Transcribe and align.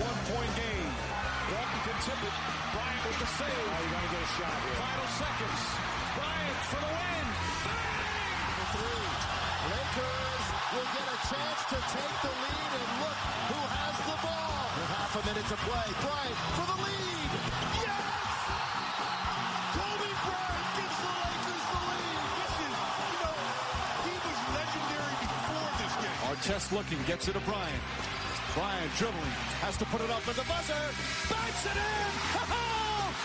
one-point 0.00 0.52
game. 0.58 0.92
Walton 1.54 1.80
can 1.86 1.98
tip 2.02 2.20
it. 2.24 2.34
Bryant 2.74 3.02
with 3.04 3.18
the 3.20 3.28
save. 3.38 3.52
Oh, 3.52 3.78
you're 3.78 3.94
going 3.94 4.06
to 4.08 4.12
get 4.16 4.22
a 4.24 4.30
shot 4.34 4.56
here. 4.64 4.78
Final 4.80 5.08
seconds. 5.14 5.60
Bryant 6.16 6.60
for 6.72 6.80
the 6.82 6.92
win. 6.94 7.26
The 8.54 8.66
three. 8.74 9.06
Lakers 9.64 10.44
will 10.74 10.88
get 10.92 11.06
a 11.08 11.18
chance 11.30 11.60
to 11.72 11.78
take 11.94 12.16
the 12.20 12.32
lead, 12.32 12.70
and 12.74 12.90
look 13.00 13.18
who 13.48 13.60
has 13.64 13.96
the 14.08 14.18
ball. 14.24 14.60
With 14.74 14.90
half 14.92 15.12
a 15.14 15.22
minute 15.24 15.46
to 15.52 15.58
play. 15.62 15.86
Bryant 16.04 16.38
for 16.58 16.66
the 16.68 16.78
lead. 16.84 17.30
Yes! 17.80 18.08
Kobe 19.78 20.10
Bryant 20.26 20.68
gives 20.74 20.98
the 21.00 21.12
Lakers 21.22 21.64
the 21.70 21.80
lead. 21.92 22.18
This 22.34 22.54
is, 22.60 22.74
you 22.74 23.18
know, 23.22 23.36
he 24.04 24.14
was 24.20 24.38
legendary 24.58 25.16
before 25.22 25.70
this 25.80 25.94
game. 26.02 26.18
Artest 26.28 26.68
looking, 26.72 27.00
gets 27.04 27.28
it 27.28 27.34
to 27.38 27.44
Bryant. 27.46 27.84
Bryant 28.54 28.94
dribbling, 28.94 29.34
has 29.66 29.76
to 29.78 29.84
put 29.86 30.00
it 30.00 30.10
up 30.10 30.22
at 30.30 30.36
the 30.38 30.46
buzzer. 30.46 30.78
Banks 31.26 31.66
it 31.66 31.74
in! 31.74 32.12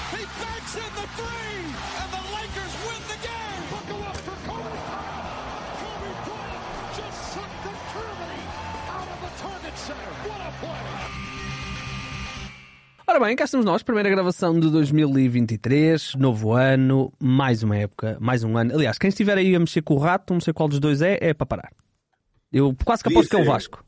He 0.09 0.25
banks 0.25 0.73
in 0.73 0.91
the 0.97 1.05
three! 1.21 1.69
And 2.01 2.09
the 2.09 2.23
Lakers 2.33 2.73
win 2.81 3.01
the 3.13 3.19
game! 3.21 3.61
Buckle 3.69 4.01
up 4.09 4.17
for 4.25 4.37
Kobe 4.49 4.73
Bryant. 4.89 5.29
Kobe 5.77 6.11
Bryant 6.25 6.65
just 6.97 7.19
sucked 7.29 7.61
the 7.61 7.75
Germany 7.93 8.41
out 8.89 9.05
of 9.05 9.19
the 9.21 9.31
Target 9.37 9.77
Center. 9.77 10.09
What 10.25 10.41
a 10.41 10.51
play! 10.57 10.89
Ora 13.07 13.19
bem, 13.19 13.35
cá 13.35 13.45
estamos 13.45 13.65
nós, 13.67 13.83
primeira 13.83 14.09
gravação 14.09 14.59
de 14.59 14.69
2023, 14.71 16.15
novo 16.15 16.53
ano, 16.53 17.13
mais 17.19 17.61
uma 17.61 17.77
época, 17.77 18.17
mais 18.19 18.43
um 18.43 18.57
ano. 18.57 18.73
Aliás, 18.73 18.97
quem 18.97 19.09
estiver 19.09 19.37
aí 19.37 19.55
a 19.55 19.59
mexer 19.59 19.83
com 19.83 19.93
o 19.93 19.99
rato, 19.99 20.33
não 20.33 20.41
sei 20.41 20.53
qual 20.53 20.67
dos 20.67 20.79
dois 20.79 21.03
é, 21.03 21.19
é 21.21 21.35
para 21.35 21.45
parar. 21.45 21.71
Eu 22.51 22.75
quase 22.83 23.03
que 23.03 23.09
aposto 23.09 23.29
que 23.29 23.35
é 23.35 23.39
o. 23.39 23.45
Vasco. 23.45 23.83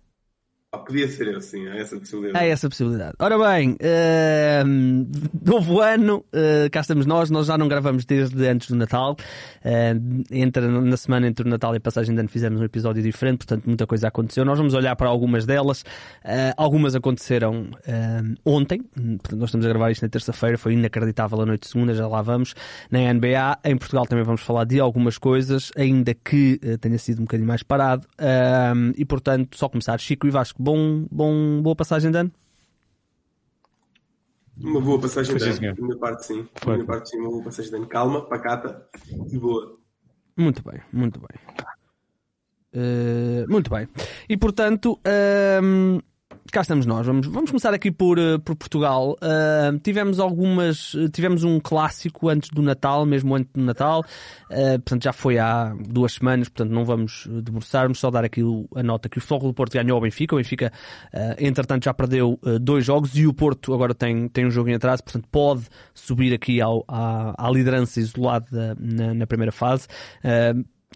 Ah, 0.74 0.78
podia 0.80 1.06
ser 1.06 1.28
eu, 1.28 1.42
sim, 1.42 1.68
há 1.68 1.76
essa 1.76 2.00
possibilidade. 2.00 2.46
Há 2.46 2.48
essa 2.48 2.70
possibilidade. 2.70 3.14
Ora 3.20 3.38
bem, 3.38 3.76
ehm, 3.82 5.06
novo 5.44 5.82
ano, 5.82 6.24
eh, 6.32 6.70
cá 6.72 6.80
estamos 6.80 7.06
nós, 7.06 7.30
nós 7.30 7.48
já 7.48 7.58
não 7.58 7.68
gravamos 7.68 8.06
desde 8.06 8.48
antes 8.48 8.70
do 8.70 8.78
Natal. 8.78 9.18
Eh, 9.66 9.94
entre, 10.32 10.66
na 10.66 10.96
semana 10.96 11.28
entre 11.28 11.46
o 11.46 11.50
Natal 11.50 11.74
e 11.74 11.78
a 11.78 11.82
passagem 11.82 12.16
de 12.16 12.22
ano 12.22 12.30
fizemos 12.30 12.62
um 12.62 12.64
episódio 12.64 13.04
diferente, 13.04 13.40
portanto 13.40 13.66
muita 13.66 13.86
coisa 13.86 14.08
aconteceu. 14.08 14.46
Nós 14.46 14.58
vamos 14.58 14.74
olhar 14.74 14.96
para 14.96 15.10
algumas 15.10 15.46
delas. 15.46 15.84
Eh, 16.24 16.54
algumas 16.56 16.96
aconteceram 16.96 17.68
ehm, 17.86 18.36
ontem, 18.46 18.82
portanto 18.82 19.40
nós 19.40 19.50
estamos 19.50 19.66
a 19.66 19.70
gravar 19.70 19.92
isto 19.92 20.04
na 20.04 20.10
terça-feira, 20.10 20.58
foi 20.58 20.72
inacreditável 20.72 21.42
a 21.42 21.46
noite 21.46 21.64
de 21.64 21.68
segunda, 21.68 21.94
já 21.94 22.08
lá 22.08 22.22
vamos. 22.22 22.56
Na 22.90 23.14
NBA, 23.14 23.60
em 23.66 23.76
Portugal 23.76 24.06
também 24.06 24.24
vamos 24.24 24.40
falar 24.40 24.64
de 24.64 24.80
algumas 24.80 25.18
coisas, 25.18 25.70
ainda 25.76 26.14
que 26.14 26.62
eh, 26.64 26.78
tenha 26.78 26.98
sido 26.98 27.20
um 27.20 27.26
bocadinho 27.26 27.50
mais 27.50 27.62
parado. 27.62 28.08
Ehm, 28.18 28.94
e 28.96 29.04
portanto, 29.04 29.58
só 29.58 29.68
começar, 29.68 30.00
Chico 30.00 30.28
e 30.28 30.30
Vasco, 30.30 30.61
bom, 30.62 31.06
bom, 31.12 31.62
boa 31.62 31.76
passagem 31.76 32.12
de 32.12 32.18
ano. 32.18 32.32
Uma 34.60 34.80
boa 34.80 35.00
passagem 35.00 35.36
de 35.36 35.66
ano. 35.66 35.76
minha 35.82 35.98
parte, 35.98 36.28
sim. 36.28 36.48
Foi. 36.56 36.76
minha 36.76 36.86
parte, 36.86 37.10
sim, 37.10 37.18
uma 37.18 37.30
boa 37.30 37.44
passagem 37.44 37.72
de 37.72 37.78
ano. 37.78 37.88
Calma, 37.88 38.26
pacata 38.28 38.88
e 39.32 39.38
boa. 39.38 39.78
Muito 40.38 40.62
bem, 40.64 40.80
muito 40.94 41.20
bem. 41.20 41.40
Eh, 42.74 43.46
muito 43.48 43.70
bem. 43.70 43.88
E 44.30 44.38
portanto, 44.38 45.00
ehm, 45.04 46.00
cá 46.52 46.62
estamos 46.62 46.86
nós. 46.86 47.08
Vamos, 47.08 47.28
vamos 47.28 47.50
começar 47.50 47.74
aqui 47.74 47.90
por, 47.92 48.20
eh, 48.20 48.38
por 48.38 48.56
Portugal. 48.56 49.16
Ehm, 49.22 49.78
tivemos 49.78 50.20
algumas. 50.20 50.94
eh, 50.96 51.08
Tivemos 51.10 51.44
um 51.44 51.60
clássico 51.60 52.30
antes 52.30 52.50
do 52.50 52.62
Natal, 52.62 53.06
mesmo 53.06 53.36
antes 53.36 53.52
do 53.54 53.64
Natal. 53.64 54.04
Eh, 54.50 54.78
portanto, 54.78 55.04
já 55.04 55.14
foi 55.14 55.40
há 55.40 55.74
duas 55.88 56.14
semanas, 56.14 56.50
portanto, 56.50 56.72
não 56.72 56.84
vamos 56.86 57.28
debruçarmos, 57.44 58.00
só 58.00 58.12
dar 58.12 58.24
aqui 58.26 58.42
a 58.76 58.84
nota 58.84 59.08
que 59.08 59.18
o 59.18 59.22
Futebol 59.22 59.50
do 59.50 59.54
Porto 59.54 59.74
ganhou 59.74 59.96
ao 59.96 60.02
Benfica. 60.02 60.36
O 60.36 60.38
Benfica, 60.38 60.72
eh, 61.14 61.38
entretanto, 61.40 61.86
já 61.86 61.94
perdeu 61.94 62.40
dois 62.62 62.86
jogos 62.86 63.16
e 63.18 63.26
o 63.26 63.34
Porto 63.34 63.74
agora 63.74 63.94
tem, 63.96 64.28
tem 64.28 64.46
um 64.46 64.52
jogo 64.52 64.70
em 64.70 64.74
atraso, 64.76 65.04
portanto, 65.04 65.28
pode 65.32 65.64
subir 65.94 66.34
aqui 66.34 66.62
ao, 66.62 66.84
à, 66.88 67.48
à 67.48 67.50
liderança 67.50 68.00
isolada 68.00 68.76
na, 68.80 69.14
na 69.14 69.26
primeira 69.28 69.52
fase. 69.52 69.88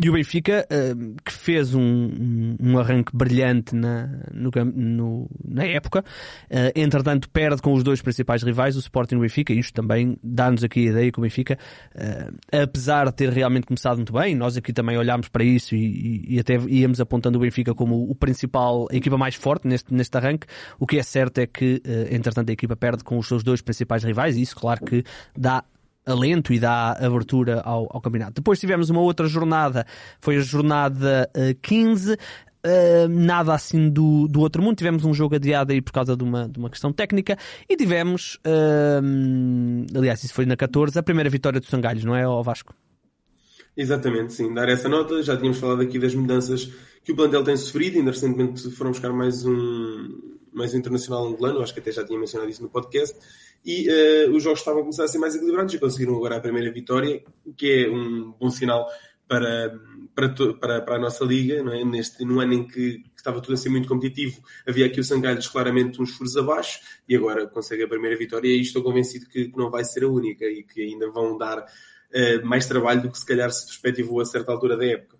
E 0.04 0.10
o 0.10 0.14
Benfica, 0.14 0.68
eh, 0.70 0.94
que 1.24 1.32
fez 1.32 1.74
um, 1.74 2.58
um- 2.62 2.78
arranque 2.78 3.16
brilhante 3.16 3.74
na, 3.74 4.08
no 4.34 4.52
no- 4.76 5.30
na 5.48 5.64
época, 5.64 6.04
eh, 6.50 6.74
entretanto 6.76 7.30
perde 7.30 7.62
com 7.62 7.72
os 7.72 7.82
dois 7.82 8.02
principais 8.02 8.44
rivais, 8.44 8.76
o 8.76 8.80
Sporting 8.80 9.16
e 9.16 9.18
o 9.20 9.22
Benfica, 9.22 9.54
e 9.54 9.60
isto 9.60 9.74
também 9.74 10.18
dá-nos 10.22 10.66
aqui 10.66 10.82
a 10.88 10.92
ideia 10.92 11.12
que 11.14 11.18
o 11.18 11.22
Benfica, 11.22 11.58
eh, 11.96 12.30
apesar 12.62 13.06
de 13.06 13.14
ter 13.16 13.30
realmente 13.30 13.68
começado 13.68 13.96
muito 13.96 14.12
bem, 14.12 14.36
nós 14.36 14.58
aqui 14.58 14.74
também 14.74 14.98
olhámos 14.98 15.30
para 15.30 15.46
isso 15.46 15.74
e, 15.74 15.86
e- 15.86 16.36
e 16.36 16.40
até 16.40 16.56
íamos 16.68 17.00
apontando 17.00 17.38
o 17.38 17.42
Benfica 17.42 17.74
como 17.74 17.96
o 18.12 18.14
principal, 18.14 18.88
a 18.92 18.96
equipa 18.98 19.18
mais 19.18 19.36
forte 19.36 19.66
neste, 19.66 19.94
neste 19.94 20.18
arranque, 20.18 20.46
o 20.78 20.86
que 20.86 20.98
é 21.00 21.04
certo 21.04 21.38
é 21.38 21.48
que, 21.48 21.82
entretanto, 22.12 22.50
a 22.50 22.54
equipa 22.54 22.76
perde 22.76 23.02
com 23.02 23.18
os 23.18 23.26
seus 23.30 23.44
dois 23.46 23.62
principais 23.62 24.04
rivais, 24.04 24.36
e 24.36 24.42
isso, 24.42 24.58
claro 24.58 24.84
que 24.84 25.06
dá 25.38 25.64
alento 26.06 26.54
e 26.54 26.60
dá 26.60 26.92
abertura 26.94 27.62
ao, 27.62 27.88
ao 27.90 28.02
campeonato. 28.02 28.34
Depois 28.36 28.60
tivemos 28.60 28.90
uma 28.90 29.02
outra 29.02 29.28
jornada, 29.28 29.86
foi 30.20 30.38
a 30.38 30.42
jornada 30.42 31.30
eh, 31.34 31.56
15. 31.62 32.18
eh, 32.64 33.08
nada 33.08 33.54
assim 33.54 33.90
do, 33.90 34.28
do 34.28 34.40
outro 34.42 34.62
mundo. 34.62 34.76
Tivemos 34.78 35.06
um 35.06 35.14
jogo 35.14 35.36
adiado 35.36 35.72
aí 35.72 35.82
por 35.82 35.92
causa 35.92 36.16
de 36.16 36.24
uma, 36.24 36.48
de 36.48 36.58
uma 36.60 36.70
questão 36.70 36.92
técnica 36.92 37.38
e 37.70 37.76
tivemos, 37.76 38.40
eh, 38.44 39.00
aliás, 39.96 40.24
isso 40.24 40.34
foi 40.34 40.46
na 40.46 40.56
14, 40.56 40.98
a 40.98 41.04
primeira 41.04 41.30
vitória 41.30 41.60
do 41.60 41.66
Sangalhos, 41.66 42.04
não 42.04 42.16
é, 42.16 42.28
ó 42.28 42.42
Vasco? 42.42 42.74
Exatamente, 43.78 44.34
sim. 44.34 44.54
Dar 44.54 44.70
essa 44.70 44.88
nota. 44.88 45.22
Já 45.22 45.36
tínhamos 45.36 45.60
falado 45.60 45.82
aqui 45.82 46.00
das 46.00 46.16
mudanças 46.16 46.72
que 47.04 47.12
o 47.12 47.16
plantel 47.16 47.44
tem 47.44 47.58
sofrido. 47.58 47.98
Ainda 47.98 48.12
recentemente 48.12 48.70
foram 48.72 48.92
buscar 48.92 49.12
mais 49.12 49.46
um, 49.46 50.08
mais 50.54 50.74
um 50.74 50.78
internacional 50.78 51.28
angolano. 51.28 51.62
Acho 51.62 51.74
que 51.74 51.82
até 51.82 51.92
já 51.92 52.06
tinha 52.06 52.18
mencionado 52.18 52.50
isso 52.50 52.64
no 52.64 52.70
podcast. 52.70 53.16
E 53.66 53.90
eh, 53.90 54.30
os 54.30 54.44
jogos 54.44 54.60
estavam 54.60 54.82
a 54.82 54.84
começar 54.84 55.06
a 55.06 55.08
ser 55.08 55.18
mais 55.18 55.36
equilibrados 55.36 55.74
e 55.74 55.80
conseguiram 55.80 56.16
agora 56.16 56.38
a 56.38 56.40
primeira 56.40 56.72
vitória, 56.72 57.24
o 57.44 57.54
que 57.54 57.86
é 57.86 57.90
um 57.90 58.32
bom 58.40 58.52
sinal 58.52 58.88
para, 59.28 59.80
para, 60.14 60.30
para, 60.54 60.82
para 60.82 60.96
a 60.96 61.00
nossa 61.00 61.26
liga. 61.26 61.64
Não 61.64 61.74
é? 61.74 61.84
Neste, 61.84 62.24
no 62.24 62.40
ano 62.40 62.54
em 62.54 62.68
que, 62.68 63.00
que 63.00 63.12
estava 63.18 63.42
tudo 63.42 63.56
a 63.56 63.58
ser 63.58 63.70
muito 63.70 63.88
competitivo, 63.88 64.40
havia 64.68 64.86
aqui 64.86 65.00
o 65.00 65.04
Sangalhos 65.04 65.48
claramente 65.48 66.00
uns 66.00 66.12
furos 66.12 66.38
abaixo 66.38 66.80
e 67.10 67.16
agora 67.16 67.48
consegue 67.48 67.84
a 67.84 67.88
primeira 67.88 68.16
vitória. 68.16 68.48
E 68.48 68.62
estou 68.62 68.84
convencido 68.84 69.26
que, 69.28 69.50
que 69.50 69.58
não 69.58 69.72
vai 69.72 69.84
ser 69.84 70.04
a 70.04 70.08
única 70.08 70.46
e 70.46 70.64
que 70.64 70.82
ainda 70.82 71.10
vão 71.10 71.36
dar 71.36 71.66
eh, 72.14 72.40
mais 72.42 72.68
trabalho 72.68 73.02
do 73.02 73.12
que 73.12 73.18
se 73.18 73.26
calhar 73.26 73.52
se 73.52 73.66
perspectivou 73.66 74.22
a 74.22 74.26
certa 74.26 74.52
altura 74.52 74.78
da 74.78 74.86
época. 74.86 75.18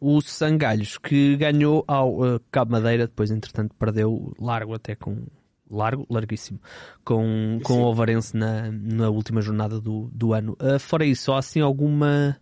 O 0.00 0.20
Sangalhos, 0.20 0.98
que 0.98 1.36
ganhou 1.36 1.84
ao 1.86 2.24
eh, 2.24 2.40
Cabo 2.50 2.72
Madeira, 2.72 3.06
depois 3.06 3.30
entretanto 3.30 3.74
perdeu 3.76 4.32
largo 4.40 4.74
até 4.74 4.94
com 4.94 5.26
largo, 5.70 6.06
larguíssimo, 6.10 6.60
com, 7.04 7.58
com 7.62 7.74
Sim. 7.74 7.80
o 7.80 7.84
Alvarense 7.84 8.36
na, 8.36 8.70
na 8.70 9.08
última 9.10 9.40
jornada 9.40 9.80
do, 9.80 10.10
do 10.12 10.32
ano. 10.32 10.56
Ah, 10.58 10.78
fora 10.78 11.04
isso, 11.04 11.24
só 11.24 11.36
assim 11.36 11.60
alguma 11.60 12.36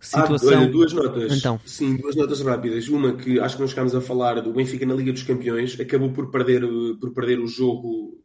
situação. 0.00 0.52
Ah, 0.52 0.58
olha, 0.62 0.70
duas 0.70 0.92
notas. 0.92 1.36
Então. 1.36 1.60
Sim, 1.64 1.96
duas 1.96 2.14
notas 2.16 2.40
rápidas. 2.42 2.88
Uma 2.88 3.14
que 3.16 3.40
acho 3.40 3.56
que 3.56 3.62
não 3.62 3.68
chegámos 3.68 3.94
a 3.94 4.00
falar 4.00 4.40
do 4.40 4.52
Benfica 4.52 4.84
na 4.84 4.94
Liga 4.94 5.12
dos 5.12 5.22
Campeões, 5.22 5.78
acabou 5.80 6.10
por 6.12 6.30
perder, 6.30 6.62
eh, 6.64 6.96
por 7.00 7.12
perder 7.12 7.38
o 7.40 7.46
jogo 7.46 8.18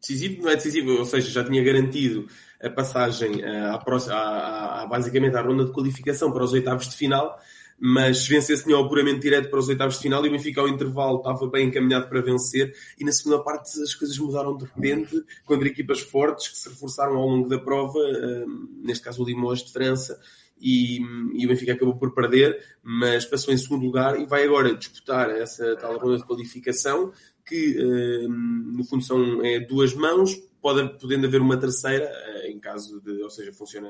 decisivo, 0.00 0.42
não 0.42 0.50
é 0.50 0.54
decisivo, 0.56 0.90
ou 0.92 1.04
seja, 1.04 1.30
já 1.30 1.42
tinha 1.44 1.62
garantido 1.64 2.26
a 2.62 2.70
passagem 2.70 3.42
eh, 3.42 3.60
à- 3.60 3.74
à- 4.12 4.82
à- 4.82 4.86
basicamente 4.86 5.36
à 5.36 5.42
ronda 5.42 5.64
de 5.64 5.72
qualificação 5.72 6.30
para 6.32 6.44
os 6.44 6.52
oitavos 6.52 6.88
de 6.88 6.94
final, 6.96 7.36
mas 7.78 8.24
se 8.24 8.28
vencesse 8.28 8.64
tinha 8.64 8.76
o 8.76 8.84
apuramento 8.84 9.20
direto 9.20 9.50
para 9.50 9.58
os 9.58 9.68
oitavos 9.68 9.96
de 9.96 10.02
final 10.02 10.24
e 10.24 10.28
o 10.28 10.32
Benfica 10.32 10.60
ao 10.60 10.68
intervalo 10.68 11.18
estava 11.18 11.46
bem 11.48 11.68
encaminhado 11.68 12.08
para 12.08 12.20
vencer. 12.20 12.74
E 12.98 13.04
na 13.04 13.12
segunda 13.12 13.42
parte 13.42 13.80
as 13.80 13.94
coisas 13.94 14.16
mudaram 14.18 14.56
de 14.56 14.64
repente 14.64 15.22
contra 15.44 15.68
equipas 15.68 16.00
fortes 16.00 16.48
que 16.48 16.56
se 16.56 16.68
reforçaram 16.68 17.16
ao 17.16 17.28
longo 17.28 17.48
da 17.48 17.58
prova, 17.58 17.98
eh, 17.98 18.44
neste 18.82 19.04
caso 19.04 19.22
o 19.22 19.26
Limoges 19.26 19.66
de 19.66 19.72
França, 19.72 20.18
e, 20.58 21.00
e 21.34 21.44
o 21.44 21.48
Benfica 21.48 21.74
acabou 21.74 21.96
por 21.96 22.14
perder, 22.14 22.58
mas 22.82 23.26
passou 23.26 23.52
em 23.52 23.58
segundo 23.58 23.84
lugar 23.84 24.18
e 24.18 24.24
vai 24.24 24.44
agora 24.44 24.74
disputar 24.74 25.28
essa 25.30 25.76
tal 25.76 25.98
ronda 25.98 26.16
de 26.16 26.24
qualificação 26.24 27.12
que 27.44 27.76
eh, 27.78 28.26
no 28.28 28.82
fundo 28.84 29.04
são 29.04 29.44
é, 29.44 29.60
duas 29.60 29.94
mãos, 29.94 30.34
pode, 30.60 30.98
podendo 30.98 31.26
haver 31.26 31.40
uma 31.40 31.56
terceira 31.56 32.04
eh, 32.06 32.50
em 32.50 32.58
caso 32.58 33.00
de, 33.00 33.22
ou 33.22 33.30
seja, 33.30 33.52
funciona 33.52 33.88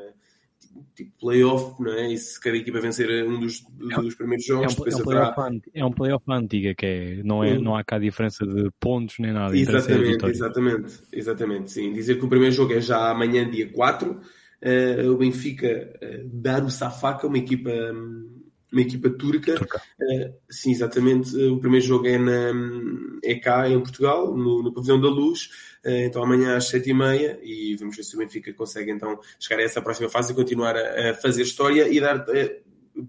tipo, 0.67 0.87
tipo 0.95 1.13
playoff, 1.21 1.83
não 1.83 1.93
é? 1.93 2.13
E 2.13 2.19
se 2.19 2.41
cada 2.41 2.57
equipa 2.57 2.81
vencer 2.81 3.09
um 3.29 3.41
dos, 3.41 3.61
dos 3.79 4.15
primeiros 4.15 4.45
É 4.45 4.49
jogos, 4.49 4.73
um, 4.73 4.77
depois 4.77 4.95
é 4.95 4.97
um 4.97 5.01
haverá- 5.01 5.35
anti- 5.49 5.71
é 5.75 5.85
um 5.85 5.93
playoff 5.93 6.25
antiga, 6.29 6.75
que 6.75 6.87
é, 6.87 7.23
não, 7.23 7.43
é, 7.45 7.59
não 7.59 7.77
há 7.77 7.85
cá 7.85 7.99
diferença 7.99 8.47
de 8.47 8.71
pontos 8.81 9.17
nem 9.19 9.33
nada. 9.33 9.57
é 9.57 9.61
Exatamente, 9.61 10.27
exatamente, 10.27 10.93
exatamente, 11.13 11.71
sim. 11.73 11.93
Dizer 11.93 12.19
que 12.19 12.25
o 12.25 12.29
primeiro 12.29 12.55
jogo 12.55 12.73
é 12.73 12.81
já 12.81 13.11
amanhã, 13.11 13.49
dia 13.49 13.71
4. 13.71 14.21
eh, 14.61 15.03
o 15.09 15.17
Benfica 15.17 15.93
uh, 16.03 16.29
dar 16.33 16.65
o 16.65 16.71
Safaka, 16.71 17.27
uma 17.27 17.37
equipa, 17.39 17.71
uma 18.73 18.81
equipa 18.81 19.11
turca. 19.11 19.55
Turca. 19.55 19.81
Eh, 20.01 20.33
sim, 20.51 20.71
exatamente. 20.73 21.37
O 21.37 21.59
primeiro 21.59 21.85
jogo 21.87 22.07
é, 22.07 22.19
na, 22.19 22.53
é 23.23 23.35
cá, 23.37 23.69
em 23.69 23.79
Portugal, 23.81 24.37
no, 24.37 24.63
no 24.63 24.73
Pavilhão 24.73 25.01
da 25.01 25.09
Luz. 25.09 25.51
Eh, 25.87 26.07
então 26.07 26.23
amanhã 26.23 26.57
às 26.57 26.69
7h30 26.69 27.39
e 27.45 27.77
vamos 27.77 27.97
ver 27.97 28.03
se 28.03 28.17
o 28.17 28.19
Benfica 28.19 28.53
consegue 28.53 28.91
então 28.91 29.21
chegar 29.39 29.61
a 29.63 29.65
essa 29.65 29.81
próxima 29.81 30.09
fase 30.09 30.33
e 30.33 30.35
continuar 30.35 30.77
a, 30.77 31.13
a 31.13 31.15
fazer 31.15 31.43
história 31.43 31.89
e 31.89 32.01
dar. 32.01 32.27
eh, 32.31 32.61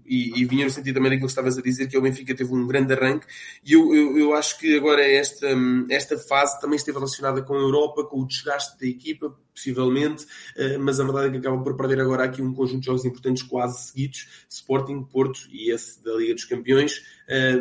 e, 0.04 0.38
e 0.38 0.44
vinha 0.44 0.66
no 0.66 0.70
sentido 0.70 0.96
também 0.96 1.10
daquilo 1.10 1.26
que 1.26 1.32
estavas 1.32 1.56
a 1.56 1.62
dizer, 1.62 1.88
que 1.88 1.96
é 1.96 1.98
o 1.98 2.02
Benfica 2.02 2.34
teve 2.34 2.52
um 2.52 2.66
grande 2.66 2.92
arranque, 2.92 3.26
e 3.64 3.72
eu, 3.72 3.94
eu, 3.94 4.18
eu 4.18 4.34
acho 4.34 4.58
que 4.58 4.76
agora 4.76 5.02
esta, 5.02 5.48
esta 5.88 6.18
fase 6.18 6.60
também 6.60 6.76
esteve 6.76 6.98
relacionada 6.98 7.40
com 7.40 7.54
a 7.54 7.58
Europa, 7.58 8.04
com 8.04 8.20
o 8.20 8.26
desgaste 8.26 8.78
da 8.78 8.86
equipa, 8.86 9.34
possivelmente, 9.54 10.24
uh, 10.24 10.78
mas 10.78 11.00
a 11.00 11.04
verdade 11.04 11.28
é 11.28 11.30
que 11.30 11.36
acaba 11.38 11.62
por 11.62 11.74
perder 11.74 12.00
agora 12.00 12.24
aqui 12.24 12.42
um 12.42 12.52
conjunto 12.52 12.80
de 12.80 12.86
jogos 12.86 13.06
importantes 13.06 13.42
quase 13.42 13.80
seguidos, 13.88 14.28
Sporting, 14.50 15.04
Porto 15.04 15.40
e 15.50 15.72
esse 15.72 16.04
da 16.04 16.12
Liga 16.12 16.34
dos 16.34 16.44
Campeões, 16.44 17.02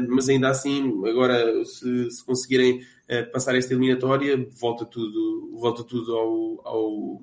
mas 0.10 0.28
ainda 0.28 0.50
assim, 0.50 1.02
agora 1.08 1.64
se, 1.64 2.12
se 2.12 2.26
conseguirem 2.26 2.86
passar 3.32 3.56
esta 3.56 3.74
eliminatória, 3.74 4.48
volta 4.60 4.86
tudo, 4.86 5.58
volta 5.60 5.84
tudo 5.84 6.16
ao, 6.16 6.68
ao 6.68 7.22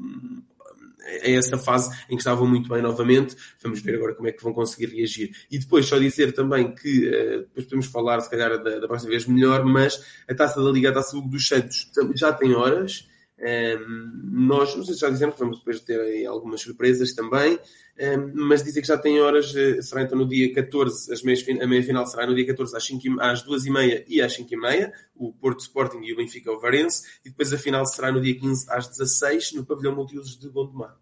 a 1.04 1.30
essa 1.30 1.58
fase 1.58 1.94
em 2.06 2.16
que 2.16 2.22
estavam 2.22 2.46
muito 2.46 2.68
bem 2.68 2.80
novamente. 2.82 3.36
Vamos 3.62 3.80
ver 3.80 3.96
agora 3.96 4.14
como 4.14 4.28
é 4.28 4.32
que 4.32 4.42
vão 4.42 4.52
conseguir 4.52 4.94
reagir. 4.94 5.36
E 5.50 5.58
depois 5.58 5.86
só 5.86 5.98
dizer 5.98 6.32
também 6.32 6.74
que, 6.74 7.08
uh, 7.08 7.40
depois 7.40 7.66
podemos 7.66 7.86
falar 7.86 8.20
se 8.20 8.30
calhar 8.30 8.62
da, 8.62 8.78
da 8.78 8.86
próxima 8.86 9.10
vez 9.10 9.26
melhor, 9.26 9.64
mas 9.64 10.02
a 10.28 10.34
taça 10.34 10.62
da 10.62 10.70
Liga, 10.70 10.90
a 10.90 10.94
taça 10.94 11.20
dos 11.20 11.46
Santos 11.46 11.90
já 12.14 12.32
tem 12.32 12.54
horas. 12.54 13.06
Um, 13.36 14.46
nós, 14.46 14.76
não 14.76 14.84
sei 14.84 14.94
se 14.94 15.00
já 15.00 15.10
dizemos, 15.10 15.36
vamos 15.36 15.58
depois 15.58 15.80
ter 15.80 16.24
algumas 16.26 16.60
surpresas 16.60 17.12
também, 17.14 17.58
um, 17.98 18.46
mas 18.46 18.62
dizer 18.62 18.80
que 18.80 18.86
já 18.86 18.96
tem 18.96 19.20
horas, 19.20 19.52
uh, 19.54 19.82
será 19.82 20.02
então 20.02 20.16
no 20.16 20.26
dia 20.26 20.52
14, 20.54 21.12
as 21.12 21.22
meias, 21.22 21.44
a 21.60 21.66
meia 21.66 21.82
final 21.82 22.06
será 22.06 22.26
no 22.26 22.34
dia 22.34 22.46
14 22.46 22.76
às, 22.76 22.84
5, 22.84 23.20
às 23.20 23.44
2h30 23.44 24.04
e 24.06 24.22
às 24.22 24.36
5h30, 24.38 24.92
o 25.16 25.32
Porto 25.32 25.60
Sporting 25.60 26.00
e 26.04 26.12
o 26.12 26.16
Benfica 26.16 26.52
o 26.52 26.60
Varense, 26.60 27.02
e 27.24 27.30
depois 27.30 27.52
a 27.52 27.58
final 27.58 27.84
será 27.86 28.12
no 28.12 28.20
dia 28.20 28.38
15 28.38 28.66
às 28.70 28.86
16 28.88 29.52
no 29.54 29.64
pavilhão 29.64 29.94
multiusos 29.94 30.38
de 30.38 30.48
Gondomar. 30.48 30.96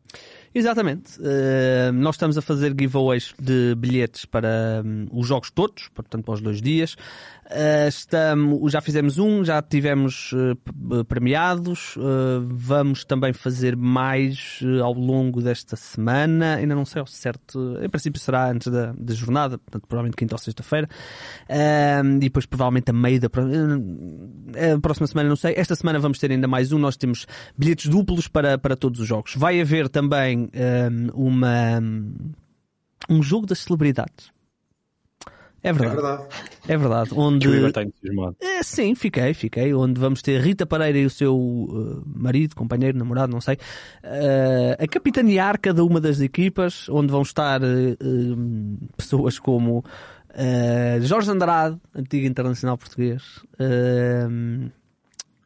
Exatamente. 0.54 1.18
Uh, 1.18 1.92
nós 1.94 2.16
estamos 2.16 2.36
a 2.36 2.42
fazer 2.42 2.74
giveaways 2.78 3.32
de 3.40 3.74
bilhetes 3.74 4.26
para 4.26 4.82
um, 4.84 5.06
os 5.10 5.26
jogos 5.26 5.50
todos, 5.50 5.88
portanto 5.94 6.24
para 6.24 6.34
os 6.34 6.40
dois 6.42 6.60
dias. 6.60 6.94
Uh, 7.46 7.88
estamos, 7.88 8.70
já 8.70 8.80
fizemos 8.80 9.18
um, 9.18 9.44
já 9.44 9.62
tivemos 9.62 10.32
uh, 10.32 11.04
premiados. 11.06 11.96
vamos 12.44 13.04
também 13.04 13.32
fazer 13.32 13.76
mais 13.76 14.60
ao 14.82 14.92
longo 14.92 15.40
desta 15.40 15.74
semana. 15.74 16.56
Ainda 16.56 16.74
não 16.74 16.84
sei 16.84 17.00
ao 17.00 17.06
certo. 17.06 17.78
Em 17.82 17.88
princípio 17.88 18.20
será 18.20 18.50
antes 18.50 18.68
da, 18.70 18.92
da 18.92 19.14
jornada, 19.14 19.58
portanto 19.58 19.86
provavelmente 19.86 20.16
quinta 20.16 20.34
ou 20.34 20.38
sexta-feira. 20.38 20.88
e 21.48 22.18
depois 22.20 22.44
provavelmente 22.44 22.90
a 22.90 22.92
meio 22.92 23.20
da 23.20 23.28
a 23.32 24.80
próxima 24.80 25.06
semana, 25.06 25.28
não 25.28 25.36
sei. 25.36 25.54
Esta 25.56 25.74
semana 25.74 25.98
vamos 25.98 26.18
ter 26.18 26.30
ainda 26.30 26.46
mais 26.46 26.72
um. 26.72 26.78
Nós 26.78 26.96
temos 26.96 27.26
bilhetes 27.56 27.88
duplos 27.88 28.28
para, 28.28 28.58
para 28.58 28.76
todos 28.76 29.00
os 29.00 29.06
jogos. 29.06 29.34
Vai 29.36 29.60
haver 29.60 29.88
também 29.88 30.41
um, 30.44 31.28
uma, 31.28 31.80
um 33.08 33.22
jogo 33.22 33.46
das 33.46 33.60
celebridades. 33.60 34.32
É 35.62 35.72
verdade. 35.72 35.92
É 35.92 36.02
verdade. 36.02 36.28
É 36.68 36.76
verdade. 36.76 37.10
Onde... 37.14 37.66
está 37.66 37.82
entusiasmado. 37.84 38.36
É, 38.40 38.62
sim, 38.64 38.94
fiquei, 38.96 39.32
fiquei. 39.32 39.72
Onde 39.72 40.00
vamos 40.00 40.20
ter 40.20 40.40
Rita 40.40 40.66
Pareira 40.66 40.98
e 40.98 41.06
o 41.06 41.10
seu 41.10 41.36
uh, 41.36 42.02
marido, 42.04 42.56
companheiro, 42.56 42.98
namorado, 42.98 43.32
não 43.32 43.40
sei, 43.40 43.54
uh, 43.54 44.82
a 44.82 44.88
capitanear 44.88 45.60
cada 45.60 45.84
uma 45.84 46.00
das 46.00 46.20
equipas, 46.20 46.88
onde 46.88 47.12
vão 47.12 47.22
estar 47.22 47.62
uh, 47.62 48.78
pessoas 48.96 49.38
como 49.38 49.84
Jorge 51.02 51.30
Andrade, 51.30 51.78
antigo 51.94 52.26
internacional 52.26 52.78
português. 52.78 53.22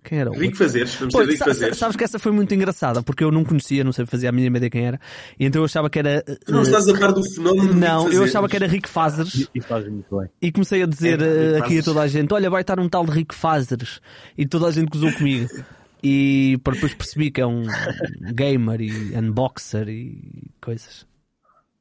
Quem 0.06 0.20
era 0.20 0.30
o 0.30 0.38
Rico 0.38 0.56
Fazeres, 0.56 0.94
vamos 0.94 1.12
ter 1.12 1.26
Rico 1.26 1.44
Fazeres. 1.44 1.76
Sabes 1.76 1.96
que 1.96 2.04
essa 2.04 2.16
foi 2.16 2.30
muito 2.30 2.54
engraçada, 2.54 3.02
porque 3.02 3.24
eu 3.24 3.32
não 3.32 3.42
conhecia, 3.42 3.82
não 3.82 3.90
sei 3.90 4.06
fazer 4.06 4.28
a 4.28 4.32
mínima 4.32 4.58
ideia 4.58 4.70
quem 4.70 4.86
era, 4.86 5.00
e 5.38 5.44
então 5.44 5.60
eu 5.60 5.64
achava 5.64 5.90
que 5.90 5.98
era. 5.98 6.22
Tu 6.22 6.52
não 6.52 6.62
estás 6.62 6.88
a 6.88 6.96
par 6.96 7.12
do 7.12 7.24
fenómeno 7.28 7.74
Não, 7.74 8.08
eu 8.12 8.22
achava 8.22 8.48
que 8.48 8.54
era 8.54 8.68
Rico 8.68 8.88
Fazeres. 8.88 9.34
E, 9.34 9.48
e 9.56 9.60
faz 9.60 9.84
muito 9.88 10.16
bem. 10.16 10.28
E 10.40 10.52
comecei 10.52 10.80
a 10.80 10.86
dizer 10.86 11.20
é, 11.20 11.58
aqui 11.58 11.80
a 11.80 11.82
toda 11.82 12.02
a 12.02 12.06
gente: 12.06 12.32
olha, 12.32 12.48
vai 12.48 12.60
estar 12.60 12.78
um 12.78 12.88
tal 12.88 13.04
de 13.04 13.10
Rico 13.10 13.34
Fazeres. 13.34 14.00
E 14.38 14.46
toda 14.46 14.68
a 14.68 14.70
gente 14.70 14.90
gozou 14.90 15.12
comigo. 15.12 15.48
E 16.04 16.60
depois 16.64 16.94
percebi 16.94 17.32
que 17.32 17.40
é 17.40 17.46
um 17.46 17.64
gamer 18.32 18.80
e 18.80 19.16
unboxer 19.18 19.88
e 19.88 20.52
coisas. 20.60 21.04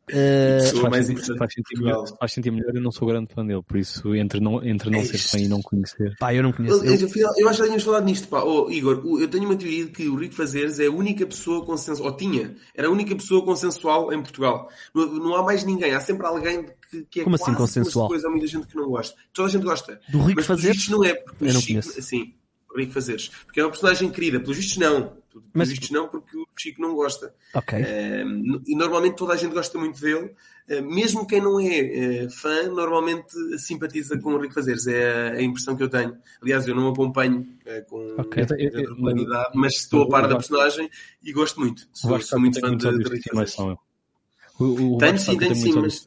Uh, 0.08 0.82
faz, 0.82 1.54
sentir 1.54 1.80
melhor, 1.80 2.06
faz 2.20 2.32
sentir 2.32 2.52
melhor, 2.52 2.76
eu 2.76 2.82
não 2.82 2.92
sou 2.92 3.08
grande 3.08 3.34
fã 3.34 3.44
dele, 3.44 3.64
por 3.64 3.78
isso 3.78 4.14
entre 4.14 4.40
não, 4.40 4.64
entre 4.64 4.92
não 4.92 5.00
é 5.00 5.04
ser 5.04 5.18
fã 5.18 5.40
e 5.40 5.48
não 5.48 5.62
conhecer. 5.64 6.16
Pá, 6.20 6.32
eu 6.32 6.44
não 6.44 6.52
conheço. 6.52 6.86
Eu, 6.86 6.94
eu, 6.94 7.10
eu 7.38 7.50
acho 7.50 7.58
que 7.58 7.58
já 7.58 7.64
tínhamos 7.64 7.84
falado 7.84 8.06
nisto, 8.06 8.28
pá. 8.28 8.44
Oh, 8.44 8.70
Igor, 8.70 9.02
eu 9.20 9.28
tenho 9.28 9.46
uma 9.46 9.56
teoria 9.56 9.86
de 9.86 9.92
que 9.92 10.08
o 10.08 10.16
Rico 10.16 10.36
Fazeres 10.36 10.80
é 10.80 10.86
a 10.86 10.92
única 10.92 11.26
pessoa 11.26 11.66
consensual, 11.66 12.12
ou 12.12 12.18
tinha, 12.18 12.56
era 12.76 12.88
a 12.88 12.92
única 12.92 13.16
pessoa 13.16 13.44
consensual 13.44 14.14
em 14.14 14.22
Portugal. 14.22 14.70
Não, 14.94 15.08
não 15.08 15.36
há 15.36 15.44
mais 15.44 15.64
ninguém, 15.64 15.92
há 15.94 16.00
sempre 16.00 16.28
alguém 16.28 16.66
que, 16.92 17.06
que 17.06 17.20
é 17.22 17.24
Como 17.24 17.36
assim 17.36 17.54
consensual? 17.54 18.08
Coisa, 18.08 18.28
há 18.28 18.32
muita 18.32 18.48
gente 18.48 18.68
que 18.68 18.76
não 18.76 18.90
gosta. 18.90 19.16
Toda 19.34 19.48
a 19.48 19.52
gente 19.52 19.64
gosta. 19.64 20.00
Do 20.10 20.22
Rico 20.22 20.44
Fazeres? 20.44 20.88
não 20.88 21.04
é, 21.04 21.16
porque 21.16 21.46
eu 21.46 21.54
não 21.54 21.62
Chico, 21.62 21.82
conheço. 21.82 22.00
Assim, 22.00 22.34
Rico 22.76 22.94
Fazeres. 22.94 23.30
Porque 23.46 23.60
é 23.60 23.64
uma 23.64 23.72
personagem 23.72 24.10
querida, 24.10 24.40
pelos 24.40 24.58
vistos 24.58 24.78
não. 24.78 25.14
Pelos 25.30 25.50
Mas... 25.54 25.70
vistos 25.70 25.90
não, 25.90 26.08
porque 26.08 26.38
o 26.38 26.48
Chico 26.58 26.82
não 26.82 26.96
gosta. 26.96 27.34
Ok. 27.54 27.78
Uh, 27.78 28.62
e 28.66 28.76
normalmente 28.76 29.16
toda 29.16 29.34
a 29.34 29.36
gente 29.36 29.54
gosta 29.54 29.78
muito 29.78 30.00
dele. 30.00 30.34
Uh, 30.70 30.82
mesmo 30.82 31.28
quem 31.28 31.42
não 31.42 31.60
é 31.60 32.26
uh, 32.26 32.30
fã, 32.30 32.64
normalmente 32.70 33.34
simpatiza 33.60 34.18
com 34.18 34.34
o 34.34 34.40
Rico 34.40 34.54
Fazeres. 34.54 34.88
É 34.88 35.32
a, 35.32 35.34
a, 35.34 35.42
impressão 35.42 35.76
que 35.76 35.84
eu 35.84 35.90
tenho. 35.90 36.18
Aliás, 36.42 36.68
eu 36.68 36.76
não 36.76 36.90
acompanho 36.90 37.46
com 37.90 38.16
okay. 38.18 38.46
regularidade, 38.46 39.52
mas 39.56 39.74
estou 39.76 40.04
a 40.04 40.10
par 40.10 40.28
da 40.28 40.36
personagem 40.36 40.90
e 41.24 41.34
gosto 41.34 41.60
muito. 41.60 41.88
Sou, 41.92 42.20
sou 42.22 42.40
muito 42.40 42.60
fã 42.60 42.76
de, 42.76 42.98
de 42.98 43.10
Rico 43.10 43.30
Fazeres. 43.30 43.56
tenho 45.00 45.20
sim, 45.20 45.38
tenho 45.38 45.56
sim, 45.56 45.74
mas... 45.74 46.06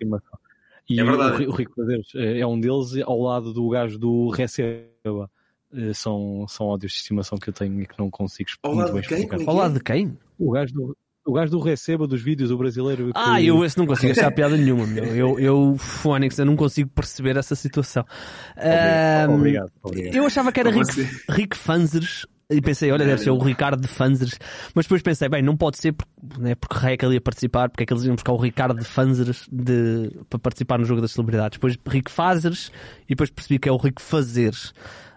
E 0.89 0.99
é 0.99 1.05
verdade. 1.05 1.45
O, 1.45 1.51
o 1.51 1.53
Rico 1.53 1.75
Fazeres 1.75 2.07
é 2.15 2.47
um 2.47 2.59
deles 2.59 2.97
ao 3.05 3.21
lado 3.21 3.53
do 3.53 3.69
gajo 3.69 3.99
do 3.99 4.31
Receba. 4.31 5.31
Eh, 5.73 5.93
são, 5.93 6.47
são 6.49 6.67
ódios 6.67 6.93
de 6.93 6.99
estimação 6.99 7.39
que 7.39 7.49
eu 7.49 7.53
tenho 7.53 7.81
e 7.81 7.87
que 7.87 7.99
não 7.99 8.11
consigo 8.11 8.51
muito 8.67 8.93
bem 8.93 9.01
explicar. 9.01 9.39
Ao 9.47 9.55
lado 9.55 9.75
de 9.75 9.81
quem? 9.81 10.17
O 10.39 10.53
gajo 10.53 10.73
do, 10.73 10.97
o 11.27 11.33
gajo 11.33 11.51
do 11.51 11.61
Receba 11.61 12.07
dos 12.07 12.23
vídeos, 12.23 12.51
o 12.51 12.57
brasileiro. 12.57 13.07
Que... 13.07 13.13
Ah, 13.15 13.41
eu 13.41 13.65
esse 13.65 13.77
não 13.77 13.87
consigo 13.87 14.13
achar 14.13 14.31
piada 14.33 14.57
nenhuma, 14.57 14.87
meu. 14.87 15.05
Eu, 15.05 15.39
eu, 15.39 15.77
Fónix, 15.77 16.39
eu 16.39 16.47
não 16.47 16.57
consigo 16.57 16.91
perceber 16.91 17.37
essa 17.37 17.55
situação. 17.55 18.05
Obrigado, 18.57 19.31
um, 19.31 19.35
obrigado, 19.35 19.73
obrigado, 19.83 20.15
Eu 20.15 20.27
achava 20.27 20.51
que 20.51 20.61
era 20.61 20.71
Rick, 20.71 21.09
Rick 21.29 21.57
Fanzers 21.57 22.27
e 22.51 22.63
pensei, 22.63 22.91
olha, 22.91 23.05
deve 23.05 23.21
ser 23.21 23.31
o 23.31 23.37
Ricardo 23.37 23.79
de 23.79 23.89
Fanzers. 23.89 24.39
Mas 24.75 24.87
depois 24.87 25.03
pensei, 25.03 25.29
bem, 25.29 25.43
não 25.43 25.55
pode 25.55 25.77
ser 25.77 25.93
porque, 25.93 26.41
né, 26.41 26.55
porque 26.55 26.79
Rei 26.79 26.95
é 26.95 26.97
que 26.97 27.05
ele 27.05 27.15
ia 27.15 27.21
participar, 27.21 27.69
porque 27.69 27.83
é 27.83 27.87
que 27.87 27.93
eles 27.93 28.05
iam 28.05 28.15
buscar 28.15 28.33
o 28.33 28.39
Ricardo 28.39 28.79
de 28.79 28.87
Fanzers 28.87 29.47
de, 29.53 30.11
para 30.31 30.39
participar 30.39 30.79
no 30.79 30.87
jogo 30.87 31.03
das 31.03 31.13
celebridades. 31.13 31.59
Depois 31.59 31.77
Rick 31.87 32.11
Fazers 32.11 32.73
e 33.05 33.11
depois 33.11 33.29
percebi 33.29 33.59
que 33.59 33.69
é 33.69 33.73
o 33.73 33.77
Rick 33.77 34.01
Fazeres. 34.01 34.73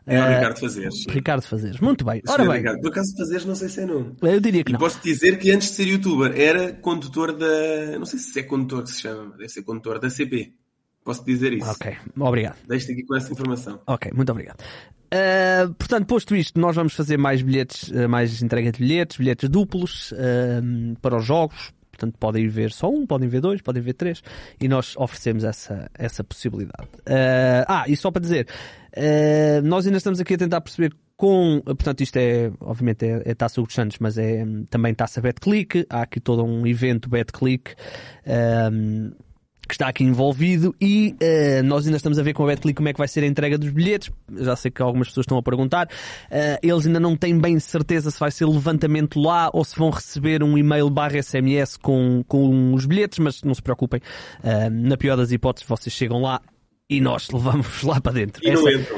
É 0.06 0.20
o 0.20 0.28
Ricardo 0.28 0.60
Fazeres. 0.60 1.06
Ricardo 1.08 1.42
Fazeres, 1.44 1.80
muito 1.80 2.04
bem. 2.04 2.22
Ora 2.28 2.44
bem. 2.46 2.58
Ricardo. 2.58 2.82
Por 2.82 2.92
acaso 2.92 3.16
Fazeres 3.16 3.46
não 3.46 3.56
sei 3.56 3.70
se 3.70 3.82
é 3.82 3.86
nome. 3.86 4.16
Eu 4.22 4.40
diria 4.40 4.64
que 4.64 4.72
e 4.72 4.74
não. 4.74 4.80
posso 4.80 5.00
dizer 5.02 5.38
que 5.38 5.52
antes 5.52 5.70
de 5.70 5.76
ser 5.76 5.88
youtuber 5.88 6.34
era 6.36 6.74
condutor 6.74 7.38
da. 7.38 8.00
Não 8.00 8.06
sei 8.06 8.20
se 8.20 8.40
é 8.40 8.44
condutor 8.44 8.84
que 8.84 8.92
se 8.92 9.02
chama, 9.02 9.32
deve 9.38 9.50
ser 9.50 9.62
condutor 9.64 10.00
da 10.00 10.10
CP. 10.10 10.54
Posso 11.04 11.26
dizer 11.26 11.54
isso. 11.54 11.70
Ok, 11.70 11.96
obrigado. 12.20 12.58
Deixo-te 12.68 12.94
aqui 12.94 13.04
com 13.04 13.16
essa 13.16 13.32
informação. 13.32 13.80
Ok, 13.88 14.12
muito 14.14 14.32
obrigado. 14.32 14.62
Uh, 15.14 15.74
portanto, 15.74 16.06
posto 16.06 16.36
isto, 16.36 16.60
nós 16.60 16.76
vamos 16.76 16.94
fazer 16.94 17.18
mais 17.18 17.42
bilhetes, 17.42 17.90
uh, 17.90 18.08
mais 18.08 18.42
entrega 18.42 18.72
de 18.72 18.80
bilhetes, 18.80 19.18
bilhetes 19.18 19.50
duplos 19.50 20.12
uh, 20.14 20.98
para 21.02 21.18
os 21.18 21.26
jogos. 21.26 21.74
Portanto, 22.02 22.18
podem 22.20 22.48
ver 22.48 22.72
só 22.72 22.90
um, 22.90 23.06
podem 23.06 23.30
ver 23.30 23.42
dois, 23.42 23.62
podem 23.62 23.82
ver 23.82 23.94
três, 23.94 24.24
e 24.60 24.68
nós 24.68 24.96
oferecemos 24.98 25.44
essa, 25.44 25.90
essa 25.94 26.24
possibilidade. 26.24 26.90
ah, 27.68 27.86
e 27.88 27.96
só 27.96 28.10
para 28.10 28.22
dizer, 28.22 28.48
Uh, 28.92 29.62
nós 29.64 29.86
ainda 29.86 29.98
estamos 29.98 30.20
aqui 30.20 30.34
a 30.34 30.38
tentar 30.38 30.60
perceber 30.60 30.94
com, 31.16 31.62
portanto, 31.64 32.02
isto 32.02 32.18
é, 32.18 32.52
obviamente, 32.60 33.06
é, 33.06 33.22
é 33.26 33.36
Taça 33.36 33.62
Hugo 33.62 33.72
Santos, 33.72 33.98
mas 34.00 34.18
é 34.18 34.44
também 34.70 34.94
Taça 34.94 35.22
BetClick. 35.22 35.86
Há 35.90 36.02
aqui 36.02 36.20
todo 36.20 36.44
um 36.44 36.66
evento 36.66 37.08
BetClick. 37.10 37.76
Um, 38.26 39.12
que 39.68 39.76
está 39.76 39.88
aqui 39.88 40.04
envolvido 40.04 40.76
e 40.82 41.16
uh, 41.22 41.64
nós 41.64 41.86
ainda 41.86 41.98
estamos 41.98 42.20
a 42.20 42.24
ver 42.24 42.34
com 42.34 42.44
a 42.44 42.48
BetClick 42.48 42.76
como 42.76 42.90
é 42.90 42.94
que 42.94 42.98
vai 42.98 43.08
ser 43.08 43.24
a 43.24 43.28
entrega 43.28 43.58
dos 43.58 43.70
bilhetes. 43.70 44.12
Já 44.38 44.56
sei 44.56 44.72
que 44.72 44.82
algumas 44.82 45.08
pessoas 45.08 45.26
estão 45.26 45.38
a 45.38 45.44
perguntar. 45.44 45.88
Uh, 45.88 46.60
eles 46.62 46.86
ainda 46.86 47.00
não 47.00 47.16
têm 47.16 47.38
bem 47.40 47.60
certeza 47.60 48.12
se 48.12 48.20
vai 48.20 48.32
ser 48.32 48.46
levantamento 48.46 49.20
lá 49.20 49.50
ou 49.54 49.64
se 49.64 49.78
vão 49.78 49.90
receber 49.90 50.44
um 50.44 50.58
e-mail 50.58 50.90
barra 50.90 51.22
SMS 51.22 51.78
com, 51.78 52.24
com 52.28 52.74
os 52.74 52.86
bilhetes, 52.86 53.20
mas 53.20 53.44
não 53.44 53.54
se 53.54 53.62
preocupem. 53.62 54.02
Uh, 54.44 54.70
na 54.70 54.98
pior 54.98 55.16
das 55.16 55.32
hipóteses, 55.32 55.68
vocês 55.68 55.94
chegam 55.94 56.22
lá 56.22 56.42
e 56.92 57.00
nós 57.00 57.30
levamos 57.32 57.84
lá 57.84 58.02
para 58.02 58.12
dentro. 58.12 58.44
E 58.46 58.50
essa, 58.50 58.62
não 58.62 58.70
entram. 58.70 58.98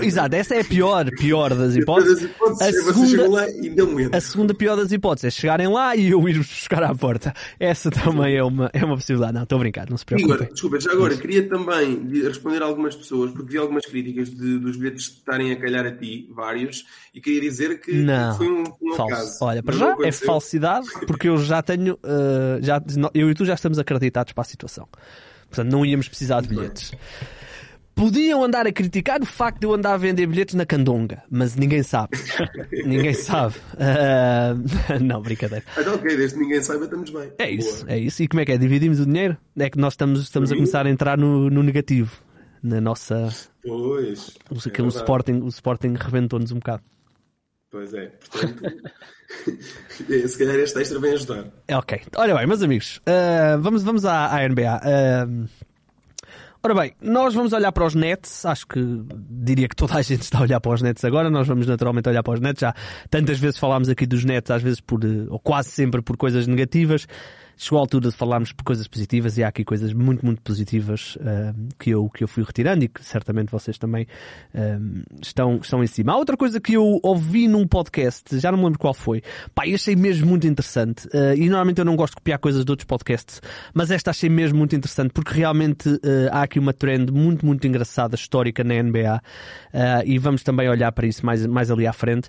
É, 0.00 0.06
Exato, 0.06 0.34
essa 0.34 0.54
é 0.54 0.60
a 0.62 0.64
pior, 0.64 1.04
pior 1.10 1.54
das 1.54 1.76
hipóteses. 1.76 2.30
a, 2.58 2.72
segunda, 2.72 4.16
a 4.16 4.20
segunda 4.20 4.54
pior 4.54 4.76
das 4.76 4.90
hipóteses 4.92 5.26
é 5.26 5.40
chegarem 5.40 5.68
lá 5.68 5.94
e 5.94 6.10
eu 6.10 6.26
ir 6.26 6.38
buscar 6.38 6.82
à 6.82 6.94
porta. 6.94 7.34
Essa 7.60 7.90
também 7.90 8.34
é 8.34 8.42
uma, 8.42 8.70
é 8.72 8.82
uma 8.82 8.94
possibilidade. 8.94 9.34
Não, 9.34 9.42
estou 9.42 9.56
a 9.56 9.58
brincar, 9.58 9.90
não 9.90 9.98
se 9.98 10.06
preocupem. 10.06 10.36
Igor, 10.36 10.52
desculpa, 10.52 10.80
já 10.80 10.92
agora, 10.92 11.14
queria 11.18 11.46
também 11.46 12.08
responder 12.22 12.62
a 12.62 12.64
algumas 12.64 12.96
pessoas, 12.96 13.30
porque 13.30 13.52
vi 13.52 13.58
algumas 13.58 13.84
críticas 13.84 14.30
de, 14.30 14.58
dos 14.58 14.78
bilhetes 14.78 15.08
estarem 15.08 15.52
a 15.52 15.60
calhar 15.60 15.84
a 15.84 15.92
ti, 15.94 16.26
vários, 16.34 16.86
e 17.14 17.20
queria 17.20 17.42
dizer 17.42 17.78
que 17.78 17.92
não, 17.92 18.38
foi 18.38 18.48
um, 18.48 18.64
um 18.80 18.96
falso. 18.96 19.14
acaso. 19.14 19.38
Olha, 19.42 19.62
para 19.62 19.76
já 19.76 19.96
é 20.02 20.12
falsidade, 20.12 20.86
porque 21.06 21.28
eu 21.28 21.36
já 21.36 21.62
tenho, 21.62 21.94
uh, 21.94 22.62
já, 22.62 22.82
eu 23.12 23.30
e 23.30 23.34
tu 23.34 23.44
já 23.44 23.52
estamos 23.52 23.78
acreditados 23.78 24.32
para 24.32 24.42
a 24.42 24.46
situação. 24.46 24.88
Portanto, 25.54 25.70
não 25.70 25.86
íamos 25.86 26.08
precisar 26.08 26.40
de 26.40 26.48
bilhetes. 26.48 26.92
Podiam 27.94 28.42
andar 28.42 28.66
a 28.66 28.72
criticar 28.72 29.22
o 29.22 29.26
facto 29.26 29.60
de 29.60 29.66
eu 29.66 29.74
andar 29.74 29.94
a 29.94 29.96
vender 29.96 30.26
bilhetes 30.26 30.54
na 30.54 30.66
Candonga, 30.66 31.22
mas 31.30 31.54
ninguém 31.54 31.82
sabe. 31.82 32.18
ninguém 32.84 33.14
sabe. 33.14 33.54
Uh... 33.74 34.98
não, 35.00 35.22
brincadeira. 35.22 35.64
Então, 35.78 35.94
ok, 35.94 36.16
desde 36.16 36.36
que 36.36 36.42
ninguém 36.42 36.60
saiba, 36.60 36.84
estamos 36.84 37.10
bem. 37.10 37.32
É 37.38 37.50
isso, 37.50 37.84
Boa. 37.84 37.96
é 37.96 37.98
isso. 37.98 38.22
E 38.22 38.28
como 38.28 38.40
é 38.40 38.44
que 38.44 38.52
é? 38.52 38.58
Dividimos 38.58 38.98
o 38.98 39.06
dinheiro? 39.06 39.36
É 39.56 39.70
que 39.70 39.78
nós 39.78 39.92
estamos, 39.92 40.20
estamos 40.22 40.50
a 40.50 40.54
começar 40.56 40.86
a 40.86 40.90
entrar 40.90 41.16
no, 41.16 41.48
no 41.48 41.62
negativo. 41.62 42.16
Na 42.62 42.80
nossa. 42.80 43.28
Pois. 43.62 44.36
O, 44.50 44.54
é 44.54 44.88
Sporting, 44.88 45.40
o 45.42 45.48
Sporting 45.48 45.94
rebentou-nos 45.98 46.50
um 46.50 46.56
bocado. 46.56 46.82
Pois 47.70 47.92
é, 47.92 48.06
portanto, 48.06 48.62
se 50.28 50.38
calhar 50.38 50.54
este 50.60 50.80
extra 50.80 51.00
vem 51.00 51.12
ajudar. 51.12 51.46
Ok, 51.72 52.02
olha 52.16 52.36
bem, 52.36 52.46
meus 52.46 52.62
amigos, 52.62 52.98
uh, 52.98 53.60
vamos, 53.60 53.82
vamos 53.82 54.04
à, 54.04 54.28
à 54.28 54.48
NBA. 54.48 54.80
Uh, 54.80 55.48
Ora 56.64 56.74
bem, 56.74 56.94
nós 56.98 57.34
vamos 57.34 57.52
olhar 57.52 57.70
para 57.72 57.84
os 57.84 57.94
nets. 57.94 58.46
Acho 58.46 58.66
que 58.66 58.80
diria 59.28 59.68
que 59.68 59.76
toda 59.76 59.96
a 59.96 60.00
gente 60.00 60.22
está 60.22 60.38
a 60.38 60.40
olhar 60.40 60.58
para 60.60 60.72
os 60.72 60.80
nets 60.80 61.04
agora. 61.04 61.28
Nós 61.28 61.46
vamos 61.46 61.66
naturalmente 61.66 62.08
olhar 62.08 62.22
para 62.22 62.32
os 62.32 62.40
nets. 62.40 62.58
Já 62.58 62.74
tantas 63.10 63.38
vezes 63.38 63.58
falámos 63.58 63.90
aqui 63.90 64.06
dos 64.06 64.24
nets, 64.24 64.50
às 64.50 64.62
vezes 64.62 64.80
por, 64.80 64.98
ou 65.28 65.38
quase 65.38 65.68
sempre 65.68 66.00
por 66.00 66.16
coisas 66.16 66.46
negativas 66.46 67.06
chegou 67.56 67.78
a 67.78 67.82
altura 67.82 68.10
de 68.10 68.16
falarmos 68.16 68.52
por 68.52 68.64
coisas 68.64 68.86
positivas 68.86 69.38
e 69.38 69.44
há 69.44 69.48
aqui 69.48 69.64
coisas 69.64 69.92
muito, 69.92 70.24
muito 70.24 70.42
positivas 70.42 71.16
uh, 71.16 71.54
que, 71.78 71.90
eu, 71.90 72.08
que 72.10 72.24
eu 72.24 72.28
fui 72.28 72.42
retirando 72.42 72.84
e 72.84 72.88
que 72.88 73.04
certamente 73.04 73.50
vocês 73.50 73.78
também 73.78 74.06
uh, 74.54 75.02
estão, 75.22 75.56
estão 75.56 75.82
em 75.82 75.86
cima. 75.86 76.12
Há 76.12 76.16
outra 76.16 76.36
coisa 76.36 76.60
que 76.60 76.74
eu 76.74 77.00
ouvi 77.02 77.48
num 77.48 77.66
podcast, 77.66 78.38
já 78.38 78.50
não 78.50 78.58
me 78.58 78.64
lembro 78.64 78.78
qual 78.78 78.94
foi, 78.94 79.22
pá, 79.54 79.64
achei 79.72 79.96
mesmo 79.96 80.26
muito 80.26 80.46
interessante. 80.46 81.06
Uh, 81.08 81.34
e 81.36 81.48
normalmente 81.48 81.78
eu 81.78 81.84
não 81.84 81.96
gosto 81.96 82.12
de 82.12 82.16
copiar 82.16 82.38
coisas 82.38 82.64
de 82.64 82.70
outros 82.70 82.86
podcasts, 82.86 83.40
mas 83.72 83.90
esta 83.90 84.10
achei 84.10 84.28
mesmo 84.28 84.58
muito 84.58 84.74
interessante 84.76 85.12
porque 85.12 85.34
realmente 85.34 85.88
há 86.30 86.42
aqui 86.42 86.58
uma 86.58 86.72
trend 86.72 87.10
muito, 87.10 87.44
muito 87.44 87.66
engraçada, 87.66 88.14
histórica 88.14 88.62
na 88.62 88.82
NBA 88.82 89.20
e 90.04 90.18
vamos 90.18 90.42
também 90.42 90.68
olhar 90.68 90.92
para 90.92 91.06
isso 91.06 91.24
mais, 91.24 91.44
mais 91.46 91.70
ali 91.70 91.86
à 91.86 91.92
frente. 91.92 92.28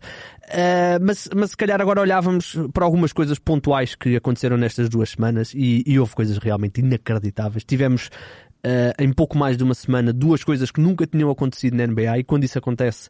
Mas, 1.02 1.30
mas 1.36 1.52
se 1.52 1.58
calhar 1.58 1.82
agora 1.82 2.02
olhávamos 2.02 2.58
para 2.74 2.86
algumas 2.86 3.12
coisas 3.12 3.40
pontuais 3.40 3.96
que 3.96 4.16
aconteceram 4.16 4.58
nestas 4.58 4.90
duas 4.90 5.10
semanas 5.12 5.54
e, 5.54 5.84
e 5.86 6.00
houve 6.00 6.14
coisas 6.14 6.38
realmente 6.38 6.82
inacreditáveis. 6.82 7.64
Tivemos 7.64 8.10
Uh, 8.66 8.98
em 8.98 9.14
pouco 9.14 9.38
mais 9.38 9.56
de 9.56 9.64
uma 9.64 9.76
semana 9.76 10.12
duas 10.12 10.44
coisas 10.44 10.72
que 10.72 10.82
nunca 10.82 11.06
tinham 11.06 11.30
acontecido 11.30 11.76
na 11.76 11.86
NBA 11.86 12.18
e 12.18 12.24
quando 12.24 12.46
isso 12.46 12.58
acontece 12.58 13.10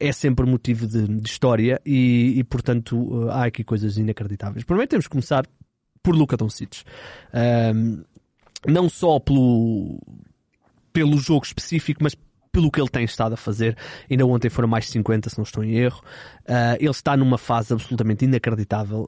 é 0.00 0.10
sempre 0.10 0.44
motivo 0.44 0.84
de, 0.84 1.06
de 1.06 1.28
história 1.28 1.80
e, 1.86 2.34
e 2.36 2.42
portanto 2.42 2.96
uh, 2.96 3.30
há 3.30 3.44
aqui 3.44 3.62
coisas 3.62 3.96
inacreditáveis. 3.96 4.64
Primeiro 4.64 4.88
temos 4.88 5.06
que 5.06 5.10
começar 5.10 5.46
por 6.02 6.14
Luka 6.14 6.36
Doncic. 6.36 6.82
Uh, 7.32 8.04
não 8.66 8.88
só 8.88 9.18
pelo, 9.18 10.00
pelo 10.92 11.16
jogo 11.18 11.46
específico, 11.46 12.02
mas 12.02 12.16
pelo 12.52 12.70
que 12.70 12.80
ele 12.80 12.88
tem 12.88 13.04
estado 13.04 13.34
a 13.34 13.36
fazer. 13.36 13.76
Ainda 14.10 14.26
ontem 14.26 14.48
foram 14.48 14.68
mais 14.68 14.86
de 14.86 14.92
50, 14.92 15.30
se 15.30 15.38
não 15.38 15.44
estou 15.44 15.64
em 15.64 15.76
erro. 15.76 16.02
ele 16.78 16.90
está 16.90 17.16
numa 17.16 17.38
fase 17.38 17.72
absolutamente 17.72 18.24
inacreditável 18.24 19.06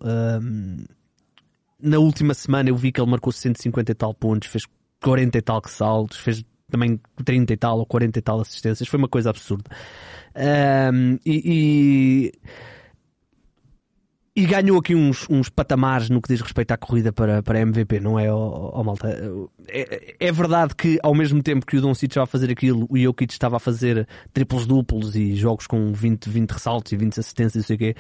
na 1.82 1.99
última 1.99 2.32
semana 2.32 2.70
eu 2.70 2.76
vi 2.76 2.92
que 2.92 3.00
ele 3.00 3.11
marcou 3.11 3.32
150 3.32 3.90
e 3.90 3.94
tal 3.94 4.14
pontos, 4.14 4.49
fez 4.49 4.64
40 5.02 5.37
e 5.37 5.42
tal 5.42 5.61
saltos, 5.66 6.18
fez 6.18 6.44
também 6.70 6.99
30 7.25 7.52
e 7.52 7.56
tal 7.56 7.78
ou 7.78 7.84
40 7.84 8.18
e 8.18 8.22
tal 8.22 8.40
assistências, 8.40 8.88
foi 8.88 8.99
uma 8.99 9.08
coisa 9.08 9.30
absurda. 9.30 9.68
Um, 10.94 11.18
e, 11.26 11.42
e, 11.44 12.32
e, 14.34 14.46
ganhou 14.46 14.78
aqui 14.78 14.94
uns, 14.94 15.26
uns 15.28 15.48
patamares 15.48 16.08
no 16.08 16.20
que 16.20 16.28
diz 16.28 16.40
respeito 16.40 16.72
à 16.72 16.76
corrida 16.76 17.12
para, 17.12 17.42
para 17.42 17.60
MVP, 17.60 18.00
não 18.00 18.18
é, 18.18 18.32
oh, 18.32 18.70
oh, 18.74 18.84
Malta? 18.84 19.08
É, 19.68 20.14
é, 20.18 20.32
verdade 20.32 20.74
que 20.74 20.98
ao 21.02 21.14
mesmo 21.14 21.42
tempo 21.42 21.66
que 21.66 21.76
o 21.76 21.80
Doncic 21.80 22.10
estava 22.10 22.24
a 22.24 22.26
fazer 22.26 22.50
aquilo, 22.50 22.86
o 22.90 22.98
Jokic 22.98 23.32
estava 23.32 23.56
a 23.56 23.60
fazer 23.60 24.06
triplos 24.32 24.66
duplos 24.66 25.14
e 25.16 25.34
jogos 25.34 25.66
com 25.66 25.92
20, 25.92 26.28
20 26.28 26.50
ressaltos 26.50 26.92
e 26.92 26.96
20 26.96 27.20
assistências 27.20 27.54
e 27.54 27.58
não 27.58 27.64
sei 27.64 27.76
o 27.76 27.78
quê 27.78 27.96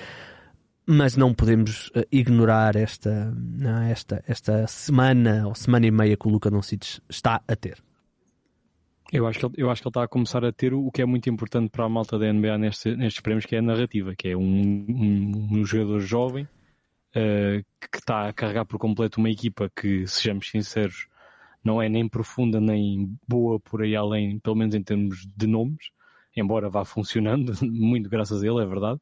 mas 0.86 1.16
não 1.16 1.32
podemos 1.32 1.88
uh, 1.88 2.04
ignorar 2.10 2.76
esta, 2.76 3.32
não, 3.36 3.82
esta, 3.82 4.22
esta 4.26 4.66
semana 4.66 5.46
ou 5.46 5.54
semana 5.54 5.86
e 5.86 5.90
meia 5.90 6.16
que 6.16 6.26
o 6.26 6.30
Luca 6.30 6.50
Doncic 6.50 7.00
está 7.08 7.40
a 7.46 7.56
ter. 7.56 7.78
Eu 9.12 9.26
acho, 9.26 9.38
que 9.38 9.44
ele, 9.44 9.54
eu 9.58 9.70
acho 9.70 9.82
que 9.82 9.88
ele 9.88 9.90
está 9.90 10.04
a 10.04 10.08
começar 10.08 10.42
a 10.42 10.50
ter 10.50 10.72
o 10.72 10.90
que 10.90 11.02
é 11.02 11.04
muito 11.04 11.28
importante 11.28 11.68
para 11.70 11.84
a 11.84 11.88
malta 11.88 12.18
da 12.18 12.32
NBA 12.32 12.56
neste, 12.56 12.96
nestes 12.96 13.20
prémios, 13.20 13.44
que 13.44 13.54
é 13.54 13.58
a 13.58 13.62
narrativa, 13.62 14.14
que 14.16 14.28
é 14.28 14.36
um, 14.36 14.42
um, 14.42 15.48
um 15.52 15.64
jogador 15.66 16.00
jovem 16.00 16.44
uh, 16.44 17.62
que 17.90 17.98
está 17.98 18.28
a 18.28 18.32
carregar 18.32 18.64
por 18.64 18.78
completo 18.78 19.20
uma 19.20 19.28
equipa 19.28 19.70
que, 19.76 20.06
sejamos 20.06 20.48
sinceros, 20.48 21.08
não 21.62 21.80
é 21.80 21.90
nem 21.90 22.08
profunda 22.08 22.58
nem 22.58 23.14
boa 23.28 23.60
por 23.60 23.82
aí 23.82 23.94
além, 23.94 24.38
pelo 24.38 24.56
menos 24.56 24.74
em 24.74 24.82
termos 24.82 25.26
de 25.36 25.46
nomes, 25.46 25.90
embora 26.34 26.70
vá 26.70 26.82
funcionando, 26.82 27.52
muito 27.62 28.08
graças 28.08 28.42
a 28.42 28.46
ele, 28.46 28.62
é 28.62 28.66
verdade 28.66 28.98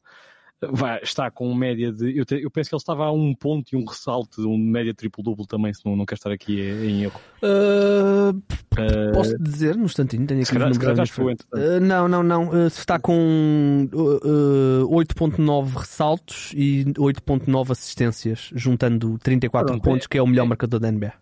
vai, 0.69 1.01
está 1.03 1.31
com 1.31 1.55
média 1.55 1.93
de. 1.93 2.17
Eu, 2.17 2.25
te, 2.25 2.43
eu, 2.43 2.51
penso 2.51 2.69
que 2.69 2.75
ele 2.75 2.81
estava 2.81 3.07
a 3.07 3.13
um 3.13 3.35
ponto 3.35 3.75
e 3.75 3.77
um 3.77 3.85
ressalto 3.85 4.43
de 4.43 4.47
um 4.47 4.59
média 4.59 4.93
triplo-duplo 4.93 5.47
também, 5.47 5.73
se 5.73 5.85
não, 5.85 5.97
não 5.97 6.05
quer 6.05 6.15
estar 6.15 6.31
aqui 6.31 6.61
em 6.61 7.05
erro. 7.05 7.21
Uh, 7.43 8.37
uh, 8.37 9.13
posso 9.13 9.39
dizer, 9.39 9.77
no 9.77 9.85
instantinho, 9.85 10.27
tenho 10.27 10.43
aqui 10.43 10.79
calhar, 10.79 11.07
foi, 11.09 11.35
uh, 11.35 11.81
Não, 11.81 12.07
não, 12.09 12.23
não. 12.23 12.67
está 12.67 12.99
com 12.99 13.89
8.9 13.93 15.75
ressaltos 15.79 16.53
e 16.55 16.85
8.9 16.97 17.71
assistências, 17.71 18.51
juntando 18.55 19.19
34 19.19 19.69
Pronto, 19.69 19.83
pontos, 19.83 20.07
é, 20.07 20.09
que 20.09 20.19
é 20.19 20.23
o 20.23 20.27
melhor 20.27 20.45
é, 20.45 20.49
marcador 20.49 20.81
da 20.81 20.91
NBA. 20.91 21.13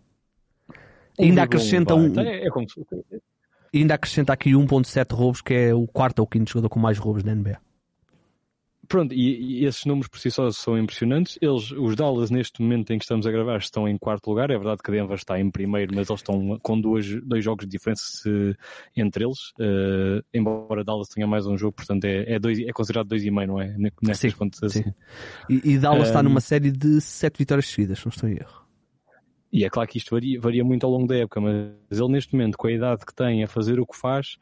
Um 1.17 1.23
ainda 1.23 1.43
acrescenta 1.43 1.95
um. 1.95 2.07
Então 2.07 2.23
é, 2.23 2.45
é 2.45 2.49
como... 2.49 2.65
Ainda 3.73 3.93
acrescenta 3.93 4.33
aqui 4.33 4.51
1.7 4.51 5.13
roubos, 5.15 5.41
que 5.41 5.53
é 5.53 5.73
o 5.73 5.85
quarto 5.87 6.19
ou 6.19 6.27
quinto 6.27 6.51
jogador 6.51 6.69
com 6.69 6.79
mais 6.79 6.97
roubos 6.97 7.23
da 7.23 7.33
NBA. 7.33 7.59
Pronto, 8.89 9.13
e, 9.13 9.61
e, 9.61 9.65
esses 9.65 9.85
números 9.85 10.07
por 10.07 10.19
si 10.19 10.31
só 10.31 10.49
são 10.49 10.75
impressionantes. 10.75 11.37
Eles, 11.39 11.71
os 11.71 11.95
Dallas, 11.95 12.31
neste 12.31 12.59
momento 12.59 12.91
em 12.91 12.97
que 12.97 13.03
estamos 13.03 13.27
a 13.27 13.31
gravar, 13.31 13.57
estão 13.57 13.87
em 13.87 13.95
quarto 13.99 14.27
lugar. 14.27 14.49
É 14.49 14.57
verdade 14.57 14.81
que 14.83 14.89
Denver 14.89 15.15
está 15.15 15.39
em 15.39 15.51
primeiro, 15.51 15.93
mas 15.95 16.09
eles 16.09 16.21
estão 16.21 16.57
com 16.59 16.81
duas, 16.81 17.05
dois 17.21 17.43
jogos 17.43 17.67
de 17.67 17.71
diferença 17.71 18.27
entre 18.97 19.25
eles. 19.25 19.51
Uh, 19.59 20.25
embora 20.33 20.83
Dallas 20.83 21.07
tenha 21.07 21.27
mais 21.27 21.45
um 21.45 21.55
jogo, 21.55 21.73
portanto 21.73 22.03
é, 22.05 22.33
é, 22.33 22.39
dois, 22.39 22.59
é 22.59 22.71
considerado 22.73 23.07
dois 23.07 23.23
e 23.23 23.29
meio, 23.29 23.49
não 23.49 23.61
é? 23.61 23.75
Nestas 24.01 24.31
sim, 24.31 24.37
contas 24.37 24.71
sim. 24.71 24.79
Assim. 24.79 24.93
E, 25.47 25.73
e 25.73 25.77
Dallas 25.77 26.07
um, 26.07 26.09
está 26.09 26.23
numa 26.23 26.41
série 26.41 26.71
de 26.71 26.99
sete 26.99 27.37
vitórias 27.37 27.67
seguidas, 27.67 28.03
não 28.03 28.09
estou 28.09 28.27
em 28.27 28.37
erro. 28.37 28.65
E 29.53 29.65
é 29.65 29.69
claro 29.69 29.87
que 29.87 29.99
isto 29.99 30.15
varia, 30.15 30.41
varia, 30.41 30.63
muito 30.63 30.83
ao 30.83 30.91
longo 30.91 31.05
da 31.05 31.15
época, 31.15 31.39
mas 31.39 31.99
ele 31.99 32.11
neste 32.11 32.33
momento, 32.33 32.57
com 32.57 32.65
a 32.65 32.71
idade 32.71 33.05
que 33.05 33.13
tem, 33.13 33.43
a 33.43 33.47
fazer 33.47 33.79
o 33.79 33.85
que 33.85 33.95
faz, 33.95 34.37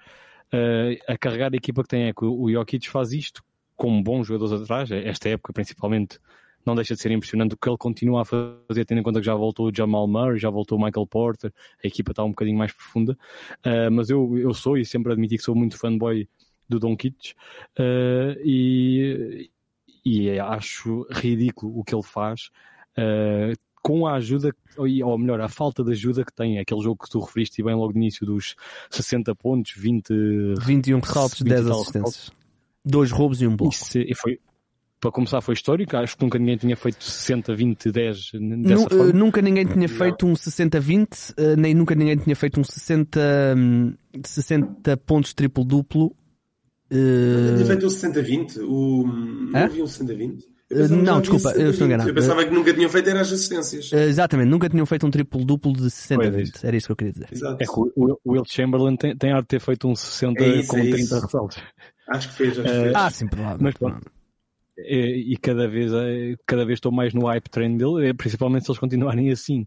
uh, 0.54 0.98
a 1.06 1.18
carregar 1.18 1.52
a 1.52 1.58
equipa 1.58 1.84
que 1.84 1.90
tem, 1.90 2.04
é 2.04 2.14
que 2.14 2.24
o 2.24 2.50
Jokic 2.50 2.90
faz 2.90 3.12
isto 3.12 3.44
com 3.78 4.02
bons 4.02 4.28
jogadores 4.28 4.64
atrás, 4.64 4.92
esta 4.92 5.30
época 5.30 5.54
principalmente, 5.54 6.20
não 6.66 6.76
deixa 6.76 6.96
de 6.96 7.02
ser 7.02 7.12
impressionante 7.12 7.54
o 7.54 7.58
que 7.58 7.70
ele 7.70 7.78
continua 7.78 8.24
a 8.24 8.26
fazer, 8.26 8.84
tendo 8.86 9.00
em 9.00 9.04
conta 9.04 9.20
que 9.20 9.26
já 9.26 9.36
voltou 9.36 9.70
o 9.70 9.74
Jamal 9.74 10.06
Murray, 10.08 10.38
já 10.38 10.50
voltou 10.50 10.78
o 10.78 10.84
Michael 10.84 11.08
Porter, 11.08 11.54
a 11.82 11.88
equipa 11.88 12.12
está 12.12 12.24
um 12.24 12.30
bocadinho 12.30 12.58
mais 12.58 12.74
profunda, 12.74 13.18
uh, 13.66 13.92
mas 13.92 14.10
eu, 14.10 14.38
eu 14.38 14.54
sou 14.54 14.78
e 14.78 14.84
sempre 14.84 15.14
admiti 15.14 15.38
que 15.38 15.44
sou 15.44 15.56
muito 15.56 15.78
fanboy 15.78 16.28
do 16.68 16.80
Don 16.80 16.98
Kitts 16.98 17.34
uh, 17.80 18.38
e, 18.44 19.50
e 20.04 20.38
acho 20.40 21.08
ridículo 21.10 21.80
o 21.80 21.84
que 21.84 21.96
ele 21.96 22.04
faz. 22.04 22.50
Uh, 22.98 23.56
com 23.82 24.06
a 24.06 24.16
ajuda, 24.16 24.54
ou 24.78 25.18
melhor, 25.18 25.40
a 25.40 25.48
falta 25.48 25.82
de 25.82 25.92
ajuda 25.92 26.26
que 26.26 26.34
tem, 26.34 26.60
aquele 26.60 26.82
jogo 26.82 27.06
que 27.06 27.10
tu 27.10 27.22
referiste 27.22 27.64
bem 27.64 27.74
logo 27.74 27.94
no 27.94 28.00
início 28.00 28.26
dos 28.26 28.56
60 28.90 29.34
pontos, 29.36 29.72
20... 29.78 30.10
21 30.60 31.00
ressaltos, 31.00 31.42
10 31.42 31.68
assistências 31.68 32.38
dois 32.88 33.12
roubos 33.12 33.42
e 33.42 33.48
um 33.48 33.56
bloco. 33.56 33.74
Isso, 33.74 33.98
e 33.98 34.16
foi, 34.16 34.40
para 35.00 35.12
começar 35.12 35.42
foi 35.42 35.54
histórico, 35.54 35.96
acho 35.96 36.18
que 36.18 36.24
nunca 36.24 36.40
ninguém 36.40 36.58
tinha 36.58 36.76
feito 36.76 37.04
60, 37.04 37.56
20, 37.56 37.92
10 37.92 38.18
dessa 38.18 38.40
nu, 38.40 38.90
forma. 38.90 39.04
Uh, 39.04 39.14
nunca 39.14 39.42
ninguém 39.42 39.66
tinha 39.66 39.88
feito 39.88 40.26
um 40.26 40.36
60, 40.36 40.80
20, 40.80 41.14
uh, 41.14 41.34
nem 41.58 41.74
nunca 41.74 41.94
ninguém 41.94 42.18
tinha 42.18 42.36
feito 42.36 42.60
um 42.60 42.64
60, 42.64 43.20
um, 43.58 43.94
60 44.24 44.98
pontos 44.98 45.34
triplo 45.34 45.64
duplo. 45.64 46.16
Uh... 46.92 47.56
Tinha 47.56 47.66
feito 47.66 47.86
um 47.86 47.90
60, 47.90 48.22
20? 48.22 48.60
O... 48.62 49.08
Não 49.52 49.60
havia 49.60 49.84
um 49.84 49.88
60, 49.88 50.16
20? 50.16 50.58
Uh, 50.70 50.96
não, 50.98 51.22
desculpa, 51.22 51.52
eu 51.52 51.70
estou 51.70 51.88
enganado. 51.88 52.10
Eu 52.10 52.14
pensava 52.14 52.44
que 52.44 52.52
nunca 52.52 52.74
tinham 52.74 52.90
feito 52.90 53.10
era 53.10 53.22
as 53.22 53.32
assistências. 53.32 53.90
Uh, 53.90 54.00
exatamente, 54.00 54.50
nunca 54.50 54.68
tinham 54.68 54.86
feito 54.86 55.08
um 55.08 55.10
triplo 55.10 55.46
duplo 55.46 55.72
de 55.72 55.90
60 55.90 56.30
20. 56.30 56.66
Era 56.66 56.76
isso 56.76 56.88
que 56.88 56.92
eu 56.92 56.96
queria 56.98 57.14
dizer. 57.14 57.28
Exato. 57.32 57.64
É 57.64 57.66
que 57.66 57.72
o 57.96 58.20
Will 58.26 58.44
Chamberlain 58.46 58.98
tem, 58.98 59.16
tem 59.16 59.32
a 59.32 59.42
ter 59.42 59.62
feito 59.62 59.88
um 59.88 59.96
60 59.96 60.44
é 60.44 60.60
isso, 60.60 60.68
com 60.68 60.78
é 60.78 60.82
30 60.82 61.20
ressaltos. 61.22 61.58
Acho 62.08 62.30
que 62.30 62.36
fez, 62.36 62.60
acho 62.60 62.62
que 62.62 62.82
fez. 62.82 62.96
Ah, 62.96 63.10
sim, 63.10 63.28
provável. 63.28 63.58
Mas 63.62 63.74
pronto. 63.76 64.12
E, 64.78 65.34
e, 65.34 65.38
cada 65.38 65.68
vez 65.68 65.92
eh, 65.92 66.36
cada 66.46 66.64
vez 66.64 66.78
estou 66.78 66.92
mais 66.92 67.14
no 67.14 67.26
hype 67.26 67.50
train 67.50 67.76
dele, 67.78 68.14
principalmente 68.14 68.66
se 68.66 68.72
eles 68.72 68.80
continuarem 68.80 69.32
assim. 69.32 69.66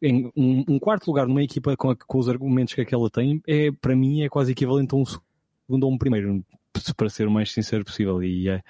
Em 0.00 0.30
um, 0.36 0.64
um 0.68 0.78
quarto 0.78 1.06
lugar 1.06 1.26
numa 1.26 1.42
equipa 1.42 1.76
com, 1.76 1.90
a, 1.90 1.96
com, 1.96 2.18
os 2.18 2.28
argumentos 2.28 2.74
que 2.74 2.80
aquela 2.80 3.10
tem, 3.10 3.42
é, 3.46 3.70
para 3.70 3.94
mim 3.94 4.22
é 4.22 4.28
quase 4.28 4.52
equivalente 4.52 4.94
a 4.94 4.98
um 4.98 5.04
segundo 5.04 5.84
ou 5.84 5.92
um 5.92 5.98
primeiro, 5.98 6.44
para 6.96 7.08
ser 7.08 7.26
o 7.26 7.30
mais 7.30 7.52
sincero 7.52 7.84
possível. 7.84 8.22
E 8.22 8.48
é, 8.48 8.62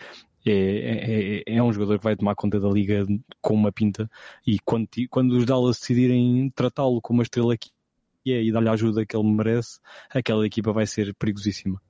é, 0.45 1.43
é, 1.47 1.57
é, 1.57 1.63
um 1.63 1.73
jogador 1.73 1.99
que 1.99 2.05
vai 2.05 2.17
tomar 2.17 2.35
conta 2.35 2.59
da 2.59 2.69
liga 2.69 3.07
com 3.41 3.55
uma 3.55 3.71
pinta. 3.71 4.11
E 4.47 4.59
quando, 4.61 4.89
quando 5.11 5.33
os 5.33 5.47
Dallas 5.47 5.79
decidirem 5.79 6.51
tratá-lo 6.55 7.01
como 7.01 7.19
uma 7.19 7.23
estrela 7.23 7.55
aqui 7.55 7.71
e 8.25 8.53
dar-lhe 8.53 8.69
a 8.69 8.73
ajuda 8.73 9.05
que 9.05 9.17
ele 9.17 9.31
merece, 9.31 9.79
aquela 10.11 10.47
equipa 10.47 10.73
vai 10.73 10.87
ser 10.87 11.15
perigosíssima. 11.15 11.81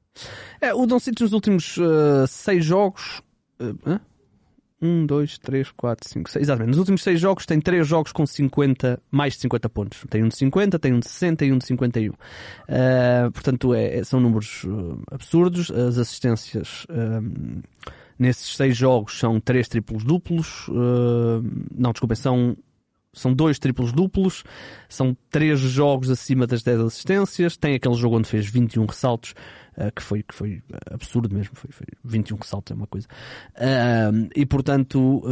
É, 0.61 0.75
o 0.75 0.87
Doncic 0.87 1.21
nos 1.21 1.33
últimos 1.33 1.77
uh, 1.77 2.27
seis 2.27 2.65
jogos. 2.65 3.23
Uh, 3.61 4.01
um, 4.83 5.07
dois, 5.07 5.39
três, 5.39 5.71
quatro, 5.71 6.09
cinco, 6.09 6.29
seis. 6.29 6.43
Exatamente. 6.43 6.71
Nos 6.71 6.79
últimos 6.79 7.03
seis 7.05 7.21
jogos 7.21 7.47
tem 7.47 7.61
três 7.61 7.87
jogos 7.87 8.11
com 8.11 8.27
50, 8.27 9.01
mais 9.13 9.35
de 9.35 9.41
50 9.41 9.69
pontos. 9.69 10.05
Tem 10.11 10.25
um 10.25 10.29
de 10.29 10.37
50, 10.37 10.79
tem 10.81 10.93
um 10.93 10.99
de 10.99 11.09
60 11.09 11.45
e 11.45 11.53
um 11.53 11.59
de 11.59 11.67
51. 11.67 12.11
Uh, 12.11 12.17
portanto, 13.33 13.73
é, 13.75 13.99
é, 13.99 14.05
são 14.05 14.19
números 14.19 14.65
uh, 14.65 15.01
absurdos. 15.13 15.71
As 15.71 15.99
assistências 15.99 16.85
uh, 16.87 17.63
nesses 18.19 18.57
seis 18.57 18.77
jogos 18.77 19.17
são 19.21 19.39
três 19.39 19.69
triplos 19.69 20.03
duplos. 20.03 20.69
não, 20.69 21.93
desculpem, 21.93 22.17
são 22.17 22.57
são 23.15 23.35
dois 23.35 23.59
triplos 23.59 23.93
duplos, 23.93 24.43
são 24.89 25.15
três 25.29 25.61
jogos 25.61 26.11
acima 26.11 26.47
das 26.47 26.63
10 26.63 26.81
assistências, 26.81 27.59
tem 27.59 27.75
aquele 27.75 27.95
jogo 27.95 28.17
onde 28.17 28.27
fez 28.29 28.47
21 28.47 28.87
ressaltos, 28.87 29.35
uh, 29.77 29.93
que, 29.95 30.03
foi, 30.03 30.23
que 30.23 30.35
foi 30.35 30.63
absurdo 30.91 31.35
mesmo, 31.35 31.55
foi, 31.55 31.71
foi 31.71 31.87
21 32.05 32.37
ressaltos 32.37 32.73
é 32.73 32.75
uma 32.75 32.87
coisa. 32.87 33.07
Uh, 33.57 34.29
e 34.35 34.47
portanto 34.47 35.23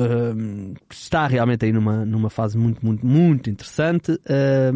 está 0.91 1.27
realmente 1.27 1.65
aí 1.65 1.73
numa, 1.73 2.05
numa 2.05 2.31
fase 2.31 2.57
muito, 2.57 2.85
muito, 2.85 3.05
muito 3.07 3.51
interessante. 3.51 4.19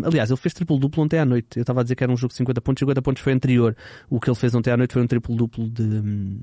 aliás, 0.05 0.31
ele 0.31 0.39
fez 0.39 0.55
triplo 0.55 0.79
duplo 0.79 1.03
ontem 1.03 1.19
à 1.19 1.25
noite. 1.25 1.59
Eu 1.59 1.63
estava 1.63 1.81
a 1.81 1.83
dizer 1.83 1.95
que 1.95 2.05
era 2.05 2.13
um 2.13 2.17
jogo 2.17 2.33
de 2.33 2.37
50 2.37 2.61
pontos, 2.61 2.81
50 2.81 3.03
pontos 3.03 3.23
foi 3.23 3.33
anterior. 3.33 3.77
O 4.09 4.21
que 4.21 4.29
ele 4.29 4.37
fez 4.37 4.55
ontem 4.55 4.71
à 4.71 4.77
noite 4.77 4.93
foi 4.93 5.03
um 5.03 5.07
triplo 5.07 5.37
duplo 5.37 5.69
de. 5.69 6.43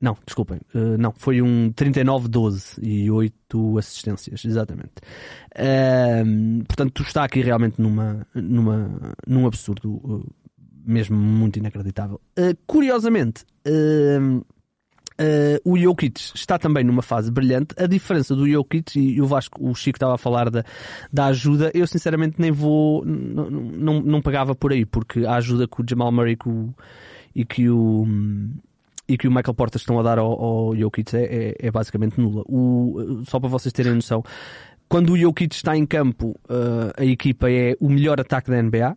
Não, 0.00 0.16
desculpem. 0.24 0.58
Uh, 0.74 0.96
não, 0.96 1.12
foi 1.12 1.42
um 1.42 1.70
39-12 1.72 2.78
e 2.82 3.10
8 3.10 3.78
assistências, 3.78 4.42
exatamente. 4.46 4.94
Uh, 5.54 6.64
portanto, 6.64 7.02
está 7.02 7.24
aqui 7.24 7.42
realmente 7.42 7.80
numa, 7.80 8.26
numa, 8.34 9.14
num 9.26 9.46
absurdo 9.46 9.90
uh, 9.96 10.34
mesmo 10.90 11.16
muito 11.16 11.58
inacreditável. 11.58 12.20
Eh, 12.36 12.54
curiosamente, 12.66 13.44
o 15.64 15.76
Jokic 15.76 16.18
está 16.34 16.58
também 16.58 16.82
numa 16.82 17.02
fase 17.02 17.30
brilhante. 17.30 17.74
A 17.78 17.86
diferença 17.86 18.34
do 18.34 18.48
Jokic 18.48 18.98
e 18.98 19.20
o 19.20 19.26
Vasco, 19.26 19.62
o 19.62 19.74
Chico 19.74 19.96
estava 19.96 20.14
a 20.14 20.18
falar 20.18 20.50
da, 20.50 20.64
da 21.12 21.26
ajuda, 21.26 21.70
eu 21.74 21.86
sinceramente 21.86 22.36
nem 22.38 22.50
vou, 22.50 23.04
não, 23.04 23.50
não, 23.50 24.00
não 24.00 24.22
pagava 24.22 24.54
por 24.54 24.72
aí, 24.72 24.86
porque 24.86 25.26
a 25.26 25.34
ajuda 25.34 25.68
que 25.68 25.82
o 25.82 25.84
Jamal 25.88 26.10
Murray 26.10 26.36
que 26.36 26.48
o, 26.48 26.74
e 27.34 27.44
que 27.44 27.68
o 27.68 28.06
e 29.10 29.18
que 29.18 29.26
o 29.26 29.30
Michael 29.30 29.54
Portas 29.54 29.82
estão 29.82 29.98
a 29.98 30.02
dar 30.04 30.18
ao, 30.18 30.40
ao 30.40 30.76
Jokic 30.76 31.16
é, 31.16 31.24
é, 31.24 31.66
é 31.66 31.70
basicamente 31.70 32.20
nula. 32.20 32.44
O, 32.46 33.22
só 33.26 33.40
para 33.40 33.48
vocês 33.48 33.72
terem 33.72 33.92
noção, 33.92 34.22
quando 34.88 35.12
o 35.12 35.18
Jokic 35.18 35.54
está 35.54 35.76
em 35.76 35.84
campo, 35.84 36.30
uh, 36.48 36.92
a 36.96 37.04
equipa 37.04 37.50
é 37.50 37.76
o 37.80 37.88
melhor 37.88 38.20
ataque 38.20 38.50
da 38.50 38.62
NBA. 38.62 38.96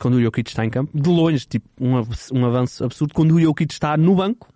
Quando 0.00 0.14
o 0.14 0.22
Jokic 0.22 0.50
está 0.50 0.64
em 0.64 0.70
campo, 0.70 0.90
de 0.94 1.08
longe, 1.08 1.46
tipo, 1.46 1.68
um, 1.80 1.94
um 2.32 2.44
avanço 2.44 2.84
absurdo. 2.84 3.14
Quando 3.14 3.34
o 3.34 3.40
Jokic 3.40 3.72
está 3.72 3.96
no 3.96 4.14
banco, 4.14 4.48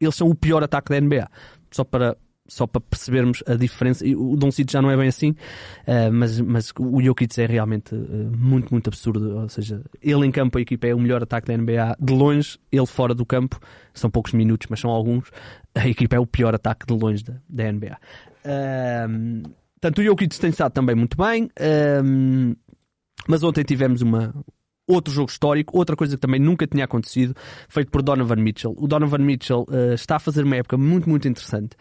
eles 0.00 0.14
são 0.14 0.28
o 0.28 0.34
pior 0.34 0.62
ataque 0.62 0.90
da 0.90 1.00
NBA. 1.00 1.28
Só 1.70 1.84
para 1.84 2.16
só 2.50 2.66
para 2.66 2.80
percebermos 2.80 3.42
a 3.46 3.54
diferença. 3.54 4.04
O 4.04 4.36
Doncic 4.36 4.70
já 4.70 4.82
não 4.82 4.90
é 4.90 4.96
bem 4.96 5.08
assim, 5.08 5.30
uh, 5.30 6.12
mas, 6.12 6.40
mas 6.40 6.72
o 6.78 7.00
Jokic 7.00 7.40
é 7.40 7.46
realmente 7.46 7.94
uh, 7.94 8.32
muito, 8.36 8.70
muito 8.72 8.88
absurdo. 8.88 9.38
Ou 9.38 9.48
seja, 9.48 9.82
ele 10.02 10.26
em 10.26 10.32
campo, 10.32 10.58
a 10.58 10.60
equipa 10.60 10.88
é 10.88 10.94
o 10.94 10.98
melhor 10.98 11.22
ataque 11.22 11.46
da 11.46 11.56
NBA. 11.56 11.96
De 12.00 12.12
longe, 12.12 12.58
ele 12.72 12.86
fora 12.86 13.14
do 13.14 13.24
campo, 13.24 13.58
são 13.94 14.10
poucos 14.10 14.32
minutos, 14.32 14.66
mas 14.68 14.80
são 14.80 14.90
alguns. 14.90 15.30
A 15.72 15.86
equipa 15.86 16.16
é 16.16 16.18
o 16.18 16.26
pior 16.26 16.52
ataque 16.52 16.84
de 16.84 16.92
longe 16.92 17.22
da, 17.22 17.34
da 17.48 17.72
NBA. 17.72 17.96
Uh, 18.44 19.48
portanto, 19.80 19.98
o 20.00 20.04
Jokic 20.04 20.40
tem 20.40 20.50
estado 20.50 20.72
também 20.72 20.96
muito 20.96 21.16
bem. 21.16 21.44
Uh, 21.44 22.56
mas 23.28 23.44
ontem 23.44 23.62
tivemos 23.62 24.02
uma, 24.02 24.34
outro 24.92 25.12
jogo 25.12 25.30
histórico, 25.30 25.76
outra 25.76 25.96
coisa 25.96 26.16
que 26.16 26.20
também 26.20 26.40
nunca 26.40 26.66
tinha 26.66 26.84
acontecido, 26.84 27.34
feito 27.68 27.90
por 27.90 28.02
Donovan 28.02 28.36
Mitchell. 28.36 28.74
O 28.76 28.86
Donovan 28.86 29.18
Mitchell 29.18 29.66
uh, 29.68 29.94
está 29.94 30.16
a 30.16 30.18
fazer 30.18 30.44
uma 30.44 30.56
época 30.56 30.76
muito, 30.76 31.08
muito 31.08 31.28
interessante. 31.28 31.76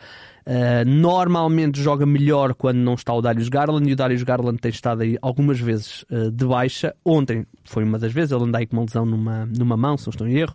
Uh, 0.46 0.88
normalmente 0.88 1.82
joga 1.82 2.06
melhor 2.06 2.54
quando 2.56 2.78
não 2.78 2.96
está 2.96 3.14
o 3.14 3.22
Darius 3.22 3.50
Garland 3.50 3.88
e 3.88 3.94
o 3.94 3.96
Darius 3.96 4.24
Garland 4.24 4.58
tem 4.58 4.72
estado 4.72 5.02
aí 5.02 5.18
algumas 5.22 5.60
vezes 5.60 6.04
uh, 6.10 6.32
de 6.32 6.46
baixa. 6.46 6.96
Ontem 7.06 7.46
foi 7.66 7.84
uma 7.84 8.00
das 8.00 8.12
vezes, 8.12 8.32
ele 8.32 8.44
anda 8.44 8.58
aí 8.58 8.66
com 8.66 8.78
uma 8.78 8.84
lesão 8.84 9.06
numa, 9.06 9.46
numa 9.46 9.78
mão, 9.78 9.98
se 9.98 10.08
não 10.08 10.12
estou 10.12 10.28
em 10.28 10.38
erro. 10.38 10.54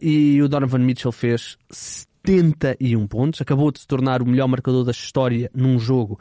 E 0.00 0.42
o 0.42 0.48
Donovan 0.48 0.80
Mitchell 0.80 1.12
fez 1.12 1.56
71 2.24 3.06
pontos, 3.06 3.40
acabou 3.40 3.70
de 3.70 3.80
se 3.80 3.86
tornar 3.86 4.22
o 4.22 4.26
melhor 4.26 4.46
marcador 4.48 4.84
da 4.84 4.90
história 4.92 5.50
num 5.54 5.78
jogo, 5.78 6.18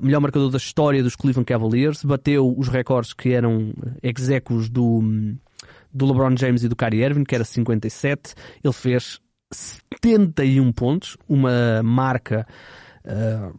o 0.00 0.04
melhor 0.04 0.20
marcador 0.20 0.50
da 0.50 0.58
história 0.58 1.02
dos 1.02 1.14
Cleveland 1.14 1.46
Cavaliers, 1.46 2.04
bateu 2.04 2.54
os 2.56 2.68
recordes 2.68 3.12
que 3.12 3.32
eram 3.32 3.72
execos 4.02 4.68
do, 4.68 5.00
do 5.92 6.06
LeBron 6.06 6.36
James 6.36 6.64
e 6.64 6.68
do 6.68 6.76
Kyrie 6.76 7.04
Irving, 7.04 7.24
que 7.24 7.34
era 7.34 7.44
57, 7.44 8.34
ele 8.62 8.72
fez 8.72 9.20
71 9.52 10.72
pontos, 10.72 11.16
uma 11.28 11.82
marca 11.82 12.46
uh, 13.04 13.58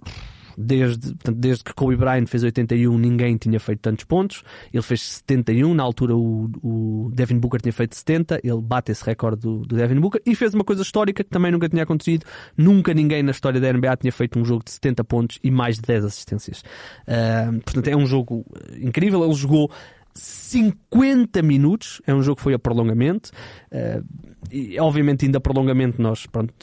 desde, 0.60 1.14
portanto, 1.14 1.38
desde 1.38 1.64
que 1.64 1.74
Kobe 1.74 1.96
Bryant 1.96 2.26
fez 2.28 2.44
81 2.44 2.98
ninguém 2.98 3.38
tinha 3.38 3.60
feito 3.60 3.80
tantos 3.80 4.04
pontos, 4.04 4.44
ele 4.74 4.84
fez 4.84 5.02
71, 5.02 5.74
na 5.74 5.84
altura 5.84 6.16
o, 6.16 6.50
o 6.62 7.12
Devin 7.14 7.40
Booker 7.40 7.62
tinha 7.62 7.72
feito 7.72 7.96
70, 7.96 8.42
ele 8.44 8.62
bate 8.62 8.92
esse 8.92 9.04
recorde 9.06 9.42
do, 9.42 9.60
do, 9.60 9.78
Devin 9.78 10.00
Booker 10.02 10.22
e 10.26 10.36
fez 10.36 10.54
uma 10.54 10.66
coisa 10.66 10.82
histórica 10.82 11.24
que 11.24 11.30
também 11.30 11.52
nunca 11.52 11.70
tinha 11.70 11.84
acontecido, 11.84 12.26
nunca 12.58 12.94
ninguém 12.94 13.24
na 13.24 13.32
história 13.32 13.62
da 13.62 13.72
NBA 13.72 13.96
tinha 13.98 14.12
feito 14.12 14.38
um 14.38 14.44
jogo 14.44 14.64
de 14.66 14.72
70 14.72 15.04
pontos 15.06 15.40
e 15.42 15.50
mais 15.50 15.78
de 15.78 15.84
10 15.84 16.04
assistências. 16.06 16.62
Uh, 17.08 17.62
portanto 17.62 17.88
é 17.88 17.96
um 17.96 18.06
jogo 18.06 18.46
incrível, 18.82 19.24
ele 19.24 19.34
jogou 19.34 19.72
50 20.20 21.42
minutos, 21.42 22.02
é 22.06 22.14
um 22.14 22.22
jogo 22.22 22.38
que 22.38 22.44
foi 22.44 22.54
a 22.54 22.60
prolongamento. 22.60 23.32
Uh, 23.72 24.04
e 24.52 24.80
obviamente 24.80 25.26
ainda 25.26 25.40
prolongamento 25.40 26.02
nós 26.02 26.26
pronto, 26.26 26.54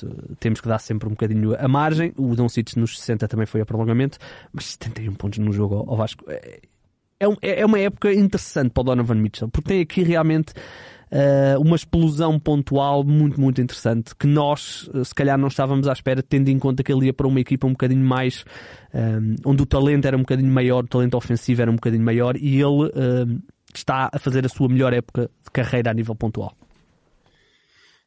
temos 0.41 0.61
que 0.61 0.69
dar 0.69 0.79
sempre 0.79 1.07
um 1.09 1.11
bocadinho 1.11 1.55
a 1.59 1.69
margem. 1.69 2.13
O 2.17 2.35
Dom 2.35 2.49
Cites 2.49 2.75
nos 2.77 2.99
60 2.99 3.29
também 3.29 3.47
foi 3.47 3.61
a 3.61 3.67
prolongamento, 3.67 4.19
mas 4.53 4.67
71 4.67 5.15
pontos 5.15 5.39
no 5.39 5.53
jogo 5.53 5.85
ao 5.87 5.97
Vasco. 5.97 6.25
É, 6.29 6.61
é, 7.21 7.61
é 7.61 7.67
uma 7.67 7.79
época 7.79 8.13
interessante 8.13 8.71
para 8.71 8.81
o 8.83 8.85
Donovan 8.85 9.15
Mitchell, 9.15 9.49
porque 9.49 9.69
tem 9.69 9.81
aqui 9.81 10.03
realmente 10.03 10.53
uh, 11.11 11.61
uma 11.61 11.77
explosão 11.77 12.39
pontual 12.39 13.05
muito, 13.05 13.41
muito 13.41 13.61
interessante 13.61 14.15
que 14.15 14.27
nós, 14.27 14.91
se 15.05 15.15
calhar, 15.15 15.39
não 15.39 15.49
estávamos 15.49 15.89
à 15.89 15.93
espera, 15.93 16.23
tendo 16.23 16.49
em 16.49 16.59
conta 16.59 16.83
que 16.83 16.93
ele 16.93 17.07
ia 17.07 17.13
para 17.13 17.27
uma 17.27 17.41
equipa 17.41 17.67
um 17.67 17.73
bocadinho 17.73 18.05
mais 18.05 18.45
um, 18.95 19.37
onde 19.45 19.63
o 19.63 19.67
talento 19.67 20.07
era 20.07 20.17
um 20.17 20.21
bocadinho 20.21 20.53
maior, 20.53 20.85
o 20.85 20.89
talento 20.89 21.17
ofensivo 21.17 21.63
era 21.63 21.71
um 21.71 21.77
bocadinho 21.77 22.05
maior 22.05 22.37
e 22.37 22.61
ele 22.61 23.41
está 23.75 24.09
a 24.13 24.19
fazer 24.19 24.45
a 24.47 24.49
sua 24.49 24.69
melhor 24.69 24.93
época 24.93 25.31
de 25.45 25.51
carreira 25.51 25.91
a 25.91 25.95
nível 25.95 26.15
pontual. 26.15 26.57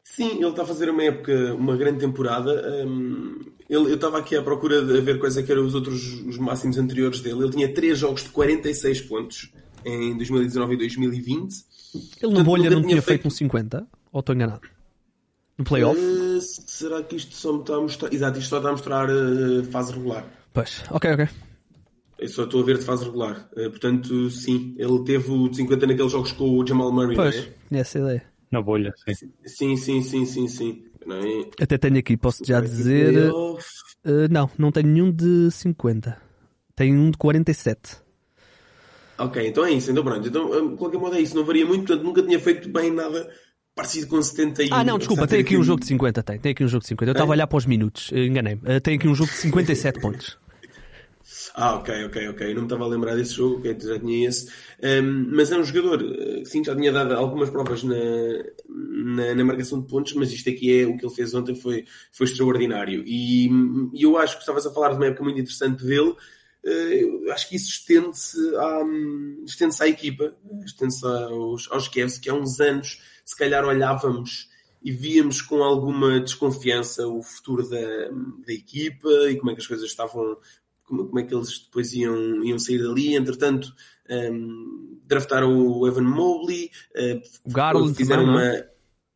Sim, 0.04 0.38
ele 0.38 0.48
está 0.48 0.64
a 0.64 0.66
fazer 0.66 0.90
uma 0.90 1.04
época, 1.04 1.54
uma 1.54 1.78
grande 1.78 2.00
temporada. 2.00 2.84
Um, 2.86 3.40
ele, 3.70 3.92
eu 3.92 3.96
estava 3.96 4.18
aqui 4.18 4.36
à 4.36 4.42
procura 4.42 4.84
de 4.84 5.00
ver 5.02 5.20
quais 5.20 5.38
é 5.38 5.44
que 5.44 5.52
eram 5.52 5.64
os 5.64 5.76
outros 5.76 6.22
os 6.26 6.38
máximos 6.38 6.80
anteriores 6.80 7.22
dele. 7.22 7.44
Ele 7.44 7.52
tinha 7.52 7.72
3 7.72 7.98
jogos 7.98 8.24
de 8.24 8.30
46 8.30 9.02
pontos 9.02 9.54
em 9.86 10.16
2019 10.16 10.74
e 10.74 10.78
2020. 10.78 11.56
Ele 12.22 12.34
na 12.34 12.44
bolha 12.44 12.70
não 12.70 12.82
tinha 12.82 13.02
feito, 13.02 13.24
feito 13.24 13.28
um 13.28 13.32
50? 13.32 13.88
Ou 14.12 14.20
estou 14.20 14.36
enganado? 14.36 14.62
No 15.58 15.66
playoff? 15.66 16.00
Uh, 16.00 16.40
será 16.42 17.04
que 17.04 17.16
isto 17.16 17.36
só 17.36 17.54
me 17.54 17.60
está 17.60 17.76
a 17.76 17.82
mostrar. 17.82 18.14
Exato, 18.14 18.40
isto 18.40 18.50
só 18.50 18.58
está 18.58 18.70
a 18.70 18.72
mostrar 18.72 19.10
uh, 19.10 19.64
fase 19.66 19.92
regular. 19.94 20.26
Pois, 20.54 20.84
ok, 20.90 21.12
ok. 21.12 21.28
Eu 22.18 22.28
só 22.28 22.44
estou 22.44 22.62
a 22.62 22.66
ver 22.66 22.78
de 22.78 22.86
fase 22.86 23.06
regular. 23.06 23.50
Uh, 23.54 23.70
portanto, 23.70 24.30
sim, 24.30 24.74
ele 24.78 25.04
teve 25.04 25.32
o 25.32 25.50
de 25.50 25.58
50 25.58 25.88
naqueles 25.88 26.12
jogos 26.12 26.32
com 26.32 26.58
o 26.58 26.66
Jamal 26.66 26.92
Murray. 26.92 27.16
Pois, 27.16 27.36
é? 27.36 27.54
tinha 27.68 27.82
essa 27.82 28.00
ideia. 28.00 28.24
Na 28.52 28.62
bolha, 28.62 28.94
sim. 29.06 29.30
Sim, 29.46 29.78
sim, 29.78 30.02
sim, 30.02 30.26
sim, 30.26 30.48
sim. 30.48 30.84
É? 31.08 31.64
Até 31.64 31.78
tenho 31.78 31.98
aqui, 31.98 32.16
posso 32.18 32.44
já 32.46 32.62
dizer. 32.62 33.32
Uh, 33.32 33.58
não, 34.30 34.50
não 34.58 34.72
tenho 34.72 34.88
nenhum 34.88 35.12
de 35.12 35.52
50. 35.52 36.18
Tenho 36.76 36.98
um 36.98 37.12
de 37.12 37.18
47. 37.18 37.98
Ok, 39.20 39.48
então 39.48 39.66
é 39.66 39.72
isso. 39.72 39.92
Então 39.92 40.04
pronto. 40.04 40.28
Então, 40.28 40.70
de 40.70 40.78
qualquer 40.78 40.98
modo 40.98 41.16
é 41.16 41.22
isso. 41.22 41.36
Não 41.36 41.46
varia 41.46 41.66
muito, 41.66 41.86
portanto 41.86 42.04
nunca 42.04 42.24
tinha 42.24 42.40
feito 42.40 42.70
bem 42.70 42.92
nada 42.92 43.30
parecido 43.76 44.08
com 44.08 44.22
71. 44.22 44.74
Ah, 44.74 44.84
não, 44.84 44.98
desculpa, 44.98 45.28
tem 45.28 45.42
aqui 45.42 45.58
um 45.58 45.64
jogo 45.64 45.82
de 45.82 45.88
50, 45.88 46.24
tem. 46.24 46.40
Tem 46.40 46.52
aqui 46.52 46.64
um 46.64 46.68
jogo 46.68 46.82
de 46.82 46.88
50. 46.90 47.10
Eu 47.10 47.14
estava 47.14 47.32
a 47.32 47.36
olhar 47.36 47.48
para 47.48 47.58
os 47.58 47.66
minutos, 47.66 48.12
enganei-me. 48.12 48.62
Uh, 48.62 48.82
tem 48.82 48.96
aqui 48.96 49.08
um 49.08 49.16
jogo 49.16 49.30
de 49.30 49.38
57 49.38 50.00
pontos. 50.00 50.38
Ah, 51.54 51.76
ok, 51.76 52.06
ok, 52.06 52.30
ok. 52.30 52.54
Não 52.54 52.62
me 52.62 52.68
estava 52.68 52.86
a 52.86 52.88
lembrar 52.88 53.16
desse 53.16 53.34
jogo, 53.34 53.58
ok, 53.58 53.76
já 53.80 54.00
tinha 54.00 54.28
esse. 54.28 54.50
Um, 54.82 55.36
mas 55.36 55.52
é 55.52 55.58
um 55.58 55.64
jogador, 55.64 56.02
eh, 56.02 56.44
sim, 56.46 56.64
já 56.64 56.76
tinha 56.76 56.92
dado 56.92 57.14
algumas 57.14 57.50
provas 57.50 57.84
na, 57.84 57.96
na, 58.68 59.36
na, 59.36 59.44
marcação 59.44 59.82
de 59.82 59.88
pontos, 59.88 60.14
mas 60.14 60.32
isto 60.32 60.50
aqui 60.50 60.82
é 60.82 60.88
o 60.88 60.98
que 60.98 61.06
ele 61.06 61.14
fez 61.14 61.34
ontem 61.34 61.54
foi, 61.56 61.86
foi 62.12 62.26
extraordinário. 62.26 63.04
E, 63.06 63.48
e 63.94 64.04
eu 64.04 64.18
acho 64.18 64.36
que 64.36 64.42
estavas 64.42 64.66
a 64.66 64.72
falar 64.72 64.90
de 64.90 64.96
uma 64.96 65.08
época 65.08 65.24
muito 65.24 65.40
interessante 65.40 65.84
dele. 65.84 66.16
Eh, 66.64 67.04
eu 67.04 67.32
acho 67.32 67.50
que 67.50 67.56
isso 67.56 67.70
estende-se 67.70 68.38
à, 68.56 68.82
estende 69.46 69.76
à 69.80 69.88
equipa, 69.88 70.36
estende-se 70.66 71.06
aos, 71.06 71.72
aos 71.72 71.88
Cavs, 71.88 72.18
que 72.18 72.30
há 72.30 72.34
uns 72.34 72.60
anos 72.60 73.02
se 73.26 73.38
calhar 73.38 73.64
olhávamos 73.66 74.50
e 74.82 74.92
víamos 74.92 75.42
com 75.42 75.64
alguma 75.64 76.20
desconfiança 76.20 77.08
o 77.08 77.22
futuro 77.22 77.68
da, 77.70 78.10
da 78.46 78.54
equipa 78.54 79.10
e 79.30 79.38
como 79.38 79.52
é 79.52 79.54
que 79.54 79.62
as 79.62 79.68
coisas 79.68 79.86
estavam 79.86 80.38
como, 80.84 81.06
como 81.06 81.20
é 81.20 81.24
que 81.24 81.34
eles 81.34 81.60
depois 81.60 81.94
iam, 81.94 82.44
iam 82.44 82.58
sair 82.58 82.82
dali. 82.82 83.16
Entretanto, 83.16 83.74
um, 84.10 85.00
draftaram 85.06 85.56
o 85.56 85.88
Evan 85.88 86.02
Mobley, 86.02 86.72
uh, 86.96 87.22
Garland 87.52 87.96
fizeram 87.96 88.26
também, 88.26 88.48
é? 88.48 88.52
uma 88.52 88.69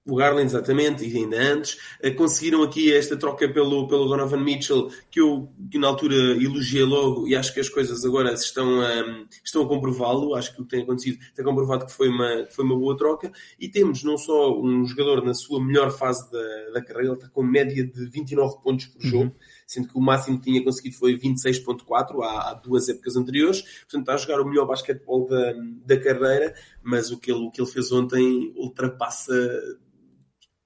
o 0.06 0.16
Garland, 0.16 0.46
exatamente, 0.46 1.06
e 1.06 1.18
ainda 1.18 1.38
antes, 1.38 1.78
conseguiram 2.18 2.62
aqui 2.62 2.94
esta 2.94 3.16
troca 3.16 3.48
pelo, 3.48 3.88
pelo 3.88 4.06
Donovan 4.06 4.44
Mitchell, 4.44 4.90
que 5.10 5.22
eu 5.22 5.50
que 5.72 5.78
na 5.78 5.88
altura 5.88 6.16
elogiei 6.16 6.84
logo, 6.84 7.26
e 7.26 7.36
acho 7.36 7.54
que 7.54 7.62
as 7.62 7.70
coisas 7.70 8.04
agora 8.04 8.34
estão 8.34 8.82
a, 8.82 9.26
estão 9.44 9.62
a 9.64 9.68
comprová-lo, 9.68 10.36
acho 10.36 10.54
que 10.54 10.62
o 10.62 10.66
que 10.66 10.72
tem 10.72 10.84
acontecido 10.84 11.20
tem 11.34 11.46
comprovado 11.46 11.86
que 11.86 11.94
foi 11.94 12.10
uma, 12.10 12.46
foi 12.50 12.66
uma 12.66 12.78
boa 12.78 12.98
troca, 12.98 13.32
e 13.58 13.70
temos 13.70 14.04
não 14.04 14.18
só 14.18 14.60
um 14.60 14.86
jogador 14.86 15.24
na 15.24 15.34
sua 15.34 15.64
melhor 15.64 15.90
fase 15.90 16.30
da, 16.30 16.72
da 16.74 16.82
carreira, 16.82 17.14
ele 17.14 17.16
está 17.16 17.30
com 17.30 17.42
média 17.42 17.86
de 17.88 18.10
29 18.10 18.62
pontos 18.62 18.88
por 18.88 19.02
jogo, 19.02 19.24
uhum. 19.24 19.34
sendo 19.66 19.88
que 19.88 19.98
o 19.98 20.02
máximo 20.02 20.38
que 20.38 20.52
tinha 20.52 20.62
conseguido 20.62 20.98
foi 20.98 21.18
26.4 21.18 22.22
há, 22.24 22.50
há, 22.50 22.54
duas 22.56 22.90
épocas 22.90 23.16
anteriores, 23.16 23.62
portanto 23.62 24.02
está 24.02 24.14
a 24.16 24.18
jogar 24.18 24.42
o 24.42 24.46
melhor 24.46 24.68
basquetebol 24.68 25.28
da, 25.28 25.54
da 25.86 25.98
carreira, 25.98 26.54
mas 26.84 27.10
o 27.10 27.18
que 27.18 27.32
ele, 27.32 27.46
o 27.46 27.50
que 27.50 27.62
ele 27.62 27.72
fez 27.72 27.90
ontem 27.90 28.54
ultrapassa 28.58 29.34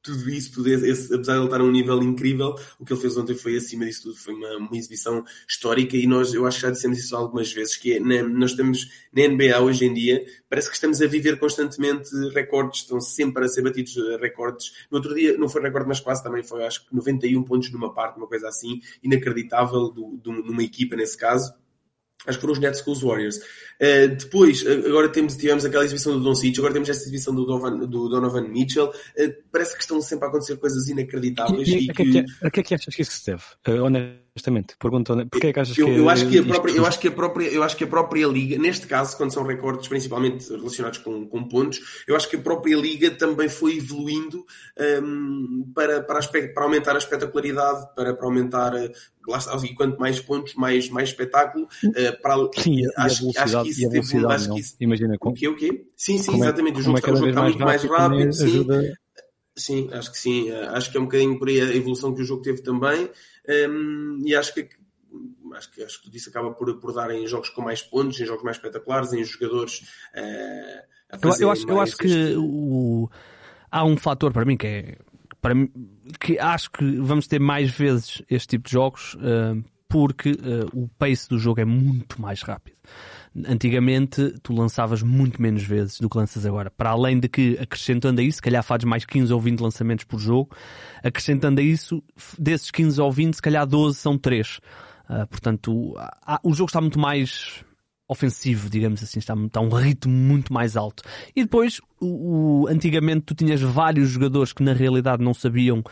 tudo 0.07 0.29
isso, 0.29 0.53
tudo 0.53 0.69
esse, 0.69 1.13
apesar 1.13 1.33
de 1.33 1.39
ele 1.39 1.45
estar 1.45 1.59
a 1.59 1.63
um 1.63 1.71
nível 1.71 2.01
incrível, 2.01 2.55
o 2.79 2.85
que 2.85 2.93
ele 2.93 3.01
fez 3.01 3.17
ontem 3.17 3.35
foi 3.35 3.57
acima 3.57 3.85
disso 3.85 4.03
tudo, 4.03 4.15
foi 4.15 4.33
uma, 4.33 4.57
uma 4.57 4.77
exibição 4.77 5.23
histórica 5.47 5.97
e 5.97 6.07
nós, 6.07 6.33
eu 6.33 6.45
acho 6.47 6.57
que 6.57 6.61
já 6.63 6.71
dissemos 6.71 6.97
isso 6.97 7.15
algumas 7.15 7.51
vezes, 7.51 7.75
que 7.75 7.93
é, 7.93 7.99
na, 7.99 8.23
nós 8.23 8.51
estamos 8.51 8.89
na 9.13 9.27
NBA 9.27 9.59
hoje 9.59 9.85
em 9.85 9.93
dia, 9.93 10.25
parece 10.49 10.69
que 10.69 10.75
estamos 10.75 11.01
a 11.01 11.07
viver 11.07 11.37
constantemente 11.37 12.09
recordes, 12.33 12.81
estão 12.81 13.01
sempre 13.01 13.43
a 13.43 13.47
ser 13.47 13.61
batidos 13.61 13.97
eh, 13.97 14.17
recordes. 14.17 14.71
No 14.89 14.97
outro 14.97 15.13
dia, 15.13 15.37
não 15.37 15.49
foi 15.49 15.61
recorde, 15.61 15.87
mas 15.87 15.99
quase 15.99 16.23
também 16.23 16.43
foi, 16.43 16.63
acho 16.63 16.87
que 16.87 16.95
91 16.95 17.43
pontos 17.43 17.71
numa 17.71 17.93
parte, 17.93 18.17
uma 18.17 18.27
coisa 18.27 18.47
assim, 18.47 18.79
inacreditável 19.03 19.89
do, 19.89 20.17
do, 20.17 20.31
numa 20.31 20.63
equipa 20.63 20.95
nesse 20.95 21.17
caso. 21.17 21.53
Acho 22.27 22.37
que 22.37 22.41
foram 22.41 22.53
os 22.53 22.59
Nets 22.59 22.81
com 22.81 22.91
os 22.91 23.01
Warriors. 23.01 23.37
Uh, 23.37 24.15
depois, 24.17 24.65
agora 24.67 25.09
temos, 25.09 25.35
tivemos 25.35 25.63
aquela 25.63 25.85
exibição 25.85 26.13
do 26.13 26.23
Don 26.23 26.35
City, 26.35 26.59
agora 26.59 26.73
temos 26.73 26.89
esta 26.89 27.03
exibição 27.03 27.33
do, 27.33 27.45
Donovan, 27.45 27.77
do 27.79 28.09
Donovan 28.09 28.47
Mitchell. 28.47 28.87
Uh, 28.87 29.33
parece 29.51 29.75
que 29.75 29.81
estão 29.81 30.01
sempre 30.01 30.25
a 30.25 30.29
acontecer 30.29 30.57
coisas 30.57 30.87
inacreditáveis. 30.89 31.67
E, 31.67 31.77
e, 31.77 31.85
e 31.85 31.93
que... 31.93 32.19
É 32.19 32.47
a, 32.47 32.51
que 32.51 32.59
é 32.59 32.63
que 32.63 32.75
achas 32.75 32.93
que 32.93 33.01
isso 33.01 33.11
se 33.11 33.31
deve? 33.31 33.43
Uh, 33.67 34.26
honestamente, 34.37 34.75
pergunto, 34.79 35.15
porquê 35.29 35.47
é 35.47 35.53
que 35.53 35.59
achas 35.59 35.77
eu, 35.77 35.87
que 35.87 35.95
eu 35.97 36.09
acho 36.09 36.27
que 36.27 36.37
a 36.37 36.43
própria, 36.43 36.73
eu 36.73 36.85
acho 36.85 36.99
que 36.99 37.07
a 37.07 37.11
própria, 37.11 37.47
eu 37.47 37.63
acho 37.63 37.75
que 37.75 37.83
a 37.83 37.87
própria 37.87 38.27
liga, 38.27 38.57
neste 38.57 38.85
caso, 38.85 39.17
quando 39.17 39.33
são 39.33 39.43
recordes 39.43 39.87
principalmente 39.87 40.49
relacionados 40.49 40.99
com, 40.99 41.27
com 41.27 41.43
pontos, 41.43 42.03
eu 42.07 42.15
acho 42.15 42.29
que 42.29 42.35
a 42.35 42.39
própria 42.39 42.75
liga 42.75 43.11
também 43.11 43.49
foi 43.49 43.77
evoluindo 43.77 44.45
um, 45.03 45.71
para, 45.73 46.01
para, 46.01 46.19
para 46.53 46.63
aumentar 46.63 46.95
a 46.95 46.99
espetacularidade, 46.99 47.87
para, 47.95 48.13
para 48.13 48.25
aumentar 48.25 48.73
lá 49.27 49.37
está, 49.37 49.57
e 49.57 49.73
quanto 49.73 49.99
mais 49.99 50.19
pontos, 50.19 50.53
mais, 50.53 50.89
mais 50.89 51.09
espetáculo. 51.09 51.67
Uh, 51.83 52.21
para, 52.21 52.35
sim, 52.61 52.81
acho, 52.95 53.29
acho 53.37 53.63
que 53.63 53.69
isso 53.69 53.89
teve 53.89 54.17
um, 54.17 54.29
acho 54.29 54.53
que 54.53 54.59
isso, 54.59 54.75
Imagina 54.79 55.17
como, 55.17 55.35
o 55.35 55.37
quê, 55.37 55.47
o 55.47 55.55
quê? 55.55 55.85
Sim, 55.97 56.17
sim, 56.17 56.31
como 56.31 56.43
é 56.43 56.47
exatamente. 56.47 56.77
É, 56.77 56.79
o 56.79 56.83
jogo, 56.83 56.97
está, 56.97 57.11
o 57.11 57.15
jogo 57.15 57.29
está 57.29 57.41
muito 57.41 57.59
mais 57.59 57.83
rápido, 57.83 58.33
sim. 58.33 58.45
Ajuda... 58.45 58.97
Sim, 59.57 59.89
acho 59.91 60.11
que 60.11 60.17
sim. 60.19 60.51
Eh, 60.51 60.67
acho 60.67 60.91
que 60.91 60.97
é 60.97 60.99
um 60.99 61.05
bocadinho 61.05 61.39
por 61.39 61.49
aí 61.49 61.59
a 61.59 61.75
evolução 61.75 62.13
que 62.13 62.21
o 62.21 62.25
jogo 62.25 62.43
teve 62.43 62.61
também. 62.61 63.09
Um, 63.47 64.21
e 64.25 64.35
acho 64.35 64.53
que 64.53 64.69
acho 65.55 65.71
que, 65.71 65.83
acho 65.83 65.97
que 65.99 66.03
tudo 66.05 66.17
isso 66.17 66.29
acaba 66.29 66.51
por, 66.51 66.79
por 66.79 66.93
dar 66.93 67.09
em 67.11 67.25
jogos 67.25 67.49
com 67.49 67.61
mais 67.61 67.81
pontos, 67.81 68.19
em 68.19 68.25
jogos 68.25 68.43
mais 68.43 68.57
espetaculares, 68.57 69.13
em 69.13 69.23
jogadores 69.23 69.79
uh, 70.13 70.83
a 71.09 71.17
eu, 71.21 71.33
eu, 71.39 71.51
acho, 71.51 71.69
eu 71.69 71.79
acho 71.79 71.97
que 71.97 72.35
o, 72.35 73.09
há 73.71 73.85
um 73.85 73.95
fator 73.95 74.33
para 74.33 74.45
mim 74.45 74.57
que 74.57 74.67
é 74.67 74.97
para 75.41 75.55
mim, 75.55 75.71
que 76.19 76.37
acho 76.37 76.69
que 76.71 76.99
vamos 76.99 77.27
ter 77.27 77.39
mais 77.39 77.71
vezes 77.71 78.21
este 78.29 78.49
tipo 78.49 78.65
de 78.65 78.73
jogos 78.73 79.13
uh, 79.15 79.63
porque 79.87 80.31
uh, 80.31 80.69
o 80.73 80.89
pace 80.99 81.29
do 81.29 81.39
jogo 81.39 81.61
é 81.61 81.65
muito 81.65 82.21
mais 82.21 82.41
rápido. 82.41 82.75
Antigamente 83.47 84.33
tu 84.41 84.53
lançavas 84.53 85.01
muito 85.03 85.41
menos 85.41 85.63
vezes 85.63 85.99
do 85.99 86.09
que 86.09 86.17
lanças 86.17 86.45
agora. 86.45 86.71
Para 86.71 86.91
além 86.91 87.19
de 87.19 87.27
que, 87.29 87.57
acrescentando 87.59 88.21
a 88.21 88.23
isso, 88.23 88.37
se 88.37 88.41
calhar 88.41 88.63
fazes 88.63 88.85
mais 88.85 89.05
15 89.05 89.31
ou 89.33 89.39
20 89.39 89.59
lançamentos 89.59 90.05
por 90.05 90.19
jogo, 90.19 90.55
acrescentando 91.03 91.61
a 91.61 91.63
isso, 91.63 92.03
desses 92.37 92.71
15 92.71 92.99
ou 93.01 93.11
20, 93.11 93.35
se 93.35 93.41
calhar 93.41 93.65
12 93.65 93.97
são 93.97 94.17
3. 94.17 94.57
Uh, 94.57 94.61
ah, 95.09 95.27
portanto, 95.27 95.93
há, 95.97 96.39
o 96.43 96.53
jogo 96.53 96.69
está 96.69 96.81
muito 96.81 96.99
mais 96.99 97.63
ofensivo, 98.07 98.69
digamos 98.69 99.03
assim, 99.03 99.19
está, 99.19 99.33
está 99.33 99.59
um 99.59 99.69
ritmo 99.69 100.13
muito 100.13 100.53
mais 100.53 100.77
alto. 100.77 101.03
E 101.35 101.43
depois, 101.43 101.81
o, 101.99 102.63
o, 102.63 102.67
antigamente 102.67 103.21
tu 103.21 103.35
tinhas 103.35 103.61
vários 103.61 104.09
jogadores 104.09 104.53
que 104.53 104.63
na 104.63 104.73
realidade 104.73 105.23
não 105.23 105.33
sabiam 105.33 105.83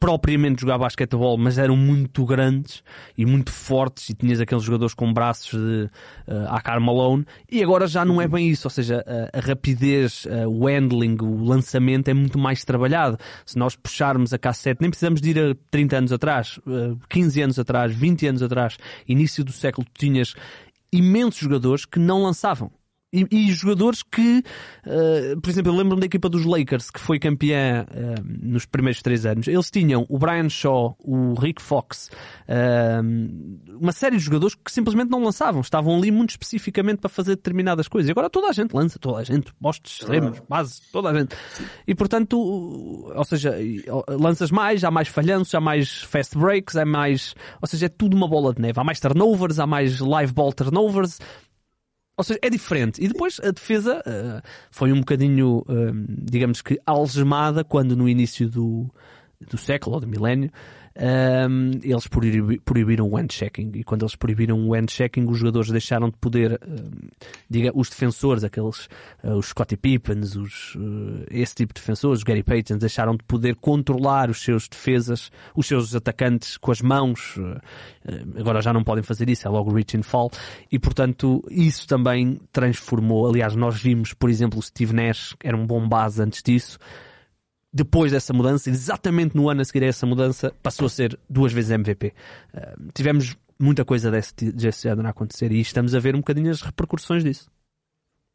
propriamente 0.00 0.62
jogar 0.62 0.78
basquetebol, 0.78 1.36
mas 1.36 1.58
eram 1.58 1.76
muito 1.76 2.24
grandes 2.24 2.82
e 3.18 3.26
muito 3.26 3.52
fortes 3.52 4.08
e 4.08 4.14
tinhas 4.14 4.40
aqueles 4.40 4.64
jogadores 4.64 4.94
com 4.94 5.12
braços 5.12 5.50
de 5.50 5.90
uh, 6.26 6.48
a 6.48 6.58
Carmalone 6.62 7.26
e 7.52 7.62
agora 7.62 7.86
já 7.86 8.02
não 8.02 8.20
é 8.20 8.26
bem 8.26 8.48
isso, 8.48 8.66
ou 8.66 8.70
seja, 8.70 9.04
a, 9.06 9.38
a 9.38 9.40
rapidez, 9.40 10.24
uh, 10.24 10.48
o 10.48 10.66
handling, 10.66 11.18
o 11.20 11.44
lançamento 11.44 12.08
é 12.08 12.14
muito 12.14 12.38
mais 12.38 12.64
trabalhado. 12.64 13.18
Se 13.44 13.58
nós 13.58 13.76
puxarmos 13.76 14.32
a 14.32 14.38
cassete, 14.38 14.80
nem 14.80 14.88
precisamos 14.88 15.20
de 15.20 15.30
ir 15.30 15.38
a 15.38 15.54
30 15.70 15.98
anos 15.98 16.12
atrás, 16.12 16.58
uh, 16.66 16.98
15 17.10 17.42
anos 17.42 17.58
atrás, 17.58 17.94
20 17.94 18.26
anos 18.26 18.42
atrás, 18.42 18.78
início 19.06 19.44
do 19.44 19.52
século, 19.52 19.86
tinhas 19.92 20.34
imensos 20.90 21.40
jogadores 21.40 21.84
que 21.84 21.98
não 21.98 22.22
lançavam. 22.22 22.72
E, 23.12 23.26
e, 23.28 23.52
jogadores 23.52 24.04
que, 24.04 24.44
uh, 24.86 25.40
por 25.40 25.50
exemplo, 25.50 25.72
eu 25.72 25.76
lembro-me 25.76 26.00
da 26.00 26.06
equipa 26.06 26.28
dos 26.28 26.44
Lakers 26.44 26.90
que 26.90 27.00
foi 27.00 27.18
campeã 27.18 27.84
uh, 27.90 28.22
nos 28.24 28.64
primeiros 28.64 29.02
três 29.02 29.26
anos. 29.26 29.48
Eles 29.48 29.68
tinham 29.68 30.06
o 30.08 30.16
Brian 30.16 30.48
Shaw, 30.48 30.96
o 31.00 31.34
Rick 31.34 31.60
Fox, 31.60 32.08
uh, 32.48 33.76
uma 33.80 33.90
série 33.90 34.16
de 34.16 34.22
jogadores 34.22 34.54
que 34.54 34.70
simplesmente 34.70 35.10
não 35.10 35.24
lançavam, 35.24 35.60
estavam 35.60 35.96
ali 35.96 36.12
muito 36.12 36.30
especificamente 36.30 36.98
para 36.98 37.08
fazer 37.08 37.34
determinadas 37.34 37.88
coisas. 37.88 38.08
E 38.08 38.12
agora 38.12 38.30
toda 38.30 38.48
a 38.48 38.52
gente 38.52 38.72
lança, 38.72 38.96
toda 38.96 39.18
a 39.18 39.24
gente, 39.24 39.52
postos 39.54 39.98
extremos, 40.00 40.40
base, 40.48 40.80
toda 40.92 41.10
a 41.10 41.18
gente. 41.18 41.34
E 41.88 41.94
portanto, 41.96 42.38
ou 42.38 43.24
seja, 43.24 43.56
lanças 44.08 44.52
mais, 44.52 44.84
há 44.84 44.90
mais 44.90 45.08
falhanços, 45.08 45.52
há 45.52 45.60
mais 45.60 46.02
fast 46.02 46.38
breaks, 46.38 46.76
há 46.76 46.84
mais, 46.84 47.34
ou 47.60 47.66
seja, 47.66 47.86
é 47.86 47.88
tudo 47.88 48.16
uma 48.16 48.28
bola 48.28 48.54
de 48.54 48.62
neve. 48.62 48.78
Há 48.78 48.84
mais 48.84 49.00
turnovers, 49.00 49.58
há 49.58 49.66
mais 49.66 49.98
live 49.98 50.32
ball 50.32 50.52
turnovers 50.52 51.18
ou 52.20 52.24
seja, 52.24 52.38
é 52.42 52.50
diferente. 52.50 53.02
E 53.02 53.08
depois 53.08 53.40
a 53.42 53.50
defesa 53.50 54.02
uh, 54.06 54.46
foi 54.70 54.92
um 54.92 55.00
bocadinho, 55.00 55.60
uh, 55.60 55.92
digamos 56.06 56.60
que, 56.60 56.78
algemada 56.84 57.64
quando 57.64 57.96
no 57.96 58.06
início 58.06 58.46
do, 58.46 58.86
do 59.48 59.56
século 59.56 59.94
ou 59.94 60.00
do 60.00 60.06
milénio 60.06 60.50
um, 60.96 61.70
eles 61.82 62.08
proibiram 62.64 63.08
o 63.08 63.16
hand-checking. 63.16 63.70
E 63.74 63.84
quando 63.84 64.02
eles 64.02 64.16
proibiram 64.16 64.68
o 64.68 64.74
hand-checking 64.74 65.24
os 65.28 65.38
jogadores 65.38 65.70
deixaram 65.70 66.08
de 66.08 66.16
poder 66.16 66.60
diga, 67.48 67.70
os 67.74 67.88
defensores, 67.88 68.42
aqueles 68.42 68.86
uh, 69.22 69.34
os 69.36 69.46
Scottie 69.46 69.76
Pippens, 69.76 70.36
os, 70.36 70.74
uh, 70.74 71.24
esse 71.30 71.54
tipo 71.54 71.72
de 71.72 71.80
defensores, 71.80 72.18
os 72.18 72.24
Gary 72.24 72.42
Payton 72.42 72.78
deixaram 72.78 73.16
de 73.16 73.22
poder 73.24 73.56
controlar 73.56 74.30
os 74.30 74.42
seus 74.42 74.68
defesas 74.68 75.30
os 75.54 75.66
seus 75.66 75.94
atacantes 75.94 76.56
com 76.56 76.72
as 76.72 76.80
mãos. 76.80 77.36
Uh, 77.36 77.60
agora 78.38 78.60
já 78.60 78.72
não 78.72 78.82
podem 78.82 79.04
fazer 79.04 79.28
isso, 79.28 79.46
é 79.46 79.50
logo 79.50 79.72
reach 79.72 79.96
and 79.96 80.02
fall. 80.02 80.30
E 80.70 80.78
portanto 80.78 81.42
isso 81.50 81.86
também 81.86 82.40
transformou, 82.52 83.28
aliás 83.28 83.54
nós 83.54 83.80
vimos 83.80 84.12
por 84.12 84.28
exemplo 84.28 84.58
o 84.58 84.62
Steve 84.62 84.92
Nash, 84.92 85.36
era 85.42 85.56
um 85.56 85.66
bom 85.66 85.88
base 85.88 86.20
antes 86.22 86.42
disso 86.42 86.78
depois 87.72 88.12
dessa 88.12 88.32
mudança, 88.32 88.68
exatamente 88.68 89.36
no 89.36 89.48
ano 89.48 89.60
a 89.60 89.64
seguir 89.64 89.84
a 89.84 89.88
essa 89.88 90.06
mudança, 90.06 90.52
passou 90.62 90.86
a 90.86 90.90
ser 90.90 91.18
duas 91.28 91.52
vezes 91.52 91.70
MVP. 91.70 92.12
Uh, 92.52 92.92
tivemos 92.92 93.36
muita 93.58 93.84
coisa 93.84 94.10
desse, 94.10 94.34
desse 94.52 94.88
a 94.88 95.08
acontecer 95.08 95.52
e 95.52 95.60
estamos 95.60 95.94
a 95.94 96.00
ver 96.00 96.14
um 96.14 96.18
bocadinho 96.18 96.50
as 96.50 96.62
repercussões 96.62 97.22
disso. 97.22 97.50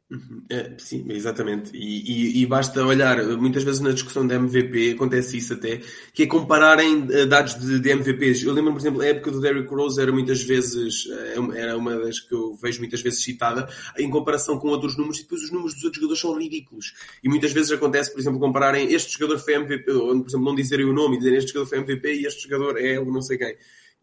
Uhum. 0.08 0.44
É, 0.48 0.72
sim, 0.78 1.04
exatamente. 1.10 1.76
E, 1.76 2.38
e, 2.38 2.42
e, 2.42 2.46
basta 2.46 2.84
olhar, 2.84 3.20
muitas 3.36 3.64
vezes 3.64 3.80
na 3.80 3.90
discussão 3.90 4.24
da 4.24 4.36
MVP 4.36 4.92
acontece 4.92 5.36
isso 5.36 5.54
até, 5.54 5.80
que 6.14 6.22
é 6.22 6.26
compararem 6.28 7.08
eh, 7.10 7.26
dados 7.26 7.54
de, 7.58 7.80
de 7.80 7.90
MVPs. 7.90 8.44
Eu 8.44 8.52
lembro, 8.52 8.72
por 8.72 8.80
exemplo, 8.80 9.00
a 9.00 9.06
época 9.06 9.32
do 9.32 9.40
Derrick 9.40 9.68
Rose 9.68 10.00
era 10.00 10.12
muitas 10.12 10.44
vezes, 10.44 11.08
eh, 11.10 11.34
era 11.56 11.76
uma 11.76 11.96
das 11.98 12.20
que 12.20 12.32
eu 12.32 12.54
vejo 12.54 12.78
muitas 12.78 13.00
vezes 13.00 13.24
citada, 13.24 13.68
em 13.98 14.08
comparação 14.08 14.60
com 14.60 14.68
outros 14.68 14.96
números, 14.96 15.18
e 15.18 15.22
depois 15.22 15.42
os 15.42 15.50
números 15.50 15.74
dos 15.74 15.82
outros 15.82 16.00
jogadores 16.00 16.20
são 16.20 16.38
ridículos. 16.38 16.94
E 17.24 17.28
muitas 17.28 17.52
vezes 17.52 17.72
acontece, 17.72 18.12
por 18.12 18.20
exemplo, 18.20 18.38
compararem 18.38 18.92
este 18.92 19.12
jogador 19.18 19.40
foi 19.40 19.54
MVP, 19.54 19.90
ou, 19.90 20.20
por 20.20 20.28
exemplo, 20.28 20.46
não 20.46 20.54
dizerem 20.54 20.86
o 20.86 20.92
nome 20.92 21.16
dizerem 21.18 21.38
este 21.38 21.52
jogador 21.52 21.68
foi 21.68 21.78
MVP 21.78 22.14
e 22.14 22.26
este 22.26 22.48
jogador 22.48 22.78
é 22.78 23.00
o 23.00 23.06
não 23.06 23.22
sei 23.22 23.38
quem 23.38 23.56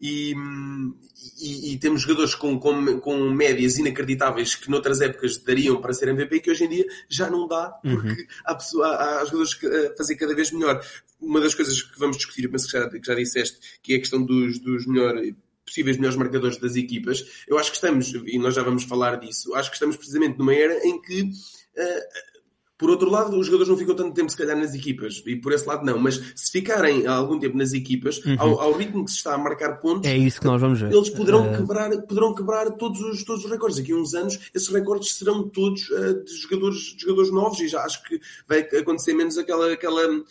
e, 0.06 0.34
e, 1.40 1.72
e, 1.72 1.78
temos 1.78 2.02
jogadores 2.02 2.34
com, 2.34 2.58
com, 2.58 3.00
com, 3.00 3.30
médias 3.30 3.78
inacreditáveis 3.78 4.54
que 4.54 4.70
noutras 4.70 5.00
épocas 5.00 5.38
dariam 5.38 5.80
para 5.80 5.94
ser 5.94 6.08
MVP 6.08 6.40
que 6.40 6.50
hoje 6.50 6.64
em 6.64 6.68
dia 6.68 6.84
já 7.08 7.30
não 7.30 7.48
dá 7.48 7.70
porque 7.70 8.08
uhum. 8.08 8.26
há, 8.44 8.54
pessoa, 8.54 8.86
há, 8.88 9.20
há, 9.20 9.24
jogadores 9.24 9.58
a 9.64 9.96
fazer 9.96 10.16
cada 10.16 10.34
vez 10.34 10.50
melhor. 10.50 10.84
Uma 11.18 11.40
das 11.40 11.54
coisas 11.54 11.80
que 11.80 11.98
vamos 11.98 12.18
discutir, 12.18 12.46
penso 12.48 12.66
que 12.66 12.72
já, 12.72 12.90
que 12.90 13.00
já 13.02 13.14
disseste, 13.14 13.58
que 13.82 13.94
é 13.94 13.96
a 13.96 13.98
questão 13.98 14.22
dos, 14.22 14.58
dos 14.58 14.86
melhores 14.86 15.34
possíveis 15.64 15.96
melhores 15.96 16.18
marcadores 16.18 16.58
das 16.58 16.76
equipas, 16.76 17.24
eu 17.48 17.58
acho 17.58 17.70
que 17.70 17.76
estamos, 17.76 18.12
e 18.26 18.38
nós 18.38 18.54
já 18.54 18.62
vamos 18.62 18.84
falar 18.84 19.16
disso, 19.16 19.54
acho 19.54 19.70
que 19.70 19.76
estamos 19.76 19.96
precisamente 19.96 20.38
numa 20.38 20.54
era 20.54 20.86
em 20.86 21.00
que 21.00 21.22
uh, 21.22 22.33
Por 22.76 22.90
outro 22.90 23.08
lado, 23.08 23.38
os 23.38 23.46
jogadores 23.46 23.68
não 23.68 23.76
ficam 23.76 23.94
tanto 23.94 24.14
tempo, 24.14 24.30
se 24.30 24.36
calhar, 24.36 24.56
nas 24.56 24.74
equipas. 24.74 25.22
E 25.24 25.36
por 25.36 25.52
esse 25.52 25.66
lado, 25.66 25.84
não. 25.84 25.96
Mas 25.96 26.20
se 26.34 26.50
ficarem 26.50 27.06
algum 27.06 27.38
tempo 27.38 27.56
nas 27.56 27.72
equipas, 27.72 28.18
uhum. 28.24 28.36
ao, 28.36 28.60
ao, 28.60 28.72
ritmo 28.72 29.04
que 29.04 29.12
se 29.12 29.18
está 29.18 29.34
a 29.34 29.38
marcar 29.38 29.80
pontos, 29.80 30.10
é 30.10 30.16
isso 30.16 30.40
que 30.40 30.46
nós 30.46 30.60
vamos 30.60 30.80
ver. 30.80 30.92
eles 30.92 31.08
poderão, 31.10 31.52
uh... 31.52 31.56
quebrar, 31.56 31.90
poderão 32.02 32.34
quebrar 32.34 32.70
todos 32.72 33.00
os, 33.00 33.22
todos 33.22 33.44
os 33.44 33.50
recordes. 33.50 33.78
Daqui 33.78 33.92
a 33.92 33.96
uns 33.96 34.12
anos, 34.14 34.50
esses 34.52 34.68
recordes 34.68 35.14
serão 35.14 35.48
todos 35.48 35.88
uh, 35.90 36.24
de, 36.24 36.34
jogadores, 36.34 36.78
de 36.96 37.02
jogadores 37.02 37.30
novos 37.30 37.60
e 37.60 37.68
já 37.68 37.80
acho 37.82 38.02
que 38.02 38.20
vai 38.48 38.60
acontecer 38.60 39.14
menos 39.14 39.38
aquela. 39.38 39.72
aquela 39.72 40.24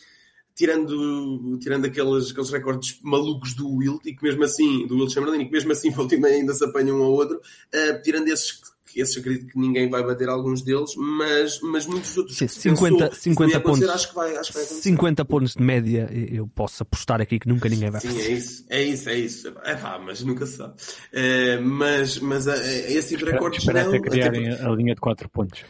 tirando, 0.56 1.58
tirando 1.60 1.86
aqueles, 1.86 2.30
aqueles 2.30 2.52
recordes 2.52 3.00
malucos 3.02 3.56
do 3.56 3.68
Wilt, 3.68 4.06
e 4.06 4.16
que 4.16 4.24
mesmo 4.24 4.44
assim, 4.44 4.86
do 4.86 4.96
Wilt 4.96 5.12
Chamberlain, 5.12 5.42
e 5.42 5.46
que 5.46 5.52
mesmo 5.52 5.72
assim 5.72 5.90
volta 5.92 6.16
ainda 6.16 6.54
se 6.54 6.64
apanha 6.64 6.94
um 6.94 7.02
ao 7.02 7.12
outro, 7.12 7.38
uh, 7.38 8.02
tirando 8.04 8.28
esses 8.28 8.62
esses 9.02 9.18
acredito 9.18 9.48
que 9.48 9.60
ninguém 9.60 9.90
vai 9.90 10.04
bater 10.04 10.30
alguns 10.30 10.62
deles, 10.62 10.96
mas, 10.96 11.60
mas 11.62 11.86
muitos 11.86 12.16
outros. 12.18 12.38
Sim, 12.38 12.48
50, 12.48 13.14
50 13.14 13.60
pontos. 13.60 13.90
Acho 13.90 14.10
que 14.10 14.16
vai, 14.16 14.36
acho 14.36 14.52
que 14.52 14.58
vai 14.58 14.66
50 14.66 15.26
pontos 15.26 15.54
de 15.56 15.64
média, 15.64 16.10
eu 16.12 16.48
posso 16.48 16.84
apostar 16.84 17.22
aqui 17.22 17.40
que 17.40 17.48
nunca 17.48 17.70
ninguém 17.70 17.90
vai 17.90 18.02
fazer. 18.02 18.22
Sim, 18.22 18.28
é 18.28 18.34
isso, 18.34 18.66
é 18.70 18.84
isso, 18.84 19.10
é 19.10 19.20
isso. 19.20 19.54
É 19.64 19.76
pá, 19.76 20.00
mas 20.00 20.24
nunca 20.24 20.46
se 20.46 20.58
sabe. 20.58 20.74
Uh, 20.74 21.62
mas, 21.64 22.20
mas 22.20 22.48
uh, 22.48 22.52
esse 22.52 23.10
tipo 23.10 23.26
de 23.26 23.32
recordes 23.32 23.60
Espera 23.60 23.86
não. 23.86 24.02
criarem 24.02 24.50
até... 24.50 24.66
a 24.66 24.70
linha 24.70 24.96
de 24.96 25.02
4 25.02 25.30
pontos. 25.30 25.64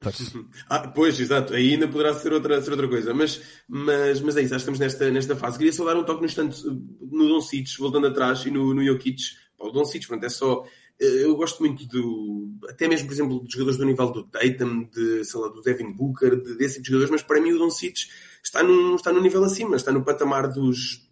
Pois. 0.00 0.34
Ah, 0.70 0.86
pois, 0.88 1.18
exato. 1.18 1.54
Aí 1.54 1.72
ainda 1.72 1.88
poderá 1.88 2.14
ser 2.14 2.32
outra, 2.32 2.60
ser 2.60 2.70
outra 2.70 2.88
coisa. 2.88 3.12
Mas, 3.14 3.40
mas, 3.66 4.20
mas 4.20 4.36
é 4.36 4.42
isso, 4.42 4.54
acho 4.54 4.64
que 4.64 4.70
estamos 4.70 4.78
nesta, 4.78 5.10
nesta 5.10 5.36
fase. 5.36 5.58
Queria 5.58 5.72
só 5.72 5.84
dar 5.84 5.96
um 5.96 6.04
toque 6.04 6.20
no 6.20 6.26
instante 6.26 6.62
no 6.66 7.28
Don 7.28 7.40
Cic, 7.40 7.76
voltando 7.78 8.06
atrás, 8.06 8.44
e 8.46 8.50
no, 8.50 8.74
no 8.74 8.84
Jokic. 8.84 9.22
O 9.58 9.70
Don 9.70 9.84
Cic, 9.84 10.06
pronto, 10.06 10.24
é 10.24 10.28
só 10.28 10.64
eh, 10.64 10.77
eu 10.98 11.36
gosto 11.36 11.60
muito 11.60 11.86
do, 11.86 12.48
até 12.68 12.88
mesmo, 12.88 13.06
por 13.06 13.12
exemplo, 13.12 13.40
dos 13.40 13.52
jogadores 13.52 13.78
do 13.78 13.86
nível 13.86 14.10
do 14.10 14.24
Tatum, 14.24 14.84
de, 14.84 15.24
sei 15.24 15.40
lá, 15.40 15.48
do 15.48 15.62
Devin 15.62 15.92
Booker, 15.92 16.36
de, 16.36 16.56
desse 16.56 16.74
tipo 16.74 16.84
de 16.84 16.88
jogadores, 16.90 17.10
mas 17.10 17.22
para 17.22 17.40
mim 17.40 17.52
o 17.52 17.58
Doncic 17.58 18.08
está 18.42 18.62
num, 18.62 18.96
está 18.96 19.12
num 19.12 19.20
nível 19.20 19.44
acima, 19.44 19.76
está 19.76 19.92
no 19.92 20.04
patamar 20.04 20.48
dos, 20.48 21.08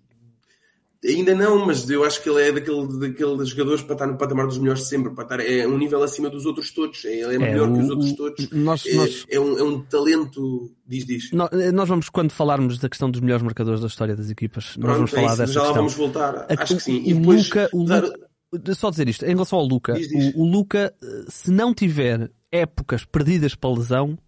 ainda 1.04 1.34
não, 1.34 1.64
mas 1.66 1.88
eu 1.88 2.04
acho 2.04 2.22
que 2.22 2.28
ele 2.28 2.42
é 2.42 2.52
daquele, 2.52 2.98
daqueles 2.98 3.48
jogadores 3.50 3.82
para 3.82 3.94
estar 3.94 4.06
no 4.06 4.16
patamar 4.16 4.46
dos 4.46 4.58
melhores 4.58 4.88
sempre, 4.88 5.14
para 5.14 5.24
estar, 5.24 5.40
é 5.40 5.66
um 5.66 5.78
nível 5.78 6.02
acima 6.02 6.28
dos 6.28 6.46
outros 6.46 6.70
todos, 6.72 7.04
é, 7.04 7.20
ele 7.20 7.32
é, 7.32 7.34
é 7.34 7.38
melhor 7.38 7.68
o, 7.68 7.74
que 7.74 7.80
os 7.80 7.90
outros 7.90 8.12
todos, 8.14 8.50
nós, 8.50 8.86
é, 8.86 8.94
nós, 8.94 9.26
é, 9.28 9.40
um, 9.40 9.58
é 9.58 9.62
um 9.62 9.80
talento, 9.82 10.72
diz, 10.86 11.06
diz. 11.06 11.30
Eh, 11.52 11.72
nós 11.72 11.88
vamos, 11.88 12.08
quando 12.08 12.30
falarmos 12.32 12.78
da 12.78 12.88
questão 12.88 13.10
dos 13.10 13.20
melhores 13.20 13.42
marcadores 13.42 13.80
da 13.80 13.86
história 13.86 14.16
das 14.16 14.30
equipas, 14.30 14.76
Pronto, 14.76 14.86
nós 14.86 14.96
vamos 14.96 15.12
é 15.12 15.16
falar 15.16 15.28
isso, 15.28 15.38
dessa 15.38 15.52
já 15.52 15.60
questão. 15.60 15.74
Já 15.74 15.80
vamos 15.80 15.94
voltar, 15.94 16.46
acho 16.48 16.76
que 16.76 16.82
sim. 16.82 17.02
E 17.04 17.14
depois, 17.14 17.44
Luca, 17.44 17.68
o 17.72 17.78
Luca, 17.82 18.25
só 18.74 18.90
dizer 18.90 19.08
isto, 19.08 19.24
em 19.24 19.30
relação 19.30 19.58
ao 19.58 19.64
Luca, 19.64 19.94
diz, 19.94 20.08
diz. 20.08 20.34
O, 20.34 20.42
o, 20.42 20.44
Luca, 20.44 20.94
se 21.28 21.50
não 21.50 21.74
tiver 21.74 22.30
épocas 22.50 23.04
perdidas 23.04 23.54
para 23.54 23.70
lesão, 23.70 24.18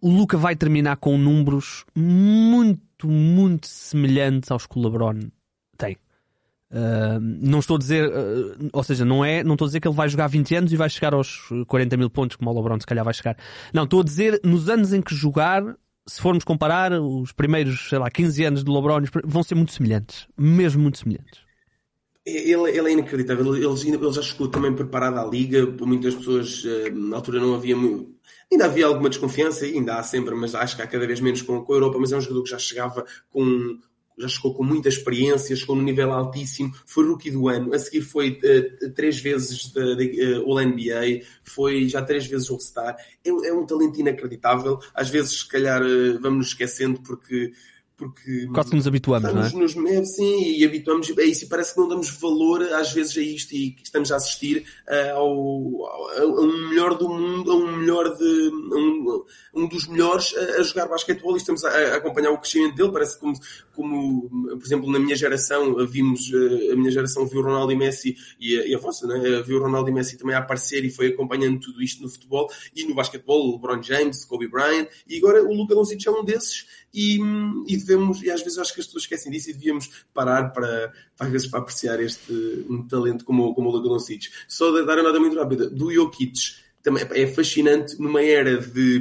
o 0.00 0.10
Luca 0.10 0.36
vai 0.36 0.56
terminar 0.56 0.96
com 0.96 1.16
números 1.18 1.84
muito, 1.94 3.08
muito 3.08 3.66
semelhantes 3.66 4.50
aos 4.50 4.66
que 4.66 4.78
o 4.78 4.82
LeBron 4.82 5.20
tem. 5.76 5.96
Uh, 6.70 7.20
não 7.20 7.60
estou 7.60 7.76
a 7.76 7.78
dizer, 7.78 8.08
uh, 8.08 8.70
ou 8.72 8.82
seja, 8.82 9.04
não 9.04 9.24
é, 9.24 9.44
não 9.44 9.54
estou 9.54 9.66
a 9.66 9.68
dizer 9.68 9.80
que 9.80 9.86
ele 9.86 9.94
vai 9.94 10.08
jogar 10.08 10.26
20 10.26 10.54
anos 10.56 10.72
e 10.72 10.76
vai 10.76 10.90
chegar 10.90 11.14
aos 11.14 11.48
40 11.66 11.96
mil 11.96 12.10
pontos, 12.10 12.36
como 12.36 12.50
o 12.50 12.54
LeBron 12.54 12.80
se 12.80 12.86
calhar 12.86 13.04
vai 13.04 13.14
chegar. 13.14 13.36
Não, 13.72 13.84
estou 13.84 14.00
a 14.00 14.04
dizer 14.04 14.40
nos 14.44 14.68
anos 14.68 14.92
em 14.92 15.00
que 15.00 15.14
jogar, 15.14 15.62
se 16.06 16.20
formos 16.20 16.44
comparar, 16.44 16.92
os 16.92 17.32
primeiros, 17.32 17.88
sei 17.88 17.98
lá, 17.98 18.10
15 18.10 18.44
anos 18.44 18.64
de 18.64 18.70
LeBron 18.70 19.02
vão 19.24 19.42
ser 19.42 19.54
muito 19.54 19.72
semelhantes, 19.72 20.26
mesmo 20.36 20.82
muito 20.82 20.98
semelhantes. 20.98 21.45
Ele, 22.26 22.76
ele, 22.76 22.88
é 22.88 22.92
inacreditável. 22.92 23.54
Ele, 23.54 24.12
já 24.12 24.20
chegou 24.20 24.48
também 24.48 24.74
preparado 24.74 25.18
à 25.18 25.24
liga. 25.24 25.64
Muitas 25.64 26.12
pessoas, 26.16 26.64
eh, 26.66 26.90
na 26.90 27.16
altura, 27.16 27.38
não 27.38 27.54
havia. 27.54 27.76
Ainda 28.50 28.64
havia 28.64 28.86
alguma 28.86 29.08
desconfiança, 29.08 29.64
ainda 29.64 29.94
há 29.94 30.02
sempre, 30.02 30.34
mas 30.34 30.52
acho 30.52 30.74
que 30.74 30.82
há 30.82 30.88
cada 30.88 31.06
vez 31.06 31.20
menos 31.20 31.42
com, 31.42 31.54
a 31.54 31.72
Europa. 31.72 31.98
Mas 32.00 32.10
é 32.10 32.16
um 32.16 32.20
jogador 32.20 32.42
que 32.42 32.50
já 32.50 32.58
chegava 32.58 33.06
com. 33.30 33.78
Já 34.18 34.28
chegou 34.28 34.54
com 34.54 34.64
muita 34.64 34.88
experiência, 34.88 35.54
chegou 35.54 35.76
num 35.76 35.82
nível 35.82 36.10
altíssimo, 36.10 36.72
foi 36.86 37.06
rookie 37.06 37.30
do 37.30 37.50
ano, 37.50 37.74
a 37.74 37.78
seguir 37.78 38.00
foi 38.00 38.30
uh, 38.30 38.90
três 38.94 39.20
vezes 39.20 39.70
de, 39.70 39.94
de, 39.94 40.38
uh, 40.38 40.50
All-NBA, 40.50 41.20
foi 41.44 41.86
já 41.86 42.00
três 42.00 42.26
vezes 42.26 42.50
All-Star. 42.50 42.96
É, 43.22 43.28
é, 43.28 43.52
um 43.52 43.66
talento 43.66 44.00
inacreditável. 44.00 44.78
Às 44.94 45.10
vezes, 45.10 45.40
se 45.40 45.48
calhar, 45.48 45.82
uh, 45.82 46.18
vamos 46.18 46.38
nos 46.38 46.46
esquecendo 46.48 46.98
porque 47.02 47.52
porque 47.96 48.46
quase 48.52 48.74
nos 48.74 48.86
habituamos, 48.86 49.32
não 49.32 49.42
é? 49.42 49.50
Nos, 49.52 49.72
sim, 50.14 50.52
e 50.52 50.64
habituamos 50.64 51.10
a 51.18 51.22
isso 51.22 51.44
e 51.44 51.48
parece 51.48 51.72
que 51.72 51.80
não 51.80 51.88
damos 51.88 52.10
valor 52.20 52.62
às 52.74 52.92
vezes 52.92 53.16
a 53.16 53.22
isto 53.22 53.54
e 53.54 53.70
que 53.70 53.84
estamos 53.84 54.12
a 54.12 54.16
assistir 54.16 54.66
uh, 54.86 55.16
ao, 55.16 55.86
ao, 55.86 56.38
a 56.38 56.40
um 56.42 56.68
melhor 56.68 56.98
do 56.98 57.08
mundo, 57.08 57.50
a 57.50 57.54
um 57.54 57.76
melhor 57.78 58.14
de 58.14 58.50
um, 58.72 59.24
um 59.54 59.66
dos 59.66 59.86
melhores 59.86 60.34
a, 60.36 60.60
a 60.60 60.62
jogar 60.62 60.88
basquetebol 60.88 61.34
e 61.34 61.38
estamos 61.38 61.64
a, 61.64 61.70
a, 61.70 61.96
acompanhar 61.96 62.32
o 62.32 62.38
crescimento 62.38 62.76
dele, 62.76 62.92
parece 62.92 63.18
como, 63.18 63.32
como 63.76 64.28
por 64.28 64.64
exemplo 64.64 64.90
na 64.90 64.98
minha 64.98 65.14
geração 65.14 65.86
vimos 65.86 66.32
uh, 66.32 66.72
a 66.72 66.76
minha 66.76 66.90
geração 66.90 67.26
viu 67.26 67.42
Ronaldo 67.42 67.72
e 67.72 67.76
Messi 67.76 68.16
e 68.40 68.58
a, 68.58 68.66
e 68.66 68.74
a 68.74 68.78
vossa, 68.78 69.06
né? 69.06 69.42
viu 69.42 69.58
o 69.58 69.62
Ronaldo 69.62 69.90
e 69.90 69.92
Messi 69.92 70.16
também 70.16 70.34
a 70.34 70.38
aparecer 70.38 70.84
e 70.84 70.90
foi 70.90 71.08
acompanhando 71.08 71.60
tudo 71.60 71.82
isto 71.82 72.02
no 72.02 72.08
futebol 72.08 72.50
e 72.74 72.84
no 72.84 72.94
basquetebol, 72.94 73.52
LeBron 73.52 73.82
James, 73.82 74.24
Kobe 74.24 74.48
Bryant 74.48 74.88
e 75.06 75.18
agora 75.18 75.44
o 75.44 75.54
Luka 75.54 75.74
Doncic 75.74 76.06
é 76.06 76.10
um 76.10 76.24
desses 76.24 76.66
e, 76.96 77.20
e 77.68 77.76
devemos, 77.76 78.22
e 78.22 78.30
às 78.30 78.42
vezes 78.42 78.58
acho 78.58 78.72
que 78.72 78.80
as 78.80 78.86
pessoas 78.86 79.02
esquecem 79.04 79.30
disso 79.30 79.50
e 79.50 79.52
devíamos 79.52 80.06
parar 80.14 80.50
para, 80.50 80.92
para 81.14 81.26
às 81.26 81.32
vezes 81.32 81.46
para 81.46 81.60
apreciar 81.60 82.00
este 82.00 82.32
um 82.70 82.86
talento 82.88 83.24
como, 83.24 83.54
como 83.54 83.68
o 83.68 83.72
Luka 83.72 83.88
Doncic. 83.88 84.30
Só 84.48 84.72
dar 84.82 84.94
uma 84.94 85.02
nota 85.02 85.20
muito 85.20 85.36
rápida, 85.36 85.68
do 85.68 85.92
Jokic 85.92 86.65
também 86.86 87.04
é 87.14 87.26
fascinante 87.26 88.00
numa 88.00 88.22
era 88.22 88.58
de, 88.58 89.00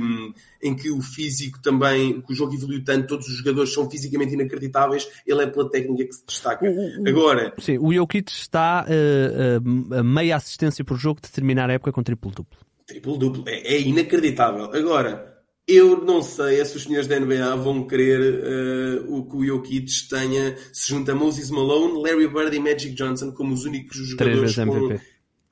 em 0.60 0.76
que 0.76 0.90
o 0.90 1.00
físico 1.00 1.62
também, 1.62 2.20
que 2.20 2.34
o 2.34 2.36
jogo 2.36 2.56
evoluiu 2.56 2.84
tanto, 2.84 3.10
todos 3.10 3.28
os 3.28 3.36
jogadores 3.36 3.72
são 3.72 3.88
fisicamente 3.88 4.34
inacreditáveis, 4.34 5.08
ele 5.26 5.44
é 5.44 5.46
pela 5.46 5.70
técnica 5.70 6.04
que 6.06 6.16
se 6.16 6.26
destaca. 6.26 6.66
Agora... 7.08 7.54
Sim, 7.60 7.78
o 7.78 7.94
Jokic 7.94 8.32
está 8.32 8.88
uh, 8.88 9.62
uh, 9.62 9.94
a 10.00 10.04
meia 10.04 10.36
assistência 10.36 10.84
por 10.84 10.98
jogo 10.98 11.22
de 11.22 11.32
terminar 11.32 11.70
a 11.70 11.74
época 11.74 11.92
com 11.92 12.02
triplo-duplo. 12.02 12.58
Triplo-duplo, 12.88 13.44
é, 13.46 13.76
é 13.76 13.82
inacreditável. 13.82 14.64
Agora, 14.74 15.36
eu 15.68 16.04
não 16.04 16.24
sei 16.24 16.60
é 16.60 16.66
se 16.66 16.78
os 16.78 16.84
senhores 16.84 17.06
da 17.06 17.20
NBA 17.20 17.56
vão 17.58 17.86
querer 17.86 19.04
uh, 19.06 19.16
o 19.16 19.30
que 19.30 19.36
o 19.36 19.46
Jokic 19.46 20.10
tenha, 20.10 20.58
se 20.74 20.90
junta 20.90 21.14
Moses 21.14 21.52
Malone, 21.52 22.02
Larry 22.02 22.28
Bird 22.28 22.56
e 22.56 22.60
Magic 22.60 22.96
Johnson 22.96 23.32
como 23.32 23.54
os 23.54 23.64
únicos 23.64 23.96
jogadores 23.98 24.56
com 24.56 24.98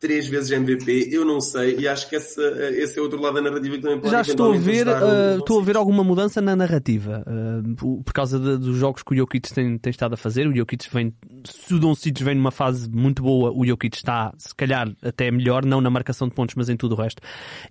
três 0.03 0.27
vezes 0.27 0.51
MVP, 0.51 1.07
eu 1.13 1.23
não 1.23 1.39
sei, 1.39 1.77
e 1.79 1.87
acho 1.87 2.09
que 2.09 2.17
essa, 2.17 2.41
esse 2.73 2.99
é 2.99 3.01
outro 3.01 3.21
lado 3.21 3.35
da 3.35 3.41
narrativa 3.41 3.77
que 3.77 3.81
também 3.81 4.01
pode 4.01 4.11
Já 4.11 4.19
estou 4.19 4.51
a 4.51 4.57
ver, 4.57 4.85
uh, 4.85 5.39
estou 5.39 5.61
a 5.61 5.63
ver 5.63 5.77
alguma 5.77 6.03
mudança 6.03 6.41
na 6.41 6.57
narrativa, 6.57 7.23
uh, 7.25 8.03
por 8.03 8.11
causa 8.11 8.37
de, 8.37 8.57
dos 8.57 8.75
jogos 8.75 9.01
que 9.01 9.13
o 9.13 9.15
Jokic 9.15 9.53
tem, 9.53 9.77
tem 9.77 9.91
estado 9.91 10.15
a 10.15 10.17
fazer. 10.17 10.45
O 10.45 10.53
Jokic 10.53 10.89
vem, 10.91 11.15
se 11.45 11.73
o 11.73 11.79
Doncic 11.79 12.21
vem 12.21 12.35
numa 12.35 12.51
fase 12.51 12.89
muito 12.89 13.23
boa, 13.23 13.53
o 13.55 13.65
Jokic 13.65 13.95
está, 13.95 14.33
se 14.37 14.53
calhar, 14.53 14.93
até 15.01 15.31
melhor, 15.31 15.63
não 15.63 15.79
na 15.79 15.89
marcação 15.89 16.27
de 16.27 16.33
pontos, 16.33 16.55
mas 16.55 16.67
em 16.67 16.75
tudo 16.75 16.95
o 16.95 16.97
resto. 16.97 17.21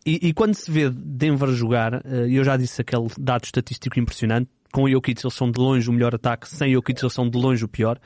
E, 0.07 0.29
e 0.29 0.33
quando 0.33 0.55
se 0.55 0.71
vê 0.71 0.89
Denver 0.89 1.51
jogar, 1.51 1.97
uh, 1.97 2.27
eu 2.31 2.43
já 2.45 2.57
disse 2.57 2.81
aquele 2.81 3.09
dado 3.21 3.45
estatístico 3.45 4.01
impressionante, 4.01 4.49
com 4.73 4.85
o 4.85 4.91
Jokic 4.91 5.23
eles 5.23 5.35
são 5.35 5.51
de 5.51 5.61
longe 5.61 5.89
o 5.89 5.93
melhor 5.93 6.15
ataque, 6.15 6.49
sem 6.49 6.73
Jokic 6.73 7.01
eles 7.01 7.13
são 7.13 7.29
de 7.29 7.39
longe 7.39 7.65
o 7.65 7.69
pior. 7.69 8.01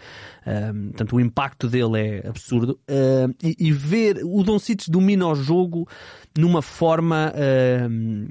Um, 0.46 0.88
portanto, 0.88 1.16
o 1.16 1.20
impacto 1.20 1.68
dele 1.68 1.98
é 1.98 2.28
absurdo. 2.28 2.78
Um, 2.88 3.32
e, 3.42 3.56
e, 3.58 3.72
ver 3.72 4.20
o 4.24 4.42
Doncic 4.42 4.88
domina 4.88 5.26
o 5.26 5.34
jogo 5.34 5.88
numa 6.36 6.60
forma 6.60 7.32
um, 7.88 8.26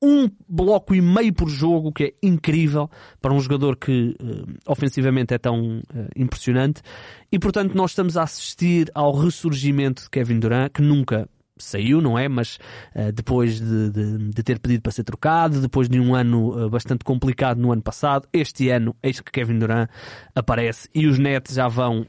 um 0.00 0.28
bloco 0.48 0.94
e 0.94 1.00
meio 1.00 1.32
por 1.32 1.48
jogo, 1.48 1.92
que 1.92 2.04
é 2.04 2.12
incrível 2.22 2.90
para 3.20 3.32
um 3.32 3.40
jogador 3.40 3.76
que 3.76 4.16
uh, 4.20 4.58
ofensivamente 4.66 5.34
é 5.34 5.38
tão 5.38 5.78
uh, 5.78 5.82
impressionante. 6.16 6.82
E 7.30 7.38
portanto, 7.38 7.74
nós 7.74 7.92
estamos 7.92 8.16
a 8.16 8.22
assistir 8.22 8.90
ao 8.94 9.12
ressurgimento 9.12 10.02
de 10.04 10.10
Kevin 10.10 10.40
Durant, 10.40 10.72
que 10.72 10.82
nunca 10.82 11.28
saiu, 11.56 12.00
não 12.00 12.18
é? 12.18 12.28
Mas 12.28 12.58
uh, 12.96 13.12
depois 13.12 13.60
de, 13.60 13.90
de, 13.90 14.18
de, 14.30 14.42
ter 14.42 14.58
pedido 14.58 14.82
para 14.82 14.90
ser 14.90 15.04
trocado, 15.04 15.60
depois 15.60 15.88
de 15.88 16.00
um 16.00 16.14
ano 16.16 16.68
bastante 16.68 17.04
complicado 17.04 17.60
no 17.60 17.72
ano 17.72 17.82
passado, 17.82 18.26
este 18.32 18.70
ano, 18.70 18.96
eis 19.02 19.20
que 19.20 19.30
Kevin 19.30 19.60
Durant 19.60 19.88
aparece 20.34 20.88
e 20.92 21.06
os 21.06 21.18
Nets 21.18 21.54
já 21.54 21.68
vão 21.68 22.06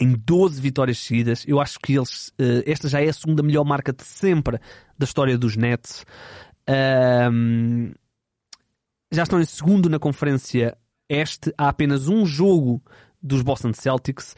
em 0.00 0.12
12 0.12 0.60
vitórias 0.60 0.98
seguidas. 0.98 1.44
Eu 1.46 1.60
acho 1.60 1.78
que 1.78 1.94
eles, 1.94 2.32
esta 2.66 2.88
já 2.88 3.00
é 3.00 3.08
a 3.08 3.12
segunda 3.12 3.42
melhor 3.42 3.64
marca 3.64 3.92
de 3.92 4.02
sempre 4.02 4.58
da 4.98 5.04
história 5.04 5.36
dos 5.38 5.56
Nets. 5.56 6.04
Já 9.12 9.22
estão 9.22 9.40
em 9.40 9.44
segundo 9.44 9.88
na 9.88 9.98
conferência 9.98 10.76
este. 11.08 11.52
Há 11.56 11.68
apenas 11.68 12.08
um 12.08 12.26
jogo 12.26 12.82
dos 13.22 13.42
Boston 13.42 13.72
Celtics. 13.72 14.34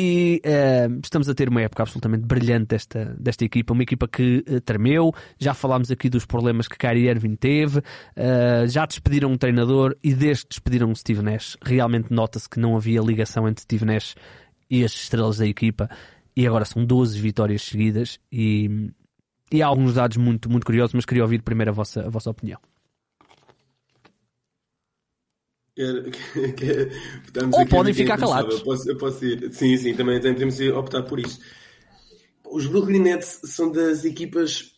E 0.00 0.40
uh, 0.46 1.00
estamos 1.02 1.28
a 1.28 1.34
ter 1.34 1.48
uma 1.48 1.60
época 1.60 1.82
absolutamente 1.82 2.24
brilhante 2.24 2.66
desta, 2.66 3.16
desta 3.18 3.44
equipa, 3.44 3.72
uma 3.72 3.82
equipa 3.82 4.06
que 4.06 4.44
uh, 4.48 4.60
tremeu. 4.60 5.12
Já 5.36 5.52
falámos 5.52 5.90
aqui 5.90 6.08
dos 6.08 6.24
problemas 6.24 6.68
que 6.68 6.78
Kyrie 6.78 7.08
Irving 7.08 7.34
teve, 7.34 7.78
uh, 7.80 8.68
já 8.68 8.86
despediram 8.86 9.32
um 9.32 9.36
treinador 9.36 9.96
e 10.00 10.14
desde 10.14 10.46
despediram 10.48 10.92
o 10.92 10.94
Steve 10.94 11.20
Nash, 11.20 11.56
realmente 11.60 12.12
nota-se 12.12 12.48
que 12.48 12.60
não 12.60 12.76
havia 12.76 13.00
ligação 13.00 13.48
entre 13.48 13.62
Steve 13.62 13.84
Nash 13.84 14.14
e 14.70 14.84
as 14.84 14.92
estrelas 14.92 15.38
da 15.38 15.46
equipa. 15.46 15.88
E 16.36 16.46
agora 16.46 16.64
são 16.64 16.84
12 16.84 17.20
vitórias 17.20 17.62
seguidas 17.62 18.18
e 18.30 18.90
e 19.50 19.62
há 19.62 19.66
alguns 19.66 19.94
dados 19.94 20.18
muito, 20.18 20.50
muito 20.50 20.66
curiosos, 20.66 20.92
mas 20.94 21.06
queria 21.06 21.22
ouvir 21.22 21.42
primeiro 21.42 21.70
a 21.70 21.74
vossa, 21.74 22.06
a 22.06 22.10
vossa 22.10 22.30
opinião. 22.30 22.60
Ou 27.52 27.66
podem 27.66 27.94
ficar 27.94 28.18
calados. 28.18 28.56
Eu 28.58 28.64
posso, 28.64 28.90
eu 28.90 28.98
posso 28.98 29.24
ir. 29.24 29.52
Sim, 29.52 29.76
sim, 29.76 29.94
também, 29.94 30.20
também 30.20 30.34
podemos 30.34 30.60
optar 30.76 31.04
por 31.04 31.20
isso. 31.20 31.40
Os 32.50 32.66
Brooklyn 32.66 33.00
Nets 33.00 33.40
são 33.44 33.70
das 33.70 34.04
equipas 34.04 34.77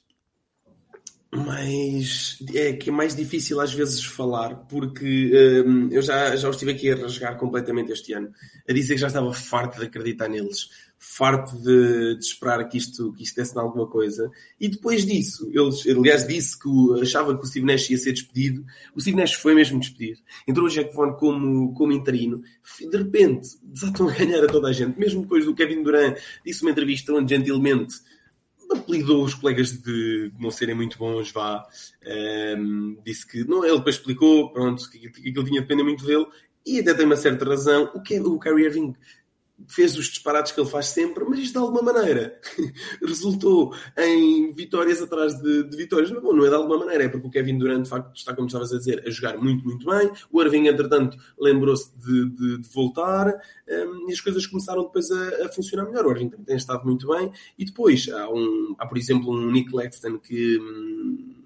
mais 1.32 2.38
é 2.54 2.72
que 2.72 2.90
é 2.90 2.92
mais 2.92 3.14
difícil 3.14 3.60
às 3.60 3.72
vezes 3.72 4.04
falar 4.04 4.56
porque 4.68 5.62
hum, 5.64 5.88
eu 5.92 6.02
já, 6.02 6.34
já 6.34 6.50
estive 6.50 6.72
aqui 6.72 6.90
a 6.90 6.96
rasgar 6.96 7.38
completamente 7.38 7.92
este 7.92 8.12
ano 8.12 8.32
a 8.68 8.72
dizer 8.72 8.94
que 8.94 9.00
já 9.00 9.06
estava 9.06 9.32
farto 9.32 9.78
de 9.78 9.86
acreditar 9.86 10.28
neles 10.28 10.68
farto 11.02 11.56
de, 11.56 12.16
de, 12.18 12.24
esperar 12.24 12.62
que 12.68 12.76
isto, 12.76 13.10
que 13.14 13.22
isto 13.22 13.36
desse 13.36 13.58
alguma 13.58 13.86
coisa. 13.86 14.30
E 14.60 14.68
depois 14.68 15.06
disso, 15.06 15.50
eles, 15.50 15.86
aliás, 15.86 16.28
disse 16.28 16.58
que 16.60 16.68
achava 17.00 17.34
que 17.36 17.42
o 17.42 17.46
Steve 17.46 17.64
Nash 17.64 17.88
ia 17.88 17.96
ser 17.96 18.12
despedido. 18.12 18.66
O 18.94 19.00
Steve 19.00 19.16
Nash 19.16 19.32
foi 19.32 19.54
mesmo 19.54 19.80
despedido. 19.80 20.20
Entrou 20.46 20.66
o 20.66 20.68
Jack 20.68 20.94
Vaughn 20.94 21.14
como, 21.14 21.72
como 21.72 21.92
interino. 21.92 22.42
De 22.78 22.98
repente, 22.98 23.48
desatam 23.62 24.10
a 24.10 24.12
ganhar 24.12 24.44
a 24.44 24.46
toda 24.46 24.68
a 24.68 24.72
gente. 24.72 24.98
Mesmo 24.98 25.22
depois 25.22 25.46
do 25.46 25.54
Kevin 25.54 25.82
Durant 25.82 26.18
disse 26.44 26.60
uma 26.60 26.70
entrevista 26.70 27.14
onde 27.14 27.34
gentilmente 27.34 27.94
apelidou 28.72 29.24
os 29.24 29.34
colegas 29.34 29.72
de 29.72 30.32
não 30.38 30.50
serem 30.50 30.74
muito 30.74 30.98
bons, 30.98 31.30
vá. 31.32 31.66
Um, 32.56 32.96
disse 33.04 33.26
que, 33.26 33.44
não, 33.44 33.64
ele 33.64 33.78
depois 33.78 33.96
explicou, 33.96 34.52
pronto, 34.52 34.88
que, 34.90 35.06
aquilo 35.06 35.44
tinha 35.44 35.60
de 35.60 35.66
depender 35.66 35.82
muito 35.82 36.04
dele. 36.04 36.26
E 36.64 36.80
até 36.80 36.94
tem 36.94 37.06
uma 37.06 37.16
certa 37.16 37.44
razão. 37.44 37.90
O, 37.94 38.02
que, 38.02 38.20
o 38.20 38.38
Kyrie 38.38 38.66
Irving 38.66 38.94
fez 39.68 39.96
os 39.96 40.06
disparates 40.06 40.52
que 40.52 40.60
ele 40.60 40.68
faz 40.68 40.86
sempre, 40.86 41.24
mas 41.24 41.38
isto 41.38 41.52
de 41.52 41.58
alguma 41.58 41.82
maneira 41.82 42.40
resultou 43.02 43.74
em 43.96 44.52
vitórias 44.52 45.00
atrás 45.00 45.40
de, 45.40 45.64
de 45.64 45.76
vitórias. 45.76 46.10
Mas, 46.10 46.22
bom, 46.22 46.32
não 46.32 46.44
é 46.44 46.48
de 46.48 46.54
alguma 46.54 46.78
maneira, 46.78 47.04
é 47.04 47.08
porque 47.08 47.26
o 47.26 47.30
Kevin 47.30 47.58
Durant, 47.58 47.82
de 47.82 47.88
facto, 47.88 48.14
está, 48.14 48.34
como 48.34 48.46
estavas 48.46 48.72
a 48.72 48.78
dizer, 48.78 49.02
a 49.06 49.10
jogar 49.10 49.36
muito, 49.38 49.64
muito 49.64 49.86
bem. 49.86 50.10
O 50.30 50.42
Irving, 50.42 50.66
entretanto, 50.66 51.16
lembrou-se 51.38 51.96
de, 51.98 52.30
de, 52.30 52.58
de, 52.58 52.68
voltar 52.68 53.28
um, 53.68 54.08
e 54.08 54.12
as 54.12 54.20
coisas 54.20 54.46
começaram 54.46 54.84
depois 54.84 55.10
a, 55.10 55.46
a, 55.46 55.48
funcionar 55.48 55.84
melhor. 55.86 56.06
O 56.06 56.10
Irving 56.10 56.30
tem 56.30 56.56
estado 56.56 56.84
muito 56.84 57.08
bem. 57.08 57.32
E 57.58 57.64
depois 57.64 58.08
há, 58.08 58.28
um, 58.30 58.74
há 58.78 58.86
por 58.86 58.98
exemplo, 58.98 59.32
um 59.32 59.50
Nick 59.50 59.74
Lexton 59.74 60.18
que. 60.18 60.58
Hum, 60.58 61.36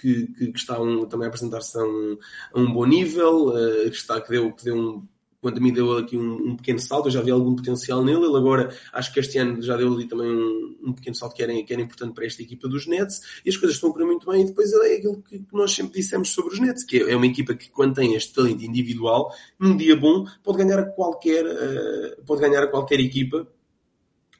que, 0.00 0.28
que, 0.28 0.52
que, 0.52 0.58
está 0.58 0.80
um, 0.80 1.04
também 1.04 1.26
a 1.26 1.28
apresentar-se 1.28 1.78
a 1.78 1.82
um, 1.82 2.18
a 2.54 2.58
um 2.58 2.72
bom 2.72 2.86
nível, 2.86 3.48
uh, 3.48 3.90
que, 3.90 3.96
está, 3.96 4.18
que, 4.18 4.30
deu, 4.30 4.50
que 4.50 4.64
deu 4.64 4.74
um 4.74 5.06
quando 5.40 5.60
me 5.60 5.72
deu 5.72 5.96
aqui 5.96 6.16
um, 6.16 6.50
um, 6.50 6.56
pequeno 6.56 6.78
salto, 6.78 7.06
eu 7.06 7.12
já 7.12 7.22
vi 7.22 7.30
algum 7.30 7.56
potencial 7.56 8.04
nele. 8.04 8.26
Ele 8.26 8.36
agora, 8.36 8.74
acho 8.92 9.12
que 9.12 9.20
este 9.20 9.38
ano 9.38 9.62
já 9.62 9.76
deu 9.76 9.92
ali 9.92 10.06
também 10.06 10.28
um, 10.28 10.76
um 10.84 10.92
pequeno 10.92 11.16
salto 11.16 11.34
que 11.34 11.42
era, 11.42 11.52
que 11.62 11.72
era 11.72 11.80
importante 11.80 12.14
para 12.14 12.26
esta 12.26 12.42
equipa 12.42 12.68
dos 12.68 12.86
Nets. 12.86 13.20
E 13.44 13.48
as 13.48 13.56
coisas 13.56 13.76
estão 13.76 13.92
para 13.92 14.04
muito 14.04 14.30
bem. 14.30 14.42
E 14.42 14.46
depois 14.46 14.70
é 14.72 14.96
aquilo 14.96 15.22
que 15.22 15.42
nós 15.52 15.72
sempre 15.72 16.00
dissemos 16.00 16.30
sobre 16.30 16.52
os 16.54 16.60
Nets, 16.60 16.84
que 16.84 16.98
é 16.98 17.16
uma 17.16 17.26
equipa 17.26 17.54
que, 17.54 17.70
quando 17.70 17.94
tem 17.94 18.14
este 18.14 18.34
talento 18.34 18.62
individual, 18.62 19.32
num 19.58 19.76
dia 19.76 19.96
bom, 19.96 20.26
pode 20.42 20.58
ganhar 20.58 20.78
a 20.78 20.84
qualquer, 20.84 21.46
uh, 21.46 22.22
pode 22.26 22.42
ganhar 22.42 22.66
qualquer 22.68 23.00
equipa. 23.00 23.48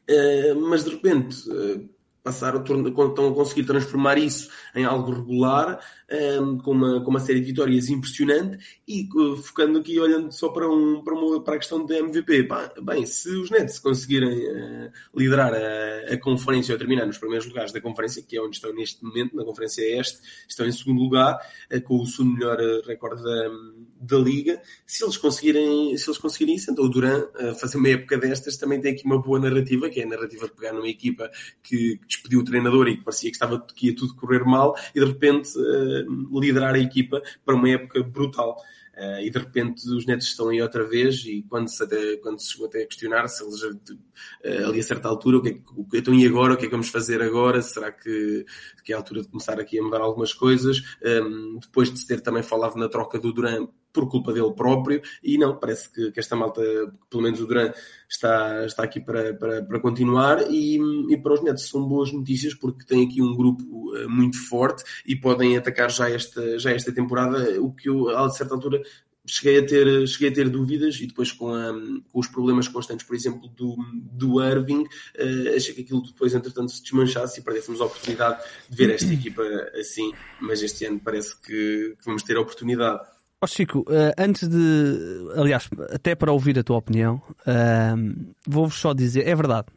Uh, 0.09 0.61
mas 0.61 0.85
de 0.85 0.91
repente. 0.91 1.49
Uh, 1.49 1.89
passar 2.23 2.55
a, 2.55 2.59
estão 2.59 3.29
a 3.29 3.35
conseguir 3.35 3.65
transformar 3.65 4.19
isso 4.19 4.51
em 4.75 4.85
algo 4.85 5.13
regular, 5.13 5.81
um, 6.11 6.59
com, 6.59 6.73
uma, 6.73 7.01
com 7.03 7.11
uma 7.11 7.21
série 7.21 7.41
de 7.41 7.47
vitórias 7.47 7.89
impressionante 7.89 8.59
e 8.87 9.09
uh, 9.15 9.37
focando 9.37 9.79
aqui, 9.79 9.99
olhando 9.99 10.33
só 10.33 10.49
para, 10.49 10.69
um, 10.69 11.03
para, 11.03 11.15
uma, 11.15 11.43
para 11.43 11.55
a 11.55 11.59
questão 11.59 11.85
do 11.85 11.93
MVP. 11.93 12.45
Pá, 12.45 12.73
bem, 12.83 13.07
se 13.07 13.29
os 13.29 13.51
Nets 13.51 13.79
conseguirem 13.79 14.29
uh, 14.29 14.91
liderar 15.15 15.55
a, 15.55 16.13
a, 16.13 16.19
conferência 16.19 16.73
ou 16.73 16.79
terminar 16.79 17.07
nos 17.07 17.19
primeiros 17.19 17.47
lugares 17.47 17.73
da 17.73 17.81
conferência, 17.81 18.23
que 18.23 18.37
é 18.37 18.43
onde 18.43 18.57
estão 18.57 18.75
neste 18.75 19.05
momento, 19.05 19.37
na 19.37 19.45
Conferência 19.45 19.83
Este, 19.83 20.19
estão 20.49 20.67
em 20.67 20.73
segundo 20.73 21.01
lugar, 21.01 21.39
uh, 21.73 21.81
com 21.83 22.01
o 22.01 22.07
segundo 22.07 22.35
melhor 22.35 22.59
recorde 22.87 23.23
da, 23.23 23.51
da 24.01 24.19
Liga, 24.19 24.61
se 24.87 25.05
eles 25.05 25.17
conseguirem, 25.17 25.97
se 25.97 26.09
eles 26.09 26.19
conseguirem 26.19 26.57
isso, 26.57 26.71
então 26.71 26.85
o 26.85 26.89
Duran 26.89 27.25
fazer 27.59 27.77
uma 27.77 27.89
época 27.89 28.19
destas 28.19 28.57
também 28.57 28.81
tem 28.81 28.93
aqui 28.93 29.05
uma 29.05 29.21
boa 29.21 29.39
narrativa, 29.39 29.89
que 29.89 30.01
é 30.01 30.05
a 30.05 30.09
narrativa 30.09 30.47
de 30.47 30.53
pegar 30.53 30.73
numa 30.73 30.89
equipa 30.89 31.31
que, 31.63 31.97
que 31.97 32.07
despediu 32.07 32.41
o 32.41 32.45
treinador 32.45 32.89
e 32.89 32.97
que 32.97 33.05
parecia 33.05 33.31
que, 33.31 33.37
estava, 33.37 33.61
que 33.61 33.89
ia 33.89 33.95
tudo 33.95 34.15
correr 34.15 34.45
mal 34.45 34.75
e 34.95 35.01
de 35.01 35.07
repente 35.07 35.51
liderar 36.33 36.75
a 36.75 36.79
equipa 36.79 37.23
para 37.45 37.55
uma 37.55 37.69
época 37.69 38.03
brutal. 38.03 38.57
Uh, 39.01 39.21
e 39.23 39.31
de 39.31 39.39
repente 39.39 39.89
os 39.89 40.05
netos 40.05 40.27
estão 40.27 40.49
aí 40.49 40.61
outra 40.61 40.85
vez 40.85 41.25
e 41.25 41.43
quando 41.49 41.69
se, 41.69 41.83
até, 41.83 42.17
quando 42.19 42.39
se 42.39 42.51
chegou 42.51 42.67
até 42.67 42.83
a 42.83 42.87
questionar 42.87 43.29
se 43.29 43.43
eles 43.43 43.63
uh, 43.63 44.69
ali 44.69 44.81
a 44.81 44.83
certa 44.83 45.09
altura 45.09 45.39
o 45.39 45.43
que, 45.43 45.49
é 45.49 45.53
que, 45.53 45.63
então 45.95 46.13
e 46.13 46.27
agora, 46.27 46.53
o 46.53 46.57
que 46.57 46.65
é 46.65 46.67
que 46.67 46.73
vamos 46.73 46.91
fazer 46.91 47.23
agora 47.23 47.63
será 47.63 47.91
que, 47.93 48.45
que 48.85 48.93
é 48.93 48.97
a 48.97 48.99
altura 48.99 49.23
de 49.23 49.29
começar 49.29 49.59
aqui 49.59 49.79
a 49.79 49.83
mudar 49.83 50.01
algumas 50.01 50.35
coisas 50.35 50.83
um, 51.03 51.61
depois 51.61 51.91
de 51.91 51.99
se 51.99 52.07
ter 52.07 52.21
também 52.21 52.43
falado 52.43 52.77
na 52.77 52.91
troca 52.91 53.19
do 53.19 53.33
Duran 53.33 53.69
por 53.93 54.09
culpa 54.09 54.33
dele 54.33 54.53
próprio, 54.53 55.03
e 55.23 55.39
não, 55.39 55.57
parece 55.57 55.91
que, 55.91 56.13
que 56.13 56.21
esta 56.21 56.37
malta, 56.37 56.63
pelo 57.09 57.23
menos 57.23 57.41
o 57.41 57.47
Duran, 57.47 57.73
está, 58.09 58.65
está 58.65 58.83
aqui 58.83 59.01
para, 59.01 59.35
para, 59.35 59.63
para 59.63 59.81
continuar, 59.81 60.51
e, 60.51 60.79
e 61.09 61.17
para 61.17 61.35
os 61.35 61.43
netos 61.43 61.69
são 61.69 61.87
boas 61.87 62.13
notícias, 62.13 62.55
porque 62.55 62.85
tem 62.85 63.07
aqui 63.07 63.23
um 63.23 63.35
grupo 63.37 63.63
uh, 63.65 64.09
muito 64.09 64.39
forte 64.49 64.85
e 65.07 65.15
podem 65.15 65.57
atacar 65.57 65.91
já 65.91 66.09
esta, 66.09 66.59
já 66.59 66.71
esta 66.73 66.93
temporada, 66.93 67.61
o 67.61 67.73
que 67.73 67.89
eu, 67.89 68.09
a 68.11 68.31
certa 68.31 68.55
altura, 68.55 68.83
cheguei 69.27 69.59
a 69.59 69.67
ter, 69.67 70.09
cheguei 70.09 70.29
a 70.29 70.33
ter 70.33 70.49
dúvidas 70.49 70.97
e 71.01 71.07
depois 71.07 71.31
com, 71.31 71.55
a, 71.55 71.73
com 71.73 72.19
os 72.19 72.27
problemas 72.27 72.69
constantes, 72.69 73.07
por 73.07 73.15
exemplo, 73.15 73.49
do, 73.49 73.77
do 73.95 74.43
Irving, 74.43 74.83
uh, 74.83 75.57
achei 75.57 75.75
que 75.75 75.83
aquilo 75.83 76.03
depois, 76.03 76.35
entretanto, 76.35 76.71
se 76.73 76.83
desmanchasse 76.83 77.41
e 77.41 77.45
perdêssemos 77.45 77.81
a 77.81 77.85
oportunidade 77.85 78.43
de 78.69 78.77
ver 78.77 78.91
esta 78.91 79.13
equipa 79.15 79.43
assim, 79.79 80.13
mas 80.41 80.63
este 80.63 80.85
ano 80.85 81.01
parece 81.03 81.41
que, 81.41 81.97
que 81.99 82.05
vamos 82.05 82.23
ter 82.23 82.37
a 82.37 82.41
oportunidade. 82.41 83.01
Oh 83.43 83.47
Chico, 83.47 83.81
uh, 83.89 84.13
antes 84.19 84.47
de. 84.47 85.33
Aliás, 85.35 85.67
até 85.91 86.15
para 86.15 86.31
ouvir 86.31 86.59
a 86.59 86.63
tua 86.63 86.77
opinião, 86.77 87.23
uh, 87.47 88.35
vou-vos 88.47 88.79
só 88.79 88.93
dizer: 88.93 89.27
é 89.27 89.35
verdade, 89.35 89.69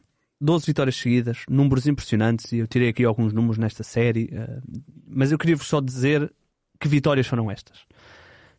12 0.42 0.66
vitórias 0.66 0.98
seguidas, 0.98 1.46
números 1.50 1.88
impressionantes, 1.88 2.52
e 2.52 2.58
eu 2.58 2.68
tirei 2.68 2.90
aqui 2.90 3.06
alguns 3.06 3.32
números 3.32 3.58
nesta 3.58 3.82
série, 3.82 4.26
uh, 4.34 4.62
mas 5.08 5.32
eu 5.32 5.38
queria-vos 5.38 5.66
só 5.66 5.80
dizer 5.80 6.30
que 6.78 6.90
vitórias 6.90 7.26
foram 7.26 7.50
estas. 7.50 7.86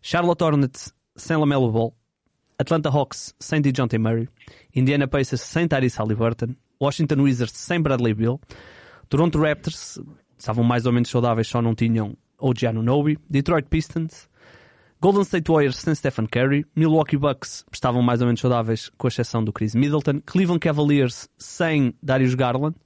Charlotte 0.00 0.42
Hornets 0.42 0.94
sem 1.14 1.36
Lamelo 1.36 1.70
Ball, 1.70 1.94
Atlanta 2.58 2.88
Hawks 2.88 3.34
sem 3.38 3.60
DeJounte 3.60 3.98
Murray, 3.98 4.26
Indiana 4.74 5.06
Pacers 5.06 5.42
sem 5.42 5.68
Tyrese 5.68 5.98
Halliburton, 5.98 6.54
Washington 6.80 7.20
Wizards 7.20 7.58
sem 7.58 7.78
Bradley 7.78 8.14
Bill, 8.14 8.40
Toronto 9.10 9.38
Raptors 9.38 10.00
estavam 10.38 10.64
mais 10.64 10.86
ou 10.86 10.92
menos 10.92 11.10
saudáveis, 11.10 11.46
só 11.46 11.60
não 11.60 11.74
tinham 11.74 12.16
OG 12.38 12.66
Anunoby, 12.68 13.18
Detroit 13.28 13.66
Pistons, 13.68 14.28
Golden 15.00 15.22
State 15.22 15.50
Warriors 15.50 15.76
sem 15.76 15.94
Stephen 15.94 16.26
Curry, 16.26 16.64
Milwaukee 16.74 17.16
Bucks 17.16 17.64
estavam 17.72 18.02
mais 18.02 18.20
ou 18.20 18.26
menos 18.26 18.40
saudáveis, 18.40 18.90
com 18.96 19.06
exceção 19.06 19.44
do 19.44 19.52
Chris 19.52 19.74
Middleton, 19.74 20.20
Cleveland 20.24 20.60
Cavaliers 20.60 21.28
sem 21.36 21.94
Darius 22.02 22.34
Garland, 22.34 22.76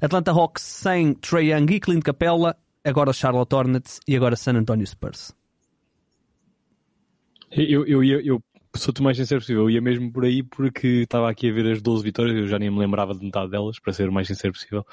Atlanta 0.00 0.32
Hawks 0.32 0.62
sem 0.62 1.14
Trey 1.14 1.52
Young 1.52 1.66
e 1.72 1.80
Clint 1.80 2.02
Capella, 2.02 2.56
agora 2.84 3.12
Charlotte 3.12 3.54
Hornets 3.54 4.00
e 4.06 4.16
agora 4.16 4.36
San 4.36 4.54
Antonio 4.54 4.86
Spurs. 4.86 5.34
Eu, 7.50 7.86
eu, 7.86 8.02
eu, 8.02 8.20
eu 8.20 8.42
sou-te 8.74 9.02
mais 9.02 9.16
sincero 9.16 9.40
possível, 9.40 9.62
eu 9.62 9.70
ia 9.70 9.80
mesmo 9.80 10.12
por 10.12 10.24
aí 10.24 10.42
porque 10.42 11.02
estava 11.02 11.30
aqui 11.30 11.50
a 11.50 11.52
ver 11.52 11.72
as 11.72 11.82
12 11.82 12.02
vitórias, 12.02 12.36
eu 12.36 12.46
já 12.46 12.58
nem 12.58 12.70
me 12.70 12.78
lembrava 12.78 13.14
de 13.14 13.24
metade 13.24 13.50
delas, 13.50 13.78
para 13.78 13.92
ser 13.92 14.08
o 14.08 14.12
mais 14.12 14.26
sincero 14.26 14.52
possível. 14.52 14.84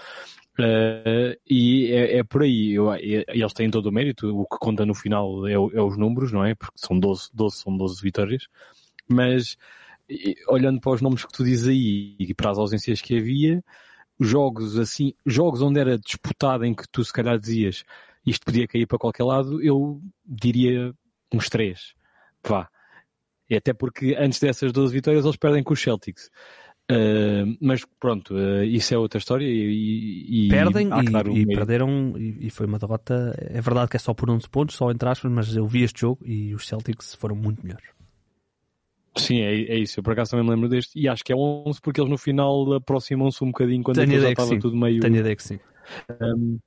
Uh, 0.59 1.35
e 1.49 1.91
é, 1.91 2.17
é, 2.17 2.23
por 2.23 2.43
aí, 2.43 2.73
eu, 2.73 2.93
eles 2.95 3.53
têm 3.53 3.71
todo 3.71 3.87
o 3.87 3.91
mérito, 3.91 4.29
o 4.29 4.45
que 4.45 4.57
conta 4.59 4.85
no 4.85 4.93
final 4.93 5.47
é, 5.47 5.53
é 5.53 5.81
os 5.81 5.97
números, 5.97 6.31
não 6.31 6.45
é? 6.45 6.53
Porque 6.53 6.77
são 6.77 6.99
12, 6.99 7.29
12, 7.33 7.57
são 7.57 7.75
12 7.75 8.01
vitórias, 8.01 8.47
mas 9.07 9.57
olhando 10.47 10.79
para 10.79 10.91
os 10.91 11.01
nomes 11.01 11.25
que 11.25 11.31
tu 11.31 11.43
dizes 11.43 11.67
aí 11.67 12.15
e 12.19 12.33
para 12.35 12.51
as 12.51 12.57
ausências 12.57 13.01
que 13.01 13.17
havia, 13.17 13.63
jogos 14.19 14.77
assim, 14.77 15.13
jogos 15.25 15.61
onde 15.61 15.79
era 15.79 15.97
disputado 15.97 16.65
em 16.65 16.73
que 16.75 16.87
tu 16.89 17.03
se 17.03 17.11
calhar 17.11 17.39
dizias 17.39 17.83
isto 18.25 18.45
podia 18.45 18.67
cair 18.67 18.87
para 18.87 18.97
qualquer 18.97 19.23
lado, 19.23 19.61
eu 19.61 20.01
diria 20.25 20.93
uns 21.31 21.49
três. 21.49 21.93
Vá. 22.45 22.69
E 23.49 23.55
até 23.55 23.73
porque 23.73 24.15
antes 24.17 24.39
dessas 24.39 24.71
12 24.71 24.93
vitórias 24.93 25.25
eles 25.25 25.37
perdem 25.37 25.63
com 25.63 25.73
os 25.73 25.81
Celtics. 25.81 26.29
Uh, 26.91 27.55
mas 27.61 27.85
pronto, 27.99 28.35
uh, 28.35 28.63
isso 28.63 28.93
é 28.93 28.97
outra 28.97 29.17
história 29.17 29.45
e, 29.45 30.47
e 30.47 30.49
perdem 30.49 30.89
e, 31.33 31.39
e 31.39 31.45
perderam 31.45 32.13
e, 32.17 32.47
e, 32.47 32.49
foi 32.49 32.65
uma 32.65 32.77
derrota. 32.77 33.33
É 33.39 33.61
verdade 33.61 33.89
que 33.89 33.95
é 33.95 33.99
só 33.99 34.13
por 34.13 34.29
11 34.29 34.49
pontos, 34.49 34.75
só 34.75 34.91
entre 34.91 35.07
aspas, 35.07 35.31
mas 35.31 35.55
eu 35.55 35.65
vi 35.65 35.83
este 35.83 36.01
jogo 36.01 36.19
e 36.25 36.53
os 36.53 36.67
Celtics 36.67 37.15
foram 37.15 37.35
muito 37.35 37.63
melhores. 37.63 37.85
Sim, 39.15 39.41
é, 39.41 39.53
é, 39.53 39.77
isso. 39.77 39.99
Eu 39.99 40.03
por 40.03 40.13
acaso 40.13 40.31
também 40.31 40.45
me 40.45 40.51
lembro 40.51 40.67
deste. 40.67 40.99
E 40.99 41.07
acho 41.07 41.23
que 41.23 41.31
é 41.31 41.35
11 41.35 41.79
porque 41.81 42.01
eles 42.01 42.09
no 42.09 42.17
final 42.17 42.73
aproximam-se 42.73 43.43
um 43.43 43.47
bocadinho 43.47 43.83
quando 43.83 43.97
já 43.97 44.29
estava 44.29 44.59
tudo 44.59 44.75
meio. 44.75 44.99
Tenho 44.99 45.17
ideia 45.17 45.35
que 45.35 45.43
sim. 45.43 45.59
Um, 46.21 46.59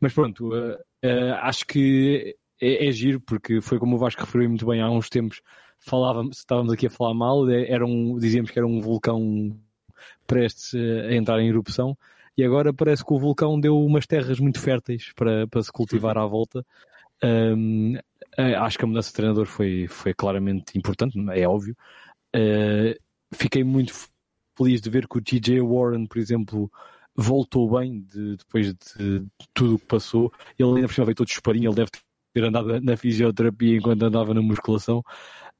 mas 0.00 0.12
pronto, 0.12 0.48
uh, 0.54 1.34
acho 1.40 1.66
que 1.66 2.36
é, 2.60 2.88
é, 2.88 2.92
giro 2.92 3.20
porque 3.20 3.60
foi 3.60 3.78
como 3.78 3.96
o 3.96 3.98
Vasco 3.98 4.22
referiu 4.22 4.48
muito 4.48 4.66
bem 4.66 4.80
há 4.80 4.90
uns 4.90 5.08
tempos. 5.08 5.40
Falávamos, 5.84 6.38
estávamos 6.38 6.72
aqui 6.72 6.86
a 6.86 6.90
falar 6.90 7.14
mal, 7.14 7.48
é, 7.50 7.70
era 7.70 7.84
um, 7.84 8.18
dizíamos 8.18 8.50
que 8.50 8.58
era 8.58 8.66
um 8.66 8.80
vulcão 8.80 9.56
prestes 10.26 10.74
a 10.74 11.14
entrar 11.14 11.40
em 11.40 11.48
erupção 11.48 11.96
e 12.36 12.44
agora 12.44 12.72
parece 12.72 13.04
que 13.04 13.12
o 13.12 13.18
vulcão 13.18 13.60
deu 13.60 13.78
umas 13.78 14.06
terras 14.06 14.40
muito 14.40 14.58
férteis 14.60 15.12
para, 15.14 15.46
para 15.46 15.62
se 15.62 15.70
cultivar 15.70 16.16
à 16.16 16.26
volta. 16.26 16.64
Um, 17.22 17.94
acho 18.58 18.78
que 18.78 18.84
a 18.84 18.88
mudança 18.88 19.08
de 19.08 19.14
treinador 19.14 19.46
foi, 19.46 19.86
foi 19.88 20.14
claramente 20.14 20.76
importante, 20.76 21.18
é 21.30 21.46
óbvio. 21.46 21.76
Uh, 22.34 22.98
fiquei 23.34 23.62
muito 23.62 23.92
feliz 24.56 24.80
de 24.80 24.88
ver 24.88 25.06
que 25.06 25.18
o 25.18 25.22
TJ 25.22 25.60
Warren, 25.60 26.06
por 26.06 26.18
exemplo, 26.18 26.70
voltou 27.14 27.78
bem 27.78 28.00
de, 28.02 28.36
depois 28.36 28.74
de, 28.74 29.26
tudo 29.52 29.74
o 29.74 29.78
que 29.78 29.86
passou. 29.86 30.32
Ele 30.58 30.76
ainda 30.76 30.88
por 30.88 30.94
cima 30.94 31.06
veio 31.06 31.16
todo 31.16 31.28
esparinho, 31.28 31.68
ele 31.68 31.76
deve 31.76 31.90
ter 32.32 32.44
andado 32.44 32.80
na 32.80 32.96
fisioterapia 32.96 33.76
enquanto 33.76 34.02
andava 34.02 34.32
na 34.32 34.40
musculação. 34.40 35.02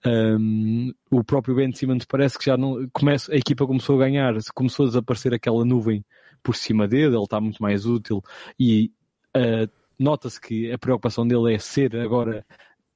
Um, 0.05 0.93
o 1.11 1.23
próprio 1.23 1.55
Ben 1.55 1.73
Simmons 1.73 2.05
parece 2.05 2.37
que 2.39 2.47
já 2.47 2.57
não 2.57 2.89
começa, 2.93 3.33
a 3.33 3.37
equipa 3.37 3.67
começou 3.67 3.97
a 3.97 4.05
ganhar, 4.05 4.35
começou 4.55 4.85
a 4.85 4.89
desaparecer 4.89 5.33
aquela 5.33 5.65
nuvem 5.65 6.05
por 6.43 6.57
cima 6.57 6.89
dele, 6.89 7.15
ele 7.15 7.23
está 7.23 7.41
muito 7.41 7.63
mais 7.63 7.87
útil 7.87 8.21
e 8.59 8.91
uh, 9.37 9.71
nota-se 9.99 10.41
que 10.41 10.73
a 10.73 10.79
preocupação 10.79 11.27
dele 11.27 11.55
é 11.55 11.59
ser 11.59 11.97
agora 11.97 12.45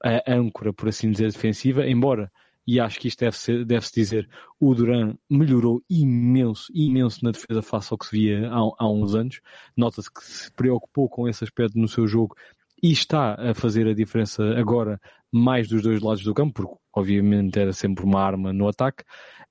a 0.02 0.32
âncora, 0.32 0.72
por 0.72 0.88
assim 0.88 1.11
dizer, 1.11 1.30
defensiva, 1.32 1.86
embora, 1.86 2.30
e 2.66 2.80
acho 2.80 2.98
que 2.98 3.07
isto 3.07 3.20
deve-se 3.20 3.64
deve 3.64 3.86
dizer, 3.94 4.28
o 4.59 4.74
Duran 4.74 5.14
melhorou 5.30 5.80
imenso, 5.88 6.70
imenso 6.74 7.24
na 7.24 7.30
defesa 7.30 7.62
face 7.62 7.92
ao 7.92 7.98
que 7.98 8.07
se 8.07 8.16
via 8.16 8.50
há, 8.50 8.59
há 8.78 8.90
uns 8.90 9.14
anos. 9.14 9.40
Nota-se 9.76 10.12
que 10.12 10.24
se 10.24 10.50
preocupou 10.50 11.09
com 11.09 11.28
esse 11.28 11.44
aspecto 11.44 11.78
no 11.78 11.86
seu 11.86 12.09
jogo 12.09 12.36
e 12.83 12.93
está 12.93 13.35
a 13.35 13.55
fazer 13.55 13.87
a 13.87 13.95
diferença 13.95 14.43
agora 14.59 15.01
mais 15.33 15.68
dos 15.68 15.83
dois 15.83 16.01
lados 16.01 16.22
do 16.22 16.35
campo, 16.35 16.62
porque 16.62 16.77
obviamente 16.95 17.59
era 17.59 17.72
sempre 17.72 18.05
uma 18.05 18.22
arma 18.22 18.53
no 18.53 18.68
ataque. 18.68 19.05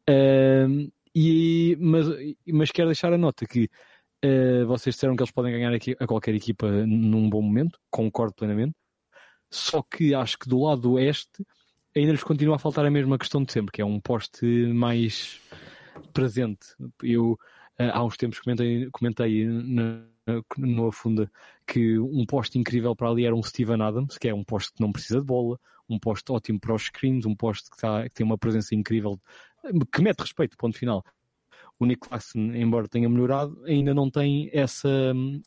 Uh, 0.09 0.91
e, 1.13 1.77
mas, 1.79 2.07
mas 2.47 2.71
quero 2.71 2.89
deixar 2.89 3.13
a 3.13 3.17
nota 3.17 3.45
que 3.45 3.69
Uh, 4.25 4.65
vocês 4.65 4.95
disseram 4.95 5.15
que 5.15 5.21
eles 5.21 5.31
podem 5.31 5.51
ganhar 5.51 5.71
aqui 5.71 5.95
a 5.99 6.07
qualquer 6.07 6.33
equipa 6.33 6.67
num 6.67 7.29
bom 7.29 7.43
momento, 7.43 7.79
concordo 7.91 8.33
plenamente. 8.33 8.73
Só 9.51 9.83
que 9.83 10.15
acho 10.15 10.39
que 10.39 10.49
do 10.49 10.63
lado 10.63 10.93
oeste 10.93 11.45
ainda 11.95 12.11
lhes 12.11 12.23
continua 12.23 12.55
a 12.55 12.59
faltar 12.59 12.85
a 12.85 12.91
mesma 12.91 13.19
questão 13.19 13.43
de 13.43 13.51
sempre, 13.51 13.71
que 13.71 13.81
é 13.81 13.85
um 13.85 13.99
poste 13.99 14.45
mais 14.73 15.39
presente. 16.11 16.67
Eu 17.03 17.33
uh, 17.79 17.91
há 17.93 18.03
uns 18.03 18.17
tempos 18.17 18.39
comentei, 18.39 18.89
comentei 18.91 19.45
na, 19.45 20.01
no 20.57 20.87
Afunda 20.87 21.31
que 21.65 21.99
um 21.99 22.25
poste 22.25 22.59
incrível 22.59 22.95
para 22.95 23.09
ali 23.09 23.25
era 23.25 23.35
um 23.35 23.43
Steven 23.43 23.81
Adams, 23.81 24.17
que 24.17 24.27
é 24.27 24.33
um 24.33 24.43
poste 24.43 24.73
que 24.73 24.81
não 24.81 24.91
precisa 24.91 25.19
de 25.19 25.25
bola, 25.25 25.59
um 25.89 25.99
poste 25.99 26.31
ótimo 26.31 26.59
para 26.59 26.73
os 26.73 26.83
screens, 26.83 27.25
um 27.25 27.35
poste 27.35 27.69
que, 27.69 27.77
tá, 27.77 28.03
que 28.03 28.15
tem 28.15 28.25
uma 28.25 28.37
presença 28.37 28.75
incrível, 28.75 29.19
que 29.91 30.01
mete 30.01 30.19
respeito, 30.21 30.57
ponto 30.57 30.77
final 30.77 31.03
o 31.79 31.85
Nick 31.85 32.07
Claxton, 32.07 32.53
embora 32.55 32.87
tenha 32.87 33.09
melhorado, 33.09 33.61
ainda 33.65 33.93
não 33.93 34.09
tem 34.09 34.49
essa, 34.53 34.89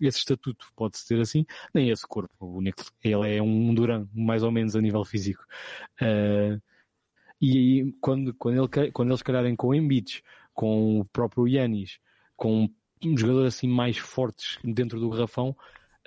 esse 0.00 0.18
estatuto, 0.18 0.66
pode-se 0.76 1.02
dizer 1.08 1.20
assim, 1.20 1.46
nem 1.72 1.90
esse 1.90 2.06
corpo. 2.06 2.32
O 2.40 2.60
Nick, 2.60 2.84
ele 3.02 3.36
é 3.36 3.42
um 3.42 3.74
Duran, 3.74 4.06
mais 4.14 4.42
ou 4.42 4.50
menos 4.50 4.76
a 4.76 4.80
nível 4.80 5.04
físico. 5.04 5.42
Uh, 6.00 6.60
e 7.40 7.94
quando, 8.00 8.34
quando, 8.34 8.68
ele, 8.76 8.92
quando 8.92 9.10
eles 9.10 9.22
calharem 9.22 9.56
com 9.56 9.68
o 9.68 9.74
Embiid, 9.74 10.22
com 10.52 11.00
o 11.00 11.04
próprio 11.06 11.48
Yanis, 11.48 11.98
com 12.36 12.68
um 13.04 13.16
jogador 13.16 13.46
assim 13.46 13.68
mais 13.68 13.96
fortes 13.96 14.58
dentro 14.62 15.00
do 15.00 15.08
garrafão, 15.08 15.56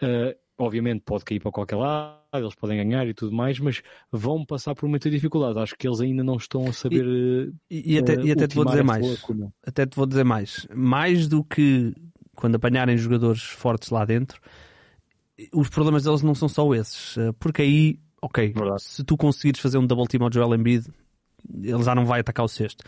uh, 0.04 0.36
obviamente 0.58 1.02
pode 1.06 1.26
cair 1.26 1.40
para 1.40 1.52
qualquer 1.52 1.76
lado, 1.76 2.20
eles 2.34 2.56
podem 2.56 2.78
ganhar 2.78 3.08
e 3.08 3.14
tudo 3.14 3.36
mais, 3.36 3.60
mas 3.60 3.82
vão 4.12 4.46
passar 4.46 4.76
por 4.76 4.88
muita 4.88 5.10
dificuldade. 5.10 5.60
Acho 5.60 5.76
que 5.76 5.88
eles 5.88 6.00
ainda 6.00 6.24
não 6.24 6.36
estão 6.36 6.68
a 6.68 6.74
saber. 6.74 7.54
E, 7.70 7.94
e, 7.94 7.98
até, 7.98 8.16
uh, 8.16 8.26
e 8.26 8.32
até 8.32 8.48
te 8.48 8.56
vou 8.56 8.66
dizer 8.66 8.84
mais. 8.84 9.24
Até 9.66 9.86
te 9.86 9.96
vou 9.96 10.06
dizer 10.06 10.24
mais. 10.24 10.68
Mais 10.74 11.28
do 11.28 11.44
que 11.44 11.94
quando 12.36 12.56
apanharem 12.56 12.98
jogadores 12.98 13.42
fortes 13.42 13.90
lá 13.90 14.06
dentro, 14.06 14.42
os 15.54 15.70
problemas 15.70 16.04
deles 16.04 16.22
não 16.22 16.36
são 16.36 16.48
só 16.48 16.74
esses. 16.74 17.18
Eh, 17.18 17.32
porque 17.40 17.62
aí, 17.62 18.00
ok, 18.22 18.54
Verdade. 18.54 18.82
se 18.82 19.04
tu 19.04 19.18
conseguires 19.18 19.60
fazer 19.60 19.78
um 19.78 19.86
double 19.86 20.08
team 20.08 20.24
ao 20.24 20.32
Joel 20.32 20.56
Embiid, 20.56 20.88
ele 21.62 21.84
já 21.84 21.94
não 21.94 22.06
vai 22.06 22.22
atacar 22.22 22.46
o 22.46 22.50
sexto 22.50 22.84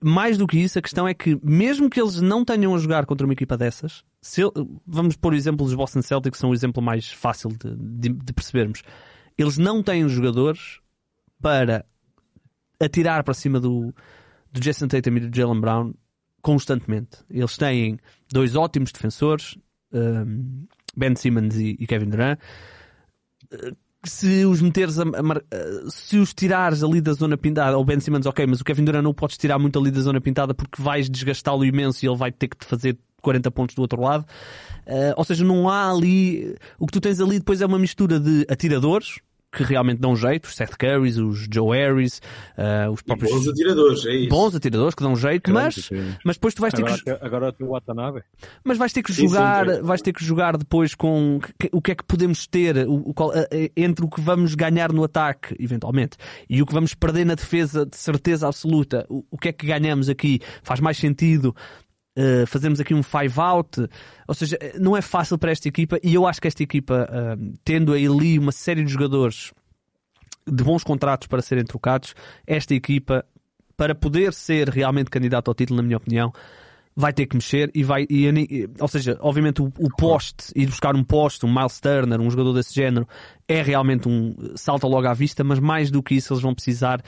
mais 0.00 0.38
do 0.38 0.46
que 0.46 0.58
isso, 0.58 0.78
a 0.78 0.82
questão 0.82 1.06
é 1.06 1.14
que, 1.14 1.38
mesmo 1.42 1.90
que 1.90 2.00
eles 2.00 2.20
não 2.20 2.44
tenham 2.44 2.74
a 2.74 2.78
jogar 2.78 3.04
contra 3.06 3.26
uma 3.26 3.32
equipa 3.32 3.56
dessas, 3.56 4.04
se, 4.20 4.42
vamos 4.86 5.16
pôr 5.16 5.32
o 5.32 5.36
exemplo 5.36 5.64
dos 5.64 5.74
Boston 5.74 6.02
Celtics, 6.02 6.38
são 6.38 6.50
o 6.50 6.54
exemplo 6.54 6.82
mais 6.82 7.10
fácil 7.10 7.50
de, 7.50 7.74
de, 7.76 8.08
de 8.10 8.32
percebermos. 8.32 8.82
Eles 9.36 9.56
não 9.58 9.82
têm 9.82 10.08
jogadores 10.08 10.80
para 11.40 11.84
atirar 12.80 13.22
para 13.22 13.34
cima 13.34 13.60
do, 13.60 13.94
do 14.52 14.60
Jason 14.60 14.88
Tatum 14.88 15.16
e 15.16 15.20
do 15.20 15.36
Jalen 15.36 15.60
Brown 15.60 15.94
constantemente. 16.42 17.18
Eles 17.30 17.56
têm 17.56 17.98
dois 18.30 18.56
ótimos 18.56 18.92
defensores, 18.92 19.56
um, 19.92 20.66
Ben 20.96 21.14
Simmons 21.14 21.56
e, 21.56 21.76
e 21.78 21.86
Kevin 21.86 22.10
Durant 22.10 22.38
se 24.04 24.44
os 24.44 24.62
meteres 24.62 24.98
a, 24.98 25.02
a, 25.02 25.90
se 25.90 26.18
os 26.18 26.32
tirares 26.32 26.82
ali 26.82 27.00
da 27.00 27.12
zona 27.12 27.36
pintada, 27.36 27.76
ou 27.76 27.84
Ben 27.84 27.98
Simmons, 28.00 28.26
ok, 28.26 28.46
mas 28.46 28.60
o 28.60 28.64
Kevin 28.64 28.84
Durant 28.84 29.02
não 29.02 29.12
podes 29.12 29.36
tirar 29.36 29.58
muito 29.58 29.78
ali 29.78 29.90
da 29.90 30.00
zona 30.00 30.20
pintada 30.20 30.54
porque 30.54 30.80
vais 30.80 31.08
desgastá-lo 31.08 31.64
imenso 31.64 32.04
e 32.04 32.08
ele 32.08 32.16
vai 32.16 32.30
ter 32.30 32.48
que 32.48 32.56
te 32.56 32.66
fazer 32.66 32.98
40 33.22 33.50
pontos 33.50 33.74
do 33.74 33.82
outro 33.82 34.00
lado. 34.00 34.24
Uh, 34.86 35.12
ou 35.16 35.24
seja, 35.24 35.44
não 35.44 35.68
há 35.68 35.90
ali. 35.90 36.56
O 36.78 36.86
que 36.86 36.92
tu 36.92 37.00
tens 37.00 37.20
ali 37.20 37.38
depois 37.38 37.60
é 37.60 37.66
uma 37.66 37.78
mistura 37.78 38.18
de 38.18 38.46
atiradores, 38.48 39.20
que 39.50 39.62
realmente 39.62 39.98
dão 39.98 40.14
jeito, 40.14 40.46
os 40.46 40.54
Seth 40.54 40.76
Currys, 40.76 41.16
os 41.16 41.46
Joe 41.50 41.76
Harris, 41.76 42.20
uh, 42.56 42.90
os 42.90 43.00
próprios. 43.02 43.30
E 43.30 43.34
bons 43.34 43.48
atiradores, 43.48 44.06
é 44.06 44.14
isso. 44.14 44.28
Bons 44.28 44.54
atiradores 44.54 44.94
que 44.94 45.02
dão 45.02 45.16
jeito, 45.16 45.50
mas, 45.50 45.90
mas 46.24 46.36
depois 46.36 46.54
tu 46.54 46.60
vais 46.60 46.74
ter 46.74 46.82
agora, 46.82 46.98
que. 47.02 47.10
Agora 47.10 47.54
o 47.60 47.66
Watanabe. 47.68 48.22
Mas 48.62 48.76
vais 48.76 48.92
ter 48.92 49.02
que 49.02 49.12
sim, 49.12 49.26
jogar, 49.26 49.68
sim, 49.68 49.82
vais 49.82 50.02
ter 50.02 50.12
que 50.12 50.24
jogar 50.24 50.56
depois 50.56 50.94
com 50.94 51.40
o 51.72 51.80
que 51.80 51.92
é 51.92 51.94
que 51.94 52.04
podemos 52.04 52.46
ter 52.46 52.86
o, 52.86 53.10
o, 53.10 53.14
entre 53.76 54.04
o 54.04 54.08
que 54.08 54.20
vamos 54.20 54.54
ganhar 54.54 54.92
no 54.92 55.02
ataque, 55.02 55.56
eventualmente, 55.58 56.18
e 56.48 56.60
o 56.60 56.66
que 56.66 56.74
vamos 56.74 56.94
perder 56.94 57.24
na 57.24 57.34
defesa 57.34 57.86
de 57.86 57.96
certeza 57.96 58.46
absoluta. 58.46 59.06
O, 59.08 59.24
o 59.30 59.38
que 59.38 59.48
é 59.48 59.52
que 59.52 59.66
ganhamos 59.66 60.10
aqui? 60.10 60.40
Faz 60.62 60.78
mais 60.78 60.98
sentido 60.98 61.54
uh, 62.18 62.46
fazemos 62.46 62.80
aqui 62.80 62.92
um 62.92 63.02
five 63.02 63.40
out, 63.40 63.88
ou 64.26 64.34
seja, 64.34 64.58
não 64.78 64.96
é 64.96 65.00
fácil 65.00 65.38
para 65.38 65.52
esta 65.52 65.68
equipa 65.68 65.98
e 66.02 66.14
eu 66.14 66.26
acho 66.26 66.40
que 66.40 66.48
esta 66.48 66.62
equipa, 66.62 67.08
uh, 67.08 67.58
tendo 67.64 67.92
ali 67.92 68.38
uma 68.38 68.52
série 68.52 68.84
de 68.84 68.92
jogadores 68.92 69.52
de 70.46 70.64
bons 70.64 70.82
contratos 70.82 71.28
para 71.28 71.42
serem 71.42 71.64
trocados, 71.64 72.14
esta 72.46 72.74
equipa, 72.74 73.24
para 73.76 73.94
poder 73.94 74.32
ser 74.32 74.68
realmente 74.68 75.10
candidato 75.10 75.48
ao 75.48 75.54
título, 75.54 75.76
na 75.76 75.82
minha 75.82 75.96
opinião, 75.96 76.32
vai 76.96 77.12
ter 77.12 77.26
que 77.26 77.36
mexer 77.36 77.70
e 77.74 77.84
vai, 77.84 78.06
e, 78.10 78.26
e, 78.26 78.68
ou 78.80 78.88
seja, 78.88 79.16
obviamente 79.20 79.62
o, 79.62 79.72
o 79.78 79.88
poste, 79.96 80.52
ir 80.56 80.66
buscar 80.66 80.96
um 80.96 81.04
poste, 81.04 81.46
um 81.46 81.54
Miles 81.54 81.78
Turner, 81.78 82.20
um 82.20 82.28
jogador 82.28 82.52
desse 82.52 82.74
género, 82.74 83.06
é 83.46 83.62
realmente 83.62 84.08
um 84.08 84.34
salto 84.56 84.88
logo 84.88 85.06
à 85.06 85.14
vista, 85.14 85.44
mas 85.44 85.60
mais 85.60 85.92
do 85.92 86.02
que 86.02 86.16
isso 86.16 86.32
eles 86.32 86.42
vão 86.42 86.52
precisar 86.52 87.00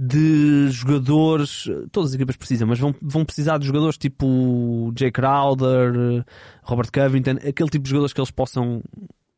de 0.00 0.68
jogadores, 0.70 1.64
todas 1.90 2.10
as 2.10 2.14
equipas 2.14 2.36
precisam, 2.36 2.68
mas 2.68 2.78
vão, 2.78 2.94
vão 3.02 3.24
precisar 3.24 3.58
de 3.58 3.66
jogadores 3.66 3.98
tipo 3.98 4.92
Jay 4.96 5.10
Crowder, 5.10 6.24
Robert 6.62 6.92
Covington, 6.92 7.32
aquele 7.32 7.68
tipo 7.68 7.82
de 7.82 7.90
jogadores 7.90 8.12
que 8.12 8.20
eles 8.20 8.30
possam 8.30 8.80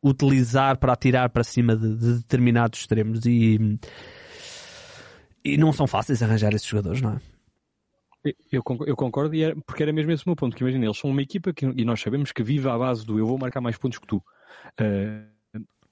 utilizar 0.02 0.76
para 0.78 0.92
atirar 0.92 1.30
para 1.30 1.42
cima 1.42 1.74
de, 1.74 1.96
de 1.96 2.14
determinados 2.18 2.80
extremos 2.80 3.24
e, 3.24 3.78
e 5.42 5.56
não 5.56 5.72
são 5.72 5.86
fáceis 5.86 6.22
arranjar 6.22 6.52
esses 6.52 6.68
jogadores, 6.68 7.00
não 7.00 7.14
é? 7.14 7.20
Eu, 8.52 8.62
eu 8.86 8.96
concordo, 8.96 9.34
e 9.34 9.42
era, 9.42 9.56
porque 9.62 9.82
era 9.82 9.94
mesmo 9.94 10.12
esse 10.12 10.26
o 10.26 10.28
meu 10.28 10.36
ponto, 10.36 10.54
que 10.54 10.62
imagina, 10.62 10.84
eles 10.84 10.98
são 10.98 11.08
uma 11.08 11.22
equipa 11.22 11.54
que, 11.54 11.64
e 11.64 11.86
nós 11.86 12.02
sabemos 12.02 12.32
que 12.32 12.42
vive 12.42 12.68
à 12.68 12.76
base 12.76 13.06
do 13.06 13.18
eu 13.18 13.26
vou 13.26 13.38
marcar 13.38 13.62
mais 13.62 13.78
pontos 13.78 13.98
que 13.98 14.06
tu. 14.06 14.18
Uh, 14.78 15.39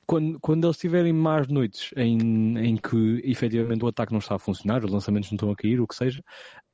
quando, 0.09 0.41
quando 0.41 0.67
eles 0.67 0.79
tiverem 0.79 1.13
más 1.13 1.47
noites 1.49 1.91
em, 1.95 2.57
em 2.57 2.77
que 2.79 3.21
efetivamente 3.25 3.85
o 3.85 3.89
ataque 3.89 4.11
não 4.11 4.21
está 4.21 4.37
a 4.37 4.39
funcionar, 4.39 4.83
os 4.83 4.91
lançamentos 4.91 5.31
não 5.31 5.37
estão 5.37 5.51
a 5.51 5.55
cair, 5.55 5.79
o 5.81 5.87
que 5.87 5.95
seja, 5.95 6.25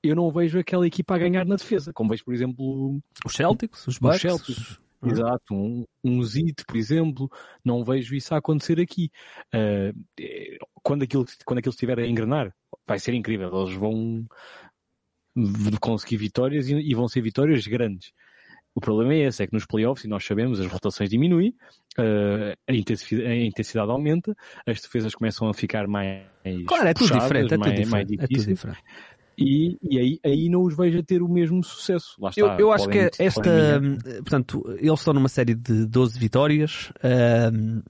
eu 0.01 0.15
não 0.15 0.31
vejo 0.31 0.57
aquela 0.57 0.87
equipa 0.87 1.17
a 1.17 1.19
ganhar 1.19 1.45
na 1.45 1.57
defesa, 1.57 1.93
como 1.93 2.11
vejo, 2.11 2.25
por 2.25 2.33
exemplo, 2.33 3.01
os 3.27 3.33
Celtics, 3.35 3.89
os 3.89 3.99
Bucks. 3.99 4.17
Os 4.17 4.23
Celtics. 4.23 4.79
Uhum. 5.03 5.11
Exato, 5.11 5.53
um, 5.53 5.85
um 6.05 6.21
por 6.65 6.77
exemplo, 6.77 7.31
não 7.65 7.85
vejo 7.85 8.15
isso 8.15 8.33
a 8.33 8.39
acontecer 8.39 8.81
aqui. 8.81 9.11
Uh, 9.53 10.65
quando, 10.83 11.03
aquilo, 11.03 11.27
quando 11.45 11.59
aquilo 11.59 11.75
estiver 11.75 11.99
a 11.99 12.07
engrenar, 12.07 12.55
vai 12.87 13.01
ser 13.01 13.15
incrível. 13.15 13.51
Eles 13.53 13.75
vão 13.75 14.25
conseguir 15.81 16.19
vitórias 16.19 16.69
e, 16.69 16.75
e 16.75 16.95
vão 16.95 17.09
ser 17.09 17.21
vitórias 17.21 17.67
grandes. 17.67 18.13
O 18.75 18.81
problema 18.81 19.15
é 19.15 19.27
esse, 19.27 19.43
é 19.43 19.47
que 19.47 19.53
nos 19.53 19.67
playoffs, 19.67 20.05
e 20.05 20.09
nós 20.09 20.25
sabemos, 20.25 20.59
as 20.59 20.67
rotações 20.67 21.09
diminuem, 21.09 21.55
uh, 21.99 22.57
a, 22.69 22.75
intensidade, 22.75 23.29
a, 23.29 23.37
intensidade, 23.37 23.91
aumenta, 23.91 24.35
as 24.67 24.81
defesas 24.81 25.15
começam 25.15 25.49
a 25.49 25.55
ficar 25.55 25.87
mais. 25.87 26.25
Claro, 26.67 26.89
é 26.89 26.95
tudo 26.95 27.09
puxadas, 27.09 27.23
diferente, 27.23 27.55
é 27.55 27.57
tudo 27.57 27.71
diferente. 27.71 27.91
Mais 27.91 28.07
difíceis, 28.07 28.31
é 28.31 28.45
tudo 28.45 28.55
diferente. 28.55 28.85
E, 29.37 29.79
e 29.83 29.99
aí, 29.99 30.21
aí 30.25 30.49
não 30.49 30.63
os 30.63 30.77
vejo 30.77 30.99
a 30.99 31.03
ter 31.03 31.23
o 31.23 31.29
mesmo 31.29 31.63
sucesso. 31.63 32.17
Lá 32.21 32.31
está, 32.31 32.41
eu, 32.41 32.49
eu 32.59 32.73
acho 32.73 32.89
que 32.89 33.11
esta. 33.19 33.81
Portanto, 34.19 34.65
eles 34.79 34.99
estão 34.99 35.15
numa 35.15 35.29
série 35.29 35.55
de 35.55 35.87
12 35.87 36.19
vitórias. 36.19 36.91
Uh, 36.99 37.83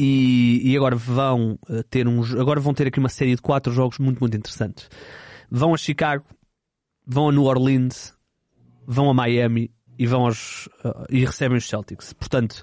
e, 0.00 0.60
e, 0.70 0.76
agora 0.76 0.94
vão 0.94 1.58
eh, 1.68 1.82
ter 1.90 2.06
uns, 2.06 2.32
agora 2.32 2.60
vão 2.60 2.72
ter 2.72 2.86
aqui 2.86 3.00
uma 3.00 3.08
série 3.08 3.34
de 3.34 3.42
quatro 3.42 3.72
jogos 3.72 3.98
muito, 3.98 4.20
muito 4.20 4.36
interessantes. 4.36 4.88
Vão 5.50 5.74
a 5.74 5.76
Chicago, 5.76 6.24
vão 7.04 7.30
a 7.30 7.32
New 7.32 7.42
Orleans, 7.42 8.16
vão 8.88 9.10
a 9.10 9.14
Miami 9.14 9.70
e 9.98 10.06
vão 10.06 10.24
aos 10.24 10.66
uh, 10.82 11.04
e 11.10 11.24
recebem 11.24 11.58
os 11.58 11.68
Celtics. 11.68 12.14
Portanto, 12.14 12.62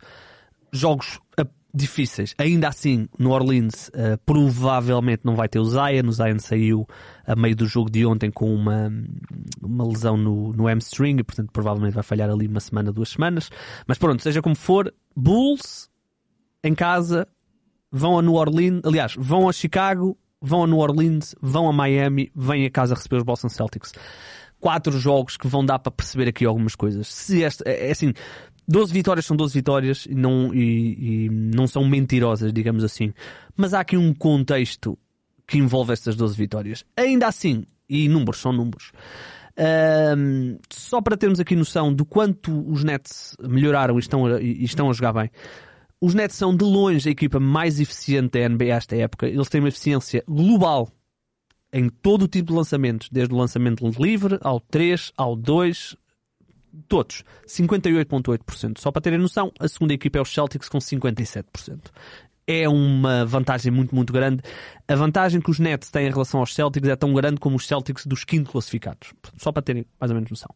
jogos 0.73 1.19
uh, 1.39 1.47
difíceis. 1.71 2.33
Ainda 2.39 2.67
assim, 2.69 3.07
no 3.19 3.31
Orleans 3.31 3.89
uh, 3.89 4.17
provavelmente 4.25 5.21
não 5.23 5.35
vai 5.35 5.47
ter 5.47 5.59
o 5.59 5.65
Zion. 5.65 6.07
O 6.07 6.11
Zion 6.11 6.39
saiu 6.39 6.87
a 7.27 7.35
meio 7.35 7.55
do 7.55 7.67
jogo 7.67 7.91
de 7.91 8.05
ontem 8.05 8.31
com 8.31 8.51
uma, 8.53 8.91
uma 9.61 9.87
lesão 9.87 10.17
no, 10.17 10.51
no 10.53 10.67
hamstring 10.67 11.19
e 11.19 11.23
portanto 11.23 11.51
provavelmente 11.51 11.93
vai 11.93 12.03
falhar 12.03 12.29
ali 12.29 12.47
uma 12.47 12.59
semana, 12.59 12.91
duas 12.91 13.09
semanas. 13.09 13.51
Mas 13.85 13.99
pronto, 13.99 14.23
seja 14.23 14.41
como 14.41 14.55
for, 14.55 14.91
Bulls 15.15 15.89
em 16.63 16.73
casa 16.73 17.27
vão 17.91 18.17
a 18.17 18.21
New 18.21 18.33
Orleans, 18.33 18.81
aliás, 18.83 19.13
vão 19.15 19.47
a 19.47 19.53
Chicago, 19.53 20.17
vão 20.41 20.63
a 20.63 20.67
New 20.67 20.79
Orleans, 20.79 21.35
vão 21.39 21.69
a 21.69 21.73
Miami, 21.73 22.31
vêm 22.35 22.65
a 22.65 22.71
casa 22.71 22.95
receber 22.95 23.17
os 23.17 23.23
Boston 23.23 23.49
Celtics 23.49 23.93
quatro 24.59 24.97
jogos 24.97 25.37
que 25.37 25.47
vão 25.47 25.65
dar 25.65 25.79
para 25.79 25.91
perceber 25.91 26.29
aqui 26.29 26.45
algumas 26.45 26.75
coisas. 26.75 27.07
Se 27.07 27.43
esta, 27.43 27.63
é, 27.67 27.87
é 27.87 27.91
assim, 27.91 28.13
12 28.67 28.91
vitórias 28.91 29.25
são 29.25 29.37
12 29.37 29.53
vitórias 29.53 30.05
e 30.05 30.15
não, 30.15 30.53
e, 30.53 31.25
e 31.25 31.29
não 31.29 31.67
são 31.67 31.87
mentirosas, 31.87 32.51
digamos 32.51 32.83
assim. 32.83 33.13
Mas 33.55 33.73
há 33.73 33.81
aqui 33.81 33.95
um 33.97 34.13
contexto 34.13 34.97
que 35.47 35.57
envolve 35.57 35.93
estas 35.93 36.15
12 36.15 36.35
vitórias. 36.35 36.83
Ainda 36.97 37.27
assim, 37.27 37.65
e 37.87 38.09
números 38.09 38.41
são 38.41 38.51
números. 38.51 38.91
Um, 39.57 40.57
só 40.69 41.01
para 41.01 41.15
termos 41.15 41.39
aqui 41.39 41.55
noção 41.55 41.93
do 41.93 42.05
quanto 42.05 42.69
os 42.69 42.83
Nets 42.83 43.37
melhoraram 43.41 43.95
e 43.95 43.99
estão 43.99 44.25
a, 44.25 44.41
e 44.41 44.63
estão 44.63 44.89
a 44.89 44.93
jogar 44.93 45.13
bem. 45.13 45.29
Os 46.01 46.13
Nets 46.13 46.35
são 46.35 46.55
de 46.55 46.65
longe 46.65 47.07
a 47.07 47.11
equipa 47.11 47.39
mais 47.39 47.79
eficiente 47.79 48.39
da 48.39 48.49
NBA 48.49 48.65
esta 48.65 48.95
época. 48.95 49.27
Eles 49.27 49.47
têm 49.47 49.61
uma 49.61 49.69
eficiência 49.69 50.23
global 50.27 50.89
em 51.71 51.89
todo 51.89 52.23
o 52.23 52.27
tipo 52.27 52.51
de 52.51 52.57
lançamentos, 52.57 53.09
desde 53.11 53.33
o 53.33 53.37
lançamento 53.37 53.85
livre 54.01 54.37
ao 54.41 54.59
3, 54.59 55.11
ao 55.17 55.35
2, 55.35 55.95
todos, 56.87 57.23
58,8%. 57.47 58.79
Só 58.79 58.91
para 58.91 59.01
terem 59.01 59.19
noção, 59.19 59.51
a 59.59 59.67
segunda 59.67 59.93
equipa 59.93 60.17
é 60.17 60.21
os 60.21 60.33
Celtics 60.33 60.69
com 60.69 60.77
57%. 60.77 61.91
É 62.47 62.69
uma 62.69 63.25
vantagem 63.25 63.71
muito, 63.71 63.95
muito 63.95 64.13
grande. 64.13 64.43
A 64.87 64.95
vantagem 64.95 65.41
que 65.41 65.49
os 65.49 65.57
Nets 65.57 65.89
têm 65.89 66.07
em 66.07 66.11
relação 66.11 66.39
aos 66.39 66.53
Celtics 66.53 66.87
é 66.87 66.95
tão 66.95 67.11
grande 67.13 67.39
como 67.39 67.55
os 67.55 67.65
Celtics 67.65 68.05
dos 68.05 68.23
quinto 68.23 68.51
classificados. 68.51 69.13
Só 69.37 69.51
para 69.51 69.63
terem 69.63 69.85
mais 69.99 70.11
ou 70.11 70.15
menos 70.15 70.29
noção. 70.29 70.53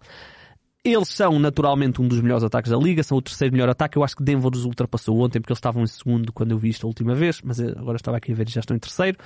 Eles 0.83 1.09
são 1.09 1.37
naturalmente 1.39 2.01
um 2.01 2.07
dos 2.07 2.21
melhores 2.21 2.43
ataques 2.43 2.71
da 2.71 2.77
liga, 2.77 3.03
são 3.03 3.17
o 3.17 3.21
terceiro 3.21 3.51
melhor 3.53 3.67
ataque. 3.67 3.97
Eu 3.97 4.03
acho 4.03 4.15
que 4.15 4.23
Denver 4.23 4.49
os 4.53 4.63
ultrapassou 4.63 5.19
ontem 5.19 5.41
porque 5.41 5.51
eles 5.51 5.57
estavam 5.57 5.83
em 5.83 5.87
segundo 5.87 6.31
quando 6.31 6.51
eu 6.51 6.57
vi 6.57 6.69
isto 6.69 6.85
a 6.85 6.87
última 6.87 7.13
vez, 7.13 7.41
mas 7.43 7.59
agora 7.59 7.97
estava 7.97 8.15
aqui 8.15 8.31
a 8.31 8.35
ver 8.35 8.47
e 8.47 8.51
já 8.51 8.61
estão 8.61 8.77
em 8.77 8.79
terceiro. 8.79 9.17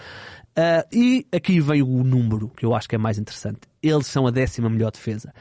Uh, 0.57 0.95
e 0.95 1.27
aqui 1.31 1.59
veio 1.59 1.87
o 1.87 2.03
número 2.03 2.49
que 2.49 2.65
eu 2.65 2.73
acho 2.73 2.89
que 2.89 2.95
é 2.95 2.97
mais 2.97 3.19
interessante. 3.19 3.61
Eles 3.83 4.07
são 4.07 4.25
a 4.25 4.31
décima 4.31 4.67
melhor 4.67 4.91
defesa. 4.91 5.31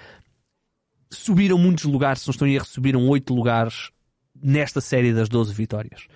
Subiram 1.10 1.56
muitos 1.56 1.84
lugares, 1.84 2.20
se 2.20 2.28
não 2.28 2.32
estão 2.32 2.46
em 2.46 2.54
erro, 2.54 2.66
subiram 2.66 3.08
oito 3.08 3.34
lugares 3.34 3.90
nesta 4.42 4.82
série 4.82 5.14
das 5.14 5.30
12 5.30 5.54
vitórias. 5.54 6.06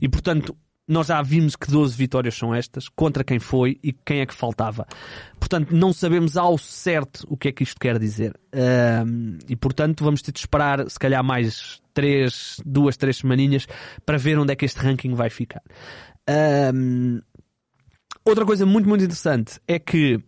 E 0.00 0.08
portanto, 0.08 0.56
nós 0.86 1.06
já 1.06 1.20
vimos 1.22 1.56
que 1.56 1.70
12 1.70 1.96
vitórias 1.96 2.34
são 2.34 2.54
estas, 2.54 2.88
contra 2.88 3.24
quem 3.24 3.38
foi 3.38 3.78
e 3.82 3.92
quem 3.92 4.20
é 4.20 4.26
que 4.26 4.34
faltava. 4.34 4.86
Portanto, 5.38 5.74
não 5.74 5.92
sabemos 5.92 6.36
ao 6.36 6.58
certo 6.58 7.26
o 7.28 7.36
que 7.36 7.48
é 7.48 7.52
que 7.52 7.62
isto 7.62 7.80
quer 7.80 7.98
dizer. 7.98 8.38
Um, 8.54 9.38
e 9.48 9.56
portanto, 9.56 10.04
vamos 10.04 10.20
ter 10.20 10.32
de 10.32 10.40
esperar, 10.40 10.88
se 10.88 10.98
calhar, 10.98 11.24
mais 11.24 11.80
três, 11.94 12.60
duas, 12.64 12.96
três 12.96 13.18
semaninhas 13.18 13.66
para 14.04 14.18
ver 14.18 14.38
onde 14.38 14.52
é 14.52 14.56
que 14.56 14.64
este 14.64 14.78
ranking 14.78 15.14
vai 15.14 15.30
ficar. 15.30 15.62
Um, 16.74 17.20
outra 18.24 18.44
coisa 18.44 18.66
muito, 18.66 18.88
muito 18.88 19.04
interessante 19.04 19.60
é 19.66 19.78
que 19.78 20.20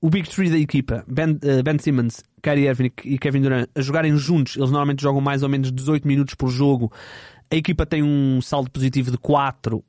o 0.00 0.10
Big 0.10 0.28
Three 0.28 0.50
da 0.50 0.58
equipa, 0.58 1.04
Ben, 1.08 1.30
uh, 1.30 1.62
ben 1.62 1.78
Simmons, 1.78 2.22
Kyrie 2.42 2.68
Irving 2.68 2.92
e 3.04 3.18
Kevin 3.18 3.40
Durant, 3.42 3.68
a 3.74 3.80
jogarem 3.80 4.16
juntos, 4.16 4.56
eles 4.56 4.70
normalmente 4.70 5.02
jogam 5.02 5.20
mais 5.20 5.42
ou 5.42 5.48
menos 5.48 5.72
18 5.72 6.06
minutos 6.06 6.34
por 6.34 6.50
jogo 6.50 6.92
a 7.50 7.56
equipa 7.56 7.86
tem 7.86 8.02
um 8.02 8.40
saldo 8.42 8.70
positivo 8.70 9.10
de 9.10 9.16
4, 9.16 9.82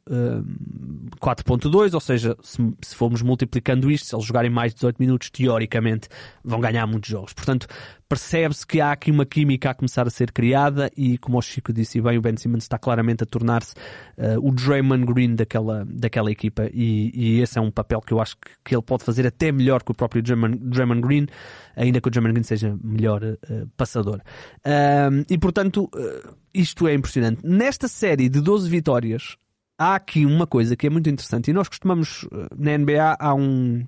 4.2, 1.20 1.90
hum, 1.90 1.90
ou 1.94 2.00
seja, 2.00 2.36
se, 2.42 2.58
se 2.82 2.96
formos 2.96 3.22
multiplicando 3.22 3.92
isto, 3.92 4.08
se 4.08 4.16
eles 4.16 4.26
jogarem 4.26 4.50
mais 4.50 4.72
de 4.72 4.76
18 4.76 4.98
minutos, 4.98 5.30
teoricamente 5.30 6.08
vão 6.44 6.62
ganhar 6.62 6.88
muitos 6.88 7.10
jogos. 7.10 7.34
Portanto, 7.34 7.68
percebe-se 8.10 8.66
que 8.66 8.82
há 8.82 8.92
aqui 8.92 9.12
uma 9.12 9.26
química 9.26 9.70
a 9.70 9.74
começar 9.74 10.08
a 10.08 10.10
ser 10.10 10.32
criada 10.32 10.90
e, 10.98 11.18
como 11.18 11.38
o 11.38 11.42
Chico 11.42 11.72
disse 11.72 12.02
bem, 12.02 12.18
o 12.18 12.22
Ben 12.22 12.36
Simmons 12.38 12.64
está 12.64 12.80
claramente 12.80 13.24
a 13.24 13.26
tornar-se 13.26 13.76
uh, 14.18 14.40
o 14.42 14.52
Draymond 14.52 15.06
Green 15.06 15.36
daquela, 15.36 15.86
daquela 15.86 16.32
equipa 16.32 16.68
e, 16.74 17.12
e, 17.14 17.42
esse 17.42 17.60
é 17.60 17.62
um 17.62 17.70
papel 17.70 18.02
que 18.02 18.12
eu 18.12 18.20
acho 18.20 18.36
que, 18.38 18.50
que 18.66 18.76
ele 18.76 18.82
pode 18.82 19.04
fazer 19.04 19.28
até 19.28 19.52
melhor 19.52 19.84
que 19.84 19.92
o 19.92 19.94
próprio 19.94 20.24
Draymond, 20.24 20.58
Draymond 20.58 21.02
Green, 21.02 21.28
ainda 21.76 22.02
que 22.02 22.08
o 22.08 22.12
Draymond 22.12 22.34
Green 22.34 22.44
seja 22.44 22.76
melhor 22.84 23.22
uh, 23.24 23.68
passador. 23.78 24.22
Uh, 24.66 25.24
e, 25.30 25.38
portanto, 25.38 25.88
uh, 25.94 26.36
isto 26.60 26.88
é 26.88 26.94
impressionante. 26.94 27.42
Nesta 27.44 27.88
série 27.88 28.28
de 28.28 28.42
12 28.42 28.70
vitórias, 28.70 29.38
há 29.78 29.96
aqui 29.96 30.26
uma 30.26 30.46
coisa 30.46 30.76
que 30.76 30.88
é 30.88 30.90
muito 30.90 31.10
interessante 31.10 31.50
e 31.50 31.54
nós 31.54 31.70
costumamos, 31.70 32.24
uh, 32.24 32.48
na 32.58 32.78
NBA, 32.78 33.18
há 33.18 33.34
um, 33.34 33.88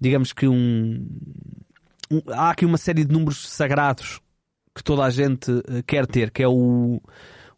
digamos 0.00 0.32
que 0.32 0.48
um 0.48 1.06
há 2.28 2.50
aqui 2.50 2.64
uma 2.64 2.78
série 2.78 3.04
de 3.04 3.12
números 3.12 3.48
sagrados 3.48 4.20
que 4.74 4.82
toda 4.82 5.04
a 5.04 5.10
gente 5.10 5.50
uh, 5.50 5.82
quer 5.86 6.06
ter, 6.06 6.30
que 6.30 6.42
é 6.42 6.48
o, 6.48 7.02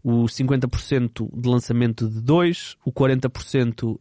o 0.03 0.25
50% 0.25 1.29
de 1.33 1.49
lançamento 1.49 2.09
de 2.09 2.21
2, 2.21 2.77
o 2.85 2.93
40% 2.93 3.95
uh, 3.95 4.01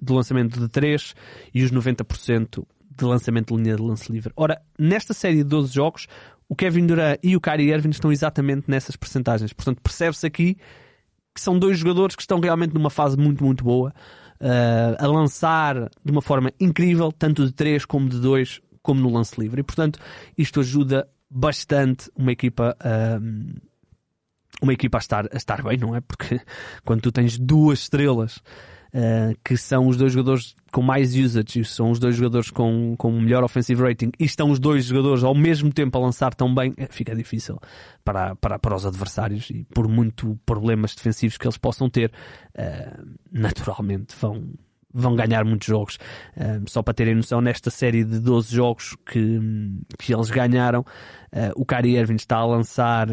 de 0.00 0.12
lançamento 0.12 0.60
de 0.60 0.68
3 0.68 1.14
e 1.52 1.64
os 1.64 1.72
90% 1.72 2.64
de 2.96 3.04
lançamento 3.04 3.56
de 3.56 3.62
linha 3.62 3.76
de 3.76 3.82
lance 3.82 4.12
livre. 4.12 4.32
Ora, 4.36 4.60
nesta 4.78 5.14
série 5.14 5.36
de 5.36 5.44
12 5.44 5.72
jogos, 5.72 6.06
o 6.52 6.54
Kevin 6.54 6.84
Durant 6.84 7.18
e 7.22 7.34
o 7.34 7.40
Kyrie 7.40 7.72
Irving 7.72 7.88
estão 7.88 8.12
exatamente 8.12 8.70
nessas 8.70 8.94
percentagens. 8.94 9.54
Portanto, 9.54 9.80
percebe-se 9.80 10.26
aqui 10.26 10.58
que 11.34 11.40
são 11.40 11.58
dois 11.58 11.78
jogadores 11.78 12.14
que 12.14 12.20
estão 12.20 12.38
realmente 12.40 12.74
numa 12.74 12.90
fase 12.90 13.16
muito, 13.16 13.42
muito 13.42 13.64
boa, 13.64 13.90
uh, 14.38 15.02
a 15.02 15.06
lançar 15.06 15.88
de 16.04 16.12
uma 16.12 16.20
forma 16.20 16.52
incrível, 16.60 17.10
tanto 17.10 17.46
de 17.46 17.52
3 17.54 17.86
como 17.86 18.06
de 18.06 18.20
2, 18.20 18.60
como 18.82 19.00
no 19.00 19.08
lance 19.08 19.40
livre. 19.40 19.62
E, 19.62 19.64
portanto, 19.64 19.98
isto 20.36 20.60
ajuda 20.60 21.08
bastante 21.30 22.10
uma 22.14 22.32
equipa, 22.32 22.76
uh, 22.84 23.60
uma 24.60 24.74
equipa 24.74 24.98
a 24.98 25.00
estar, 25.00 25.24
a 25.32 25.36
estar 25.38 25.62
bem, 25.62 25.78
não 25.78 25.96
é? 25.96 26.02
Porque 26.02 26.38
quando 26.84 27.00
tu 27.00 27.10
tens 27.10 27.38
duas 27.38 27.78
estrelas 27.78 28.42
uh, 28.94 29.36
que 29.44 29.56
são 29.56 29.86
os 29.86 29.96
dois 29.96 30.12
jogadores 30.12 30.54
com 30.70 30.82
mais 30.82 31.14
usage 31.14 31.64
são 31.64 31.90
os 31.90 31.98
dois 31.98 32.16
jogadores 32.16 32.50
com, 32.50 32.94
com 32.96 33.12
melhor 33.20 33.44
offensive 33.44 33.82
rating 33.82 34.10
e 34.18 34.24
estão 34.24 34.50
os 34.50 34.58
dois 34.58 34.86
jogadores 34.86 35.22
ao 35.22 35.34
mesmo 35.34 35.72
tempo 35.72 35.98
a 35.98 36.00
lançar 36.00 36.34
tão 36.34 36.54
bem, 36.54 36.72
eh, 36.76 36.88
fica 36.90 37.14
difícil 37.14 37.58
para, 38.04 38.34
para, 38.36 38.58
para 38.58 38.74
os 38.74 38.86
adversários 38.86 39.50
e 39.50 39.64
por 39.74 39.86
muito 39.88 40.38
problemas 40.46 40.94
defensivos 40.94 41.36
que 41.36 41.46
eles 41.46 41.58
possam 41.58 41.90
ter, 41.90 42.10
uh, 42.56 43.06
naturalmente 43.30 44.14
vão, 44.18 44.54
vão 44.92 45.14
ganhar 45.14 45.44
muitos 45.44 45.66
jogos. 45.66 45.98
Só 46.66 46.82
para 46.82 46.94
terem 46.94 47.14
noção, 47.14 47.40
nesta 47.40 47.70
série 47.70 48.04
de 48.04 48.18
12 48.18 48.54
jogos 48.54 48.96
que, 49.06 49.40
que 49.98 50.14
eles 50.14 50.30
ganharam, 50.30 50.80
uh, 50.80 51.52
o 51.54 51.66
Kyrie 51.66 51.96
Irving 51.96 52.16
está 52.16 52.36
a 52.38 52.46
lançar 52.46 53.08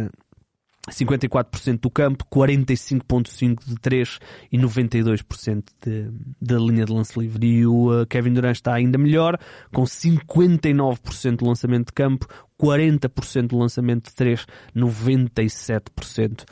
54% 0.90 1.80
do 1.80 1.90
campo, 1.90 2.26
45.5% 2.26 3.66
de 3.66 3.76
3 3.76 4.20
e 4.52 4.58
92% 4.58 5.64
de, 5.82 6.12
da 6.42 6.58
linha 6.58 6.86
de 6.86 6.92
lance 6.92 7.18
livre. 7.20 7.48
E 7.48 7.66
o 7.66 8.02
uh, 8.02 8.06
Kevin 8.08 8.34
Durant 8.34 8.56
está 8.56 8.74
ainda 8.74 8.98
melhor, 8.98 9.40
com 9.74 9.84
59% 9.84 11.38
de 11.38 11.46
lançamento 11.46 11.88
de 11.88 11.94
campo, 11.94 12.28
40% 12.60 13.48
de 13.48 13.56
lançamento 13.56 14.10
de 14.10 14.16
3, 14.16 14.46
97% 14.76 16.46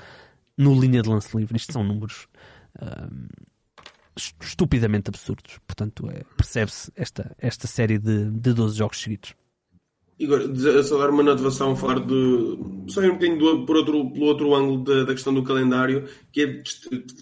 no 0.57 0.79
linha 0.79 1.01
de 1.01 1.09
lance 1.09 1.35
livre. 1.37 1.57
Isto 1.57 1.73
são 1.73 1.83
números 1.83 2.27
uh, 2.79 3.47
estupidamente 4.41 5.09
absurdos. 5.09 5.59
Portanto, 5.65 6.09
é, 6.09 6.23
percebe-se 6.35 6.91
esta, 6.95 7.35
esta 7.37 7.67
série 7.67 7.97
de, 7.99 8.31
de 8.31 8.53
12 8.53 8.77
jogos 8.77 8.99
seguidos. 8.99 9.35
Igor, 10.19 10.41
só 10.83 10.97
dar 10.97 11.11
uma 11.11 11.21
notação, 11.21 11.75
falar 11.75 11.99
de. 11.99 12.57
só 12.87 13.01
um 13.01 13.13
bocadinho 13.13 13.37
do, 13.37 13.65
por 13.67 13.77
outro, 13.77 14.11
pelo 14.11 14.25
outro 14.25 14.55
ângulo 14.55 14.83
da, 14.83 15.03
da, 15.03 15.13
questão 15.13 15.31
do 15.31 15.43
calendário, 15.43 16.09
que 16.31 16.41
é, 16.41 16.63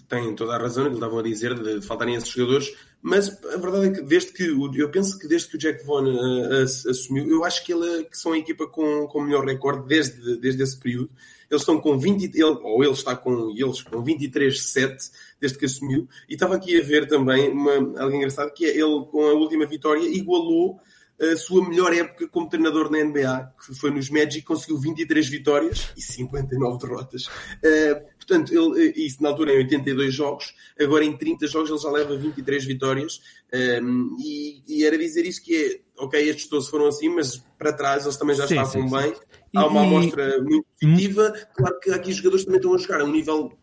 tem 0.08 0.34
toda 0.34 0.54
a 0.54 0.58
razão, 0.58 0.88
que 0.88 0.94
estavam 0.94 1.18
a 1.18 1.22
dizer, 1.22 1.54
de, 1.54 1.82
faltarem 1.86 2.14
esses 2.14 2.30
jogadores, 2.30 2.74
mas 3.02 3.28
a 3.52 3.56
verdade 3.58 3.88
é 3.88 3.90
que 3.90 4.02
desde 4.02 4.32
que. 4.32 4.44
Eu 4.44 4.90
penso 4.90 5.18
que 5.18 5.28
desde 5.28 5.48
que 5.48 5.56
o 5.56 5.58
Jack 5.58 5.84
Vaughn 5.84 6.06
uh, 6.06 6.62
assumiu, 6.62 7.28
eu 7.28 7.44
acho 7.44 7.62
que, 7.66 7.72
ele, 7.74 8.04
que 8.04 8.16
são 8.16 8.32
a 8.32 8.38
equipa 8.38 8.66
com 8.66 9.04
o 9.04 9.20
melhor 9.20 9.44
recorde 9.44 9.86
desde, 9.86 10.38
desde 10.38 10.62
esse 10.62 10.80
período. 10.80 11.10
Eles 11.50 11.62
estão 11.62 11.78
com 11.78 11.98
20, 11.98 12.24
ele, 12.34 12.42
ou 12.44 12.82
ele 12.82 12.92
está 12.92 13.14
com 13.14 13.50
eles 13.50 13.82
com 13.82 14.02
23-7 14.02 15.12
desde 15.38 15.58
que 15.58 15.66
assumiu. 15.66 16.08
E 16.28 16.32
estava 16.32 16.56
aqui 16.56 16.80
a 16.80 16.82
ver 16.82 17.06
também 17.06 17.50
uma, 17.52 17.74
algo 18.00 18.16
engraçado 18.16 18.52
que 18.52 18.64
é 18.64 18.70
ele 18.70 19.04
com 19.10 19.22
a 19.22 19.34
última 19.34 19.66
vitória 19.66 20.02
igualou 20.08 20.80
a 21.20 21.36
sua 21.36 21.66
melhor 21.66 21.94
época 21.94 22.28
como 22.28 22.48
treinador 22.48 22.90
na 22.90 23.02
NBA, 23.02 23.54
que 23.64 23.74
foi 23.74 23.90
nos 23.90 24.10
Magic, 24.10 24.42
conseguiu 24.42 24.78
23 24.78 25.28
vitórias 25.28 25.88
e 25.96 26.02
59 26.02 26.78
derrotas. 26.78 27.26
Uh, 27.26 28.04
portanto, 28.16 28.52
ele, 28.52 28.88
eh, 28.88 28.92
isso 28.96 29.22
na 29.22 29.30
altura 29.30 29.52
em 29.54 29.58
82 29.58 30.14
jogos, 30.14 30.54
agora 30.78 31.04
em 31.04 31.16
30 31.16 31.46
jogos 31.46 31.70
ele 31.70 31.78
já 31.78 31.90
leva 31.90 32.16
23 32.16 32.64
vitórias. 32.64 33.20
Um, 33.52 33.58
ehm, 33.58 34.16
e, 34.18 34.62
e, 34.66 34.84
era 34.84 34.98
dizer 34.98 35.24
isso 35.24 35.42
que 35.42 35.56
é, 35.56 36.02
ok, 36.02 36.20
estes 36.20 36.48
todos 36.48 36.68
foram 36.68 36.86
assim, 36.88 37.08
mas 37.08 37.36
para 37.58 37.72
trás 37.72 38.04
eles 38.04 38.16
também 38.16 38.36
já 38.36 38.46
sim, 38.46 38.60
estavam 38.60 38.88
sim, 38.88 38.96
bem. 38.96 39.14
Sim. 39.14 39.20
Há 39.54 39.66
uma 39.66 39.82
amostra 39.82 40.42
muito 40.42 40.66
positiva. 40.78 41.32
Claro 41.56 41.80
que 41.80 41.90
aqui 41.90 42.10
os 42.10 42.16
jogadores 42.16 42.44
também 42.44 42.58
estão 42.58 42.74
a 42.74 42.78
jogar 42.78 43.00
a 43.00 43.04
um 43.04 43.12
nível 43.12 43.56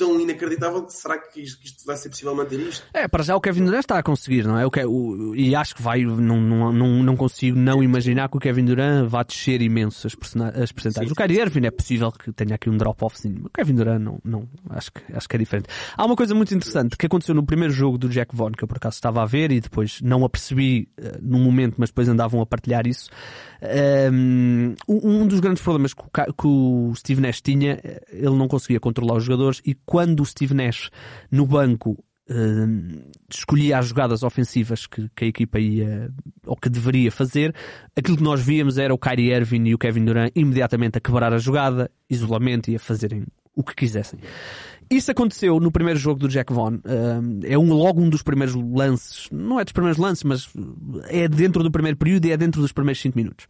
tão 0.00 0.18
inacreditável 0.18 0.82
que 0.82 0.94
será 0.94 1.18
que 1.18 1.42
isto, 1.42 1.60
que 1.60 1.66
isto, 1.66 1.84
vai 1.84 1.94
ser 1.94 2.08
possível 2.08 2.34
manter 2.34 2.58
isto? 2.58 2.86
É, 2.94 3.06
para 3.06 3.22
já 3.22 3.36
o 3.36 3.40
Kevin 3.40 3.66
Durant 3.66 3.80
está 3.80 3.98
a 3.98 4.02
conseguir, 4.02 4.46
não 4.46 4.58
é? 4.58 4.64
O 4.64 4.70
que, 4.70 4.82
o, 4.82 5.34
e 5.34 5.54
acho 5.54 5.74
que 5.74 5.82
vai, 5.82 6.02
não, 6.02 6.40
não, 6.40 6.72
não, 6.72 7.02
não 7.02 7.16
consigo 7.16 7.58
não 7.58 7.82
imaginar 7.82 8.30
que 8.30 8.36
o 8.38 8.40
Kevin 8.40 8.64
Durant 8.64 9.06
vá 9.06 9.22
descer 9.22 9.60
imenso 9.60 10.06
as, 10.06 10.14
as 10.56 10.72
percentagens. 10.72 11.12
O 11.12 11.14
Kyrie 11.14 11.38
Irving 11.38 11.66
é 11.66 11.70
possível 11.70 12.10
que 12.10 12.32
tenha 12.32 12.54
aqui 12.54 12.70
um 12.70 12.78
drop-off, 12.78 13.20
sim. 13.20 13.42
O 13.44 13.50
Kevin 13.50 13.74
Durant 13.74 14.00
não, 14.00 14.18
não 14.24 14.48
acho, 14.70 14.90
que, 14.90 15.02
acho 15.12 15.28
que 15.28 15.36
é 15.36 15.38
diferente. 15.38 15.68
Há 15.94 16.06
uma 16.06 16.16
coisa 16.16 16.34
muito 16.34 16.54
interessante 16.54 16.96
que 16.96 17.04
aconteceu 17.04 17.34
no 17.34 17.44
primeiro 17.44 17.74
jogo 17.74 17.98
do 17.98 18.08
Jack 18.08 18.34
Vaughn, 18.34 18.52
que 18.52 18.64
eu 18.64 18.68
por 18.68 18.78
acaso 18.78 18.94
estava 18.94 19.22
a 19.22 19.26
ver 19.26 19.52
e 19.52 19.60
depois 19.60 20.00
não 20.00 20.24
apercebi 20.24 20.88
uh, 20.98 21.18
no 21.20 21.38
momento, 21.38 21.74
mas 21.76 21.90
depois 21.90 22.08
andavam 22.08 22.40
a 22.40 22.46
partilhar 22.46 22.86
isso. 22.86 23.10
Um, 24.10 24.74
um 24.88 25.26
dos 25.26 25.40
grandes 25.40 25.62
problemas 25.62 25.92
que 25.92 26.02
o, 26.02 26.32
que 26.32 26.46
o 26.46 26.94
Steve 26.96 27.20
Nash 27.20 27.42
tinha, 27.42 27.78
eh, 27.84 28.00
ele 28.10 28.34
não 28.36 28.48
conseguia 28.48 28.80
controlar 28.80 29.16
os 29.16 29.24
jogadores 29.24 29.60
e 29.66 29.74
quando 29.90 30.20
o 30.20 30.24
Steve 30.24 30.54
Nash 30.54 30.88
no 31.32 31.44
banco 31.44 31.98
uh, 32.30 33.10
escolhia 33.28 33.76
as 33.76 33.88
jogadas 33.88 34.22
ofensivas 34.22 34.86
que, 34.86 35.10
que, 35.16 35.24
a 35.24 35.26
equipa 35.26 35.58
ia 35.58 36.08
ou 36.46 36.54
que 36.54 36.68
deveria 36.68 37.10
fazer, 37.10 37.52
aquilo 37.96 38.16
que 38.16 38.22
nós 38.22 38.40
víamos 38.40 38.78
era 38.78 38.94
o 38.94 38.98
Kyrie 38.98 39.32
Irving 39.32 39.64
e 39.66 39.74
o 39.74 39.78
Kevin 39.78 40.04
Durant 40.04 40.30
imediatamente 40.36 40.98
a 40.98 41.00
quebrar 41.00 41.34
a 41.34 41.38
jogada, 41.38 41.90
isolamento 42.08 42.70
e 42.70 42.76
a 42.76 42.78
fazerem 42.78 43.24
o 43.52 43.64
que 43.64 43.74
quisessem. 43.74 44.20
Isso 44.88 45.10
aconteceu 45.10 45.58
no 45.58 45.72
primeiro 45.72 45.98
jogo 45.98 46.20
do 46.20 46.28
Jack 46.28 46.52
Vaughn. 46.52 46.76
Uh, 46.76 47.40
é 47.42 47.58
um, 47.58 47.72
logo 47.72 48.00
um 48.00 48.08
dos 48.08 48.22
primeiros 48.22 48.54
lances, 48.54 49.26
não 49.32 49.58
é 49.58 49.64
dos 49.64 49.72
primeiros 49.72 49.98
lances, 49.98 50.22
mas 50.22 50.48
é 51.08 51.26
dentro 51.26 51.64
do 51.64 51.70
primeiro 51.70 51.98
período 51.98 52.26
e 52.26 52.30
é 52.30 52.36
dentro 52.36 52.60
dos 52.60 52.70
primeiros 52.70 53.02
5 53.02 53.18
minutos. 53.18 53.48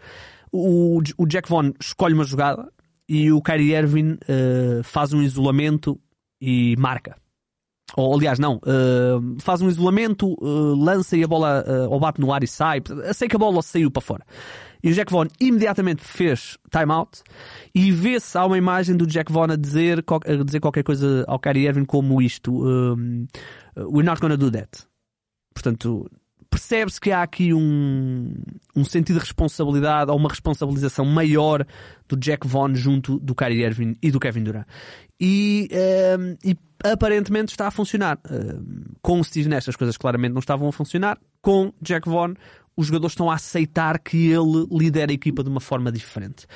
O, 0.51 1.03
o 1.18 1.26
Jack 1.26 1.51
Vaughn 1.51 1.72
escolhe 1.78 2.14
uma 2.14 2.24
jogada 2.24 2.66
e 3.07 3.30
o 3.30 3.43
Kyrie 3.43 3.74
Irving 3.74 4.12
uh, 4.12 4.82
faz 4.82 5.12
um 5.12 5.20
isolamento 5.20 6.01
e 6.41 6.76
marca. 6.78 7.16
Ou, 7.97 8.14
aliás, 8.14 8.38
não, 8.38 8.57
uh, 8.57 9.41
faz 9.41 9.61
um 9.61 9.68
isolamento, 9.68 10.34
uh, 10.41 10.74
lança 10.76 11.16
e 11.16 11.24
a 11.24 11.28
bola 11.28 11.64
uh, 11.66 11.91
ou 11.91 11.99
bate 11.99 12.20
no 12.20 12.32
ar 12.32 12.43
e 12.43 12.47
sai. 12.47 12.80
Sei 13.12 13.28
que 13.28 13.36
a 13.36 13.38
bola 13.38 13.62
saiu 13.62 13.91
para 13.91 14.01
fora. 14.01 14.24
E 14.82 14.91
o 14.91 14.95
Jack 14.95 15.12
Vaughn 15.12 15.26
imediatamente 15.38 16.03
fez 16.03 16.57
timeout 16.70 17.22
e 17.74 17.93
vê-se 17.93 18.36
há 18.38 18.47
uma 18.47 18.57
imagem 18.57 18.97
do 18.97 19.07
Jack 19.07 19.30
Vaughn 19.30 19.53
a 19.53 19.57
dizer, 19.57 20.03
a 20.09 20.43
dizer 20.45 20.61
qualquer 20.61 20.82
coisa 20.82 21.24
ao 21.28 21.38
Kyrie 21.38 21.66
Irving 21.66 21.84
como 21.84 22.22
isto: 22.22 22.64
um, 22.64 23.26
We're 23.76 24.05
not 24.05 24.20
gonna 24.20 24.38
do 24.38 24.51
that. 24.51 24.86
Portanto, 25.53 26.09
percebe-se 26.49 27.01
que 27.01 27.11
há 27.11 27.22
aqui 27.22 27.53
um, 27.53 28.32
um 28.74 28.84
sentido 28.84 29.16
de 29.16 29.20
responsabilidade 29.20 30.11
ou 30.11 30.16
uma 30.16 30.30
responsabilização 30.30 31.05
maior 31.05 31.66
do 32.09 32.16
Jack 32.16 32.47
Vaughn 32.47 32.74
junto 32.74 33.18
do 33.20 33.34
Kyrie 33.34 33.62
Irving 33.62 33.97
e 34.03 34.11
do 34.11 34.18
Kevin 34.18 34.45
Durant. 34.45 34.66
E, 35.20 35.68
um, 36.18 36.36
e 36.42 36.56
aparentemente 36.82 37.52
está 37.52 37.66
a 37.66 37.70
funcionar. 37.70 38.18
Um, 38.30 38.94
com 39.02 39.20
o 39.20 39.24
Steve 39.24 39.48
Nash 39.48 39.68
as 39.68 39.76
coisas 39.76 39.96
claramente 39.96 40.32
não 40.32 40.40
estavam 40.40 40.68
a 40.68 40.72
funcionar. 40.72 41.18
Com 41.42 41.72
Jack 41.80 42.08
Vaughn 42.08 42.34
os 42.76 42.86
jogadores 42.86 43.12
estão 43.12 43.30
a 43.30 43.34
aceitar 43.34 43.98
que 43.98 44.30
ele 44.30 44.66
lidera 44.70 45.12
a 45.12 45.14
equipa 45.14 45.42
de 45.42 45.50
uma 45.50 45.60
forma 45.60 45.92
diferente. 45.92 46.46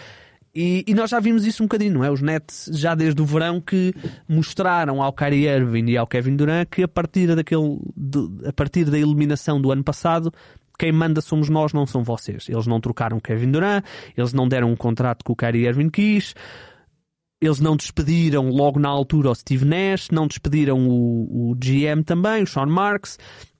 E, 0.55 0.85
e, 0.87 0.95
nós 0.95 1.11
já 1.11 1.19
vimos 1.19 1.45
isso 1.45 1.65
um 1.65 1.67
bocadinho, 1.67 1.95
não 1.95 2.05
é? 2.05 2.11
Os 2.11 2.23
Nets, 2.23 2.71
já 2.73 2.95
desde 2.95 3.21
o 3.21 3.25
verão, 3.25 3.61
que 3.61 3.93
mostraram 4.29 5.03
ao 5.03 5.13
Kyrie 5.13 5.49
Irving 5.49 5.87
e 5.91 5.97
ao 5.97 6.07
Kevin 6.07 6.37
Durant 6.37 6.69
que 6.71 6.85
a 6.85 6.89
partir, 6.89 7.35
daquele, 7.35 7.81
de, 7.97 8.49
a 8.49 8.53
partir 8.53 8.85
da 8.85 8.97
eliminação 8.97 9.61
do 9.61 9.73
ano 9.73 9.83
passado, 9.83 10.33
quem 10.79 10.93
manda 10.93 11.21
somos 11.21 11.49
nós, 11.49 11.73
não 11.73 11.87
são 11.87 12.05
vocês. 12.05 12.49
Eles 12.49 12.69
não 12.69 12.81
trocaram 12.81 13.17
o 13.17 13.21
Kevin 13.21 13.51
Durant, 13.51 13.85
eles 14.17 14.33
não 14.33 14.47
deram 14.47 14.71
um 14.71 14.77
contrato 14.77 15.25
que 15.25 15.33
o 15.33 15.37
Kyrie 15.37 15.67
Irving 15.67 15.91
quis, 15.91 16.35
eles 17.45 17.61
não 17.61 17.77
despediram 17.77 18.49
logo 18.49 18.79
na 18.79 18.89
altura 18.89 19.31
o 19.31 19.35
Steve 19.35 19.65
Nash, 19.65 20.11
não 20.11 20.27
despediram 20.27 20.89
o, 20.89 21.51
o 21.51 21.55
GM 21.57 22.03
também, 22.05 22.43
o 22.43 22.47
Sean 22.47 22.67
Marks, 22.67 23.19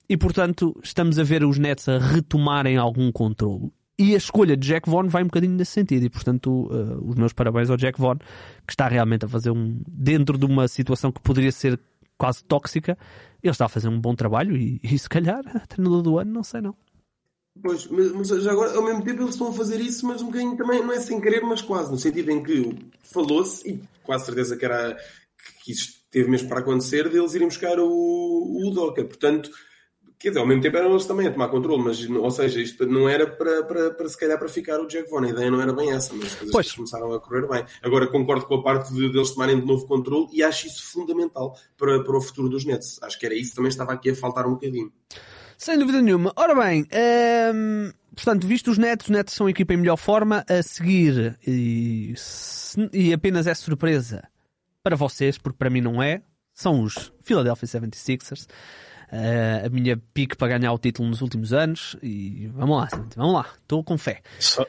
e 0.09 0.17
portanto 0.17 0.79
estamos 0.83 1.19
a 1.19 1.23
ver 1.23 1.45
os 1.45 1.59
Nets 1.59 1.89
a 1.89 1.99
retomarem 1.99 2.77
algum 2.77 3.11
controle. 3.13 3.71
E 3.97 4.15
a 4.15 4.17
escolha 4.17 4.57
de 4.57 4.67
Jack 4.67 4.91
Vaughn 4.91 5.09
vai 5.09 5.23
um 5.23 5.27
bocadinho 5.27 5.55
nesse 5.55 5.71
sentido. 5.71 6.05
E, 6.05 6.11
portanto, 6.11 6.67
uh, 6.67 7.09
os 7.09 7.15
meus 7.15 7.33
parabéns 7.33 7.71
ao 7.71 7.77
Jack 7.77 8.01
Vaughn, 8.01 8.19
que 8.67 8.73
está 8.73 8.89
realmente 8.89 9.25
a 9.25 9.29
fazer 9.29 9.51
um. 9.51 9.81
Dentro 9.87 10.37
de 10.37 10.45
uma 10.45 10.67
situação 10.67 11.13
que 11.13 11.21
poderia 11.21 11.53
ser 11.53 11.79
quase 12.19 12.45
tóxica, 12.45 12.99
ele 13.41 13.53
está 13.53 13.67
a 13.67 13.69
fazer 13.69 13.89
um 13.89 14.01
bom 14.01 14.15
trabalho. 14.17 14.57
E, 14.57 14.81
e 14.83 14.99
se 14.99 15.09
calhar, 15.09 15.43
treinador 15.69 16.03
do 16.03 16.19
ano, 16.19 16.33
não 16.33 16.43
sei 16.43 16.61
não. 16.61 16.75
Pois, 17.63 17.87
mas, 17.87 18.13
mas, 18.13 18.29
já 18.29 18.51
agora, 18.51 18.77
ao 18.77 18.83
mesmo 18.83 19.05
tempo, 19.05 19.23
eles 19.23 19.35
estão 19.35 19.49
a 19.49 19.53
fazer 19.53 19.81
isso, 19.81 20.07
mas 20.07 20.21
um 20.21 20.27
bocadinho 20.27 20.57
também, 20.57 20.83
não 20.83 20.93
é 20.93 21.01
sem 21.01 21.21
querer, 21.21 21.43
mas 21.43 21.63
quase, 21.63 21.91
no 21.91 21.99
sentido 21.99 22.31
em 22.31 22.43
que 22.43 22.77
falou-se, 23.03 23.69
e 23.69 23.83
quase 24.03 24.27
certeza 24.27 24.57
que 24.57 24.65
era 24.65 24.97
que 25.63 25.73
isso 25.73 25.95
teve 26.11 26.29
mesmo 26.29 26.49
para 26.49 26.61
acontecer, 26.61 27.09
deles 27.09 27.35
irem 27.35 27.49
buscar 27.49 27.79
o, 27.79 27.89
o 27.89 28.69
Udoka. 28.69 29.05
Portanto, 29.05 29.51
Quer 30.25 30.31
dizer, 30.31 30.41
ao 30.41 30.47
mesmo 30.47 30.63
tempo 30.63 30.79
eram 30.79 30.91
eles 30.93 31.05
também 31.05 31.27
a 31.27 31.31
tomar 31.31 31.49
controle, 31.49 31.83
mas, 31.83 32.09
ou 32.09 32.31
seja, 32.31 32.59
isto 32.59 32.87
não 32.87 33.07
era 33.07 33.27
para, 33.27 33.63
para, 33.63 33.91
para 33.91 34.09
se 34.09 34.19
calhar 34.19 34.39
para 34.39 34.49
ficar 34.49 34.81
o 34.81 34.87
Jack 34.87 35.11
Vaughn, 35.11 35.25
a 35.25 35.29
ideia 35.29 35.51
não 35.51 35.61
era 35.61 35.71
bem 35.71 35.93
essa, 35.93 36.15
mas 36.15 36.29
as 36.29 36.35
coisas 36.37 36.51
pois. 36.51 36.73
começaram 36.73 37.13
a 37.13 37.21
correr 37.21 37.47
bem. 37.47 37.63
Agora 37.83 38.07
concordo 38.07 38.47
com 38.47 38.55
a 38.55 38.63
parte 38.63 38.91
de, 38.95 39.11
de 39.11 39.19
eles 39.19 39.33
tomarem 39.33 39.61
de 39.61 39.67
novo 39.67 39.87
controle 39.87 40.29
e 40.33 40.43
acho 40.43 40.67
isso 40.67 40.83
fundamental 40.83 41.55
para, 41.77 42.03
para 42.03 42.17
o 42.17 42.23
futuro 42.23 42.49
dos 42.49 42.65
Nets. 42.65 42.99
Acho 43.03 43.19
que 43.19 43.27
era 43.27 43.35
isso 43.35 43.55
também 43.55 43.69
estava 43.69 43.93
aqui 43.93 44.09
a 44.09 44.17
faltar 44.17 44.47
um 44.47 44.55
bocadinho. 44.55 44.91
Sem 45.59 45.79
dúvida 45.79 46.01
nenhuma. 46.03 46.33
Ora 46.37 46.55
bem, 46.55 46.87
hum, 47.55 47.93
portanto, 48.15 48.47
visto 48.47 48.71
os 48.71 48.79
Nets, 48.79 49.07
os 49.07 49.11
Nets 49.11 49.35
são 49.35 49.47
a 49.47 49.51
equipa 49.51 49.75
em 49.75 49.79
melhor 49.79 49.97
forma 49.97 50.45
a 50.49 50.63
seguir 50.63 51.39
e, 51.47 52.15
e 52.93 53.13
apenas 53.13 53.47
é 53.47 53.55
surpresa 53.55 54.23
para 54.83 54.97
vocês, 54.97 55.39
porque 55.39 55.57
para 55.57 55.71
mim 55.71 55.81
não 55.81 56.03
é, 56.03 56.23
são 56.53 56.83
os 56.83 57.13
Philadelphia 57.23 57.67
76ers 57.67 58.47
uh, 59.15 59.67
a 59.67 59.69
minha 59.69 59.97
pique 60.13 60.37
para 60.37 60.59
ganhar 60.59 60.73
o 60.73 60.79
título 60.79 61.09
nos 61.09 61.21
últimos 61.21 61.53
anos 61.53 61.97
e 62.03 62.49
vamos 62.55 62.77
lá, 62.77 62.89
vamos 63.17 63.35
lá, 63.35 63.47
estou 63.61 63.83
com 63.83 63.97
fé. 63.97 64.23
Só, 64.39 64.67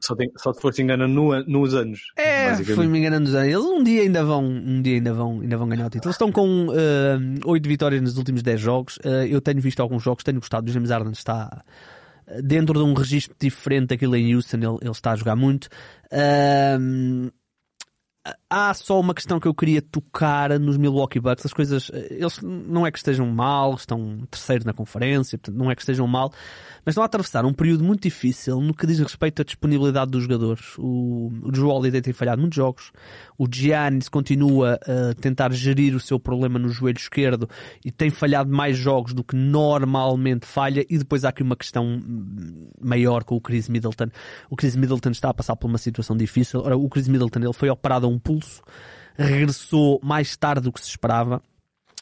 Só, 0.00 0.14
tem, 0.14 0.30
só 0.36 0.52
te 0.52 0.60
foste 0.60 0.82
enganando 0.82 1.12
no, 1.12 1.44
nos 1.44 1.74
anos. 1.74 2.12
É, 2.16 2.54
foi-me 2.56 2.98
enganando 2.98 3.24
nos 3.24 3.34
anos. 3.34 3.48
Eles 3.48 3.64
um 3.64 3.82
dia 3.82 4.02
ainda 4.02 4.24
vão, 4.24 4.44
um 4.44 4.82
dia 4.82 4.94
ainda 4.94 5.12
vão, 5.12 5.40
ainda 5.40 5.56
vão 5.56 5.68
ganhar 5.68 5.86
o 5.86 5.90
título. 5.90 6.08
Eles 6.08 6.14
estão 6.14 6.30
com 6.30 6.68
uh, 6.68 7.50
8 7.50 7.68
vitórias 7.68 8.00
nos 8.02 8.16
últimos 8.16 8.42
10 8.42 8.60
jogos. 8.60 8.96
Uh, 8.98 9.26
eu 9.28 9.40
tenho 9.40 9.60
visto 9.60 9.80
alguns 9.80 10.02
jogos, 10.02 10.24
tenho 10.24 10.38
gostado. 10.38 10.68
O 10.68 10.72
James 10.72 10.90
Harden 10.90 11.12
está 11.12 11.64
dentro 12.42 12.78
de 12.78 12.84
um 12.84 12.94
registro 12.94 13.34
diferente 13.38 13.88
daquilo 13.88 14.14
em 14.16 14.34
Houston, 14.34 14.58
ele, 14.58 14.66
ele 14.82 14.90
está 14.90 15.12
a 15.12 15.16
jogar 15.16 15.36
muito. 15.36 15.68
Uh, 16.12 17.32
há 18.48 18.72
só 18.74 18.98
uma 18.98 19.14
questão 19.14 19.38
que 19.38 19.46
eu 19.46 19.54
queria 19.54 19.82
tocar 19.82 20.58
nos 20.58 20.76
Milwaukee 20.76 21.20
Bucks. 21.20 21.46
As 21.46 21.52
coisas, 21.52 21.90
eles 22.10 22.40
não 22.42 22.86
é 22.86 22.90
que 22.90 22.98
estejam 22.98 23.26
mal, 23.26 23.74
estão 23.74 24.26
terceiros 24.30 24.64
na 24.64 24.72
conferência, 24.72 25.38
portanto, 25.38 25.56
não 25.56 25.70
é 25.70 25.74
que 25.74 25.82
estejam 25.82 26.06
mal, 26.06 26.32
mas 26.84 26.92
estão 26.92 27.02
a 27.02 27.06
atravessar 27.06 27.44
um 27.44 27.52
período 27.52 27.84
muito 27.84 28.02
difícil 28.02 28.60
no 28.60 28.74
que 28.74 28.86
diz 28.86 28.98
respeito 28.98 29.42
à 29.42 29.44
disponibilidade 29.44 30.10
dos 30.10 30.22
jogadores. 30.22 30.76
O, 30.78 31.30
o 31.42 31.50
Drew 31.50 31.68
Holiday 31.68 32.00
tem 32.00 32.12
falhado 32.12 32.40
muitos 32.40 32.56
jogos, 32.56 32.92
o 33.36 33.46
Giannis 33.50 34.08
continua 34.08 34.78
a 34.82 35.14
tentar 35.14 35.52
gerir 35.52 35.94
o 35.94 36.00
seu 36.00 36.18
problema 36.18 36.58
no 36.58 36.68
joelho 36.68 36.98
esquerdo 36.98 37.48
e 37.84 37.90
tem 37.90 38.10
falhado 38.10 38.50
mais 38.50 38.76
jogos 38.76 39.12
do 39.12 39.22
que 39.22 39.36
normalmente 39.36 40.46
falha, 40.46 40.84
e 40.88 40.98
depois 40.98 41.24
há 41.24 41.28
aqui 41.28 41.42
uma 41.42 41.56
questão 41.56 42.00
maior 42.80 43.24
com 43.24 43.36
o 43.36 43.40
Chris 43.40 43.68
Middleton. 43.68 44.08
O 44.50 44.56
Chris 44.56 44.74
Middleton 44.74 45.10
está 45.10 45.30
a 45.30 45.34
passar 45.34 45.56
por 45.56 45.68
uma 45.68 45.78
situação 45.78 46.16
difícil. 46.16 46.60
Ora, 46.60 46.76
o 46.76 46.88
Chris 46.88 47.08
Middleton 47.08 47.40
ele 47.40 47.52
foi 47.52 47.68
operado 47.68 48.06
a 48.06 48.08
um 48.08 48.17
pulso, 48.18 48.62
regressou 49.16 50.00
mais 50.02 50.36
tarde 50.36 50.62
do 50.62 50.72
que 50.72 50.80
se 50.80 50.88
esperava 50.88 51.42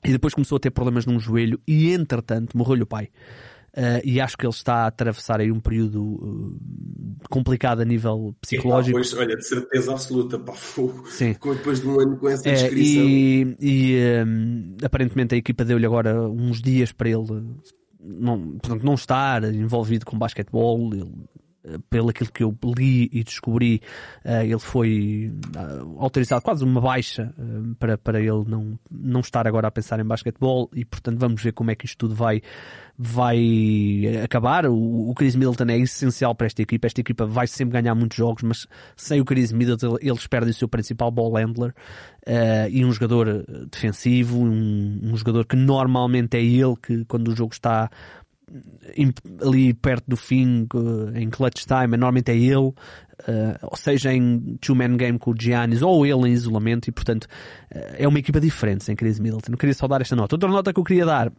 e 0.04 0.12
depois 0.12 0.34
começou 0.34 0.56
a 0.56 0.60
ter 0.60 0.70
problemas 0.70 1.06
num 1.06 1.18
joelho 1.18 1.60
e 1.66 1.92
entretanto 1.92 2.56
morreu-lhe 2.56 2.82
o 2.82 2.86
pai. 2.86 3.08
Uh, 3.76 4.00
e 4.04 4.22
acho 4.22 4.38
que 4.38 4.46
ele 4.46 4.54
está 4.54 4.84
a 4.84 4.86
atravessar 4.86 5.38
aí 5.38 5.52
um 5.52 5.60
período 5.60 6.02
uh, 6.02 6.58
complicado 7.28 7.80
a 7.82 7.84
nível 7.84 8.34
psicológico. 8.40 8.96
Pá, 8.96 9.04
pois, 9.04 9.14
olha, 9.14 9.36
de 9.36 9.46
certeza 9.46 9.92
absoluta, 9.92 10.38
pá, 10.38 10.54
Sim. 11.10 11.32
depois 11.32 11.80
de 11.80 11.86
um 11.86 12.00
ano 12.00 12.16
com 12.16 12.26
essa 12.26 12.48
é, 12.48 12.54
descrição. 12.54 13.02
E, 13.04 13.56
e 13.60 14.24
um, 14.26 14.76
aparentemente 14.82 15.34
a 15.34 15.38
equipa 15.38 15.62
deu-lhe 15.62 15.84
agora 15.84 16.22
uns 16.22 16.62
dias 16.62 16.90
para 16.90 17.10
ele 17.10 17.26
não, 18.06 18.52
portanto, 18.52 18.82
não 18.82 18.94
estar 18.94 19.44
envolvido 19.44 20.06
com 20.06 20.16
basquetebol. 20.16 20.94
Ele 20.94 21.12
pelo 21.90 22.10
aquilo 22.10 22.30
que 22.30 22.42
eu 22.42 22.56
li 22.76 23.08
e 23.12 23.24
descobri, 23.24 23.80
uh, 24.24 24.42
ele 24.42 24.58
foi 24.58 25.32
uh, 25.56 26.00
autorizado 26.00 26.42
quase 26.42 26.64
uma 26.64 26.80
baixa 26.80 27.34
uh, 27.38 27.74
para, 27.76 27.98
para 27.98 28.20
ele 28.20 28.44
não, 28.46 28.78
não 28.90 29.20
estar 29.20 29.46
agora 29.46 29.68
a 29.68 29.70
pensar 29.70 29.98
em 30.00 30.04
basquetebol 30.04 30.70
e 30.74 30.84
portanto 30.84 31.18
vamos 31.18 31.42
ver 31.42 31.52
como 31.52 31.70
é 31.70 31.74
que 31.74 31.86
isto 31.86 31.98
tudo 31.98 32.14
vai, 32.14 32.40
vai 32.96 34.20
acabar. 34.22 34.66
O, 34.66 35.10
o 35.10 35.14
Chris 35.14 35.34
Middleton 35.34 35.64
é 35.68 35.78
essencial 35.78 36.34
para 36.34 36.46
esta 36.46 36.62
equipa. 36.62 36.86
Esta 36.86 37.00
equipa 37.00 37.26
vai 37.26 37.46
sempre 37.46 37.80
ganhar 37.80 37.94
muitos 37.94 38.16
jogos, 38.16 38.42
mas 38.42 38.66
sem 38.96 39.20
o 39.20 39.24
Chris 39.24 39.52
Middleton 39.52 39.96
eles 40.00 40.26
perdem 40.26 40.50
o 40.50 40.54
seu 40.54 40.68
principal 40.68 41.10
ball 41.10 41.34
handler 41.36 41.74
e 42.70 42.84
um 42.84 42.90
jogador 42.90 43.44
defensivo, 43.70 44.40
um, 44.40 45.00
um 45.00 45.16
jogador 45.16 45.46
que 45.46 45.54
normalmente 45.54 46.36
é 46.36 46.42
ele 46.42 46.74
que 46.82 47.04
quando 47.04 47.28
o 47.28 47.36
jogo 47.36 47.52
está 47.52 47.88
ali 49.42 49.74
perto 49.74 50.04
do 50.08 50.16
fim, 50.16 50.66
em 51.14 51.28
clutch 51.30 51.64
time, 51.64 51.96
normalmente 51.96 52.30
é 52.30 52.36
ele, 52.36 52.56
uh, 52.58 52.74
ou 53.62 53.76
seja, 53.76 54.12
em 54.12 54.56
two-man 54.60 54.96
game 54.96 55.18
com 55.18 55.32
o 55.32 55.34
Giannis, 55.38 55.82
ou 55.82 56.06
ele 56.06 56.28
em 56.28 56.32
isolamento, 56.32 56.88
e 56.88 56.92
portanto 56.92 57.24
uh, 57.24 57.94
é 57.94 58.06
uma 58.06 58.18
equipa 58.18 58.40
diferente 58.40 58.84
sem 58.84 58.94
Chris 58.94 59.18
Middleton. 59.18 59.52
Eu 59.52 59.58
queria 59.58 59.74
só 59.74 59.88
dar 59.88 60.00
esta 60.00 60.14
nota. 60.14 60.34
Outra 60.34 60.48
nota 60.48 60.72
que 60.72 60.80
eu 60.80 60.84
queria 60.84 61.04
dar 61.04 61.32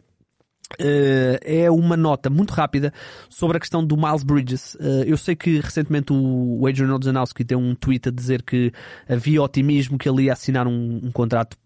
Uh, 0.74 1.40
é 1.42 1.70
uma 1.70 1.96
nota 1.96 2.28
muito 2.28 2.50
rápida 2.50 2.92
sobre 3.30 3.56
a 3.56 3.60
questão 3.60 3.82
do 3.82 3.96
Miles 3.96 4.22
Bridges. 4.22 4.74
Uh, 4.74 5.02
eu 5.06 5.16
sei 5.16 5.34
que 5.34 5.60
recentemente 5.60 6.12
o 6.12 6.66
Adrian 6.66 6.90
Wojnarowski 6.92 7.42
deu 7.42 7.58
um 7.58 7.74
tweet 7.74 8.10
a 8.10 8.12
dizer 8.12 8.42
que 8.42 8.70
havia 9.08 9.42
otimismo 9.42 9.96
que 9.96 10.06
ele 10.06 10.24
ia 10.24 10.34
assinar 10.34 10.66
um, 10.66 11.00
um 11.02 11.10
contrato. 11.10 11.56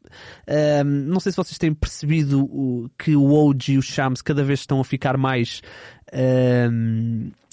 Uh, 0.49 0.85
não 0.85 1.21
sei 1.21 1.33
se 1.33 1.37
vocês 1.37 1.59
têm 1.59 1.73
percebido 1.73 2.91
que 2.99 3.17
o 3.17 3.33
OG 3.33 3.73
e 3.73 3.79
o 3.79 3.83
Shams 3.83 4.23
cada 4.23 4.43
vez 4.43 4.61
estão 4.61 4.81
a 4.81 4.85
ficar 4.85 5.17
mais 5.17 5.63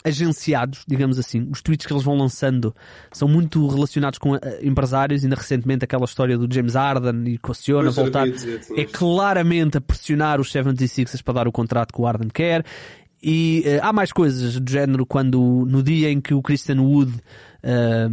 agenciados, 0.03 0.83
digamos 0.87 1.19
assim. 1.19 1.47
Os 1.51 1.61
tweets 1.61 1.85
que 1.85 1.93
eles 1.93 2.03
vão 2.03 2.15
lançando 2.15 2.73
são 3.11 3.27
muito 3.27 3.67
relacionados 3.67 4.17
com 4.17 4.33
uh, 4.33 4.39
empresários, 4.61 5.23
ainda 5.23 5.35
recentemente 5.35 5.83
aquela 5.83 6.05
história 6.05 6.37
do 6.37 6.51
James 6.53 6.75
Harden 6.75 7.27
e 7.27 7.37
Cossiona 7.37 7.91
voltar. 7.91 8.29
Dizer, 8.29 8.61
é 8.77 8.85
claramente 8.85 9.77
a 9.77 9.81
pressionar 9.81 10.39
os 10.39 10.51
76ers 10.51 11.21
para 11.21 11.33
dar 11.35 11.47
o 11.47 11.51
contrato 11.51 11.93
que 11.93 12.01
o 12.01 12.05
Harden 12.05 12.29
quer. 12.29 12.63
E 13.21 13.63
uh, 13.65 13.85
há 13.85 13.91
mais 13.91 14.13
coisas 14.13 14.57
do 14.59 14.71
género 14.71 15.05
quando 15.05 15.65
no 15.67 15.83
dia 15.83 16.09
em 16.09 16.21
que 16.21 16.33
o 16.33 16.41
Christian 16.41 16.81
Wood 16.81 17.11
uh, 17.11 18.09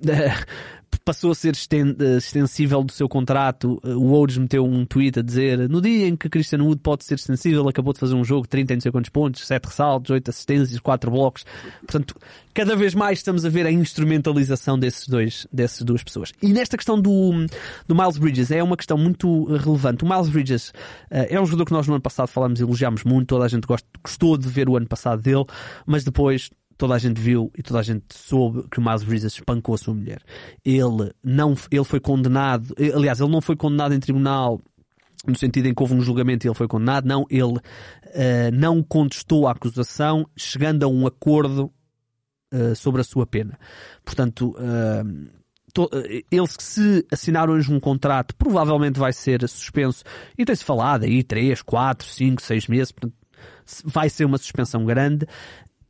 passou 1.04 1.30
a 1.30 1.34
ser 1.34 1.54
eh, 1.54 2.16
extensível 2.16 2.82
do 2.82 2.92
seu 2.92 3.08
contrato. 3.08 3.80
Eh, 3.84 3.94
o 3.94 4.12
Woj 4.12 4.40
meteu 4.40 4.64
um 4.64 4.84
tweet 4.84 5.18
a 5.18 5.22
dizer 5.22 5.68
no 5.68 5.80
dia 5.80 6.08
em 6.08 6.16
que 6.16 6.28
Christian 6.28 6.62
Wood 6.62 6.80
pode 6.82 7.04
ser 7.04 7.14
extensível, 7.14 7.68
acabou 7.68 7.92
de 7.92 8.00
fazer 8.00 8.14
um 8.14 8.24
jogo, 8.24 8.46
30 8.46 8.74
não 8.74 8.80
sei 8.80 8.92
quantos 8.92 9.10
pontos, 9.10 9.46
7 9.46 9.64
ressaltos, 9.66 10.10
8 10.10 10.30
assistências, 10.30 10.80
4 10.80 11.10
blocos. 11.10 11.44
Portanto, 11.80 12.16
cada 12.54 12.76
vez 12.76 12.94
mais 12.94 13.18
estamos 13.18 13.44
a 13.44 13.48
ver 13.48 13.66
a 13.66 13.72
instrumentalização 13.72 14.78
desses 14.78 15.08
dois, 15.08 15.46
dessas 15.52 15.82
duas 15.82 16.02
pessoas. 16.02 16.32
E 16.42 16.52
nesta 16.52 16.76
questão 16.76 17.00
do, 17.00 17.32
do 17.86 17.94
Miles 17.94 18.18
Bridges, 18.18 18.50
é 18.50 18.62
uma 18.62 18.76
questão 18.76 18.98
muito 18.98 19.44
relevante. 19.44 20.04
O 20.04 20.08
Miles 20.08 20.28
Bridges 20.28 20.68
uh, 20.68 21.26
é 21.28 21.40
um 21.40 21.46
jogador 21.46 21.66
que 21.66 21.72
nós 21.72 21.86
no 21.86 21.94
ano 21.94 22.02
passado 22.02 22.28
falamos 22.28 22.60
e 22.60 22.62
elogiámos 22.62 23.04
muito, 23.04 23.28
toda 23.28 23.44
a 23.44 23.48
gente 23.48 23.66
gost, 23.66 23.86
gostou 24.02 24.36
de 24.36 24.48
ver 24.48 24.68
o 24.68 24.76
ano 24.76 24.86
passado 24.86 25.22
dele, 25.22 25.44
mas 25.86 26.04
depois 26.04 26.50
toda 26.80 26.94
a 26.94 26.98
gente 26.98 27.20
viu 27.20 27.52
e 27.54 27.62
toda 27.62 27.78
a 27.78 27.82
gente 27.82 28.06
soube 28.08 28.66
que 28.70 28.78
o 28.78 28.82
Miles 28.82 29.02
Bridges 29.02 29.34
espancou 29.34 29.74
a 29.74 29.78
sua 29.78 29.92
mulher. 29.92 30.22
Ele 30.64 31.12
não, 31.22 31.54
ele 31.70 31.84
foi 31.84 32.00
condenado, 32.00 32.74
aliás, 32.94 33.20
ele 33.20 33.30
não 33.30 33.42
foi 33.42 33.54
condenado 33.54 33.92
em 33.92 34.00
tribunal 34.00 34.62
no 35.26 35.36
sentido 35.36 35.66
em 35.66 35.74
que 35.74 35.82
houve 35.82 35.92
um 35.92 36.00
julgamento 36.00 36.46
e 36.46 36.48
ele 36.48 36.54
foi 36.54 36.66
condenado, 36.66 37.04
não, 37.04 37.26
ele 37.28 37.58
uh, 37.58 37.60
não 38.54 38.82
contestou 38.82 39.46
a 39.46 39.52
acusação, 39.52 40.26
chegando 40.34 40.82
a 40.82 40.88
um 40.88 41.06
acordo 41.06 41.70
uh, 42.50 42.74
sobre 42.74 43.02
a 43.02 43.04
sua 43.04 43.26
pena. 43.26 43.58
Portanto, 44.02 44.56
uh, 44.56 45.30
eles 46.30 46.56
que 46.56 46.62
se 46.62 47.06
assinaram 47.12 47.52
hoje 47.52 47.70
um 47.70 47.78
contrato, 47.78 48.34
provavelmente 48.36 48.98
vai 48.98 49.12
ser 49.12 49.46
suspenso, 49.46 50.02
e 50.38 50.46
tem-se 50.46 50.64
falado 50.64 51.04
aí 51.04 51.22
3, 51.22 51.60
4, 51.60 52.06
5, 52.06 52.40
6 52.40 52.68
meses, 52.68 52.90
portanto, 52.90 53.14
vai 53.84 54.08
ser 54.08 54.24
uma 54.24 54.38
suspensão 54.38 54.86
grande, 54.86 55.26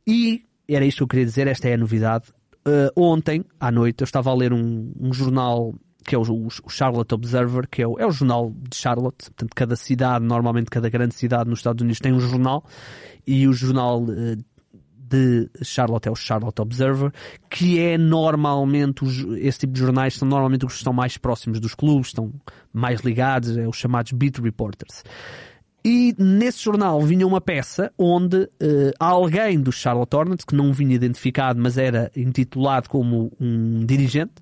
e 0.05 0.43
era 0.75 0.85
isto 0.85 0.97
que 0.97 1.03
eu 1.03 1.07
queria 1.07 1.25
dizer, 1.25 1.47
esta 1.47 1.67
é 1.69 1.73
a 1.73 1.77
novidade. 1.77 2.25
Uh, 2.67 2.91
ontem, 2.95 3.43
à 3.59 3.71
noite, 3.71 4.01
eu 4.01 4.05
estava 4.05 4.29
a 4.29 4.35
ler 4.35 4.53
um, 4.53 4.91
um 4.99 5.13
jornal 5.13 5.73
que 6.03 6.15
é 6.15 6.17
o, 6.17 6.21
o, 6.21 6.69
Charlotte 6.69 7.13
Observer, 7.13 7.67
que 7.67 7.81
é 7.81 7.87
o, 7.87 7.99
é 7.99 8.05
o 8.05 8.11
jornal 8.11 8.51
de 8.51 8.75
Charlotte. 8.75 9.25
Portanto, 9.25 9.51
cada 9.55 9.75
cidade, 9.75 10.25
normalmente 10.25 10.69
cada 10.69 10.89
grande 10.89 11.13
cidade 11.13 11.49
nos 11.49 11.59
Estados 11.59 11.81
Unidos 11.81 11.99
tem 11.99 12.11
um 12.11 12.19
jornal, 12.19 12.63
e 13.25 13.47
o 13.47 13.53
jornal 13.53 14.01
uh, 14.01 14.35
de 15.11 15.49
Charlotte 15.63 16.07
é 16.07 16.11
o 16.11 16.15
Charlotte 16.15 16.61
Observer, 16.61 17.11
que 17.49 17.79
é 17.79 17.97
normalmente, 17.97 19.03
os, 19.03 19.19
esse 19.37 19.59
tipo 19.59 19.73
de 19.73 19.79
jornais 19.79 20.15
são 20.15 20.27
normalmente 20.27 20.65
os 20.65 20.73
que 20.73 20.77
estão 20.77 20.93
mais 20.93 21.17
próximos 21.17 21.59
dos 21.59 21.75
clubes, 21.75 22.07
estão 22.07 22.31
mais 22.73 23.01
ligados, 23.01 23.57
é 23.57 23.67
os 23.67 23.77
chamados 23.77 24.11
beat 24.13 24.37
reporters. 24.39 25.03
E 25.83 26.13
nesse 26.17 26.63
jornal 26.63 27.01
vinha 27.01 27.25
uma 27.25 27.41
peça 27.41 27.91
onde 27.97 28.37
uh, 28.43 28.49
alguém 28.99 29.59
do 29.59 29.71
Charlotte 29.71 30.15
Hornets, 30.15 30.45
que 30.45 30.55
não 30.55 30.71
vinha 30.71 30.95
identificado, 30.95 31.59
mas 31.59 31.77
era 31.77 32.11
intitulado 32.15 32.87
como 32.87 33.31
um 33.39 33.83
dirigente, 33.83 34.33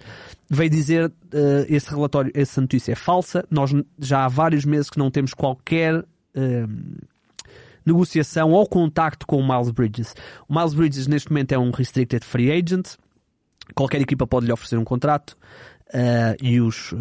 veio 0.49 0.69
dizer 0.69 1.05
uh, 1.07 1.65
esse 1.69 1.89
relatório, 1.89 2.29
essa 2.35 2.59
notícia 2.59 2.91
é 2.91 2.95
falsa. 2.95 3.45
Nós 3.49 3.71
já 3.97 4.25
há 4.25 4.27
vários 4.27 4.65
meses 4.65 4.89
que 4.89 4.99
não 4.99 5.09
temos 5.09 5.33
qualquer 5.33 5.99
uh, 5.99 7.05
negociação 7.85 8.51
ou 8.51 8.67
contacto 8.67 9.25
com 9.25 9.37
o 9.37 9.47
Miles 9.47 9.71
Bridges. 9.71 10.13
O 10.47 10.53
Miles 10.53 10.73
Bridges 10.73 11.07
neste 11.07 11.29
momento 11.29 11.53
é 11.53 11.57
um 11.57 11.71
restricted 11.71 12.25
free 12.25 12.51
agent. 12.51 12.95
Qualquer 13.73 14.01
equipa 14.01 14.27
pode 14.27 14.45
lhe 14.45 14.51
oferecer 14.51 14.77
um 14.77 14.83
contrato 14.83 15.37
e 16.41 16.59
os 16.59 16.91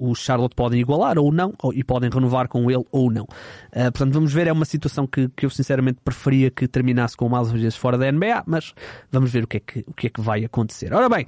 o 0.00 0.14
Charlotte 0.14 0.54
podem 0.54 0.80
igualar 0.80 1.18
ou 1.18 1.30
não, 1.30 1.52
ou, 1.62 1.72
e 1.72 1.84
podem 1.84 2.08
renovar 2.08 2.48
com 2.48 2.70
ele 2.70 2.84
ou 2.90 3.10
não. 3.10 3.24
Uh, 3.24 3.92
portanto, 3.92 4.12
vamos 4.14 4.32
ver, 4.32 4.46
é 4.46 4.52
uma 4.52 4.64
situação 4.64 5.06
que, 5.06 5.28
que 5.36 5.44
eu 5.44 5.50
sinceramente 5.50 5.98
preferia 6.02 6.50
que 6.50 6.66
terminasse 6.66 7.16
com 7.16 7.26
o 7.26 7.30
Miles 7.30 7.52
Bridges 7.52 7.76
fora 7.76 7.98
da 7.98 8.10
NBA, 8.10 8.44
mas 8.46 8.74
vamos 9.12 9.30
ver 9.30 9.44
o 9.44 9.46
que 9.46 9.58
é 9.58 9.60
que, 9.60 9.84
o 9.86 9.92
que, 9.92 10.06
é 10.06 10.10
que 10.10 10.20
vai 10.20 10.44
acontecer. 10.44 10.92
Ora 10.92 11.08
bem, 11.08 11.26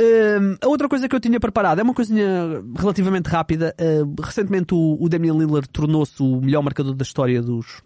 uh, 0.00 0.58
a 0.62 0.68
outra 0.68 0.88
coisa 0.88 1.08
que 1.08 1.14
eu 1.14 1.20
tinha 1.20 1.38
preparado 1.38 1.80
é 1.80 1.82
uma 1.82 1.94
coisinha 1.94 2.62
relativamente 2.78 3.26
rápida. 3.26 3.74
Uh, 3.78 4.22
recentemente 4.22 4.74
o, 4.74 4.96
o 4.98 5.08
Damian 5.08 5.34
Lillard 5.34 5.68
tornou-se 5.68 6.22
o 6.22 6.40
melhor 6.40 6.62
marcador 6.62 6.94
da 6.94 7.02
história 7.02 7.42
dos, 7.42 7.82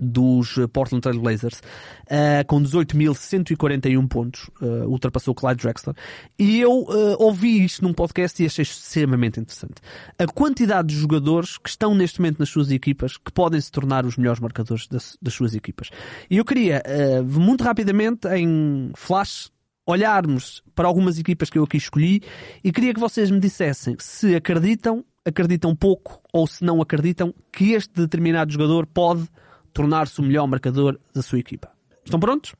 dos 0.00 0.56
eh, 0.56 0.66
Portland 0.66 1.02
Trail 1.02 1.20
Blazers, 1.20 1.58
uh, 1.58 2.44
com 2.46 2.62
18.141 2.62 4.08
pontos, 4.08 4.48
uh, 4.60 4.88
ultrapassou 4.88 5.34
Clyde 5.34 5.62
Drexler. 5.62 5.94
E 6.38 6.60
eu 6.60 6.72
uh, 6.72 7.16
ouvi 7.18 7.64
isto 7.64 7.84
num 7.84 7.92
podcast 7.92 8.42
e 8.42 8.46
achei 8.46 8.62
extremamente 8.62 9.38
interessante. 9.38 9.74
A 10.18 10.26
quantidade 10.26 10.88
de 10.88 10.96
jogadores 10.96 11.58
que 11.58 11.68
estão 11.68 11.94
neste 11.94 12.20
momento 12.20 12.38
nas 12.38 12.48
suas 12.48 12.70
equipas 12.70 13.18
que 13.18 13.30
podem 13.30 13.60
se 13.60 13.70
tornar 13.70 14.06
os 14.06 14.16
melhores 14.16 14.40
marcadores 14.40 14.86
das, 14.88 15.18
das 15.20 15.34
suas 15.34 15.54
equipas. 15.54 15.90
E 16.30 16.38
eu 16.38 16.44
queria, 16.44 16.82
muito 17.24 17.62
rapidamente, 17.62 18.26
em 18.28 18.90
flash, 18.94 19.50
olharmos 19.86 20.62
para 20.74 20.86
algumas 20.86 21.18
equipas 21.18 21.50
que 21.50 21.58
eu 21.58 21.64
aqui 21.64 21.76
escolhi 21.76 22.22
e 22.62 22.72
queria 22.72 22.94
que 22.94 23.00
vocês 23.00 23.30
me 23.30 23.40
dissessem 23.40 23.96
se 23.98 24.34
acreditam, 24.34 25.04
acreditam 25.24 25.74
pouco 25.74 26.20
ou 26.32 26.46
se 26.46 26.64
não 26.64 26.80
acreditam 26.80 27.34
que 27.52 27.72
este 27.72 27.92
determinado 27.94 28.52
jogador 28.52 28.86
pode 28.86 29.28
tornar-se 29.72 30.20
o 30.20 30.22
melhor 30.22 30.46
marcador 30.46 30.98
da 31.14 31.22
sua 31.22 31.38
equipa. 31.38 31.70
Estão 32.04 32.18
prontos? 32.18 32.54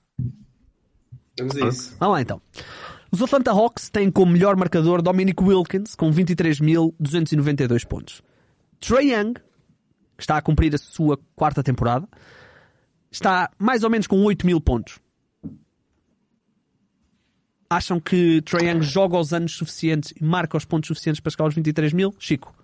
Vamos 1.39 1.57
a 1.57 1.69
isso. 1.69 1.97
Vamos 1.99 2.15
lá 2.15 2.21
então. 2.21 2.41
Os 3.11 3.21
Atlanta 3.21 3.51
Hawks 3.51 3.91
têm 3.91 4.11
como 4.11 4.31
melhor 4.33 4.57
marcador 4.57 5.03
Dominic 5.03 5.43
Wilkins 5.43 5.95
com 5.95 6.13
23.292 6.13 7.87
pontos. 7.87 8.23
Trey 8.79 9.13
Young, 9.13 9.35
que 9.35 10.23
está 10.23 10.37
a 10.37 10.43
cumprir 10.43 10.75
a 10.75 10.79
sua 10.79 11.19
quarta 11.35 11.63
temporada, 11.63 12.09
está 13.11 13.51
mais 13.59 13.83
ou 13.83 13.91
menos 13.91 14.07
com 14.07 14.23
8 14.23 14.47
mil 14.47 14.61
pontos. 14.61 15.01
Acham 17.69 18.01
que 18.01 18.41
Trey 18.43 18.69
Young 18.69 18.83
joga 18.83 19.19
os 19.19 19.33
anos 19.33 19.53
suficientes 19.53 20.13
e 20.21 20.25
marca 20.25 20.57
os 20.57 20.65
pontos 20.65 20.89
suficientes 20.89 21.21
para 21.21 21.31
chegar 21.31 21.45
aos 21.45 21.55
23 21.55 21.93
mil? 21.93 22.15
Chico? 22.19 22.55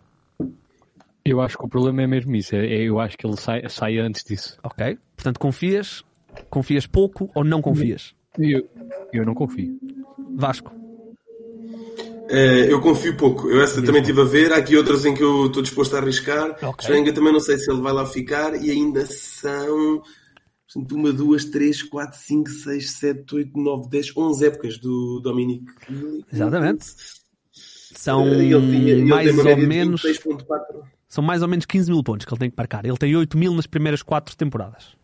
Eu 1.30 1.40
acho 1.40 1.58
que 1.58 1.64
o 1.64 1.68
problema 1.68 2.02
é 2.02 2.06
mesmo 2.06 2.34
isso. 2.36 2.54
É, 2.54 2.66
é, 2.66 2.82
eu 2.82 3.00
acho 3.00 3.16
que 3.16 3.26
ele 3.26 3.36
sai, 3.36 3.68
sai 3.68 3.98
antes 3.98 4.24
disso. 4.24 4.58
Ok. 4.62 4.98
Portanto, 5.16 5.38
confias? 5.40 6.04
Confias 6.48 6.86
pouco 6.86 7.30
ou 7.34 7.42
não 7.42 7.60
confias? 7.60 8.14
Eu, 8.38 8.68
eu 9.12 9.24
não 9.24 9.34
confio. 9.34 9.78
Vasco? 10.36 10.72
Uh, 12.30 12.66
eu 12.68 12.80
confio 12.80 13.16
pouco. 13.16 13.48
Eu 13.48 13.62
essa 13.62 13.82
também 13.82 14.00
estive 14.00 14.20
a 14.20 14.24
ver. 14.24 14.52
Há 14.52 14.56
aqui 14.56 14.76
outras 14.76 15.04
em 15.04 15.14
que 15.14 15.22
eu 15.22 15.46
estou 15.46 15.62
disposto 15.62 15.94
a 15.94 15.98
arriscar. 15.98 16.52
Okay. 16.52 16.86
Schwenga 16.86 17.12
também 17.12 17.32
não 17.32 17.40
sei 17.40 17.56
se 17.58 17.70
ele 17.70 17.80
vai 17.80 17.92
lá 17.92 18.04
ficar. 18.04 18.54
E 18.62 18.70
ainda 18.70 19.06
são 19.06 20.02
portanto, 20.66 20.94
uma, 20.94 21.12
duas, 21.12 21.44
três, 21.44 21.82
quatro, 21.82 22.18
cinco, 22.18 22.50
seis, 22.50 22.90
sete, 22.92 23.34
oito, 23.34 23.58
nove, 23.58 23.88
dez, 23.88 24.12
onze 24.16 24.46
épocas 24.46 24.78
do 24.78 25.20
Dominic. 25.20 25.64
Exatamente. 26.32 26.84
São 27.52 28.24
uh, 28.24 28.34
ele 28.34 28.60
tinha, 28.60 28.92
ele 28.92 29.04
mais 29.04 29.38
ou 29.38 29.56
menos. 29.56 30.02
São 31.16 31.24
mais 31.24 31.40
ou 31.40 31.48
menos 31.48 31.64
15 31.64 31.90
mil 31.90 32.02
pontos 32.02 32.26
que 32.26 32.32
ele 32.34 32.40
tem 32.40 32.50
que 32.50 32.56
marcar. 32.58 32.84
Ele 32.84 32.98
tem 32.98 33.16
8 33.16 33.38
mil 33.38 33.54
nas 33.54 33.66
primeiras 33.66 34.02
4 34.02 34.36
temporadas. 34.36 34.94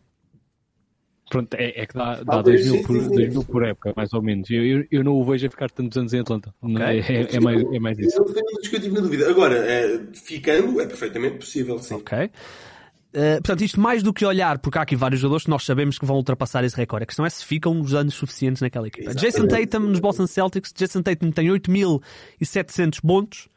Pronto, 1.31 1.55
é, 1.55 1.81
é 1.81 1.87
que 1.87 1.95
dá, 1.95 2.23
dá 2.23 2.43
2 2.43 2.71
mil, 2.71 2.83
por, 2.83 2.95
mil 2.95 3.45
por 3.45 3.65
época, 3.65 3.95
mais 3.97 4.13
ou 4.13 4.21
menos. 4.21 4.51
Eu, 4.51 4.63
eu, 4.63 4.85
eu, 4.91 5.03
não 5.03 5.15
o 5.15 5.25
vejo 5.25 5.47
a 5.47 5.51
ficar 5.51 5.71
tantos 5.71 5.97
anos 5.97 6.13
em 6.13 6.21
Atlanta. 6.21 6.55
Okay. 6.61 6.85
É, 6.85 7.37
é, 7.37 7.41
mais, 7.41 7.63
é 7.63 7.79
mais 7.79 7.99
isso. 7.99 8.21
Eu 8.21 8.81
tive 8.81 8.91
na 8.91 9.01
dúvida. 9.01 9.31
Agora, 9.31 9.57
é, 9.57 10.03
ficando, 10.13 10.79
é 10.83 10.87
perfeitamente 10.87 11.39
possível, 11.39 11.79
sim. 11.79 11.95
Ok. 11.95 12.19
Uh, 13.15 13.37
portanto, 13.37 13.63
isto 13.63 13.81
mais 13.81 14.03
do 14.03 14.13
que 14.13 14.27
olhar, 14.27 14.59
porque 14.59 14.77
há 14.77 14.83
aqui 14.83 14.95
vários 14.95 15.19
jogadores 15.21 15.45
que 15.45 15.51
nós 15.51 15.65
sabemos 15.65 15.99
que 15.99 16.05
vão 16.05 16.17
ultrapassar 16.17 16.63
esse 16.65 16.77
recorde. 16.77 17.05
A 17.05 17.07
questão 17.07 17.25
é 17.25 17.31
se 17.31 17.43
ficam 17.43 17.81
os 17.81 17.95
anos 17.95 18.13
suficientes 18.13 18.61
naquela 18.61 18.89
equipa. 18.89 19.11
Exatamente. 19.11 19.33
Jason 19.33 19.49
Tatum 19.49 19.87
nos 19.87 20.01
Boston 20.01 20.27
Celtics. 20.27 20.75
Jason 20.77 21.01
Tatum 21.01 21.31
tem 21.31 21.49
8.700 21.49 23.01
pontos. 23.01 23.49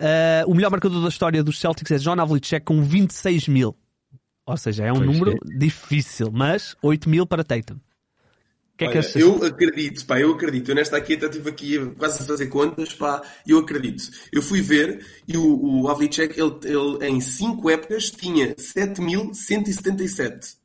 Uh, 0.00 0.50
o 0.50 0.54
melhor 0.54 0.70
marcador 0.70 1.02
da 1.02 1.08
história 1.08 1.44
dos 1.44 1.60
Celtics 1.60 1.90
é 1.90 1.98
John 1.98 2.18
Havlicek 2.18 2.64
com 2.64 2.82
26 2.82 3.48
mil. 3.48 3.76
Ou 4.46 4.56
seja, 4.56 4.86
é 4.86 4.92
um 4.92 4.96
pois 4.96 5.06
número 5.06 5.32
é. 5.32 5.58
difícil, 5.58 6.30
mas 6.32 6.74
8 6.82 7.06
mil 7.08 7.26
para 7.26 7.44
Tatum. 7.44 7.78
Que 8.78 8.86
é 8.86 8.88
Olha, 8.88 9.02
que 9.02 9.20
eu 9.20 9.44
acredito, 9.44 10.06
pá, 10.06 10.18
eu 10.18 10.32
acredito. 10.32 10.70
Eu 10.70 10.74
nesta 10.74 10.96
aqui 10.96 11.12
até 11.14 11.26
estive 11.26 11.50
aqui 11.50 11.78
quase 11.98 12.22
a 12.22 12.24
fazer 12.24 12.46
contas, 12.46 12.94
pá, 12.94 13.20
eu 13.46 13.58
acredito. 13.58 14.04
Eu 14.32 14.40
fui 14.40 14.62
ver 14.62 15.04
e 15.28 15.36
o, 15.36 15.82
o 15.82 15.88
Havlicek, 15.88 16.40
ele, 16.40 16.54
ele 16.64 17.06
em 17.06 17.20
5 17.20 17.68
épocas 17.68 18.10
tinha 18.10 18.54
7.177. 18.54 20.56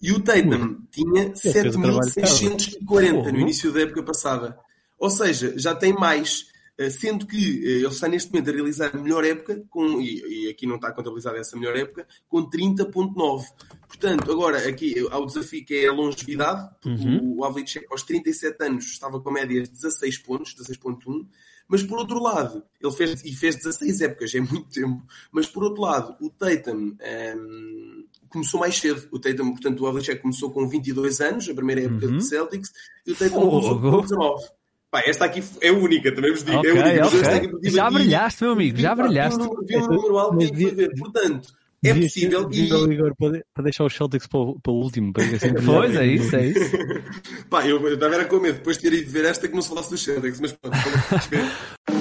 E 0.00 0.10
o 0.10 0.20
Tatum 0.20 0.78
tinha 0.90 1.32
7.640 1.32 3.30
no 3.30 3.40
início 3.40 3.70
da 3.72 3.82
época 3.82 4.02
passada. 4.02 4.58
Ou 4.98 5.10
seja, 5.10 5.52
já 5.58 5.74
tem 5.74 5.92
mais. 5.92 6.46
Eh, 6.78 6.90
sendo 6.90 7.26
que 7.26 7.36
eh, 7.36 7.78
ele 7.78 7.88
está 7.88 8.06
neste 8.06 8.32
momento 8.32 8.50
a 8.50 8.52
realizar 8.52 8.94
a 8.94 8.98
melhor 8.98 9.24
época, 9.24 9.64
com, 9.68 10.00
e, 10.00 10.44
e 10.44 10.48
aqui 10.48 10.64
não 10.64 10.76
está 10.76 10.92
contabilizada 10.92 11.36
essa 11.36 11.56
melhor 11.56 11.76
época, 11.76 12.06
com 12.28 12.48
30.9. 12.48 13.44
Portanto, 13.88 14.30
agora 14.30 14.68
aqui 14.68 14.94
há 15.10 15.18
o 15.18 15.26
desafio 15.26 15.64
que 15.64 15.74
é 15.74 15.88
a 15.88 15.92
longevidade, 15.92 16.70
uhum. 16.86 17.38
o 17.38 17.44
Havlicek 17.44 17.84
aos 17.90 18.04
37 18.04 18.64
anos 18.64 18.84
estava 18.84 19.20
com 19.20 19.28
a 19.28 19.32
média 19.32 19.60
de 19.60 19.70
16 19.70 20.18
pontos, 20.18 20.54
16.1, 20.54 21.26
mas 21.66 21.82
por 21.82 21.98
outro 21.98 22.22
lado, 22.22 22.62
ele 22.80 22.92
fez, 22.92 23.24
e 23.24 23.32
fez 23.34 23.56
16 23.56 24.00
épocas, 24.00 24.32
é 24.34 24.40
muito 24.40 24.68
tempo, 24.68 25.02
mas 25.32 25.48
por 25.48 25.64
outro 25.64 25.82
lado, 25.82 26.16
o 26.20 26.30
Tatum 26.30 26.76
um, 26.76 26.96
ehm, 27.00 28.04
começou 28.28 28.60
mais 28.60 28.78
cedo. 28.78 29.06
O 29.10 29.18
Tatum, 29.18 29.50
portanto, 29.50 29.80
o 29.80 29.86
Havlicek 29.86 30.22
começou 30.22 30.50
com 30.50 30.66
22 30.66 31.20
anos, 31.20 31.48
a 31.48 31.54
primeira 31.54 31.82
época 31.82 32.06
uhum. 32.06 32.18
de 32.18 32.24
Celtics, 32.24 32.72
e 33.04 33.12
o 33.12 33.16
Tatum 33.16 33.38
oh, 33.40 33.50
começou 33.50 33.80
com 33.80 34.00
19. 34.00 34.57
Pá, 34.90 35.02
esta 35.04 35.26
aqui 35.26 35.44
é 35.60 35.70
única, 35.70 36.14
também 36.14 36.32
vos 36.32 36.42
digo. 36.42 36.58
Okay, 36.58 36.70
é 36.70 37.04
única. 37.04 37.06
Okay. 37.06 37.70
Já 37.70 37.90
brilhaste, 37.90 38.42
meu 38.42 38.52
amigo, 38.52 38.78
já 38.78 38.94
brilhaste. 38.94 39.38
Vi 39.66 39.76
um 39.76 39.86
número 39.86 40.18
alto 40.18 40.38
que. 40.38 40.88
Portanto, 40.98 41.52
é 41.84 41.94
possível. 41.94 42.48
E... 42.50 42.64
Igor, 42.64 43.14
para, 43.16 43.62
deixar 43.62 43.84
os 43.84 43.94
Celtics 43.94 44.26
para 44.26 44.40
o, 44.40 44.60
para 44.60 44.72
o 44.72 44.76
último. 44.76 45.12
Para 45.12 45.24
pois, 45.64 45.94
é 45.94 46.06
isso, 46.06 46.34
é 46.34 46.46
isso. 46.46 46.76
Pá, 47.48 47.66
eu 47.66 47.92
estava 47.92 48.24
com 48.24 48.40
medo 48.40 48.58
depois 48.58 48.78
de 48.78 48.90
ter 48.90 48.96
ido 48.96 49.10
ver 49.10 49.26
esta 49.26 49.46
que 49.46 49.54
não 49.54 49.62
se 49.62 49.68
falasse 49.68 49.90
dos 49.90 50.02
Celtics, 50.02 50.40
mas 50.40 50.52
pronto, 50.52 50.76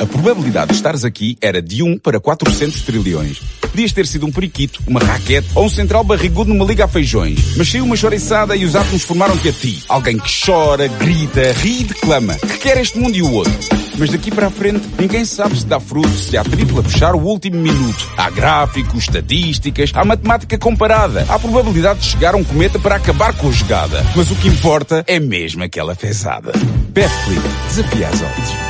A 0.00 0.06
probabilidade 0.06 0.68
de 0.70 0.76
estares 0.76 1.04
aqui 1.04 1.36
era 1.42 1.60
de 1.60 1.82
1 1.82 1.98
para 1.98 2.18
400 2.18 2.80
trilhões. 2.80 3.38
Podias 3.60 3.92
ter 3.92 4.06
sido 4.06 4.24
um 4.24 4.32
periquito, 4.32 4.80
uma 4.86 4.98
raquete 4.98 5.48
ou 5.54 5.66
um 5.66 5.68
central 5.68 6.02
barrigudo 6.02 6.54
numa 6.54 6.64
liga 6.64 6.86
a 6.86 6.88
feijões. 6.88 7.54
Mas 7.54 7.70
saiu 7.70 7.84
uma 7.84 7.94
chouriçada 7.94 8.56
e 8.56 8.64
os 8.64 8.74
átomos 8.74 9.02
formaram-te 9.02 9.50
a 9.50 9.52
ti. 9.52 9.84
Alguém 9.86 10.18
que 10.18 10.32
chora, 10.46 10.88
grita, 10.88 11.52
ri 11.52 11.82
e 11.82 11.84
declama. 11.84 12.34
Que 12.34 12.58
quer 12.60 12.78
este 12.78 12.98
mundo 12.98 13.14
e 13.14 13.20
o 13.20 13.30
outro. 13.30 13.52
Mas 13.98 14.08
daqui 14.08 14.30
para 14.30 14.46
a 14.46 14.50
frente, 14.50 14.88
ninguém 14.98 15.26
sabe 15.26 15.54
se 15.58 15.66
dá 15.66 15.78
fruto, 15.78 16.08
se 16.08 16.34
há 16.34 16.42
tripla 16.42 16.82
fechar 16.82 17.14
o 17.14 17.20
último 17.20 17.60
minuto. 17.60 18.10
Há 18.16 18.30
gráficos, 18.30 19.00
estatísticas, 19.00 19.92
há 19.94 20.02
matemática 20.02 20.56
comparada. 20.56 21.26
Há 21.28 21.38
probabilidade 21.38 22.00
de 22.00 22.06
chegar 22.06 22.34
um 22.34 22.42
cometa 22.42 22.78
para 22.78 22.96
acabar 22.96 23.36
com 23.36 23.50
a 23.50 23.52
jogada. 23.52 24.02
Mas 24.16 24.30
o 24.30 24.36
que 24.36 24.48
importa 24.48 25.04
é 25.06 25.20
mesmo 25.20 25.62
aquela 25.62 25.94
fezada. 25.94 26.52
Betclic, 26.88 27.42
desafia 27.68 28.08
as 28.08 28.22
odds. 28.22 28.69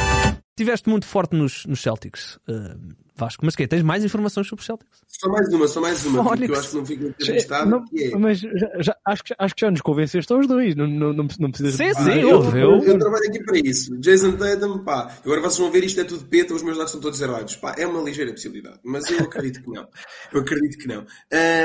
Estiveste 0.61 0.91
muito 0.91 1.07
forte 1.07 1.35
nos, 1.35 1.65
nos 1.65 1.81
Celtics. 1.81 2.37
Uh, 2.47 2.95
Vasco, 3.17 3.47
mas 3.47 3.57
que 3.57 3.67
Tens 3.67 3.83
mais 3.83 4.05
informações 4.05 4.47
sobre 4.47 4.61
os 4.61 4.67
Celtics? 4.67 5.01
Só 5.07 5.31
mais 5.31 5.49
uma, 5.49 5.67
só 5.67 5.81
mais 5.81 6.05
uma, 6.05 6.23
porque 6.23 6.45
eu 6.45 6.55
acho 6.55 6.69
que 6.69 6.77
não 6.77 6.85
fico 6.85 7.05
entrevistado. 7.07 7.71
Não, 7.71 7.85
é... 7.97 8.17
Mas 8.19 8.41
já, 8.41 8.71
já, 8.79 8.97
acho, 9.07 9.25
que, 9.25 9.35
acho 9.39 9.55
que 9.55 9.61
já 9.63 9.71
nos 9.71 9.81
convenceste 9.81 10.31
aos 10.31 10.47
dois, 10.47 10.75
não, 10.77 10.87
não, 10.87 11.15
não, 11.15 11.27
não 11.39 11.51
precisas... 11.51 11.75
Sim, 11.77 11.95
sim, 11.95 12.11
ah, 12.11 12.17
eu, 12.19 12.43
eu, 12.55 12.79
eu, 12.83 12.99
trabalho 12.99 13.25
aqui 13.27 13.43
para 13.43 13.59
isso. 13.59 13.97
Jason 14.01 14.37
Tatum, 14.37 14.85
pá, 14.85 15.17
agora 15.25 15.41
vocês 15.41 15.59
vão 15.59 15.71
ver 15.71 15.83
isto 15.83 15.99
é 15.99 16.05
tudo 16.05 16.27
peta, 16.27 16.53
os 16.53 16.63
meus 16.63 16.77
dados 16.77 16.91
estão 16.91 17.01
todos 17.01 17.21
errados. 17.23 17.57
Pá, 17.57 17.75
é 17.79 17.87
uma 17.87 18.03
ligeira 18.03 18.33
possibilidade, 18.33 18.81
mas 18.85 19.11
eu 19.11 19.21
acredito 19.21 19.63
que 19.63 19.71
não. 19.71 19.89
Eu 20.31 20.41
acredito 20.43 20.77
que 20.77 20.89
não. 20.89 21.07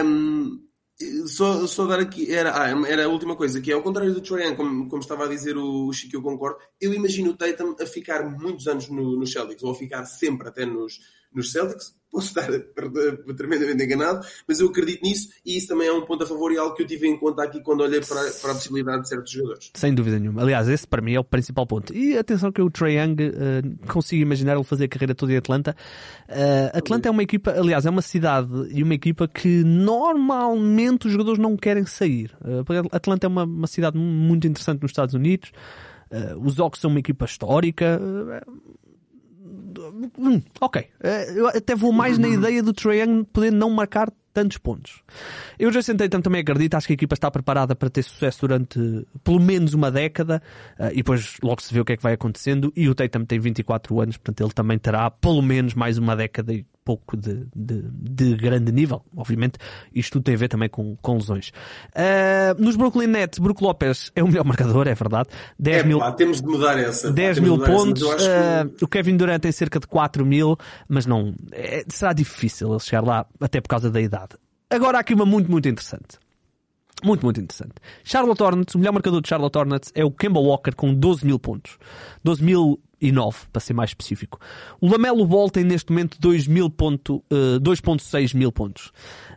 Um, 0.06 0.60
só, 1.28 1.68
só 1.68 1.86
dar 1.86 2.00
aqui, 2.00 2.32
era, 2.32 2.52
ah, 2.52 2.88
era 2.88 3.06
a 3.06 3.10
última 3.10 3.36
coisa, 3.36 3.60
que 3.60 3.72
é 3.72 3.74
ao 3.74 3.82
contrário 3.82 4.14
do 4.14 4.22
Troyan, 4.22 4.56
como, 4.56 4.88
como 4.88 5.02
estava 5.02 5.26
a 5.26 5.30
dizer 5.30 5.58
o 5.58 5.92
Chico, 5.92 6.16
eu 6.16 6.22
concordo. 6.22 6.58
Eu 6.80 6.94
imagino 6.94 7.32
o 7.32 7.38
Tatum 7.38 7.76
a 7.80 7.86
ficar 7.86 8.24
muitos 8.24 8.68
anos 8.68 8.90
no, 8.90 9.18
no 9.18 9.28
Celtics, 9.28 9.64
ou 9.64 9.72
a 9.72 9.76
ficar 9.76 10.06
sempre 10.06 10.48
até 10.48 10.66
nos, 10.66 11.00
nos 11.36 11.52
Celtics, 11.52 11.94
posso 12.16 12.28
estar 12.28 12.48
tremendamente 13.36 13.84
enganado, 13.84 14.26
mas 14.48 14.60
eu 14.60 14.70
acredito 14.70 15.04
nisso 15.04 15.30
e 15.46 15.58
isso 15.58 15.68
também 15.68 15.88
é 15.88 15.92
um 15.92 16.06
ponto 16.06 16.24
a 16.24 16.28
favor 16.28 16.52
e 16.52 16.58
algo 16.58 16.74
que 16.74 16.84
eu 16.84 16.88
tive 16.88 17.08
em 17.08 17.18
conta 17.18 17.44
aqui 17.44 17.62
quando 17.62 17.82
olhei 17.82 18.00
para, 18.00 18.22
para 18.42 18.52
a 18.52 18.56
possibilidade 18.56 19.04
de 19.04 19.10
certos 19.10 19.32
jogadores. 19.32 19.72
Sem 19.74 19.94
dúvida 19.94 20.18
nenhuma. 20.18 20.42
Aliás, 20.42 20.70
esse 20.70 20.88
para 20.88 21.02
mim 21.02 21.14
é 21.14 21.20
o 21.20 21.24
principal 21.24 21.68
ponto. 21.68 21.94
E 21.94 22.18
atenção 22.18 22.52
que 22.52 22.62
o 22.62 22.70
Trae 22.70 22.98
Young 22.98 23.16
uh, 23.16 23.88
consigo 23.88 24.22
imaginar 24.22 24.56
ele 24.56 24.64
fazer 24.64 24.86
a 24.86 24.88
carreira 24.88 25.14
toda 25.14 25.34
em 25.34 25.38
Atlanta. 25.38 25.76
Uh, 26.30 26.78
Atlanta 26.78 27.10
é 27.10 27.12
uma 27.12 27.24
equipa, 27.24 27.52
aliás, 27.52 27.86
é 27.86 27.90
uma 27.90 28.02
cidade 28.02 28.50
e 28.72 28.82
uma 28.82 28.94
equipa 28.94 29.28
que 29.28 29.64
normalmente 29.64 31.08
os 31.08 31.12
jogadores 31.12 31.40
não 31.40 31.58
querem 31.58 31.86
sair. 31.86 32.32
Uh, 32.42 32.64
Atlanta 32.92 33.28
é 33.28 33.30
uma, 33.30 33.44
uma 33.44 33.68
cidade 33.68 33.98
muito 33.98 34.48
interessante 34.48 34.82
nos 34.82 34.92
Estados 34.92 35.14
Unidos. 35.14 35.52
Uh, 36.10 36.40
os 36.40 36.60
Ox 36.60 36.80
são 36.80 36.90
uma 36.90 37.00
equipa 37.00 37.26
histórica. 37.26 38.00
Uh, 38.02 38.85
Hum, 40.18 40.42
ok. 40.60 40.88
Eh, 41.04 41.34
eu 41.36 41.48
até 41.48 41.76
vou 41.76 41.92
mais 41.92 42.18
na 42.18 42.28
ideia 42.30 42.62
do 42.62 42.74
Trae 42.74 43.02
Young 43.02 43.24
poder 43.26 43.52
não 43.52 43.70
marcar 43.70 44.12
tantos 44.34 44.58
pontos. 44.58 45.02
Eu 45.58 45.72
já 45.72 45.82
sentei 45.82 46.10
também 46.10 46.42
acredito, 46.42 46.76
acho 46.76 46.88
que 46.88 46.94
a 46.94 46.96
equipa 46.96 47.14
está 47.14 47.32
preparada 47.32 47.74
para 47.74 47.90
ter 47.90 48.04
sucesso 48.04 48.42
durante 48.42 49.08
pelo 49.24 49.40
menos 49.40 49.74
uma 49.74 49.90
década 49.90 50.42
uh, 50.78 50.90
e 50.92 50.98
depois 50.98 51.38
logo 51.42 51.62
se 51.62 51.74
vê 51.74 51.80
o 51.80 51.86
que 51.86 51.94
é 51.94 51.98
que 51.98 52.04
vai 52.04 52.14
acontecendo. 52.14 52.72
E 52.76 52.90
o 52.90 52.94
Tatum 52.94 53.24
tem 53.24 53.40
24 53.40 54.02
anos, 54.02 54.18
portanto 54.18 54.42
ele 54.42 54.54
também 54.54 54.78
terá 54.78 55.10
pelo 55.10 55.42
menos 55.42 55.74
mais 55.74 55.98
uma 55.98 56.18
década 56.18 56.54
e 56.54 56.66
pouco 56.86 57.18
de, 57.18 57.48
de, 57.56 57.82
de, 57.82 58.36
grande 58.36 58.72
nível. 58.72 59.04
Obviamente, 59.18 59.58
isto 59.94 60.14
tudo 60.14 60.24
tem 60.24 60.36
a 60.36 60.38
ver 60.38 60.48
também 60.48 60.70
com, 60.70 60.96
com 61.02 61.16
lesões. 61.16 61.50
Uh, 61.90 62.62
nos 62.62 62.76
Brooklyn 62.76 63.08
Nets, 63.08 63.40
Brook 63.40 63.62
Lopes 63.64 64.12
é 64.16 64.24
o 64.24 64.28
melhor 64.28 64.46
marcador, 64.46 64.88
é 64.88 64.94
verdade. 64.94 65.30
10 65.58 65.78
é, 65.78 65.84
mil, 65.84 66.00
pá, 66.00 66.12
temos 66.12 66.42
de 66.42 66.48
mudar 66.48 66.78
essa. 66.78 67.12
10 67.12 67.40
pá, 67.40 67.44
mil 67.44 67.58
pontos. 67.58 68.04
Essa, 68.04 68.70
que... 68.70 68.84
uh, 68.84 68.86
o 68.86 68.88
Kevin 68.88 69.18
Durant 69.18 69.42
tem 69.42 69.52
cerca 69.52 69.80
de 69.80 69.88
4 69.88 70.24
mil, 70.24 70.56
mas 70.88 71.08
não. 71.08 71.34
É, 71.52 71.84
será 71.90 72.14
difícil 72.14 72.70
ele 72.70 72.80
chegar 72.80 73.04
lá, 73.04 73.26
até 73.42 73.60
por 73.60 73.68
causa 73.68 73.90
da 73.90 74.00
idade. 74.00 74.36
Agora 74.70 74.98
há 74.98 75.02
aqui 75.02 75.14
uma 75.14 75.26
muito, 75.26 75.50
muito 75.50 75.68
interessante. 75.68 76.20
Muito, 77.06 77.24
muito 77.24 77.40
interessante. 77.40 77.76
Charlotte 78.04 78.42
Hornets, 78.42 78.74
o 78.74 78.80
melhor 78.80 78.94
marcador 78.94 79.22
de 79.22 79.30
Charlotte 79.30 79.56
Hornets 79.56 79.92
é 79.94 80.04
o 80.04 80.10
Kemba 80.10 80.40
Walker 80.40 80.72
com 80.72 80.92
12 80.92 81.24
mil 81.24 81.38
pontos. 81.38 81.78
12 82.24 82.44
mil 82.44 82.82
e 83.00 83.12
9, 83.12 83.46
para 83.54 83.60
ser 83.60 83.74
mais 83.74 83.92
específico. 83.92 84.40
O 84.82 84.90
Lamelo 84.90 85.24
Ball 85.28 85.52
tem 85.52 85.64
neste 85.64 85.92
momento 85.92 86.18
2.6 86.20 88.34
uh, 88.34 88.38
mil 88.38 88.52
pontos. 88.52 88.88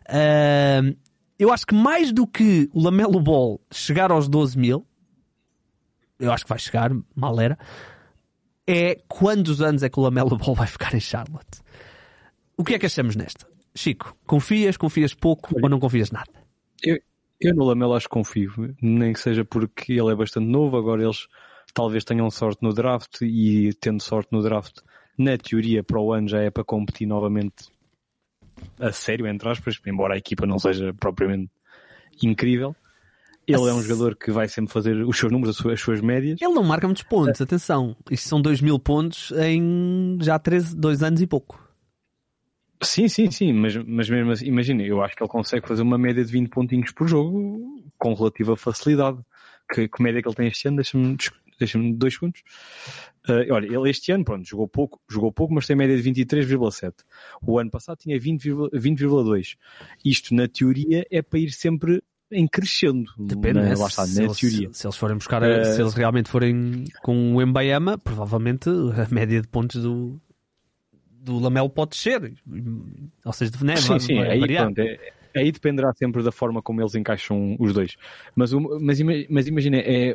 Uh, 0.09 0.97
eu 1.39 1.53
acho 1.53 1.67
que 1.67 1.75
mais 1.75 2.11
do 2.11 2.27
que 2.27 2.71
o 2.73 2.83
Lamelo 2.83 3.21
Ball 3.21 3.61
chegar 3.71 4.11
aos 4.11 4.31
12 4.31 4.59
mil, 4.59 4.87
eu 6.19 6.33
acho 6.33 6.45
que 6.45 6.49
vai 6.49 6.59
chegar, 6.59 6.91
mal 7.15 7.39
era, 7.39 7.59
é 8.67 8.99
quantos 9.07 9.61
anos 9.61 9.83
é 9.83 9.91
que 9.91 10.01
o 10.01 10.03
Lamelo 10.03 10.39
Ball 10.39 10.55
vai 10.55 10.67
ficar 10.67 10.95
em 10.95 11.01
Charlotte? 11.01 11.61
O 12.57 12.65
que 12.65 12.75
é 12.75 12.79
que 12.79 12.87
achamos 12.87 13.15
nesta? 13.15 13.47
Chico, 13.75 14.17
confias, 14.27 14.79
confias 14.79 15.13
pouco 15.13 15.55
ou 15.63 15.69
não 15.69 15.79
confias 15.79 16.11
nada? 16.11 16.33
Eu, 16.83 16.99
eu 17.41 17.55
no 17.55 17.65
Lamelo 17.65 17.95
acho 17.95 18.09
que 18.09 18.15
confio, 18.15 18.53
nem 18.81 19.13
que 19.13 19.21
seja 19.21 19.45
porque 19.45 19.93
ele 19.93 20.11
é 20.11 20.15
bastante 20.15 20.47
novo, 20.47 20.77
agora 20.77 21.03
eles 21.03 21.27
talvez 21.73 22.05
tenham 22.05 22.31
sorte 22.31 22.63
no 22.63 22.73
draft 22.73 23.23
e 23.23 23.73
tendo 23.81 24.03
sorte 24.03 24.31
no 24.33 24.43
draft, 24.43 24.79
na 25.17 25.37
teoria 25.37 25.83
para 25.83 26.01
o 26.01 26.13
ano 26.13 26.29
já 26.29 26.41
é 26.41 26.51
para 26.51 26.65
competir 26.65 27.07
novamente 27.07 27.67
a 28.81 28.93
sério, 28.93 29.27
entre 29.27 29.49
aspas, 29.49 29.81
embora 29.87 30.15
a 30.15 30.19
equipa 30.19 30.47
não 30.47 30.59
seja 30.59 30.93
propriamente 30.95 31.51
incrível. 32.23 32.75
Ele 33.47 33.69
é 33.69 33.73
um 33.73 33.81
jogador 33.81 34.15
que 34.15 34.31
vai 34.31 34.47
sempre 34.47 34.71
fazer 34.71 34.95
os 35.07 35.17
seus 35.19 35.33
números, 35.33 35.57
as 35.57 35.63
suas, 35.63 35.75
as 35.75 35.81
suas 35.81 36.01
médias. 36.03 36.39
Ele 36.41 36.53
não 36.53 36.63
marca 36.63 36.87
muitos 36.87 37.03
pontos, 37.03 37.41
atenção. 37.41 37.97
Isto 38.11 38.29
são 38.29 38.43
2 38.43 38.61
mil 38.61 38.79
pontos 38.79 39.33
em 39.33 40.19
já 40.21 40.39
13, 40.39 40.77
2 40.77 41.03
anos 41.03 41.23
e 41.23 41.27
pouco. 41.27 41.68
Sim, 42.81 43.09
sim, 43.09 43.31
sim, 43.31 43.53
mas, 43.53 43.77
mas 43.77 44.09
mesmo 44.09 44.31
assim, 44.31 44.47
imagina, 44.47 44.83
eu 44.83 45.03
acho 45.03 45.17
que 45.17 45.23
ele 45.23 45.31
consegue 45.31 45.67
fazer 45.67 45.83
uma 45.83 45.99
média 45.99 46.25
de 46.25 46.31
20 46.31 46.49
pontinhos 46.49 46.93
por 46.93 47.09
jogo 47.09 47.83
com 47.99 48.15
relativa 48.15 48.57
facilidade. 48.57 49.19
Que, 49.71 49.87
que 49.87 50.03
média 50.03 50.23
que 50.23 50.29
ele 50.29 50.35
tem 50.35 50.47
este 50.47 50.69
ano, 50.69 50.77
deixa-me 50.77 51.17
deixa-me 51.59 51.93
dois 51.93 52.15
segundos. 52.15 52.41
Uh, 53.29 53.53
olha, 53.53 53.67
ele 53.67 53.91
este 53.91 54.13
ano, 54.13 54.25
pronto, 54.25 54.49
jogou 54.49 54.69
pouco, 54.69 55.01
jogou 55.11 55.33
pouco, 55.33 55.53
mas 55.53 55.67
tem 55.67 55.77
média 55.77 56.01
de 56.01 56.11
23,7. 56.11 56.95
O 57.43 57.59
ano 57.59 57.71
passado 57.71 57.99
tinha 57.99 58.19
20,2. 58.19 58.71
20, 58.73 59.59
Isto, 60.05 60.35
na 60.35 60.49
teoria, 60.49 61.07
é 61.11 61.21
para 61.21 61.39
ir 61.39 61.51
sempre 61.51 62.03
em 62.31 62.47
crescendo. 62.47 63.11
Depende, 63.19 63.55
na, 63.55 63.63
né? 63.63 63.75
lá 63.75 63.87
está, 63.87 64.07
se, 64.07 64.19
na 64.19 64.25
eles, 64.25 64.39
teoria. 64.39 64.69
Se 64.73 64.87
eles 64.87 64.97
forem 64.97 65.17
buscar, 65.17 65.43
uh, 65.43 65.65
se 65.65 65.81
eles 65.81 65.95
realmente 65.95 66.31
forem 66.31 66.85
com 67.03 67.35
o 67.35 67.43
Embayama, 67.43 67.99
provavelmente 67.99 68.71
a 68.71 69.13
média 69.13 69.41
de 69.41 69.49
pontos 69.49 69.83
do, 69.83 70.21
do 71.33 71.39
Lamelo 71.39 71.71
pode 71.71 71.97
ser. 71.97 72.35
Ou 73.25 73.33
seja, 73.33 73.53
né, 73.63 73.77
sim, 73.77 73.89
vai, 73.89 74.01
sim, 74.01 74.17
vai 74.17 74.31
aí, 74.31 74.41
variar. 74.41 74.65
Pronto, 74.65 74.81
é, 74.81 75.13
aí 75.37 75.53
dependerá 75.53 75.93
sempre 75.95 76.23
da 76.23 76.33
forma 76.33 76.63
como 76.63 76.81
eles 76.81 76.95
encaixam 76.95 77.57
os 77.59 77.73
dois. 77.73 77.97
Mas, 78.35 78.53
mas, 78.53 79.01
mas 79.29 79.47
imagina, 79.47 79.79
é, 79.79 80.15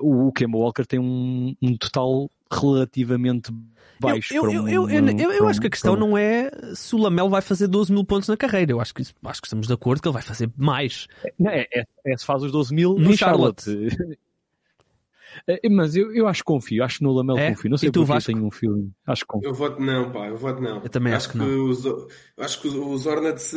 o 0.00 0.32
Kemba 0.32 0.58
Walker 0.58 0.84
tem 0.84 0.98
um, 0.98 1.54
um 1.62 1.76
total 1.76 2.30
relativamente 2.50 3.52
baixo. 4.00 4.34
Eu, 4.34 4.50
eu, 4.50 4.68
eu, 4.68 4.90
eu, 4.90 5.08
eu, 5.18 5.32
eu 5.32 5.48
acho 5.48 5.60
que 5.60 5.66
a 5.66 5.70
questão 5.70 5.94
não 5.94 6.16
é 6.16 6.50
se 6.74 6.94
o 6.94 6.98
Lamelo 6.98 7.28
vai 7.28 7.42
fazer 7.42 7.68
12 7.68 7.92
mil 7.92 8.04
pontos 8.04 8.28
na 8.28 8.36
carreira. 8.36 8.72
Eu 8.72 8.80
acho 8.80 8.94
que, 8.94 9.02
acho 9.02 9.40
que 9.40 9.46
estamos 9.46 9.66
de 9.66 9.72
acordo 9.72 10.00
que 10.00 10.08
ele 10.08 10.14
vai 10.14 10.22
fazer 10.22 10.50
mais. 10.56 11.06
É, 11.46 11.80
é, 11.80 11.84
é 12.06 12.16
se 12.16 12.24
faz 12.24 12.42
os 12.42 12.50
12 12.50 12.74
mil 12.74 12.94
no 12.94 13.16
Charlotte. 13.16 13.64
Charlotte. 13.64 14.18
É, 15.46 15.68
mas 15.68 15.96
eu, 15.96 16.14
eu 16.14 16.26
acho 16.26 16.40
que 16.40 16.46
confio, 16.46 16.82
acho 16.84 16.98
que 16.98 17.04
no 17.04 17.12
Lamelo 17.12 17.38
é? 17.38 17.50
confio. 17.50 17.70
Não 17.70 17.78
sei 17.78 17.88
e 17.88 17.92
tu 17.92 18.00
porque 18.00 18.12
Vasco? 18.12 18.32
tenho 18.32 18.44
um 18.44 18.50
feeling. 18.50 18.92
Acho 19.06 19.22
que 19.22 19.28
confio. 19.28 19.50
Eu 19.50 19.54
voto 19.54 19.80
não, 19.80 20.10
pá, 20.10 20.28
eu 20.28 20.36
voto 20.36 20.60
não. 20.60 20.82
Eu 20.82 20.88
também 20.88 21.12
acho, 21.12 21.28
acho 21.28 21.38
que, 21.38 21.44
que, 21.44 21.50
não. 21.50 21.68
Os, 21.68 21.84
acho 22.38 22.60
que 22.60 22.68
os, 22.68 22.74
os 22.74 23.06
Hornets 23.06 23.54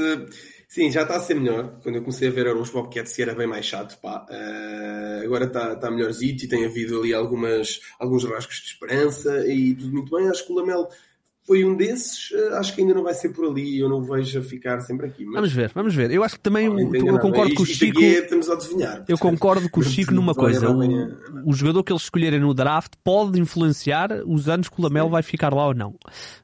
Sim, 0.74 0.89
já 0.89 1.03
está 1.03 1.17
a 1.17 1.19
ser 1.19 1.36
melhor. 1.36 1.80
Quando 1.84 1.97
eu 1.97 2.01
comecei 2.01 2.30
a 2.30 2.32
ver 2.32 2.47
os 2.47 2.71
Bobcats 2.71 3.19
era 3.19 3.36
bem 3.36 3.45
mais 3.45 3.63
chato, 3.63 3.95
pá. 4.01 4.26
Uh, 4.28 5.24
agora 5.24 5.45
está, 5.45 5.74
está 5.74 5.91
melhorzito 5.91 6.45
e 6.45 6.47
tem 6.47 6.65
havido 6.65 6.99
ali 6.99 7.13
algumas, 7.13 7.80
alguns 7.99 8.24
rasgos 8.24 8.55
de 8.55 8.69
esperança 8.69 9.47
e 9.47 9.76
tudo 9.76 9.93
muito 9.93 10.15
bem. 10.17 10.28
Acho 10.28 10.43
que 10.47 10.51
o 10.51 10.55
Lamelo 10.55 10.88
foi 11.46 11.66
um 11.66 11.76
desses, 11.76 12.32
uh, 12.32 12.56
acho 12.56 12.74
que 12.74 12.82
ainda 12.82 12.94
não 12.94 13.04
vai 13.04 13.14
ser 13.14 13.30
por 13.30 13.46
ali, 13.50 13.80
eu 13.80 13.89
não 13.89 14.02
vejo 14.02 14.39
a 14.39 14.41
ficar 14.41 14.80
sempre 14.80 15.08
aqui. 15.08 15.26
Mas... 15.26 15.36
Vamos 15.36 15.54
ver, 15.54 15.72
vamos 15.74 15.94
ver. 15.94 16.12
Eu 16.12 16.24
acho 16.24 16.36
que 16.36 16.41
também 16.41 16.68
eu, 16.68 17.06
eu 17.06 17.20
concordo 17.20 17.54
com 17.54 17.64
o 17.64 17.66
Chico. 17.66 18.02
É, 18.02 18.20
estamos 18.20 18.50
a 18.50 18.54
adivinhar. 18.54 19.04
Eu 19.08 19.18
concordo 19.18 19.70
com 19.70 19.82
o 19.82 19.84
Chico 19.84 20.14
numa 20.14 20.34
coisa. 20.34 20.70
O, 20.70 21.50
o, 21.50 21.54
jogador 21.54 21.84
que 21.84 21.91
eles 21.91 22.04
escolherem 22.04 22.39
no 22.39 22.54
draft 22.54 22.94
pode 23.04 23.39
influenciar 23.39 24.24
os 24.26 24.48
anos 24.48 24.70
que 24.70 24.80
o 24.80 24.84
Lamelo 24.84 25.10
vai 25.10 25.22
ficar 25.22 25.54
lá 25.54 25.68
ou 25.68 25.74
não. 25.74 25.96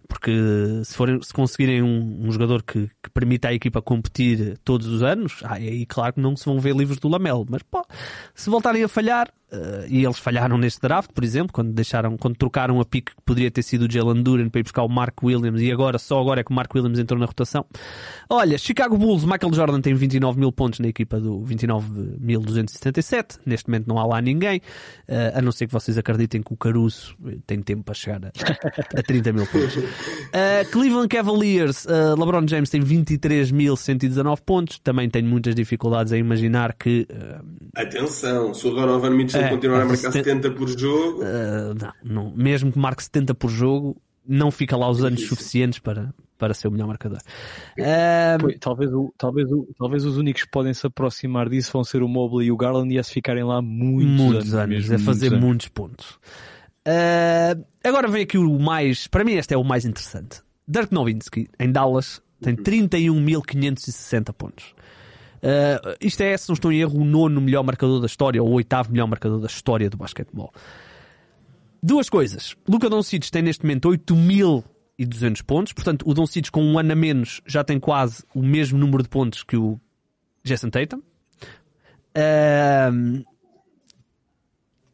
Porque 0.09 0.31
se, 0.83 0.95
forem, 0.95 1.21
se 1.21 1.31
conseguirem 1.31 1.83
um, 1.83 2.27
um 2.27 2.31
jogador 2.31 2.63
que, 2.63 2.89
que, 3.01 3.09
permita 3.13 3.49
à 3.49 3.53
equipa 3.53 3.79
competir 3.79 4.57
todos 4.65 4.87
os 4.87 5.03
anos, 5.03 5.41
ah, 5.43 5.53
aí 5.53 5.85
claro 5.85 6.13
que 6.13 6.19
não 6.19 6.35
se 6.35 6.45
vão 6.45 6.59
ver 6.59 6.75
livros 6.75 6.97
do 6.97 7.07
Lamelo. 7.07 7.45
Mas 7.47 7.61
pô, 7.61 7.85
se 8.33 8.49
voltarem 8.49 8.83
a 8.83 8.87
falhar, 8.87 9.31
uh, 9.51 9.85
e 9.87 10.03
eles 10.03 10.17
falharam 10.17 10.57
neste 10.57 10.81
draft, 10.81 11.11
por 11.13 11.23
exemplo, 11.23 11.53
quando 11.53 11.71
deixaram, 11.71 12.17
quando 12.17 12.35
trocaram 12.35 12.81
a 12.81 12.85
pique 12.85 13.15
que 13.15 13.21
poderia 13.23 13.51
ter 13.51 13.61
sido 13.61 13.85
o 13.85 13.91
Jalen 13.91 14.23
Duran 14.23 14.49
para 14.49 14.59
ir 14.59 14.63
buscar 14.63 14.83
o 14.83 14.89
Mark 14.89 15.23
Williams, 15.23 15.61
e 15.61 15.71
agora, 15.71 15.99
só 15.99 16.19
agora 16.19 16.41
é 16.41 16.43
que 16.43 16.51
o 16.51 16.55
Mark 16.55 16.73
Williams 16.73 16.97
entrou 16.99 17.19
na 17.19 17.27
rotação. 17.27 17.63
Olha, 18.29 18.57
Chicago 18.57 18.97
Bulls, 18.97 19.23
Michael 19.23 19.53
Jordan 19.53 19.79
tem 19.79 19.93
29 19.93 20.39
mil 20.39 20.51
pontos 20.51 20.79
na 20.79 20.87
equipa 20.87 21.19
do 21.19 21.39
29.277. 21.41 23.39
Neste 23.45 23.69
momento 23.69 23.87
não 23.87 23.99
há 23.99 24.05
lá 24.05 24.21
ninguém, 24.21 24.57
uh, 25.07 25.37
a 25.37 25.41
não 25.41 25.51
ser 25.51 25.67
que 25.67 25.73
vocês 25.73 25.97
acreditem 25.97 26.41
que 26.41 26.51
o 26.51 26.57
Caruso 26.57 27.15
tem 27.45 27.61
tempo 27.61 27.83
para 27.83 27.93
chegar 27.93 28.25
a, 28.25 28.99
a 28.99 29.03
30 29.03 29.33
mil 29.33 29.45
pontos. 29.45 29.75
Uh, 30.29 30.69
Cleveland 30.71 31.07
Cavaliers, 31.07 31.85
uh, 31.85 32.15
LeBron 32.17 32.47
James 32.47 32.69
tem 32.69 32.81
23.119 32.81 34.41
pontos. 34.45 34.79
Também 34.79 35.09
tenho 35.09 35.27
muitas 35.27 35.55
dificuldades 35.55 36.13
a 36.13 36.17
imaginar 36.17 36.73
que. 36.73 37.07
Uh, 37.09 37.59
Atenção, 37.75 38.53
se 38.53 38.67
o 38.67 38.71
Donovan 38.71 39.11
Mitchell 39.11 39.41
é, 39.41 39.49
continuar 39.49 39.81
a 39.81 39.85
marcar 39.85 40.11
70 40.11 40.51
por 40.51 40.67
jogo. 40.67 41.23
não, 41.23 41.93
não, 42.03 42.33
mesmo 42.35 42.71
que 42.71 42.79
marque 42.79 43.03
70 43.03 43.33
por 43.35 43.49
jogo, 43.49 43.95
não 44.27 44.51
fica 44.51 44.77
lá 44.77 44.89
os 44.89 45.03
é 45.03 45.07
anos 45.07 45.27
suficientes 45.27 45.79
para, 45.79 46.13
para 46.37 46.53
ser 46.53 46.67
o 46.67 46.71
melhor 46.71 46.87
marcador. 46.87 47.19
Uh... 47.77 48.59
talvez, 48.59 48.93
o, 48.93 49.13
talvez, 49.17 49.51
o, 49.51 49.67
talvez 49.77 50.05
os 50.05 50.17
únicos 50.17 50.43
que 50.43 50.49
podem 50.49 50.73
se 50.73 50.85
aproximar 50.85 51.49
disso 51.49 51.71
vão 51.73 51.83
ser 51.83 52.03
o 52.03 52.07
Mobley 52.07 52.47
e 52.47 52.51
o 52.51 52.57
Garland 52.57 52.93
e 52.93 52.99
a 52.99 53.03
se 53.03 53.11
ficarem 53.11 53.43
lá 53.43 53.61
muitos, 53.61 54.13
muitos 54.13 54.53
anos, 54.53 54.89
anos 54.89 54.91
a 54.91 54.99
fazer 54.99 55.29
muitos, 55.31 55.47
muitos 55.47 55.67
pontos. 55.69 56.19
Uh, 56.89 57.63
agora 57.83 58.07
vem 58.07 58.23
aqui 58.23 58.37
o 58.37 58.59
mais. 58.59 59.05
Para 59.05 59.23
mim, 59.23 59.33
este 59.33 59.53
é 59.53 59.57
o 59.57 59.63
mais 59.63 59.85
interessante. 59.85 60.41
Dirk 60.67 60.91
Nowitzki, 60.91 61.47
em 61.59 61.71
Dallas, 61.71 62.19
tem 62.41 62.55
31.560 62.55 64.33
pontos. 64.33 64.73
Uh, 65.37 65.95
isto 66.01 66.21
é, 66.21 66.35
se 66.35 66.49
não 66.49 66.53
estou 66.53 66.71
em 66.71 66.79
erro, 66.79 66.99
o 66.99 67.05
nono 67.05 67.39
melhor 67.39 67.63
marcador 67.63 67.99
da 67.99 68.07
história, 68.07 68.41
ou 68.41 68.49
o 68.49 68.53
oitavo 68.53 68.91
melhor 68.91 69.07
marcador 69.07 69.39
da 69.39 69.47
história 69.47 69.89
do 69.89 69.97
basquetebol. 69.97 70.51
Duas 71.81 72.09
coisas. 72.09 72.55
Luca 72.67 72.89
Doncic 72.89 73.29
tem 73.29 73.41
neste 73.41 73.63
momento 73.63 73.89
8.200 73.89 75.43
pontos, 75.43 75.73
portanto, 75.73 76.03
o 76.07 76.13
Doncic 76.13 76.49
com 76.49 76.63
um 76.63 76.77
ano 76.77 76.91
a 76.91 76.95
menos 76.95 77.41
já 77.45 77.63
tem 77.63 77.79
quase 77.79 78.23
o 78.33 78.41
mesmo 78.41 78.77
número 78.77 79.03
de 79.03 79.09
pontos 79.09 79.43
que 79.43 79.55
o 79.55 79.79
Jason 80.43 80.69
Tatum. 80.69 81.01
Uh, 82.17 83.23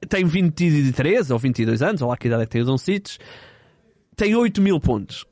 tem 0.05 0.25
23 0.25 1.31
ou 1.31 1.39
22 1.39 1.81
anos, 1.81 2.01
ou 2.01 2.09
lá 2.09 2.17
que 2.17 2.27
idade 2.27 2.43
é 2.43 2.45
que 2.45 2.51
tem 2.51 2.61
o 2.61 2.65
Doncic, 2.65 3.17
tem 4.15 4.35
8 4.35 4.61
mil 4.61 4.79
pontos. 4.79 5.25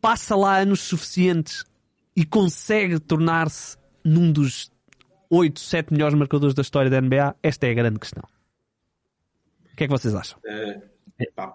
Passa 0.00 0.36
lá 0.36 0.58
anos 0.58 0.80
suficientes 0.80 1.64
e 2.14 2.24
consegue 2.24 2.98
tornar-se 2.98 3.76
num 4.04 4.30
dos 4.30 4.70
8, 5.30 5.58
7 5.58 5.92
melhores 5.92 6.14
marcadores 6.14 6.54
da 6.54 6.62
história 6.62 6.90
da 6.90 7.00
NBA? 7.00 7.36
Esta 7.42 7.66
é 7.66 7.70
a 7.70 7.74
grande 7.74 7.98
questão. 7.98 8.24
O 9.72 9.76
que 9.76 9.84
é 9.84 9.86
que 9.86 9.92
vocês 9.92 10.14
acham? 10.14 10.38
É, 10.44 10.82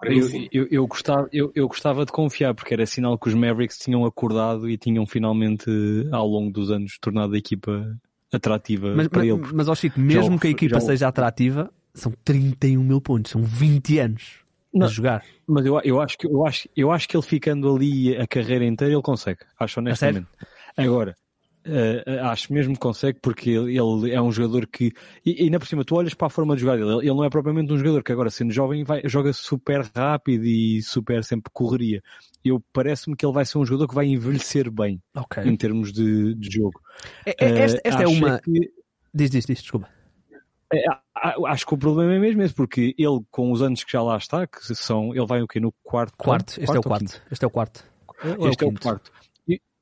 eu, 0.04 0.48
eu, 0.52 0.68
eu, 0.70 0.86
gostava, 0.86 1.28
eu, 1.32 1.50
eu 1.54 1.66
gostava 1.66 2.04
de 2.04 2.12
confiar, 2.12 2.54
porque 2.54 2.74
era 2.74 2.84
sinal 2.84 3.18
que 3.18 3.28
os 3.28 3.34
Mavericks 3.34 3.78
tinham 3.78 4.04
acordado 4.04 4.68
e 4.68 4.76
tinham 4.76 5.06
finalmente, 5.06 5.70
ao 6.12 6.26
longo 6.26 6.50
dos 6.50 6.70
anos, 6.70 6.98
tornado 7.00 7.34
a 7.34 7.38
equipa 7.38 7.98
atrativa 8.36 8.94
mas, 8.94 9.08
para 9.08 9.20
mas, 9.20 9.28
ele. 9.28 9.52
Mas, 9.52 9.68
ó 9.68 9.74
Chico, 9.74 10.00
mesmo 10.00 10.32
já, 10.32 10.38
que 10.38 10.46
a 10.46 10.50
equipa 10.50 10.80
já... 10.80 10.80
seja 10.80 11.08
atrativa, 11.08 11.70
são 11.92 12.12
31 12.24 12.82
mil 12.82 13.00
pontos, 13.00 13.32
são 13.32 13.42
20 13.42 13.98
anos 13.98 14.44
não, 14.72 14.86
a 14.86 14.90
jogar. 14.90 15.24
Mas 15.46 15.64
eu, 15.64 15.80
eu, 15.84 16.00
acho 16.00 16.18
que, 16.18 16.26
eu, 16.26 16.46
acho, 16.46 16.68
eu 16.76 16.90
acho 16.90 17.08
que 17.08 17.16
ele 17.16 17.22
ficando 17.22 17.74
ali 17.74 18.16
a 18.16 18.26
carreira 18.26 18.64
inteira, 18.64 18.92
ele 18.92 19.02
consegue. 19.02 19.40
Acho 19.58 19.80
honestamente. 19.80 20.26
Agora, 20.76 21.14
Uh, 21.66 22.20
acho 22.24 22.52
mesmo 22.52 22.74
que 22.74 22.78
consegue 22.78 23.18
porque 23.22 23.48
ele, 23.48 23.78
ele 23.78 24.12
é 24.12 24.20
um 24.20 24.30
jogador 24.30 24.66
que 24.66 24.92
e, 25.24 25.40
e 25.40 25.44
ainda 25.44 25.58
por 25.58 25.66
cima 25.66 25.82
tu 25.82 25.96
olhas 25.96 26.12
para 26.12 26.26
a 26.26 26.30
forma 26.30 26.54
de 26.54 26.60
jogar 26.60 26.76
dele, 26.76 26.98
ele 26.98 27.14
não 27.14 27.24
é 27.24 27.30
propriamente 27.30 27.72
um 27.72 27.78
jogador 27.78 28.02
que 28.02 28.12
agora 28.12 28.28
sendo 28.28 28.52
jovem 28.52 28.84
vai, 28.84 29.00
joga 29.06 29.32
super 29.32 29.80
rápido 29.96 30.44
e 30.44 30.82
super 30.82 31.24
sempre 31.24 31.50
correria 31.54 32.02
eu 32.44 32.62
parece-me 32.70 33.16
que 33.16 33.24
ele 33.24 33.32
vai 33.32 33.46
ser 33.46 33.56
um 33.56 33.64
jogador 33.64 33.88
que 33.88 33.94
vai 33.94 34.04
envelhecer 34.04 34.70
bem 34.70 35.00
okay. 35.16 35.44
em 35.44 35.56
termos 35.56 35.90
de, 35.90 36.34
de 36.34 36.54
jogo 36.54 36.78
é, 37.24 37.34
é, 37.38 37.58
esta, 37.60 37.80
esta 37.82 38.02
é 38.02 38.06
uma 38.08 38.38
que... 38.40 38.70
diz, 39.14 39.30
diz, 39.30 39.46
diz, 39.46 39.62
desculpa 39.62 39.88
é, 40.70 40.84
acho 41.46 41.66
que 41.66 41.74
o 41.74 41.78
problema 41.78 42.12
é 42.12 42.18
mesmo 42.18 42.42
esse, 42.42 42.52
porque 42.52 42.94
ele, 42.98 43.20
com 43.30 43.52
os 43.52 43.62
anos 43.62 43.84
que 43.84 43.92
já 43.92 44.02
lá 44.02 44.16
está, 44.16 44.46
que 44.46 44.74
são, 44.74 45.14
ele 45.14 45.26
vai 45.26 45.40
o 45.40 45.46
quê? 45.46 45.60
No 45.60 45.72
quarto? 45.82 46.16
Quarto, 46.16 46.60
este, 46.60 46.66
quarto 46.66 46.76
é, 46.76 46.80
o 46.80 46.82
quarto. 46.82 47.22
este 47.30 47.44
é 47.44 47.46
o 47.46 47.50
quarto. 47.50 47.84
Este 48.48 48.64
é 48.64 48.66
o 48.66 48.72
quarto. 48.72 49.12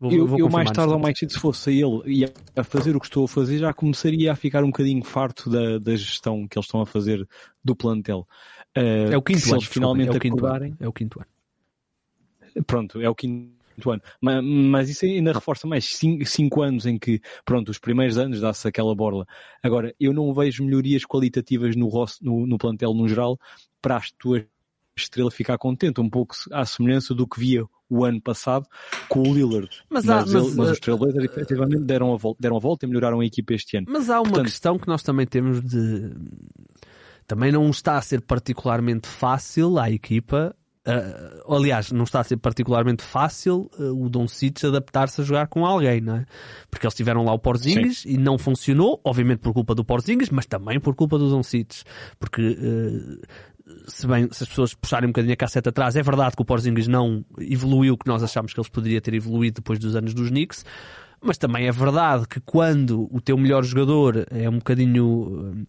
Vou, 0.02 0.10
eu, 0.10 0.26
vou 0.26 0.36
eu 0.36 0.50
mais 0.50 0.68
tarde 0.72 0.92
ou 0.92 0.98
mais 0.98 1.16
cedo, 1.16 1.32
se 1.32 1.38
fosse 1.38 1.70
ele 1.70 2.02
e 2.06 2.24
a 2.56 2.64
fazer 2.64 2.96
o 2.96 2.98
que 2.98 3.06
estou 3.06 3.24
a 3.24 3.28
fazer, 3.28 3.58
já 3.58 3.72
começaria 3.72 4.32
a 4.32 4.34
ficar 4.34 4.64
um 4.64 4.66
bocadinho 4.66 5.04
farto 5.04 5.48
da, 5.48 5.78
da 5.78 5.94
gestão 5.94 6.48
que 6.48 6.58
eles 6.58 6.66
estão 6.66 6.80
a 6.80 6.86
fazer 6.86 7.24
do 7.62 7.76
plantel. 7.76 8.26
Uh, 8.76 9.12
é 9.12 9.16
o 9.16 9.22
quinto 9.22 9.44
ano, 9.44 9.54
eles 9.58 9.68
finalmente 9.68 10.08
é 10.08 10.16
o 10.16 10.18
quinto 10.18 10.44
ano. 10.44 10.76
É 10.80 10.88
o 10.88 10.92
quinto 10.92 11.20
ano. 11.20 12.64
Pronto, 12.66 13.00
é 13.00 13.08
o 13.08 13.14
quinto 13.14 13.92
ano. 13.92 14.02
Mas, 14.20 14.44
mas, 14.44 14.90
isso 14.90 15.04
ainda 15.04 15.32
reforça 15.32 15.68
mais 15.68 15.84
cinco, 15.84 16.26
cinco, 16.26 16.62
anos 16.62 16.84
em 16.84 16.98
que, 16.98 17.20
pronto, 17.44 17.68
os 17.68 17.78
primeiros 17.78 18.18
anos 18.18 18.40
dá-se 18.40 18.66
aquela 18.66 18.96
borla. 18.96 19.24
Agora, 19.62 19.94
eu 20.00 20.12
não 20.12 20.34
vejo 20.34 20.64
melhorias 20.64 21.04
qualitativas 21.04 21.76
no, 21.76 21.88
no, 22.20 22.44
no 22.44 22.58
plantel 22.58 22.92
no 22.92 23.06
geral 23.06 23.38
para 23.80 23.98
as 23.98 24.10
tuas 24.18 24.42
estrela 24.96 25.30
ficar 25.30 25.58
contente, 25.58 26.00
um 26.00 26.08
pouco 26.08 26.34
à 26.52 26.64
semelhança 26.64 27.14
do 27.14 27.26
que 27.26 27.38
via 27.38 27.64
o 27.92 28.04
ano 28.04 28.20
passado 28.20 28.66
com 29.08 29.20
o 29.20 29.34
Lillard. 29.34 29.68
Mas, 29.90 30.08
há, 30.08 30.20
mas, 30.20 30.32
mas, 30.32 30.54
mas 30.54 30.70
os 30.70 30.80
Trailblazers 30.80 31.24
efetivamente 31.24 31.82
deram 31.82 32.14
a, 32.14 32.16
volta, 32.16 32.38
deram 32.40 32.56
a 32.56 32.60
volta 32.60 32.86
e 32.86 32.88
melhoraram 32.88 33.20
a 33.20 33.26
equipa 33.26 33.52
este 33.52 33.76
ano. 33.76 33.86
Mas 33.90 34.08
há 34.08 34.18
uma 34.18 34.24
Portanto, 34.24 34.46
questão 34.46 34.78
que 34.78 34.88
nós 34.88 35.02
também 35.02 35.26
temos 35.26 35.62
de. 35.62 36.10
Também 37.26 37.52
não 37.52 37.68
está 37.68 37.98
a 37.98 38.02
ser 38.02 38.22
particularmente 38.22 39.06
fácil 39.06 39.78
à 39.78 39.90
equipa. 39.90 40.56
Uh, 40.84 41.54
aliás, 41.54 41.92
não 41.92 42.02
está 42.02 42.18
a 42.18 42.24
ser 42.24 42.38
particularmente 42.38 43.04
fácil 43.04 43.70
uh, 43.78 44.04
o 44.04 44.08
Don 44.08 44.26
Cic 44.26 44.66
adaptar-se 44.66 45.20
a 45.20 45.24
jogar 45.24 45.46
com 45.46 45.64
alguém, 45.64 46.00
não 46.00 46.16
é? 46.16 46.26
Porque 46.68 46.84
eles 46.84 46.94
tiveram 46.94 47.24
lá 47.24 47.32
o 47.32 47.38
Porzingis 47.38 48.00
Sim. 48.00 48.14
e 48.14 48.18
não 48.18 48.36
funcionou, 48.36 49.00
obviamente 49.04 49.38
por 49.38 49.52
culpa 49.52 49.76
do 49.76 49.84
Porzingis, 49.84 50.28
mas 50.30 50.44
também 50.44 50.80
por 50.80 50.96
culpa 50.96 51.16
do 51.18 51.30
Don 51.30 51.44
Cic, 51.44 51.84
porque 52.18 52.42
uh, 52.42 53.20
se 53.86 54.06
bem, 54.06 54.28
se 54.32 54.42
as 54.42 54.48
pessoas 54.48 54.74
puxarem 54.74 55.08
um 55.08 55.12
bocadinho 55.12 55.34
a 55.34 55.36
casseta 55.36 55.70
atrás, 55.70 55.96
é 55.96 56.02
verdade 56.02 56.34
que 56.36 56.42
o 56.42 56.44
Porzingis 56.44 56.88
não 56.88 57.24
evoluiu 57.38 57.94
o 57.94 57.98
que 57.98 58.06
nós 58.06 58.22
achámos 58.22 58.52
que 58.52 58.60
ele 58.60 58.68
poderia 58.70 59.00
ter 59.00 59.14
evoluído 59.14 59.56
depois 59.56 59.78
dos 59.78 59.94
anos 59.94 60.14
dos 60.14 60.28
Knicks, 60.28 60.64
mas 61.20 61.38
também 61.38 61.66
é 61.66 61.72
verdade 61.72 62.26
que 62.26 62.40
quando 62.40 63.08
o 63.12 63.20
teu 63.20 63.36
melhor 63.38 63.62
jogador 63.62 64.26
é 64.30 64.48
um 64.48 64.58
bocadinho 64.58 65.04
uh, 65.04 65.66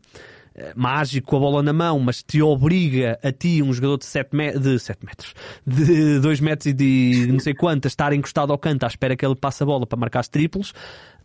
mágico 0.76 1.28
com 1.28 1.38
a 1.38 1.40
bola 1.40 1.64
na 1.64 1.74
mão, 1.74 2.00
mas 2.00 2.24
te 2.24 2.42
obriga 2.42 3.20
a 3.22 3.32
ti, 3.32 3.62
um 3.62 3.72
jogador 3.72 3.98
de 3.98 4.06
7, 4.06 4.36
me 4.36 4.52
de 4.58 4.80
7 4.80 5.06
metros, 5.06 5.34
de 5.66 6.20
2 6.20 6.40
metros 6.40 6.66
e 6.66 6.74
de 6.74 7.28
não 7.32 7.40
sei 7.40 7.54
quanto, 7.54 7.86
a 7.86 7.88
estar 7.88 8.12
encostado 8.14 8.52
ao 8.52 8.58
canto 8.58 8.84
à 8.84 8.88
espera 8.88 9.16
que 9.16 9.26
ele 9.26 9.36
passe 9.36 9.62
a 9.62 9.66
bola 9.66 9.86
para 9.86 10.00
marcar 10.00 10.22
os 10.22 10.28
triplos, 10.28 10.74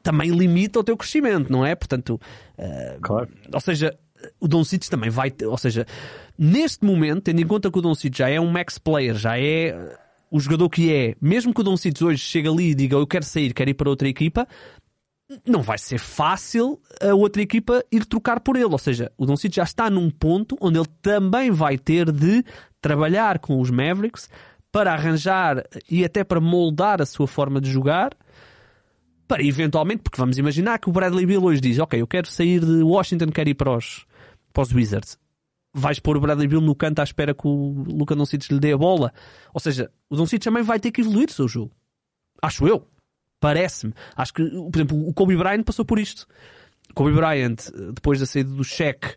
também 0.03 0.31
limita 0.31 0.79
o 0.79 0.85
teu 0.85 0.97
crescimento, 0.97 1.51
não 1.51 1.65
é? 1.65 1.75
Portanto, 1.75 2.21
uh, 2.59 3.01
claro. 3.01 3.29
ou 3.53 3.61
seja, 3.61 3.97
o 4.41 4.49
Doncic 4.49 4.89
também 4.89 5.11
vai, 5.11 5.31
ter, 5.31 5.47
ou 5.47 5.59
seja, 5.59 5.87
neste 6.39 6.85
momento, 6.85 7.23
tendo 7.23 7.41
em 7.41 7.47
conta 7.47 7.71
que 7.71 7.79
o 7.79 7.83
Doncic 7.83 8.17
já 8.17 8.29
é 8.29 8.41
um 8.41 8.51
max 8.51 8.79
player, 8.79 9.15
já 9.15 9.39
é 9.39 9.75
uh, 9.75 9.99
o 10.31 10.41
jogador 10.41 10.69
que 10.69 10.93
é, 10.93 11.15
mesmo 11.21 11.55
que 11.55 11.61
o 11.61 11.65
Doncic 11.65 12.01
hoje 12.03 12.19
chegue 12.19 12.49
ali 12.49 12.71
e 12.71 12.75
diga 12.75 12.97
eu 12.97 13.07
quero 13.07 13.25
sair, 13.25 13.53
quero 13.53 13.71
ir 13.71 13.75
para 13.75 13.91
outra 13.91 14.09
equipa, 14.09 14.47
não 15.47 15.63
vai 15.63 15.79
ser 15.79 15.99
fácil 15.99 16.81
a 17.01 17.15
outra 17.15 17.43
equipa 17.43 17.85
ir 17.93 18.07
trocar 18.07 18.41
por 18.41 18.57
ele. 18.57 18.65
Ou 18.65 18.79
seja, 18.79 19.13
o 19.17 19.27
Doncic 19.27 19.55
já 19.55 19.63
está 19.63 19.91
num 19.91 20.11
ponto 20.11 20.57
onde 20.61 20.79
ele 20.79 20.89
também 21.03 21.51
vai 21.51 21.77
ter 21.77 22.11
de 22.11 22.43
trabalhar 22.81 23.39
com 23.39 23.61
os 23.61 23.71
Mavericks 23.71 24.29
para 24.73 24.93
arranjar 24.93 25.65
e 25.91 26.05
até 26.05 26.25
para 26.25 26.41
moldar 26.41 27.03
a 27.03 27.07
sua 27.07 27.27
forma 27.27 27.61
de 27.61 27.71
jogar 27.71 28.17
para 29.27 29.45
eventualmente, 29.45 30.03
porque 30.03 30.19
vamos 30.19 30.39
imaginar 30.39 30.79
que 30.79 30.89
o 30.89 30.93
Bradley 30.93 31.27
Bill 31.27 31.45
hoje 31.45 31.61
diz, 31.61 31.79
ok, 31.79 32.01
eu 32.01 32.07
quero 32.07 32.27
sair 32.27 32.65
de 32.65 32.83
Washington, 32.83 33.27
quero 33.27 33.51
ir 33.51 33.55
para 33.55 33.77
os, 33.77 34.07
para 34.59 34.63
os 34.65 34.73
Wizards. 34.73 35.17
Vais 35.73 36.01
pôr 36.01 36.17
o 36.17 36.21
Bradley 36.21 36.49
Bill 36.49 36.61
no 36.61 36.75
canto 36.75 36.99
à 36.99 37.05
espera 37.05 37.33
que 37.33 37.47
o 37.47 37.85
Luca 37.87 38.17
Doncic 38.17 38.51
lhe 38.51 38.59
dê 38.59 38.73
a 38.73 38.77
bola. 38.77 39.13
Ou 39.55 39.61
seja, 39.61 39.89
o 40.11 40.17
Doncic 40.17 40.43
também 40.43 40.65
vai 40.65 40.81
ter 40.81 40.91
que 40.91 41.01
evoluir 41.01 41.29
o 41.29 41.33
seu 41.33 41.47
jogo. 41.47 41.71
Acho 42.43 42.67
eu. 42.67 42.85
Parece-me. 43.39 43.95
Acho 44.17 44.35
que, 44.35 44.43
por 44.43 44.73
exemplo, 44.75 45.09
o 45.09 45.15
Kobe 45.15 45.37
Bryant 45.37 45.63
passou 45.63 45.85
por 45.85 46.01
isto. 46.01 46.27
Kobe 46.93 47.13
Bryant, 47.13 47.71
depois 47.95 48.19
da 48.19 48.27
saída 48.27 48.51
do 48.51 48.65
cheque, 48.65 49.15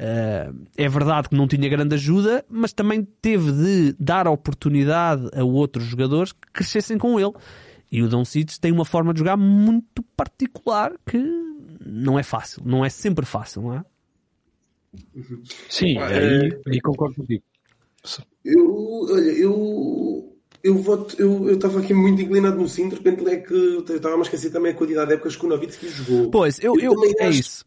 Uh, 0.00 0.64
é 0.76 0.88
verdade 0.88 1.28
que 1.28 1.34
não 1.34 1.48
tinha 1.48 1.68
grande 1.68 1.96
ajuda, 1.96 2.44
mas 2.48 2.72
também 2.72 3.02
teve 3.20 3.50
de 3.50 3.96
dar 3.98 4.28
oportunidade 4.28 5.28
a 5.34 5.42
outros 5.42 5.86
jogadores 5.86 6.30
que 6.30 6.52
crescessem 6.52 6.96
com 6.96 7.18
ele. 7.18 7.32
E 7.90 8.00
o 8.00 8.08
Don 8.08 8.24
Cic 8.24 8.60
tem 8.60 8.70
uma 8.70 8.84
forma 8.84 9.12
de 9.12 9.18
jogar 9.18 9.36
muito 9.36 10.00
particular 10.16 10.92
que 11.04 11.18
não 11.84 12.16
é 12.16 12.22
fácil, 12.22 12.62
não 12.64 12.84
é 12.84 12.88
sempre 12.88 13.26
fácil, 13.26 13.62
não 13.62 13.74
é? 13.74 13.84
Sim, 15.68 15.98
aí, 15.98 16.58
aí 16.66 16.80
concordo 16.80 17.16
contigo. 17.16 17.42
Eu, 18.44 19.06
olha, 19.10 19.30
eu, 19.30 20.36
eu 20.62 20.74
voto, 20.76 21.20
eu 21.20 21.50
estava 21.54 21.80
aqui 21.80 21.92
muito 21.92 22.22
inclinado 22.22 22.58
no 22.58 22.68
sim, 22.68 22.88
de 22.88 22.96
repente 22.96 23.26
é 23.28 23.36
que 23.36 23.52
eu 23.52 23.80
estava 23.80 24.16
a 24.16 24.22
esquecer 24.22 24.50
também 24.50 24.72
a 24.72 24.74
quantidade 24.74 25.08
de 25.08 25.14
épocas 25.14 25.36
que 25.36 25.44
o 25.44 25.48
Novitsky 25.48 25.88
jogou. 25.88 26.30
Pois, 26.30 26.58
eu, 26.60 26.78
eu, 26.78 26.92
eu 26.94 27.14
é 27.18 27.26
acho, 27.26 27.40
isso. 27.40 27.66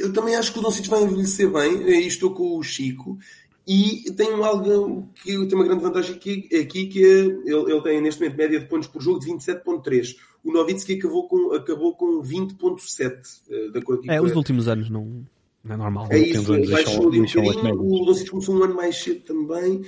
Eu 0.00 0.12
também 0.12 0.34
acho 0.34 0.52
que 0.52 0.58
o 0.58 0.62
Don 0.62 0.70
Cic 0.70 0.88
vai 0.88 1.02
envelhecer 1.02 1.50
bem, 1.50 1.84
aí 1.84 2.06
estou 2.06 2.34
com 2.34 2.58
o 2.58 2.62
Chico, 2.62 3.18
e 3.66 4.12
tem 4.16 4.32
algo 4.32 5.08
que 5.14 5.46
tem 5.46 5.54
uma 5.54 5.64
grande 5.64 5.82
vantagem 5.82 6.16
aqui, 6.16 6.48
aqui 6.54 6.86
que 6.86 7.02
é, 7.02 7.20
ele, 7.20 7.72
ele, 7.72 7.82
tem 7.82 8.00
neste 8.00 8.20
momento 8.20 8.36
média 8.36 8.60
de 8.60 8.66
pontos 8.66 8.88
por 8.88 9.00
jogo 9.00 9.20
de 9.20 9.26
27.3. 9.26 10.16
O 10.44 10.52
Novitsky 10.52 10.94
acabou 10.94 11.26
com, 11.26 11.54
acabou 11.54 11.94
com 11.94 12.22
20.7, 12.22 13.40
eh, 13.48 13.68
de 13.70 13.78
acordo 13.78 14.10
É, 14.10 14.20
os 14.20 14.36
últimos 14.36 14.68
anos 14.68 14.90
não, 14.90 15.24
não 15.64 15.74
é 15.74 15.78
normal. 15.78 16.08
É 16.10 16.18
isso, 16.18 16.52
baixou 16.70 17.08
ali 17.08 17.20
um 17.20 17.24
bocadinho. 17.24 17.80
O 17.80 18.04
Doncic 18.04 18.30
começou 18.30 18.54
um 18.54 18.62
ano 18.62 18.74
mais 18.74 18.96
cedo 18.96 19.20
também. 19.20 19.82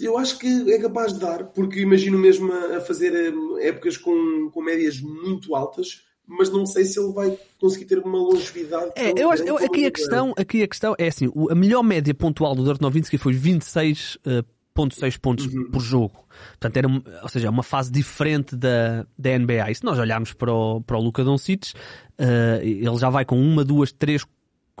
Eu 0.00 0.16
acho 0.18 0.38
que 0.38 0.72
é 0.72 0.78
capaz 0.78 1.14
de 1.14 1.20
dar, 1.20 1.44
porque 1.46 1.80
imagino 1.80 2.18
mesmo 2.18 2.52
a 2.52 2.80
fazer 2.80 3.12
eh, 3.12 3.68
épocas 3.68 3.96
com, 3.96 4.48
com 4.52 4.62
médias 4.62 5.00
muito 5.00 5.56
altas, 5.56 6.04
mas 6.26 6.48
não 6.48 6.64
sei 6.64 6.84
se 6.84 7.00
ele 7.00 7.12
vai 7.12 7.36
conseguir 7.58 7.86
ter 7.86 7.98
uma 7.98 8.18
longevidade. 8.18 8.92
É, 8.94 9.12
eu 9.20 9.30
acho, 9.30 9.42
eu, 9.42 9.56
aqui, 9.56 9.84
a 9.84 9.90
questão, 9.90 10.32
aqui 10.36 10.62
a 10.62 10.68
questão 10.68 10.94
é 10.96 11.08
assim: 11.08 11.28
a 11.50 11.54
melhor 11.54 11.82
média 11.82 12.14
pontual 12.14 12.54
do 12.54 12.62
Dirk 12.62 12.80
Nowitzki 12.80 13.18
foi 13.18 13.32
26 13.32 14.16
uh, 14.16 14.44
pontos 15.20 15.46
uhum. 15.46 15.70
por 15.70 15.80
jogo. 15.80 16.24
Portanto, 16.58 16.76
era, 16.76 16.88
ou 17.22 17.28
seja, 17.28 17.50
uma 17.50 17.62
fase 17.62 17.90
diferente 17.90 18.56
da, 18.56 19.06
da 19.18 19.38
NBA. 19.38 19.70
E 19.70 19.74
se 19.74 19.84
nós 19.84 19.98
olharmos 19.98 20.32
para 20.32 20.52
o, 20.52 20.80
para 20.80 20.96
o 20.96 21.00
Luka 21.00 21.22
Doncic, 21.22 21.72
uh, 21.72 22.62
ele 22.62 22.96
já 22.96 23.10
vai 23.10 23.24
com 23.24 23.40
uma, 23.40 23.64
duas, 23.64 23.92
três, 23.92 24.24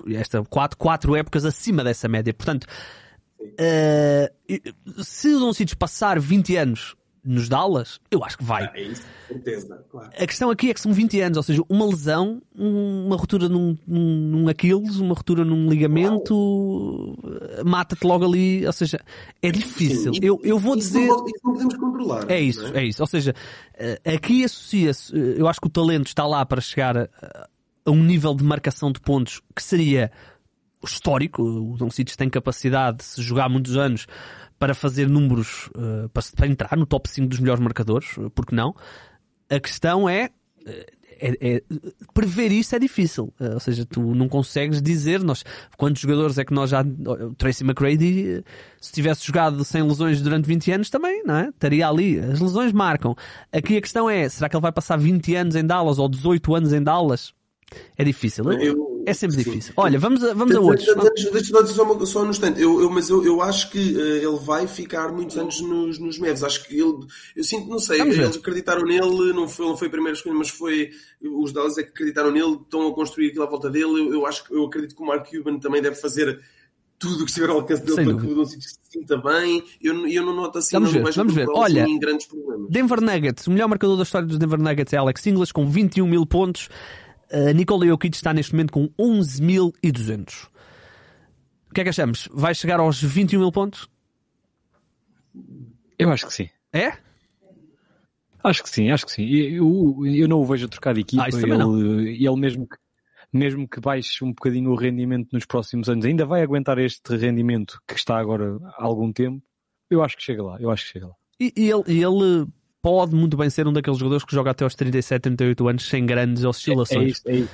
esta, 0.08 0.42
quatro, 0.44 0.76
quatro 0.76 1.16
épocas 1.16 1.44
acima 1.44 1.84
dessa 1.84 2.08
média. 2.08 2.32
Portanto, 2.32 2.66
uh, 3.40 5.04
se 5.04 5.28
o 5.28 5.38
Doncic 5.38 5.74
passar 5.76 6.18
20 6.18 6.56
anos 6.56 6.96
nos 7.24 7.48
Dallas, 7.48 7.98
eu 8.10 8.22
acho 8.22 8.36
que 8.36 8.44
vai. 8.44 8.64
Ah, 8.64 8.72
é 8.74 8.82
isso, 8.82 9.02
certeza, 9.26 9.82
claro. 9.90 10.10
A 10.14 10.26
questão 10.26 10.50
aqui 10.50 10.68
é 10.68 10.74
que 10.74 10.80
são 10.80 10.92
20 10.92 11.20
anos, 11.22 11.36
ou 11.38 11.42
seja, 11.42 11.62
uma 11.70 11.86
lesão, 11.86 12.42
uma 12.54 13.16
ruptura 13.16 13.48
num, 13.48 13.78
num, 13.86 14.46
Aquiles, 14.46 14.96
uma 14.96 15.14
ruptura 15.14 15.42
num 15.42 15.70
ligamento, 15.70 17.16
mata-te 17.64 18.06
logo 18.06 18.26
ali, 18.26 18.66
ou 18.66 18.72
seja, 18.74 19.00
é 19.40 19.50
difícil. 19.50 20.12
Sim, 20.12 20.20
eu, 20.22 20.38
eu 20.44 20.58
vou 20.58 20.76
dizer. 20.76 21.06
Não, 21.06 21.26
isso 21.26 21.40
não 21.42 21.52
podemos 21.54 21.76
controlar. 21.76 22.30
É 22.30 22.38
isso, 22.38 22.66
é? 22.66 22.80
é? 22.80 22.84
isso. 22.84 23.02
Ou 23.02 23.06
seja, 23.06 23.34
eh, 23.74 23.98
aqui 24.04 24.44
associa-se, 24.44 25.16
eh, 25.16 25.36
eu 25.38 25.48
acho 25.48 25.60
que 25.60 25.66
o 25.66 25.70
talento 25.70 26.08
está 26.08 26.26
lá 26.26 26.44
para 26.44 26.60
chegar 26.60 27.08
a, 27.84 27.90
um 27.90 28.02
nível 28.02 28.34
de 28.34 28.44
marcação 28.44 28.90
de 28.90 29.00
pontos 29.00 29.40
que 29.54 29.62
seria 29.62 30.10
histórico. 30.84 31.42
O 31.42 31.76
Don 31.76 31.90
Cites 31.90 32.16
tem 32.16 32.28
capacidade 32.28 32.98
de 32.98 33.04
se 33.04 33.22
jogar 33.22 33.48
muitos 33.48 33.76
anos 33.76 34.06
para 34.58 34.74
fazer 34.74 35.08
números, 35.08 35.68
uh, 35.76 36.08
para, 36.36 36.46
entrar 36.46 36.76
no 36.76 36.86
top 36.86 37.08
5 37.08 37.28
dos 37.28 37.40
melhores 37.40 37.62
marcadores, 37.62 38.16
uh, 38.16 38.30
porque 38.30 38.54
não? 38.54 38.74
A 39.50 39.58
questão 39.58 40.08
é, 40.08 40.30
uh, 40.66 40.70
é, 41.20 41.56
é, 41.56 41.62
prever 42.12 42.50
isso 42.50 42.74
é 42.74 42.78
difícil. 42.78 43.32
ou 43.38 43.60
seja, 43.60 43.84
tu 43.84 44.14
não 44.14 44.28
consegues 44.28 44.82
dizer 44.82 45.22
nós, 45.22 45.44
quantos 45.76 46.02
jogadores 46.02 46.38
é 46.38 46.44
que 46.44 46.52
nós 46.52 46.70
já. 46.70 46.84
Tracy 47.36 47.62
McGrady, 47.62 48.44
se 48.80 48.92
tivesse 48.92 49.26
jogado 49.26 49.64
sem 49.64 49.82
lesões 49.82 50.20
durante 50.20 50.46
20 50.46 50.72
anos, 50.72 50.90
também, 50.90 51.22
não 51.24 51.36
é? 51.36 51.48
Estaria 51.48 51.86
ali. 51.86 52.18
As 52.18 52.40
lesões 52.40 52.72
marcam. 52.72 53.14
Aqui 53.52 53.76
a 53.76 53.80
questão 53.80 54.10
é: 54.10 54.28
será 54.28 54.48
que 54.48 54.56
ele 54.56 54.62
vai 54.62 54.72
passar 54.72 54.96
20 54.96 55.34
anos 55.34 55.56
em 55.56 55.64
Dallas 55.64 55.98
ou 55.98 56.08
18 56.08 56.54
anos 56.54 56.72
em 56.72 56.82
Dallas? 56.82 57.32
É 57.96 58.04
difícil. 58.04 58.50
Eu, 58.52 59.02
É 59.06 59.12
sempre 59.12 59.36
difícil. 59.36 59.72
Olha, 59.76 59.98
vamos 59.98 60.22
a, 60.24 60.34
vamos 60.34 60.54
a 60.54 60.60
outros. 60.60 60.86
Deixa-me 61.32 61.62
dizer 61.62 61.74
só, 61.74 61.82
uma, 61.82 62.06
só 62.06 62.22
um 62.22 62.30
instante. 62.30 62.60
Eu, 62.60 62.80
eu, 62.80 62.90
mas 62.90 63.10
eu, 63.10 63.24
eu 63.24 63.40
acho 63.42 63.70
que 63.70 63.78
uh, 63.78 63.98
ele 63.98 64.38
vai 64.44 64.66
ficar 64.66 65.12
muitos 65.12 65.36
anos 65.36 65.60
nos, 65.60 65.98
nos 65.98 66.18
Mavs. 66.18 66.42
Acho 66.42 66.66
que 66.66 66.74
ele. 66.74 67.06
Eu 67.36 67.44
sinto, 67.44 67.68
não 67.68 67.78
sei, 67.78 68.00
eles 68.00 68.36
acreditaram 68.36 68.82
nele, 68.82 69.32
não 69.32 69.48
foi, 69.48 69.66
não 69.66 69.76
foi 69.76 69.88
a 69.88 69.90
primeira 69.90 70.16
escolha, 70.16 70.34
mas 70.34 70.48
foi. 70.48 70.90
Os 71.22 71.52
Dallas 71.52 71.78
é 71.78 71.82
que 71.82 71.90
acreditaram 71.90 72.30
nele, 72.30 72.54
estão 72.54 72.86
a 72.88 72.94
construir 72.94 73.28
aquilo 73.28 73.44
à 73.44 73.48
volta 73.48 73.70
dele. 73.70 74.00
Eu, 74.00 74.14
eu 74.14 74.26
acho 74.26 74.44
eu 74.50 74.64
acredito 74.64 74.94
que 74.94 75.02
o 75.02 75.06
Mark 75.06 75.28
Cuban 75.30 75.58
também 75.58 75.80
deve 75.80 75.96
fazer 75.96 76.40
tudo 76.98 77.22
o 77.22 77.24
que 77.24 77.30
estiver 77.30 77.50
ao 77.50 77.56
alcance 77.56 77.82
dele 77.82 77.96
Sem 77.96 78.04
para 78.04 78.14
dúvida. 78.14 78.34
que 78.34 78.40
o 78.40 78.46
se 78.46 78.78
sinta 78.90 79.16
bem. 79.18 79.62
Eu, 79.82 80.06
eu 80.08 80.24
não 80.24 80.34
noto 80.34 80.58
assim, 80.58 80.76
vamos 80.76 80.94
não 80.94 81.04
ver, 81.04 81.12
vamos 81.12 81.34
ver. 81.34 81.46
Olha, 81.50 81.86
grandes 81.98 82.26
problemas. 82.26 82.70
Denver 82.70 83.00
Nuggets, 83.00 83.46
o 83.46 83.50
melhor 83.50 83.68
marcador 83.68 83.96
da 83.96 84.02
história 84.02 84.26
dos 84.26 84.38
Denver 84.38 84.58
Nuggets 84.58 84.92
é 84.92 84.96
Alex 84.96 85.26
Ingles, 85.26 85.52
com 85.52 85.68
21 85.68 86.06
mil 86.06 86.24
pontos. 86.24 86.68
Uh, 87.34 87.52
Nikola 87.52 87.86
Jokic 87.86 88.14
está 88.14 88.32
neste 88.32 88.52
momento 88.52 88.72
com 88.72 88.88
11.200. 88.90 90.46
O 91.70 91.74
que 91.74 91.80
é 91.80 91.84
que 91.84 91.90
achamos? 91.90 92.28
Vai 92.32 92.54
chegar 92.54 92.78
aos 92.78 93.02
21 93.02 93.40
mil 93.40 93.50
pontos? 93.50 93.88
Eu 95.98 96.12
acho 96.12 96.26
que 96.26 96.32
sim. 96.32 96.48
É? 96.72 96.92
Acho 98.44 98.62
que 98.62 98.70
sim, 98.70 98.90
acho 98.90 99.06
que 99.06 99.12
sim. 99.12 99.24
Eu, 99.24 99.96
eu 100.04 100.28
não 100.28 100.40
o 100.40 100.46
vejo 100.46 100.68
trocar 100.68 100.94
de 100.94 101.00
equipa. 101.00 101.24
Ah, 101.24 101.28
ele, 101.28 102.24
ele 102.24 102.36
mesmo 102.36 102.68
que 102.68 102.76
mesmo 103.32 103.66
que 103.68 103.80
baixe 103.80 104.24
um 104.24 104.28
bocadinho 104.28 104.70
o 104.70 104.76
rendimento 104.76 105.30
nos 105.32 105.44
próximos 105.44 105.88
anos, 105.88 106.04
ainda 106.04 106.24
vai 106.24 106.40
aguentar 106.40 106.78
este 106.78 107.16
rendimento 107.16 107.80
que 107.84 107.94
está 107.94 108.16
agora 108.16 108.56
há 108.76 108.84
algum 108.84 109.12
tempo. 109.12 109.42
Eu 109.90 110.04
acho 110.04 110.16
que 110.16 110.22
chega 110.22 110.40
lá, 110.40 110.56
eu 110.60 110.70
acho 110.70 110.84
que 110.84 110.92
chega 110.92 111.08
lá. 111.08 111.14
E, 111.40 111.52
e 111.56 111.68
ele, 111.68 111.82
ele 111.88 112.46
pode 112.84 113.16
muito 113.16 113.34
bem 113.34 113.48
ser 113.48 113.66
um 113.66 113.72
daqueles 113.72 113.98
jogadores 113.98 114.26
que 114.26 114.34
joga 114.34 114.50
até 114.50 114.62
aos 114.62 114.74
37, 114.74 115.22
38 115.22 115.68
anos 115.68 115.88
sem 115.88 116.04
grandes 116.04 116.44
oscilações. 116.44 117.22
É, 117.24 117.32
é 117.32 117.36
isso, 117.36 117.48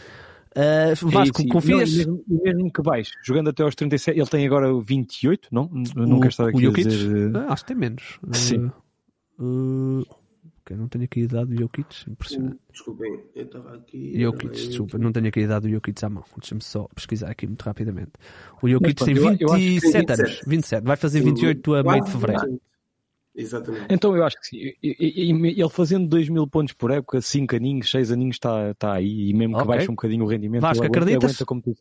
é 0.56 0.98
isso. 0.98 1.06
Uh, 1.06 1.08
Vasco, 1.08 1.42
é 1.42 1.46
confias? 1.46 2.04
Não, 2.04 2.14
mesmo, 2.16 2.42
mesmo, 2.42 2.72
que 2.72 2.82
baixe, 2.82 3.12
jogando 3.24 3.50
até 3.50 3.62
aos 3.62 3.76
37, 3.76 4.18
ele 4.18 4.28
tem 4.28 4.44
agora 4.44 4.68
28, 4.82 5.48
não? 5.52 5.70
Eu 5.94 6.06
nunca 6.08 6.26
estar 6.26 6.48
aqui 6.48 6.66
o 6.66 6.70
a 6.70 6.72
dizer... 6.72 7.36
Ah, 7.36 7.52
acho 7.52 7.62
que 7.62 7.68
tem 7.68 7.76
menos. 7.76 8.18
Sim. 8.32 8.72
Uh, 9.38 10.04
eu 10.68 10.76
não 10.76 10.88
tenho 10.88 11.04
aqui 11.04 11.20
a 11.20 11.24
idade 11.24 11.54
do 11.54 11.60
Jokic, 11.60 12.10
impressionante. 12.10 12.58
Desculpem, 12.72 13.20
eu 13.36 13.44
estava 13.44 13.74
aqui. 13.74 14.20
Jokic, 14.20 14.52
desculpa, 14.52 14.98
não 14.98 15.12
tenho 15.12 15.28
aqui 15.28 15.40
a 15.40 15.42
idade 15.44 15.68
do 15.68 15.72
Jokic 15.72 16.04
à 16.04 16.08
mão. 16.08 16.24
Deixa-me 16.38 16.62
só 16.62 16.88
pesquisar 16.92 17.30
aqui 17.30 17.46
muito 17.46 17.62
rapidamente. 17.62 18.12
O 18.60 18.68
Jokic 18.68 19.04
tem 19.04 19.14
27 19.14 19.42
eu, 19.42 19.48
eu 19.48 19.54
anos, 19.54 20.40
27, 20.44 20.84
vai 20.84 20.96
fazer 20.96 21.20
28 21.20 21.74
a 21.74 21.82
meio 21.84 22.04
de 22.04 22.10
fevereiro. 22.10 22.60
Exatamente. 23.34 23.86
Então 23.90 24.16
eu 24.16 24.24
acho 24.24 24.36
que 24.40 24.46
sim. 24.46 24.72
Ele 24.82 25.68
fazendo 25.68 26.08
2 26.08 26.28
mil 26.28 26.46
pontos 26.46 26.74
por 26.74 26.90
época, 26.90 27.20
5 27.20 27.56
aninhos, 27.56 27.90
6 27.90 28.12
aninhos 28.12 28.36
está 28.36 28.74
tá 28.74 28.94
aí, 28.94 29.30
e 29.30 29.34
mesmo 29.34 29.56
que 29.56 29.62
okay. 29.62 29.76
baixe 29.76 29.90
um 29.90 29.94
bocadinho 29.94 30.24
o 30.24 30.28
rendimento, 30.28 30.62
Vasco, 30.62 30.84
aguenta, 30.84 30.98
acreditas? 30.98 31.30
Aguenta 31.30 31.44
como 31.46 31.62
tu 31.62 31.74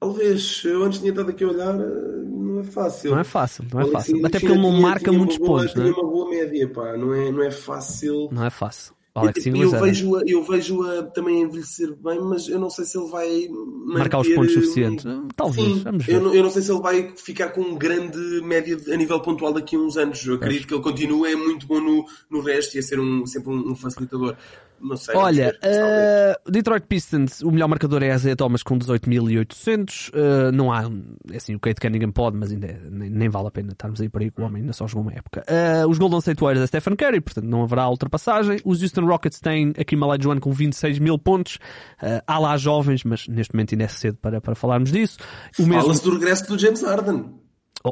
Talvez, 0.00 0.62
eu 0.64 0.82
antes 0.82 0.98
tinha 0.98 1.10
estado 1.10 1.28
aqui 1.28 1.44
a 1.44 1.48
olhar, 1.48 1.74
não 1.74 2.60
é 2.60 2.64
fácil. 2.64 3.10
Não 3.10 3.18
é 3.18 3.24
fácil, 3.24 3.64
não 3.70 3.80
é 3.82 3.86
fácil. 3.86 4.26
Até 4.26 4.40
porque 4.40 4.52
ele 4.52 4.62
não 4.62 4.72
marca 4.72 5.10
tinha 5.10 5.18
muitos 5.18 5.36
boa, 5.36 5.60
pontos, 5.60 5.74
não 5.74 5.86
é? 5.86 5.90
uma 5.90 6.10
boa 6.10 6.30
média, 6.30 6.68
pá, 6.68 6.96
não 6.96 7.14
é, 7.14 7.30
não 7.30 7.42
é 7.42 7.50
fácil. 7.50 8.30
Não 8.32 8.44
é 8.44 8.50
fácil. 8.50 8.94
Alex 9.14 9.44
eu, 9.44 9.56
eu 9.56 9.70
vejo, 9.70 10.16
-a, 10.16 10.22
eu 10.24 10.42
vejo-a 10.44 11.02
também 11.02 11.42
envelhecer 11.42 11.94
bem, 11.96 12.20
mas 12.20 12.48
eu 12.48 12.60
não 12.60 12.70
sei 12.70 12.84
se 12.84 12.96
ele 12.96 13.08
vai 13.08 13.48
marcar 13.86 14.20
os 14.20 14.28
pontos 14.28 14.52
suficientes. 14.52 15.04
Talvez, 15.34 15.66
sim, 15.66 15.80
vamos 15.82 16.04
ver. 16.06 16.14
Eu 16.14 16.20
não, 16.20 16.34
eu 16.34 16.42
não 16.44 16.50
sei 16.50 16.62
se 16.62 16.70
ele 16.70 16.80
vai 16.80 17.12
ficar 17.16 17.48
com 17.50 17.60
um 17.60 17.76
grande 17.76 18.40
média 18.42 18.78
a 18.92 18.96
nível 18.96 19.20
pontual 19.20 19.52
daqui 19.52 19.74
a 19.74 19.78
uns 19.78 19.96
anos. 19.96 20.24
Eu 20.24 20.36
acredito 20.36 20.68
que 20.68 20.74
ele 20.74 20.82
continue, 20.82 21.32
é 21.32 21.36
muito 21.36 21.66
bom 21.66 21.80
no, 21.80 22.04
no 22.30 22.40
resto 22.40 22.76
e 22.76 22.78
a 22.78 22.82
ser 22.82 23.00
um, 23.00 23.26
sempre 23.26 23.50
um, 23.50 23.72
um 23.72 23.74
facilitador. 23.74 24.36
Não 24.80 24.96
sei. 24.96 25.14
Olha, 25.14 25.54
uh, 25.62 26.50
Detroit 26.50 26.86
Pistons, 26.86 27.42
o 27.42 27.50
melhor 27.50 27.68
marcador 27.68 28.02
é 28.02 28.10
a 28.10 28.14
Isaiah 28.14 28.36
Thomas 28.36 28.62
com 28.62 28.78
18.800. 28.78 30.08
Uh, 30.08 30.52
não 30.52 30.72
há, 30.72 30.84
é 31.30 31.36
assim, 31.36 31.54
o 31.54 31.60
Kate 31.60 31.80
Cunningham 31.80 32.10
pode, 32.10 32.36
mas 32.36 32.50
ainda 32.50 32.66
é, 32.66 32.80
nem, 32.90 33.10
nem, 33.10 33.28
vale 33.28 33.48
a 33.48 33.50
pena 33.50 33.72
estarmos 33.72 34.00
aí 34.00 34.08
por 34.08 34.22
aí 34.22 34.30
com 34.30 34.42
o 34.42 34.46
homem, 34.46 34.62
ainda 34.62 34.72
só 34.72 34.86
jogou 34.86 35.02
uma 35.02 35.12
época. 35.12 35.44
Uh, 35.48 35.88
os 35.88 35.98
Golden 35.98 36.18
State 36.20 36.40
Warriors 36.40 36.64
é 36.64 36.66
Stephen 36.66 36.96
Curry, 36.96 37.20
portanto 37.20 37.44
não 37.44 37.62
haverá 37.62 37.88
ultrapassagem. 37.88 38.58
Os 38.64 38.82
Houston 38.82 39.04
Rockets 39.04 39.40
têm 39.40 39.72
aqui 39.78 39.94
Malajuan 39.94 40.38
com 40.38 40.52
26 40.52 40.98
mil 40.98 41.18
pontos. 41.18 41.56
Uh, 42.02 42.22
há 42.26 42.38
lá 42.38 42.56
jovens, 42.56 43.04
mas 43.04 43.28
neste 43.28 43.54
momento 43.54 43.74
ainda 43.74 43.84
é 43.84 43.88
cedo 43.88 44.16
para, 44.16 44.40
para 44.40 44.54
falarmos 44.54 44.90
disso. 44.90 45.18
O 45.58 45.62
mesmo... 45.62 45.82
Fala-se 45.82 46.04
do 46.04 46.12
regresso 46.12 46.46
do 46.48 46.58
James 46.58 46.82
Harden. 46.82 47.39
Oh. 47.82 47.90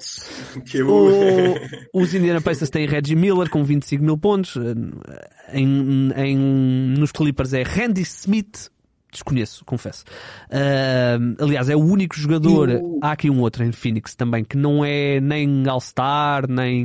O, 0.86 1.55
os 2.02 2.15
Indiana 2.15 2.40
Pacers 2.40 2.70
têm 2.70 2.86
Reggie 2.86 3.16
Miller 3.16 3.48
com 3.48 3.65
25 3.65 4.05
mil 4.05 4.19
pontos. 4.19 4.56
Em, 5.52 6.10
em, 6.15 6.36
nos 6.98 7.10
Clippers 7.10 7.55
é 7.55 7.62
Randy 7.62 8.02
Smith. 8.02 8.70
Desconheço, 9.10 9.65
confesso. 9.65 10.05
Uh, 10.51 11.43
aliás, 11.43 11.70
é 11.70 11.74
o 11.74 11.81
único 11.81 12.15
jogador. 12.15 12.69
O... 12.69 12.98
Há 13.02 13.12
aqui 13.12 13.31
um 13.31 13.40
outro 13.40 13.65
em 13.65 13.73
Phoenix 13.73 14.15
também 14.15 14.44
que 14.44 14.56
não 14.56 14.85
é 14.85 15.19
nem 15.19 15.66
All-Star, 15.66 16.47
nem, 16.47 16.85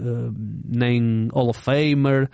uh, 0.00 0.34
nem 0.66 1.28
Hall 1.30 1.50
of 1.50 1.60
Famer. 1.60 2.30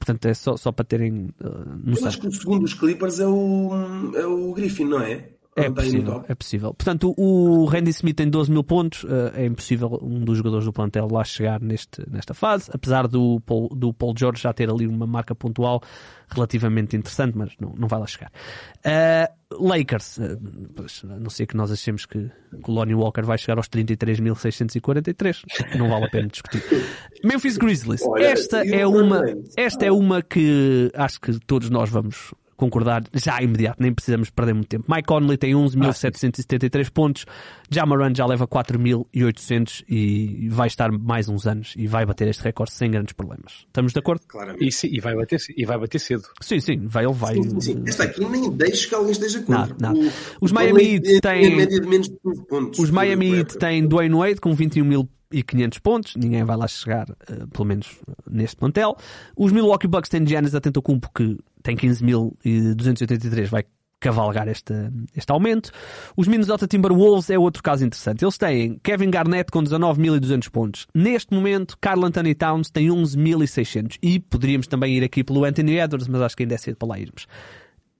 Portanto, 0.00 0.26
é 0.26 0.34
só, 0.34 0.56
só 0.56 0.72
para 0.72 0.84
terem. 0.84 1.28
Uh, 1.40 1.96
Eu 1.96 2.06
acho 2.08 2.20
que 2.20 2.26
o 2.26 2.32
segundo 2.32 2.62
dos 2.62 2.74
Clippers 2.74 3.20
é 3.20 3.26
o, 3.28 3.70
é 4.16 4.26
o 4.26 4.52
Griffin, 4.52 4.86
não 4.86 5.00
é? 5.00 5.28
É 5.54 5.68
possível, 5.68 6.24
é 6.28 6.34
possível. 6.34 6.74
Portanto, 6.74 7.14
o 7.14 7.66
Randy 7.66 7.90
Smith 7.90 8.16
tem 8.16 8.28
12 8.28 8.50
mil 8.50 8.64
pontos. 8.64 9.04
Eh, 9.04 9.42
é 9.42 9.46
impossível 9.46 9.98
um 10.02 10.20
dos 10.20 10.38
jogadores 10.38 10.64
do 10.64 10.72
plantel 10.72 11.06
lá 11.10 11.22
chegar 11.24 11.60
neste, 11.60 12.02
nesta 12.10 12.32
fase. 12.32 12.70
Apesar 12.72 13.06
do 13.06 13.38
Paul, 13.40 13.68
do 13.68 13.92
Paul 13.92 14.14
George 14.16 14.40
já 14.40 14.52
ter 14.54 14.70
ali 14.70 14.86
uma 14.86 15.06
marca 15.06 15.34
pontual 15.34 15.82
relativamente 16.30 16.96
interessante, 16.96 17.36
mas 17.36 17.50
não, 17.60 17.74
não 17.76 17.86
vai 17.86 18.00
lá 18.00 18.06
chegar. 18.06 18.32
Uh, 18.78 19.68
Lakers, 19.68 20.16
uh, 20.16 21.12
a 21.12 21.18
não 21.18 21.28
ser 21.28 21.44
que 21.44 21.54
nós 21.54 21.70
achemos 21.70 22.06
que 22.06 22.30
o 22.66 22.72
Lonnie 22.72 22.94
Walker 22.94 23.22
vai 23.22 23.36
chegar 23.36 23.58
aos 23.58 23.68
33.643. 23.68 25.42
Não 25.76 25.90
vale 25.90 26.06
a 26.06 26.08
pena 26.08 26.28
discutir. 26.28 26.62
Memphis 27.22 27.58
Grizzlies. 27.58 28.00
Esta 28.16 28.66
é 28.66 28.86
uma, 28.86 29.22
esta 29.54 29.84
é 29.84 29.92
uma 29.92 30.22
que 30.22 30.90
acho 30.94 31.20
que 31.20 31.38
todos 31.40 31.68
nós 31.68 31.90
vamos 31.90 32.32
concordar 32.62 33.02
já 33.12 33.42
imediato, 33.42 33.82
nem 33.82 33.92
precisamos 33.92 34.30
perder 34.30 34.54
muito 34.54 34.68
tempo. 34.68 34.84
Mike 34.88 35.08
Conley 35.08 35.36
tem 35.36 35.52
11.773 35.52 36.86
ah, 36.86 36.90
pontos, 36.94 37.26
Jamaran 37.68 38.12
já 38.14 38.24
leva 38.24 38.46
4.800 38.46 39.84
e 39.88 40.48
vai 40.48 40.68
estar 40.68 40.92
mais 40.92 41.28
uns 41.28 41.44
anos 41.44 41.74
e 41.76 41.88
vai 41.88 42.06
bater 42.06 42.28
este 42.28 42.44
recorde 42.44 42.72
sem 42.72 42.88
grandes 42.88 43.14
problemas. 43.14 43.64
Estamos 43.66 43.92
de 43.92 43.98
acordo? 43.98 44.22
Claramente. 44.28 44.64
E, 44.64 44.70
sim, 44.70 44.88
e, 44.92 45.00
vai, 45.00 45.16
bater, 45.16 45.40
e 45.56 45.64
vai 45.64 45.78
bater 45.78 45.98
cedo. 45.98 46.22
Sim, 46.40 46.60
sim, 46.60 46.86
vai, 46.86 47.04
ele 47.04 47.14
vai. 47.14 47.34
Sim, 47.34 47.60
sim. 47.60 47.82
Esta 47.84 48.04
aqui 48.04 48.24
nem 48.24 48.48
deixa 48.52 48.88
que 48.88 48.94
alguém 48.94 49.12
esteja 49.12 49.40
contra. 49.40 49.74
Não, 49.80 49.92
não. 49.92 50.10
Os 50.40 50.52
Miami 50.52 50.94
Heat 50.94 51.20
têm. 51.20 51.56
média 51.56 51.80
de 51.80 51.88
menos 51.88 52.08
de 52.08 52.16
15 52.22 52.46
pontos. 52.46 52.78
Os 52.78 52.90
Miami 52.90 53.38
Heat 53.38 53.58
têm 53.58 53.86
Dwayne 53.86 54.14
Wade 54.14 54.40
com 54.40 54.54
21 54.54 54.84
mil 54.84 55.08
e 55.32 55.42
500 55.42 55.78
pontos, 55.78 56.14
ninguém 56.16 56.44
vai 56.44 56.56
lá 56.56 56.68
chegar, 56.68 57.08
uh, 57.08 57.48
pelo 57.48 57.64
menos 57.64 57.98
neste 58.30 58.56
plantel. 58.56 58.96
Os 59.36 59.50
Milwaukee 59.50 59.88
Bucks 59.88 60.10
têm 60.10 60.26
Giannis 60.26 60.54
Antetokounmpo 60.54 61.10
que 61.14 61.38
tem 61.62 61.76
15.283, 61.76 63.46
vai 63.46 63.64
cavalgar 64.02 64.48
este, 64.48 64.74
este 65.16 65.30
aumento. 65.30 65.70
Os 66.16 66.26
Minnesota 66.26 66.66
Timberwolves 66.66 67.30
é 67.30 67.38
outro 67.38 67.62
caso 67.62 67.84
interessante. 67.84 68.24
Eles 68.24 68.36
têm 68.36 68.78
Kevin 68.82 69.10
Garnett 69.10 69.50
com 69.50 69.62
19.200 69.62 70.50
pontos. 70.50 70.86
Neste 70.92 71.32
momento, 71.32 71.78
Carl 71.80 72.04
Anthony 72.04 72.34
Towns 72.34 72.68
tem 72.68 72.88
11.600. 72.88 73.98
E 74.02 74.18
poderíamos 74.18 74.66
também 74.66 74.96
ir 74.96 75.04
aqui 75.04 75.22
pelo 75.22 75.44
Anthony 75.44 75.78
Edwards, 75.78 76.08
mas 76.08 76.20
acho 76.20 76.36
que 76.36 76.42
ainda 76.42 76.56
é 76.56 76.58
cedo 76.58 76.76
para 76.76 76.88
lá 76.88 76.98
irmos. 76.98 77.26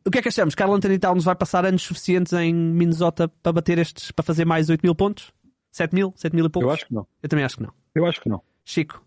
O 0.04 0.10
que 0.10 0.18
é 0.18 0.22
que 0.22 0.28
achamos? 0.28 0.56
Carl 0.56 0.74
Anthony 0.74 0.98
Towns 0.98 1.24
vai 1.24 1.36
passar 1.36 1.64
anos 1.64 1.82
suficientes 1.82 2.32
em 2.32 2.52
Minnesota 2.52 3.28
para 3.40 3.52
bater 3.52 3.78
estes, 3.78 4.10
para 4.10 4.24
fazer 4.24 4.44
mais 4.44 4.68
8 4.68 4.82
mil 4.82 4.96
pontos? 4.96 5.32
7 5.70 5.94
mil? 5.94 6.12
7 6.16 6.34
mil 6.34 6.46
e 6.46 6.48
poucos? 6.48 6.66
Eu 6.68 6.74
acho 6.74 6.86
que 6.86 6.94
não. 6.94 7.06
Eu 7.22 7.28
também 7.28 7.44
acho 7.44 7.56
que 7.56 7.62
não. 7.62 7.72
Eu 7.94 8.06
acho 8.06 8.20
que 8.20 8.28
não. 8.28 8.42
Chico. 8.64 9.02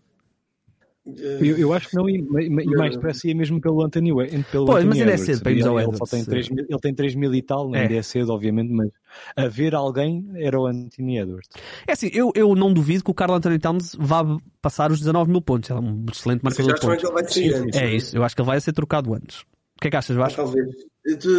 Eu, 1.14 1.56
eu, 1.56 1.72
acho 1.72 1.88
que 1.88 1.94
não, 1.94 2.08
e, 2.08 2.20
mais 2.50 2.96
depressa 2.96 3.28
ia 3.28 3.34
mesmo 3.34 3.60
pelo 3.60 3.80
Anthony 3.84 4.10
pelo 4.50 4.66
Pois, 4.66 4.84
Anthony 4.84 4.86
mas 4.88 4.98
ainda 4.98 5.12
é 5.12 5.16
cedo 5.16 5.42
para 5.42 5.52
irmos 5.52 5.66
ao 5.66 5.80
Edwards. 5.80 6.12
Ele, 6.12 6.24
tem 6.24 6.24
3 6.24 6.48
mil, 6.48 6.66
ele 6.68 6.80
tem 6.80 6.94
3 6.94 7.14
mil 7.14 7.34
e 7.34 7.42
tal, 7.42 7.74
é. 7.74 7.82
ainda 7.82 7.94
é 7.94 8.02
cedo, 8.02 8.32
obviamente, 8.32 8.72
mas 8.72 8.90
a 9.36 9.46
ver 9.46 9.74
alguém 9.76 10.26
era 10.34 10.58
o 10.58 10.66
Anthony 10.66 11.18
Edwards. 11.18 11.48
É 11.86 11.92
assim, 11.92 12.10
eu, 12.12 12.32
eu 12.34 12.54
não 12.56 12.72
duvido 12.72 13.04
que 13.04 13.10
o 13.10 13.14
Carl 13.14 13.34
Anthony 13.34 13.58
Towns 13.60 13.94
vá 13.96 14.24
passar 14.60 14.90
os 14.90 14.98
19 14.98 15.30
mil 15.30 15.40
pontos. 15.40 15.70
É 15.70 15.74
um 15.74 16.04
excelente 16.10 16.42
marcador 16.42 16.74
de 16.74 16.80
pontos. 16.80 17.36
É 17.76 17.94
isso, 17.94 18.16
eu 18.16 18.24
acho 18.24 18.34
que 18.34 18.42
ele 18.42 18.46
vai 18.46 18.60
ser 18.60 18.72
trocado 18.72 19.14
antes. 19.14 19.42
O 19.42 19.80
que 19.80 19.88
é 19.88 19.90
que 19.90 19.96
achas, 19.96 20.16
Vasco? 20.16 20.42
Talvez. 20.42 20.66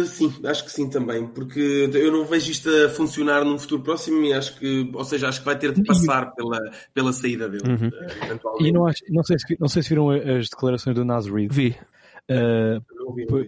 Sim, 0.06 0.34
acho 0.44 0.64
que 0.64 0.70
sim 0.70 0.88
também, 0.88 1.26
porque 1.26 1.90
eu 1.92 2.10
não 2.10 2.24
vejo 2.24 2.50
isto 2.50 2.70
a 2.70 2.88
funcionar 2.88 3.44
num 3.44 3.58
futuro 3.58 3.82
próximo 3.82 4.24
e 4.24 4.32
acho 4.32 4.58
que, 4.58 4.90
ou 4.94 5.04
seja, 5.04 5.28
acho 5.28 5.40
que 5.40 5.44
vai 5.44 5.58
ter 5.58 5.72
de 5.72 5.84
passar 5.84 6.32
pela, 6.34 6.58
pela 6.94 7.12
saída 7.12 7.50
dele. 7.50 7.64
Uhum. 7.68 7.90
E 8.60 8.72
não, 8.72 8.86
acho, 8.86 9.02
não, 9.10 9.22
sei 9.22 9.38
se, 9.38 9.56
não 9.60 9.68
sei 9.68 9.82
se 9.82 9.90
viram 9.90 10.08
as 10.10 10.48
declarações 10.48 10.96
do 10.96 11.04
Nas 11.04 11.26
Reed. 11.26 11.52
Vi. 11.52 11.76
Uh, 12.30 12.82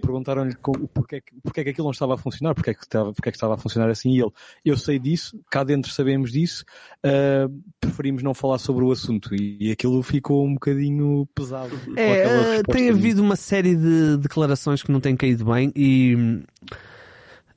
perguntaram-lhe 0.00 0.54
porque, 0.92 1.16
é 1.16 1.20
que, 1.20 1.32
porque 1.42 1.60
é 1.60 1.64
que 1.64 1.70
aquilo 1.70 1.86
não 1.86 1.92
estava 1.92 2.14
a 2.14 2.18
funcionar, 2.18 2.54
porque 2.54 2.70
é, 2.70 2.74
que 2.74 2.82
estava, 2.82 3.12
porque 3.12 3.28
é 3.28 3.32
que 3.32 3.36
estava 3.36 3.54
a 3.54 3.58
funcionar 3.58 3.88
assim, 3.88 4.12
e 4.12 4.20
ele, 4.20 4.30
eu 4.64 4.76
sei 4.76 4.98
disso, 4.98 5.40
cá 5.50 5.64
dentro 5.64 5.90
sabemos 5.90 6.32
disso, 6.32 6.64
uh, 7.04 7.62
preferimos 7.80 8.22
não 8.22 8.34
falar 8.34 8.58
sobre 8.58 8.84
o 8.84 8.92
assunto, 8.92 9.34
e, 9.34 9.56
e 9.60 9.72
aquilo 9.72 10.02
ficou 10.02 10.46
um 10.46 10.54
bocadinho 10.54 11.26
pesado. 11.34 11.78
É, 11.96 12.62
tem 12.64 12.90
havido 12.90 13.22
uma 13.22 13.36
série 13.36 13.74
de 13.74 14.16
declarações 14.18 14.82
que 14.82 14.92
não 14.92 15.00
têm 15.00 15.16
caído 15.16 15.44
bem, 15.44 15.72
e 15.74 16.42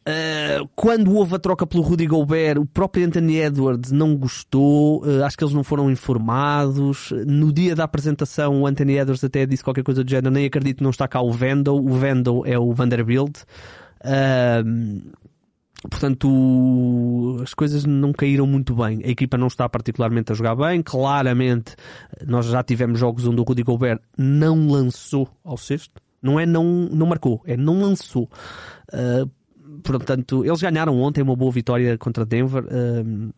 Uh, 0.03 0.67
quando 0.75 1.15
houve 1.15 1.33
a 1.35 1.39
troca 1.39 1.65
pelo 1.65 1.81
Rudy 1.81 2.05
Gobert, 2.05 2.59
o 2.59 2.65
próprio 2.65 3.05
Anthony 3.05 3.37
Edwards 3.37 3.89
não 3.89 4.17
gostou, 4.17 5.01
uh, 5.05 5.23
acho 5.23 5.37
que 5.37 5.43
eles 5.45 5.53
não 5.53 5.63
foram 5.63 5.89
informados. 5.89 7.11
No 7.25 7.53
dia 7.53 7.73
da 7.73 7.85
apresentação, 7.85 8.61
o 8.61 8.67
Anthony 8.67 8.97
Edwards 8.97 9.23
até 9.23 9.45
disse 9.45 9.63
qualquer 9.63 9.83
coisa 9.83 10.03
do 10.03 10.09
género: 10.09 10.33
nem 10.33 10.45
acredito 10.45 10.77
que 10.77 10.83
não 10.83 10.89
está 10.89 11.07
cá 11.07 11.21
o 11.21 11.31
Vendel. 11.31 11.75
O 11.75 11.93
Vendel 11.93 12.43
é 12.45 12.59
o 12.59 12.73
Vanderbilt. 12.73 13.43
Uh, 14.01 15.13
portanto, 15.89 17.39
as 17.41 17.53
coisas 17.53 17.85
não 17.85 18.11
caíram 18.11 18.45
muito 18.45 18.75
bem. 18.75 19.01
A 19.05 19.07
equipa 19.07 19.37
não 19.37 19.47
está 19.47 19.69
particularmente 19.69 20.33
a 20.33 20.35
jogar 20.35 20.55
bem. 20.55 20.81
Claramente, 20.81 21.77
nós 22.27 22.45
já 22.47 22.61
tivemos 22.61 22.99
jogos 22.99 23.25
onde 23.25 23.39
o 23.39 23.43
Rudy 23.45 23.63
Gobert 23.63 24.01
não 24.17 24.67
lançou 24.67 25.29
ao 25.45 25.55
sexto. 25.55 26.01
Não 26.21 26.37
é 26.37 26.45
não, 26.45 26.89
não 26.91 27.05
marcou, 27.05 27.41
é 27.45 27.55
não 27.55 27.81
lançou. 27.81 28.29
Uh, 28.93 29.29
portanto, 29.83 30.45
eles 30.45 30.61
ganharam 30.61 30.99
ontem 30.99 31.21
uma 31.21 31.35
boa 31.35 31.51
vitória 31.51 31.97
contra 31.97 32.25
Denver. 32.25 32.65
Um, 32.71 33.31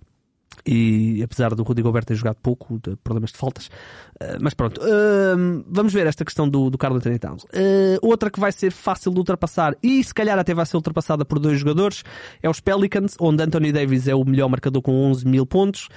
e 0.66 1.22
apesar 1.24 1.54
do 1.54 1.64
Rudy 1.64 1.82
Gobert 1.82 2.06
ter 2.06 2.16
jogado 2.16 2.38
pouco, 2.42 2.80
de 2.80 2.96
problemas 2.98 3.32
de 3.32 3.38
faltas, 3.38 3.68
uh, 3.68 4.38
mas 4.40 4.54
pronto, 4.54 4.80
uh, 4.82 5.66
vamos 5.68 5.94
ver 5.94 6.08
esta 6.08 6.24
questão 6.24 6.48
do, 6.48 6.70
do 6.70 6.78
Carl 6.78 6.96
Anthony 6.96 7.20
Towns. 7.20 7.44
Uh, 7.46 8.00
outra 8.02 8.30
que 8.30 8.40
vai 8.40 8.52
ser 8.52 8.72
fácil 8.72 9.12
de 9.12 9.20
ultrapassar 9.20 9.76
e 9.84 10.04
se 10.04 10.14
calhar 10.14 10.38
até 10.38 10.54
vai 10.54 10.66
ser 10.66 10.78
ultrapassada 10.78 11.26
por 11.26 11.40
dois 11.40 11.60
jogadores 11.60 12.04
é 12.42 12.50
os 12.50 12.60
Pelicans, 12.60 13.16
onde 13.20 13.44
Anthony 13.44 13.72
Davis 13.72 14.08
é 14.08 14.16
o 14.16 14.24
melhor 14.24 14.50
marcador 14.50 14.82
com 14.82 14.92
11 15.10 15.28
mil 15.28 15.46
pontos. 15.46 15.90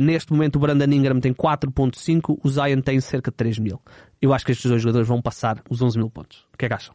neste 0.00 0.32
momento 0.32 0.56
o 0.56 0.58
Brandon 0.58 0.92
Ingram 0.92 1.20
tem 1.20 1.32
4.5, 1.32 2.38
o 2.42 2.48
Zion 2.48 2.80
tem 2.80 3.00
cerca 3.00 3.30
de 3.30 3.36
3 3.36 3.58
mil. 3.58 3.80
Eu 4.20 4.32
acho 4.32 4.44
que 4.44 4.52
estes 4.52 4.68
dois 4.68 4.82
jogadores 4.82 5.08
vão 5.08 5.20
passar 5.20 5.62
os 5.68 5.80
11 5.80 5.98
mil 5.98 6.10
pontos. 6.10 6.46
O 6.52 6.58
que 6.58 6.66
é 6.66 6.68
que 6.68 6.74
acham? 6.74 6.94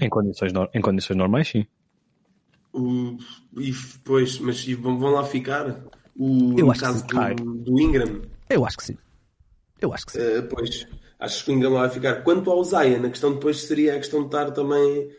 Em 0.00 0.08
condições, 0.08 0.52
em 0.74 0.80
condições 0.80 1.16
normais, 1.16 1.48
sim. 1.48 1.66
Uh, 2.76 3.16
e 3.58 3.72
depois, 3.72 4.38
mas 4.38 4.64
vão, 4.74 4.98
vão 4.98 5.10
lá 5.12 5.24
ficar? 5.24 5.82
O, 6.14 6.54
eu 6.58 6.70
acho 6.70 6.80
caso 6.80 7.06
que 7.06 7.16
sim. 7.16 7.34
do, 7.36 7.54
do, 7.54 7.80
Ingram? 7.80 8.22
Eu 8.48 8.64
acho 8.66 8.76
que 8.76 8.84
sim. 8.84 8.96
Eu 9.80 9.92
acho 9.92 10.06
que 10.06 10.12
sim. 10.12 10.18
Uh, 10.18 10.42
pois, 10.48 10.86
acho 11.18 11.44
que 11.44 11.50
o 11.50 11.54
Ingram 11.54 11.72
vai 11.72 11.88
ficar. 11.90 12.22
Quanto 12.22 12.50
ao 12.50 12.62
Zion, 12.64 13.04
a 13.06 13.10
questão 13.10 13.32
depois 13.34 13.62
seria 13.62 13.94
a 13.94 13.98
questão 13.98 14.20
de 14.20 14.26
estar 14.26 14.50
também 14.50 15.10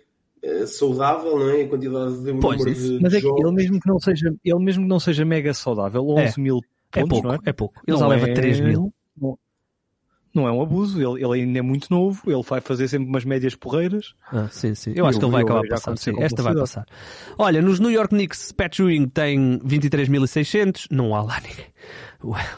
uh, 0.44 0.68
saudável, 0.68 1.38
não 1.40 1.50
é? 1.50 1.64
A 1.64 1.68
quantidade 1.68 2.24
de 2.24 2.34
pois, 2.40 2.60
número 2.60 2.76
de, 2.76 3.00
Mas 3.02 3.14
é 3.14 3.18
que 3.18 3.24
jogos. 3.24 3.42
ele 3.42 3.52
mesmo 3.56 3.80
que 3.80 3.88
não 3.88 4.00
seja, 4.00 4.36
ele 4.44 4.60
mesmo 4.64 4.84
que 4.84 4.90
não 4.90 5.00
seja 5.00 5.26
mega 5.26 5.54
saudável, 5.54 6.08
11 6.08 6.22
É. 6.22 6.42
mil 6.42 6.60
É 6.94 7.02
pontos, 7.02 7.10
pouco, 7.10 7.28
não 7.28 7.36
é? 7.36 7.40
é 7.46 7.54
pouco. 7.54 7.82
Ele 7.88 7.98
já 7.98 8.08
leva 8.08 8.30
é- 8.30 8.34
3 8.34 8.60
mil. 8.60 8.94
Não, 9.20 9.38
não 10.38 10.47
é 10.47 10.51
um 10.51 10.61
abuso, 10.61 10.97
ele, 11.01 11.23
ele 11.26 11.41
ainda 11.41 11.59
é 11.59 11.61
muito 11.61 11.88
novo, 11.89 12.22
ele 12.31 12.41
vai 12.43 12.61
fazer 12.61 12.88
sempre 12.88 13.07
umas 13.09 13.26
médias 13.26 13.55
porreiras. 13.55 14.14
Ah, 14.31 14.47
sim, 14.49 14.73
sim. 14.76 14.93
Eu 14.95 15.05
acho 15.05 15.18
Eu- 15.18 15.19
que 15.19 15.26
ele 15.26 15.31
vai 15.34 15.41
acabar 15.43 15.68
passando. 15.69 15.97
Sim, 15.97 16.14
esta 16.22 16.41
vai 16.41 16.53
passar. 16.55 16.85
Olha, 17.38 17.61
nos 17.61 17.80
New 17.80 17.91
York 17.91 18.09
Knicks, 18.15 18.51
Pat 18.51 18.80
Ewing 18.80 19.07
tem 19.09 19.59
23.600. 19.59 20.88
Não 20.91 21.14
há 21.15 21.22
lá 21.22 21.41
ninguém. 21.41 21.65
Ué, 22.23 22.49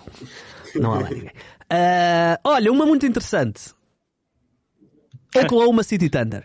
Não 0.75 0.93
há 0.93 0.99
lá 0.99 1.09
ninguém. 1.09 1.31
Ah, 1.69 2.39
olha, 2.43 2.71
uma 2.71 2.85
muito 2.85 3.05
interessante. 3.05 3.73
Oklahoma 5.35 5.83
City 5.83 6.09
Thunder. 6.09 6.43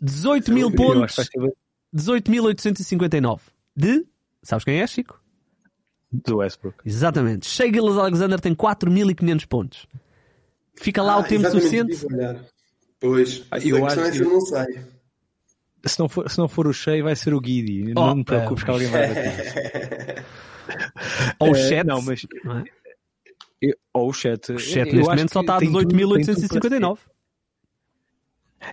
18 0.00 0.52
mil 0.52 0.70
pontos. 0.70 1.14
ser 1.14 1.28
18.859. 1.94 3.40
De? 3.74 4.06
Sabes 4.42 4.64
quem 4.64 4.80
é, 4.80 4.86
Chico? 4.86 5.20
Do 6.24 6.36
Westbrook. 6.38 6.78
Exatamente. 6.84 7.46
Shea 7.46 7.68
Gillas 7.72 7.98
Alexander 7.98 8.40
tem 8.40 8.54
4.500 8.54 9.46
pontos. 9.46 9.86
Fica 10.74 11.02
lá 11.02 11.14
Ah, 11.14 11.18
o 11.18 11.24
tempo 11.24 11.48
suficiente. 11.50 11.96
Pois, 13.00 13.44
Ah, 13.50 13.58
eu 13.58 13.84
acho 13.86 14.00
é 14.00 14.10
que 14.10 14.18
eu 14.18 14.28
não 14.30 14.40
sei. 14.40 14.78
Se 15.84 15.98
não 16.00 16.08
for, 16.08 16.28
se 16.30 16.38
não 16.38 16.48
for 16.48 16.66
o 16.66 16.72
Shea, 16.72 17.02
vai 17.02 17.14
ser 17.14 17.32
o 17.34 17.40
Guidi. 17.40 17.92
Oh, 17.96 18.06
não 18.06 18.16
te 18.22 18.24
preocupes 18.26 18.64
que 18.64 18.70
alguém 18.70 18.88
vai 18.88 19.08
bater. 19.08 20.24
Ou 21.38 21.52
o 21.52 21.56
Eh, 21.56 21.68
Chet. 21.68 21.84
Não, 21.86 22.02
mas 22.02 22.26
não 22.44 22.58
é? 22.58 22.64
eu- 23.62 23.76
ou 23.94 24.08
o 24.08 24.12
chat. 24.12 24.52
O 24.52 24.58
Chet 24.58 24.92
neste 24.92 25.08
momento 25.08 25.32
só 25.32 25.40
está 25.40 25.56
a 25.56 25.60
18.859. 25.60 26.98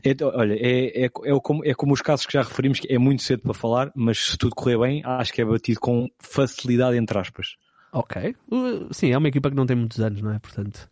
É, 0.03 0.23
olha, 0.23 0.53
é, 0.53 1.05
é, 1.05 1.05
é, 1.05 1.39
como, 1.41 1.65
é 1.65 1.73
como 1.73 1.93
os 1.93 2.01
casos 2.01 2.25
que 2.25 2.33
já 2.33 2.41
referimos, 2.41 2.79
que 2.79 2.93
é 2.93 2.97
muito 2.97 3.23
cedo 3.23 3.41
para 3.41 3.53
falar, 3.53 3.91
mas 3.95 4.17
se 4.19 4.37
tudo 4.37 4.55
correr 4.55 4.77
bem, 4.77 5.01
acho 5.05 5.33
que 5.33 5.41
é 5.41 5.45
batido 5.45 5.79
com 5.79 6.07
facilidade, 6.19 6.97
entre 6.97 7.17
aspas. 7.17 7.55
Ok. 7.93 8.35
Uh, 8.51 8.91
sim, 8.91 9.11
é 9.11 9.17
uma 9.17 9.27
equipa 9.27 9.49
que 9.49 9.55
não 9.55 9.67
tem 9.67 9.77
muitos 9.77 9.99
anos, 9.99 10.19
não 10.21 10.31
é? 10.33 10.39
Portanto. 10.39 10.89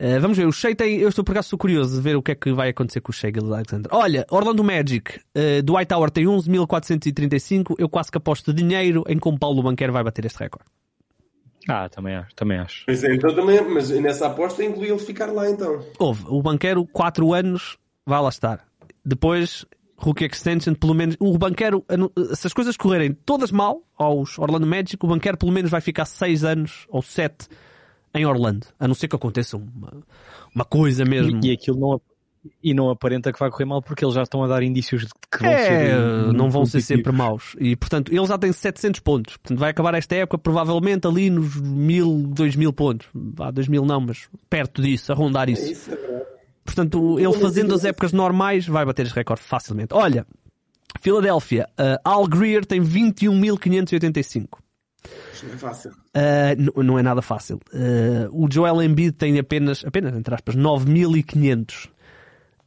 uh, 0.00 0.20
vamos 0.20 0.36
ver, 0.36 0.46
o 0.46 0.52
Shea 0.52 0.74
tem. 0.74 0.98
Eu 0.98 1.08
estou 1.08 1.24
por 1.24 1.32
acaso 1.32 1.56
curioso 1.56 1.94
de 1.94 2.02
ver 2.02 2.16
o 2.16 2.22
que 2.22 2.32
é 2.32 2.34
que 2.34 2.52
vai 2.52 2.70
acontecer 2.70 3.00
com 3.00 3.12
o 3.12 3.14
Shea 3.14 3.30
Alexander. 3.40 3.88
Olha, 3.94 4.26
Orlando 4.28 4.64
Magic, 4.64 5.18
uh, 5.18 5.62
Dwight 5.62 5.86
Tower 5.86 6.10
tem 6.10 6.24
11.435. 6.24 7.76
Eu 7.78 7.88
quase 7.88 8.10
que 8.10 8.18
aposto 8.18 8.52
dinheiro 8.52 9.04
em 9.06 9.18
como 9.18 9.38
Paulo 9.38 9.62
Banqueiro 9.62 9.92
vai 9.92 10.02
bater 10.02 10.24
este 10.24 10.40
recorde. 10.40 10.68
Ah, 11.68 11.88
também 11.88 12.16
acho, 12.16 12.34
também 12.34 12.58
acho. 12.58 12.84
Pois 12.86 13.04
é, 13.04 13.14
então 13.14 13.32
também, 13.34 13.60
mas 13.62 13.88
nessa 13.90 14.26
aposta 14.26 14.64
inclui 14.64 14.88
ele 14.88 14.98
ficar 14.98 15.26
lá 15.26 15.48
então. 15.48 15.80
Houve, 15.96 16.24
o 16.26 16.42
Banqueiro, 16.42 16.84
4 16.86 17.32
anos, 17.32 17.78
vai 18.06 18.20
lá 18.20 18.28
estar. 18.28 18.64
Depois, 19.04 19.64
Rookie 19.96 20.24
Extension, 20.26 20.74
pelo 20.74 20.94
menos. 20.94 21.16
O 21.20 21.36
Banqueiro, 21.38 21.84
se 22.34 22.46
as 22.46 22.52
coisas 22.52 22.76
correrem 22.76 23.12
todas 23.12 23.50
mal 23.50 23.82
aos 23.96 24.38
Orlando 24.38 24.66
Magic, 24.66 24.96
o 25.04 25.08
Banqueiro 25.08 25.36
pelo 25.38 25.52
menos 25.52 25.70
vai 25.70 25.80
ficar 25.80 26.04
6 26.04 26.44
anos 26.44 26.86
ou 26.88 27.02
7 27.02 27.48
em 28.14 28.26
Orlando. 28.26 28.66
A 28.78 28.86
não 28.86 28.94
ser 28.94 29.08
que 29.08 29.16
aconteça 29.16 29.56
uma, 29.56 29.92
uma 30.54 30.64
coisa 30.64 31.04
mesmo. 31.04 31.40
E, 31.44 31.48
e 31.48 31.52
aquilo 31.52 31.78
não, 31.80 32.00
e 32.62 32.74
não 32.74 32.90
aparenta 32.90 33.32
que 33.32 33.38
vai 33.38 33.50
correr 33.50 33.64
mal 33.64 33.80
porque 33.80 34.04
eles 34.04 34.14
já 34.14 34.22
estão 34.22 34.42
a 34.44 34.48
dar 34.48 34.62
indícios 34.62 35.02
de 35.02 35.08
que 35.30 35.38
vão 35.42 35.50
É, 35.50 35.64
ser. 35.64 36.32
não 36.32 36.50
vão 36.50 36.66
ser 36.66 36.80
sempre 36.80 37.12
maus. 37.12 37.56
E, 37.58 37.74
portanto, 37.76 38.12
ele 38.12 38.26
já 38.26 38.36
tem 38.36 38.52
700 38.52 39.00
pontos. 39.00 39.36
Portanto, 39.36 39.58
vai 39.58 39.70
acabar 39.70 39.94
esta 39.94 40.14
época 40.14 40.38
provavelmente 40.38 41.06
ali 41.06 41.30
nos 41.30 41.56
1000, 41.60 42.24
2000 42.34 42.72
pontos. 42.72 43.06
Vá, 43.14 43.50
2000 43.50 43.84
não, 43.84 44.00
mas 44.00 44.28
perto 44.50 44.82
disso, 44.82 45.10
a 45.12 45.14
rondar 45.14 45.48
É 45.48 45.52
isso. 45.52 45.72
isso, 45.72 45.92
é. 45.92 46.32
Portanto, 46.64 47.18
ele 47.18 47.32
fazendo 47.34 47.74
as 47.74 47.84
épocas 47.84 48.12
normais 48.12 48.66
vai 48.66 48.84
bater 48.84 49.06
este 49.06 49.14
recorde 49.14 49.42
facilmente. 49.42 49.92
Olha, 49.92 50.26
Filadélfia, 51.00 51.68
uh, 51.78 51.98
Al 52.04 52.26
Greer 52.26 52.64
tem 52.64 52.80
21.585. 52.80 54.58
Isto 55.32 55.46
não 55.46 55.54
é 55.54 55.58
fácil. 55.58 55.90
Uh, 55.90 56.82
não 56.82 56.98
é 56.98 57.02
nada 57.02 57.22
fácil. 57.22 57.58
Uh, 57.72 58.44
o 58.44 58.48
Joel 58.50 58.82
Embiid 58.82 59.12
tem 59.12 59.38
apenas, 59.38 59.84
apenas 59.84 60.14
entre 60.14 60.34
aspas, 60.34 60.54
9.500. 60.54 61.88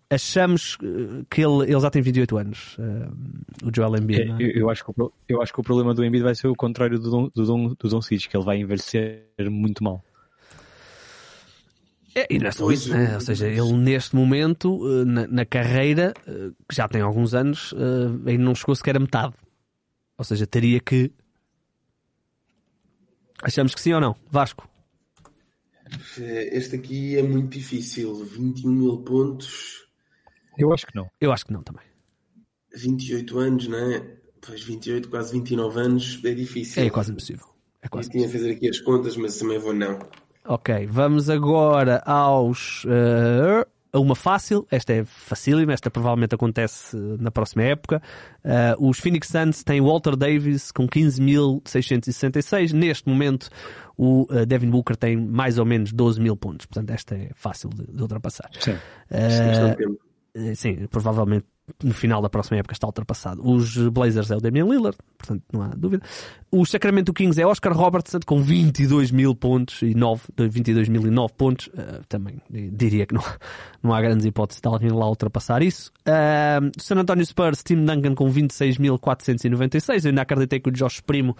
Achamos 0.09 0.75
uh, 0.75 1.25
que 1.29 1.41
ele, 1.41 1.63
ele 1.63 1.79
já 1.79 1.89
tem 1.89 2.01
28 2.01 2.37
anos. 2.37 2.77
uh, 2.77 3.67
o 3.67 3.71
Joel 3.73 3.95
Embiid. 3.95 4.21
É, 4.21 4.25
é? 4.25 4.35
eu, 4.39 4.61
eu 4.61 4.69
acho 4.69 4.83
que 4.83 4.91
o, 4.91 5.11
eu 5.29 5.41
acho 5.41 5.53
que 5.53 5.59
o 5.59 5.63
problema 5.63 5.93
do 5.93 6.03
Embiid 6.03 6.23
vai 6.23 6.35
ser 6.35 6.47
o 6.47 6.55
contrário 6.55 6.99
do 6.99 7.09
Don, 7.09 7.29
do 7.33 7.45
Don, 7.45 7.67
do 7.79 7.89
Don 7.89 8.01
Cic, 8.01 8.27
que 8.27 8.35
ele 8.35 8.45
vai 8.45 8.57
envelhecer 8.57 9.23
muito 9.49 9.83
mal. 9.83 10.03
É, 12.15 12.25
e 12.29 12.39
não 12.39 12.47
é 12.47 12.51
só 12.51 12.63
Pois, 12.63 12.79
isso, 12.79 12.91
né? 12.91 13.13
Ou 13.13 13.19
seja, 13.19 13.45
ele 13.45 13.73
neste 13.73 14.15
momento, 14.15 14.73
uh, 14.73 15.03
na, 15.03 15.27
na 15.27 15.45
carreira, 15.45 16.13
uh, 16.25 16.55
que 16.67 16.73
já 16.73 16.87
tem 16.87 17.01
alguns 17.01 17.33
anos, 17.33 17.73
uh, 17.73 18.21
ainda 18.25 18.41
não 18.43 18.55
chegou 18.55 18.73
sequer 18.73 18.95
a 18.95 18.99
metade. 19.01 19.33
Ou 20.17 20.23
seja, 20.23 20.47
teria 20.47 20.79
que. 20.79 21.11
Achamos 23.43 23.75
que 23.75 23.81
sim 23.81 23.93
ou 23.93 23.99
não? 23.99 24.15
Vasco? 24.31 24.65
Eh, 26.17 26.57
Este 26.57 26.77
aqui 26.77 27.17
é 27.17 27.21
muito 27.21 27.49
difícil. 27.49 28.15
21 28.23 28.71
mil 28.71 28.97
pontos, 28.99 29.85
Eu 30.57 30.73
acho 30.73 30.87
que 30.87 30.95
não. 30.95 31.09
Eu 31.19 31.33
acho 31.33 31.45
que 31.45 31.51
não 31.51 31.61
também. 31.63 31.83
28 32.73 33.37
anos, 33.39 33.67
não 33.67 33.77
é? 33.77 34.17
Pois 34.39 34.63
28, 34.63 35.09
quase 35.09 35.33
29 35.33 35.79
anos, 35.79 36.21
é 36.23 36.33
difícil. 36.33 36.81
É 36.81 36.89
quase 36.89 37.11
impossível. 37.11 37.45
É 37.81 37.87
Eu 37.87 37.89
quase 37.89 38.09
tinha 38.09 38.25
a 38.25 38.29
fazer 38.29 38.51
aqui 38.51 38.69
as 38.69 38.79
contas, 38.79 39.17
mas 39.17 39.37
também 39.37 39.59
vou 39.59 39.73
não. 39.73 39.99
Ok, 40.47 40.85
vamos 40.87 41.29
agora 41.29 42.01
aos. 42.05 42.85
a 43.95 43.99
uma 43.99 44.13
fácil, 44.13 44.67
esta 44.69 44.91
é 44.91 45.05
facílima, 45.05 45.71
esta 45.71 45.89
provavelmente 45.89 46.35
acontece 46.35 46.97
na 46.97 47.31
próxima 47.31 47.63
época. 47.63 48.01
Eh, 48.43 48.75
os 48.77 48.99
Phoenix 48.99 49.29
Suns 49.29 49.63
têm 49.63 49.81
Walter 49.81 50.17
Davis 50.17 50.69
com 50.69 50.85
15.666. 50.85 52.73
Neste 52.73 53.07
momento, 53.07 53.49
o 53.97 54.27
eh, 54.31 54.45
Devin 54.45 54.69
Booker 54.69 54.97
tem 54.97 55.15
mais 55.15 55.57
ou 55.57 55.65
menos 55.65 55.93
12 55.93 56.19
mil 56.19 56.35
pontos. 56.35 56.65
Portanto, 56.65 56.91
esta 56.91 57.15
é 57.15 57.29
fácil 57.33 57.69
de, 57.69 57.87
de 57.87 58.01
ultrapassar. 58.01 58.49
Sim. 58.59 58.75
Eh, 59.09 59.75
Sim, 60.55 60.87
provavelmente 60.87 61.45
no 61.83 61.93
final 61.93 62.21
da 62.21 62.29
próxima 62.29 62.57
época 62.57 62.73
está 62.73 62.87
ultrapassado. 62.87 63.41
Os 63.43 63.75
Blazers 63.89 64.31
é 64.31 64.35
o 64.35 64.39
Damian 64.39 64.65
Lillard, 64.65 64.97
portanto 65.17 65.43
não 65.51 65.63
há 65.63 65.67
dúvida. 65.69 66.03
Os 66.51 66.69
Sacramento 66.69 67.13
Kings 67.13 67.41
é 67.41 67.45
Oscar 67.45 67.75
Robertson 67.75 68.19
com 68.25 68.41
22 68.41 69.11
mil 69.11 69.35
pontos 69.35 69.81
e 69.81 69.95
9, 69.95 70.23
22 70.37 70.89
mil 70.89 71.05
e 71.07 71.09
9 71.09 71.33
pontos. 71.33 71.69
Eh, 71.75 72.01
também 72.07 72.41
diria 72.49 73.05
que 73.05 73.13
não, 73.13 73.23
não 73.81 73.93
há 73.93 74.01
grandes 74.01 74.25
hipóteses 74.25 74.61
de 74.61 74.67
alguém 74.67 74.91
lá 74.91 75.07
ultrapassar 75.09 75.61
isso. 75.61 75.91
Eh, 76.05 76.59
San 76.77 76.97
Antonio 76.97 77.25
Spurs, 77.25 77.63
Tim 77.63 77.83
Duncan 77.83 78.13
com 78.13 78.31
26.496. 78.31 80.05
Eu 80.05 80.09
ainda 80.09 80.21
acreditei 80.21 80.59
que 80.59 80.69
o 80.69 80.71
Josh 80.71 81.01
Primo 81.01 81.35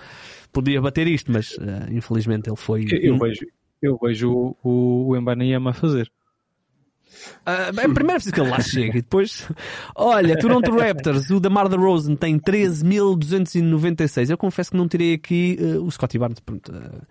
podia 0.51 0.81
bater 0.81 1.07
isto, 1.07 1.31
mas 1.31 1.57
eh, 1.59 1.93
infelizmente 1.93 2.49
ele 2.49 2.57
foi. 2.57 2.85
Eu, 2.91 3.13
eu 3.13 3.17
vejo, 3.17 3.45
eu 3.81 3.97
vejo 4.01 4.55
o, 4.63 5.09
o 5.09 5.15
Embanyama 5.15 5.69
a 5.69 5.73
fazer. 5.73 6.11
Uh, 7.41 7.73
bem, 7.73 7.93
primeiro 7.93 8.11
é 8.11 8.15
preciso 8.15 8.33
que 8.33 8.41
ele 8.41 8.49
lá 8.49 8.59
chegue 8.59 8.97
e 8.97 9.01
depois. 9.01 9.47
Olha, 9.95 10.37
Toronto 10.37 10.71
Raptors, 10.71 11.29
o 11.29 11.39
Damar 11.39 11.69
DeRozan 11.69 12.15
tem 12.15 12.39
13.296. 12.39 14.29
Eu 14.29 14.37
confesso 14.37 14.71
que 14.71 14.77
não 14.77 14.87
tirei 14.87 15.13
aqui 15.13 15.57
uh, 15.59 15.83
o 15.83 15.91
Scottie 15.91 16.17
Barnes. 16.17 16.39
Pronto, 16.39 16.71
uh, 16.71 17.01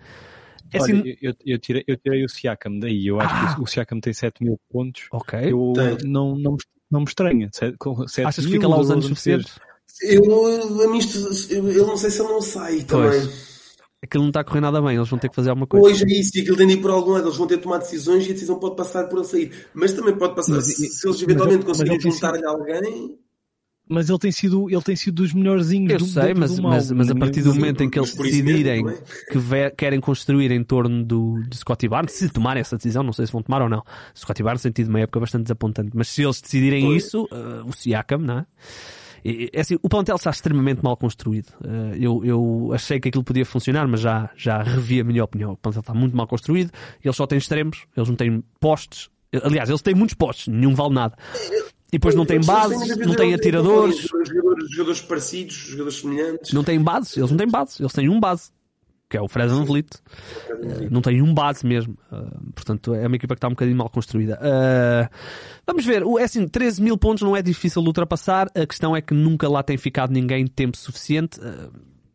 é 0.73 0.79
assim... 0.79 1.01
Olha, 1.01 1.19
eu, 1.23 1.35
eu, 1.45 1.59
tirei, 1.59 1.85
eu 1.87 1.97
tirei 1.97 2.25
o 2.25 2.29
Siakam 2.29 2.79
daí. 2.79 3.07
Eu 3.07 3.21
acho 3.21 3.35
ah. 3.35 3.55
que 3.55 3.63
o 3.63 3.67
Siakam 3.67 4.01
tem 4.01 4.13
7 4.13 4.43
mil 4.43 4.59
pontos. 4.71 5.07
Ok. 5.13 5.39
Eu 5.45 5.73
não, 6.05 6.37
não, 6.37 6.57
não 6.91 7.01
me 7.01 7.07
estranha. 7.07 7.49
7, 7.53 7.77
Achas 8.25 8.45
que 8.45 8.53
fica 8.53 8.69
lá 8.69 8.79
os 8.79 8.91
anos 8.91 9.07
suficientes? 9.07 9.59
Eu, 10.03 10.23
a 10.25 10.89
mim, 10.89 10.99
eu, 11.51 11.87
não 11.87 11.97
sei 11.97 12.11
se 12.11 12.21
ele 12.21 12.29
não 12.29 12.41
sai 12.41 12.85
pois. 12.89 13.54
Aquilo 14.05 14.23
não 14.23 14.31
está 14.31 14.41
a 14.41 14.45
correr 14.45 14.61
nada 14.61 14.81
bem, 14.81 14.97
eles 14.97 15.09
vão 15.09 15.19
ter 15.19 15.29
que 15.29 15.35
fazer 15.35 15.51
alguma 15.51 15.67
coisa. 15.67 15.87
Hoje 15.87 16.05
é 16.05 16.21
isso, 16.21 16.37
e 16.37 16.41
aquilo 16.41 16.57
tem 16.57 16.67
de 16.67 16.75
ir 16.75 16.81
por 16.81 16.91
algum 16.91 17.13
lado, 17.13 17.27
eles 17.27 17.37
vão 17.37 17.47
ter 17.47 17.57
de 17.57 17.63
tomar 17.63 17.79
decisões 17.79 18.27
e 18.27 18.31
a 18.31 18.33
decisão 18.33 18.59
pode 18.59 18.77
passar 18.77 19.05
por 19.09 19.19
ele 19.19 19.27
sair. 19.27 19.53
Mas 19.75 19.93
também 19.93 20.17
pode 20.17 20.35
passar, 20.35 20.55
mas, 20.55 20.67
se, 20.67 20.87
se 20.89 21.09
eles 21.09 21.23
eventualmente 21.23 21.65
conseguirem 21.65 22.01
juntar-lhe 22.01 22.45
alguém. 22.45 23.19
Mas 23.87 24.09
ele 24.09 24.19
tem 24.19 24.33
sido, 24.33 24.71
ele 24.71 24.81
tem 24.81 24.97
sido 24.97 25.17
dos 25.17 25.35
melhorzinhos 25.35 25.93
Eu 25.93 25.99
do, 25.99 26.07
sei, 26.07 26.33
mas, 26.33 26.59
mas, 26.59 26.91
mas, 26.91 27.11
a 27.11 27.15
partir 27.15 27.43
do 27.43 27.55
momento 27.55 27.83
em 27.83 27.91
que 27.91 27.99
eles 27.99 28.15
decidirem 28.15 28.89
é? 28.89 28.99
que 29.31 29.37
ve, 29.37 29.71
querem 29.73 30.01
construir 30.01 30.51
em 30.53 30.65
torno 30.65 31.05
do, 31.05 31.43
de 31.47 31.57
Scottie 31.59 31.89
Barnes, 31.89 32.15
se 32.15 32.31
tomarem 32.31 32.63
essa 32.63 32.77
decisão, 32.77 33.03
não 33.03 33.13
sei 33.13 33.27
se 33.27 33.33
vão 33.33 33.43
tomar 33.43 33.61
ou 33.61 33.69
não. 33.69 33.83
Scottie 34.17 34.43
Barnes 34.43 34.63
tem 34.63 34.73
tido 34.73 34.89
uma 34.89 35.01
época 35.01 35.21
bastante 35.21 35.43
desapontante, 35.43 35.91
mas 35.93 36.09
se 36.09 36.23
eles 36.23 36.41
decidirem 36.41 36.97
isso, 36.97 37.25
uh, 37.25 37.69
o 37.69 37.73
Siakam, 37.75 38.19
não 38.19 38.39
é? 38.39 38.47
É 39.25 39.61
assim, 39.61 39.79
o 39.83 39.89
plantel 39.89 40.17
está 40.17 40.31
extremamente 40.31 40.83
mal 40.83 40.97
construído. 40.99 41.49
Eh, 41.65 41.97
eu, 41.99 42.23
eu 42.25 42.71
achei 42.75 43.01
que 43.01 43.09
aquilo 43.09 43.25
podia 43.25 43.47
funcionar, 43.47 43.89
mas 43.89 44.01
já, 44.01 44.29
já 44.37 44.63
revi 44.63 45.01
a 45.01 45.05
minha 45.05 45.25
opinião. 45.25 45.53
O 45.53 45.57
plantel 45.57 45.81
está 45.81 45.95
muito 45.95 46.15
mal 46.15 46.27
construído. 46.27 46.71
Eles 47.03 47.17
só 47.17 47.27
têm 47.27 47.39
extremos, 47.39 47.87
eles 47.97 48.09
não 48.09 48.17
têm 48.17 48.45
postes. 48.61 49.09
Aliás, 49.43 49.71
eles 49.71 49.81
têm 49.81 49.95
muitos 49.95 50.15
postes, 50.15 50.49
nenhum 50.49 50.75
vale 50.75 50.93
nada. 50.93 51.17
E 51.89 51.93
depois 51.93 52.15
não 52.15 52.27
têm 52.27 52.41
bases, 52.41 52.97
não 52.99 53.15
têm 53.15 53.33
atiradores. 53.33 53.97
Jogadores, 53.99 54.71
jogadores 54.71 55.01
parecidos, 55.01 55.55
jogadores 55.55 56.01
semelhantes. 56.01 56.53
Não 56.53 56.63
têm 56.63 56.81
bases, 56.81 57.17
eles 57.17 57.31
não 57.31 57.39
têm 57.39 57.49
bases, 57.49 57.81
eles 57.81 57.93
têm 57.93 58.09
um 58.09 58.21
base 58.21 58.51
que 59.15 59.19
é 59.19 59.23
o 59.23 59.29
Van 59.29 59.65
Vliet. 59.65 59.91
Uh, 60.51 60.91
não 60.91 61.01
tem 61.01 61.23
um 61.23 61.33
base 61.33 61.65
mesmo. 61.65 61.97
Uh, 62.11 62.53
portanto, 62.53 62.95
é 62.95 63.07
uma 63.07 63.15
equipa 63.15 63.37
que 63.37 63.39
está 63.39 63.47
um 63.47 63.53
bocadinho 63.53 63.77
mal 63.77 63.89
construída. 63.89 64.41
Uh, 64.43 65.09
vamos 65.65 65.87
ver. 65.87 66.03
É 66.19 66.25
assim, 66.25 66.49
13 66.49 66.83
mil 66.83 66.99
pontos 66.99 67.23
não 67.23 67.37
é 67.37 67.41
difícil 67.41 67.81
de 67.81 67.89
ultrapassar. 67.89 68.49
A 68.57 68.67
questão 68.67 68.97
é 68.97 69.01
que 69.01 69.15
nunca 69.15 69.49
lá 69.49 69.63
tem 69.63 69.77
ficado 69.77 70.13
ninguém 70.13 70.47
tempo 70.49 70.77
suficiente 70.77 71.39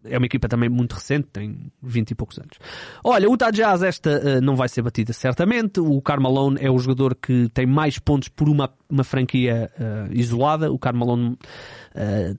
é 0.06 0.18
uma 0.18 0.26
equipa 0.26 0.48
também 0.48 0.70
muito 0.70 0.94
recente, 0.94 1.28
tem 1.32 1.72
20 1.84 2.12
e 2.12 2.16
poucos 2.16 2.40
anos. 2.40 2.58
Olha, 3.04 3.28
o 3.28 3.34
Utah 3.34 3.52
Jazz 3.52 3.84
esta 3.84 4.10
uh, 4.10 4.42
não 4.42 4.56
vai 4.56 4.70
ser 4.70 4.82
batida 4.82 5.12
certamente. 5.12 5.80
O 5.82 6.02
Carmalone 6.02 6.58
é 6.62 6.72
o 6.72 6.80
jogador 6.80 7.16
que 7.16 7.50
tem 7.54 7.66
mais 7.66 8.00
pontos 8.00 8.30
por 8.30 8.48
uma, 8.48 8.72
uma 8.90 9.04
franquia 9.04 9.70
uh, 9.78 10.08
isolada. 10.12 10.72
O 10.72 10.80
Carmalone 10.80 11.32
uh, 11.32 11.38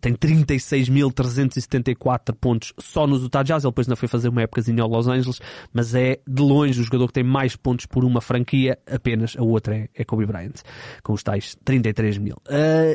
tem 0.01 0.15
36.374 0.15 2.35
pontos 2.39 2.73
só 2.79 3.07
nos 3.07 3.23
Utah 3.23 3.43
Jazz. 3.43 3.65
Ele 3.65 3.71
depois 3.71 3.87
ainda 3.87 3.97
foi 3.97 4.09
fazer 4.09 4.29
uma 4.29 4.43
épocazinha 4.43 4.83
ao 4.83 4.89
Los 4.89 5.07
Angeles, 5.07 5.41
mas 5.73 5.95
é 5.95 6.19
de 6.27 6.43
longe 6.43 6.81
o 6.81 6.85
jogador 6.85 7.07
que 7.09 7.15
tem 7.15 7.25
mais 7.25 7.57
pontos 7.57 7.87
por 7.87 8.05
uma 8.05 8.21
franquia. 8.21 8.79
Apenas 8.91 9.37
a 9.39 9.43
outra 9.43 9.77
é, 9.77 9.89
é 9.95 10.05
Kobe 10.05 10.27
Bryant, 10.27 10.57
com 11.03 11.13
os 11.13 11.23
tais 11.23 11.57
33 11.65 12.19
mil. 12.19 12.37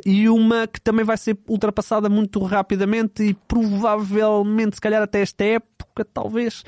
e 0.05 0.29
uma 0.29 0.67
que 0.67 0.79
também 0.81 1.05
vai 1.05 1.17
ser 1.17 1.37
ultrapassada 1.47 2.09
muito 2.09 2.43
rapidamente 2.43 3.23
e 3.23 3.33
provavelmente 3.33 4.75
se 4.75 4.81
calhar 4.81 5.01
até 5.01 5.21
esta 5.21 5.43
época, 5.43 5.74
talvez. 6.03 6.63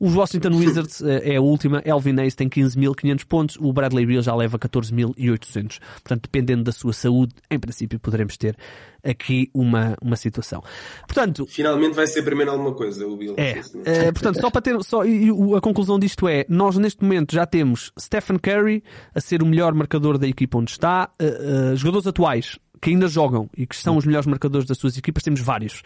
Os 0.00 0.14
Washington 0.14 0.56
Wizards 0.56 1.02
eh, 1.02 1.34
é 1.34 1.36
a 1.36 1.40
última. 1.40 1.82
Elvin 1.84 2.18
Hayes 2.18 2.34
tem 2.34 2.48
15.500 2.48 3.26
pontos. 3.26 3.56
O 3.60 3.72
Bradley 3.72 4.06
Beal 4.06 4.22
já 4.22 4.34
leva 4.34 4.58
14.800. 4.58 5.78
Portanto, 5.78 6.22
dependendo 6.22 6.64
da 6.64 6.72
sua 6.72 6.92
saúde, 6.92 7.34
em 7.50 7.58
princípio 7.58 8.00
poderemos 8.00 8.36
ter 8.36 8.56
aqui 9.04 9.50
uma, 9.52 9.96
uma 10.00 10.16
situação. 10.16 10.62
Portanto, 11.06 11.46
finalmente 11.46 11.94
vai 11.94 12.06
ser 12.06 12.22
primeiro 12.22 12.50
alguma 12.50 12.72
coisa 12.72 13.06
o 13.06 13.16
Bill. 13.16 13.34
É, 13.36 13.60
é 13.84 14.12
portanto, 14.12 14.40
só 14.40 14.50
para 14.50 14.62
ter 14.62 14.82
só 14.84 15.04
e, 15.04 15.28
a 15.56 15.60
conclusão 15.60 15.98
disto 15.98 16.28
é, 16.28 16.46
nós 16.48 16.76
neste 16.76 17.02
momento 17.02 17.34
já 17.34 17.44
temos 17.44 17.92
Stephen 17.98 18.38
Curry 18.38 18.82
a 19.14 19.20
ser 19.20 19.42
o 19.42 19.46
melhor 19.46 19.74
marcador 19.74 20.18
da 20.18 20.26
equipa 20.26 20.58
onde 20.58 20.70
está, 20.70 21.10
uh, 21.20 21.72
uh, 21.72 21.76
jogadores 21.76 22.06
atuais 22.06 22.58
que 22.80 22.90
ainda 22.90 23.06
jogam 23.06 23.48
e 23.56 23.64
que 23.64 23.76
são 23.76 23.96
os 23.96 24.04
melhores 24.04 24.26
marcadores 24.26 24.66
das 24.66 24.76
suas 24.76 24.98
equipas, 24.98 25.22
temos 25.22 25.40
vários. 25.40 25.82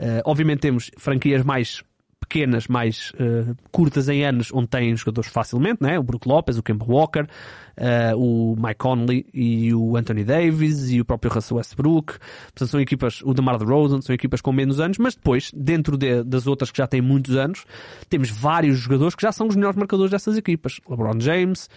Uh, 0.00 0.20
obviamente 0.24 0.60
temos 0.60 0.90
franquias 0.98 1.44
mais 1.44 1.84
pequenas, 2.20 2.68
mais 2.68 3.12
uh, 3.14 3.56
curtas 3.72 4.08
em 4.08 4.24
anos, 4.24 4.50
onde 4.52 4.68
têm 4.68 4.94
jogadores 4.94 5.30
facilmente, 5.30 5.82
né? 5.82 5.98
o 5.98 6.02
Brook 6.02 6.28
Lopez, 6.28 6.58
o 6.58 6.62
Kemba 6.62 6.84
Walker, 6.86 7.22
uh, 7.22 8.16
o 8.16 8.54
Mike 8.56 8.76
Conley 8.78 9.26
e 9.32 9.74
o 9.74 9.96
Anthony 9.96 10.22
Davis 10.22 10.90
e 10.90 11.00
o 11.00 11.04
próprio 11.04 11.32
Russell 11.32 11.56
Westbrook. 11.56 12.18
Portanto, 12.18 12.68
são 12.68 12.80
equipas, 12.80 13.22
o 13.22 13.34
DeMar 13.34 13.58
DeRozan, 13.58 14.00
são 14.00 14.14
equipas 14.14 14.40
com 14.40 14.52
menos 14.52 14.78
anos, 14.78 14.98
mas 14.98 15.14
depois, 15.14 15.50
dentro 15.54 15.96
de, 15.96 16.22
das 16.22 16.46
outras 16.46 16.70
que 16.70 16.78
já 16.78 16.86
têm 16.86 17.00
muitos 17.00 17.36
anos, 17.36 17.64
temos 18.08 18.30
vários 18.30 18.78
jogadores 18.78 19.14
que 19.14 19.22
já 19.22 19.32
são 19.32 19.48
os 19.48 19.56
melhores 19.56 19.76
marcadores 19.76 20.10
dessas 20.10 20.36
equipas. 20.36 20.80
LeBron 20.88 21.18
James, 21.18 21.68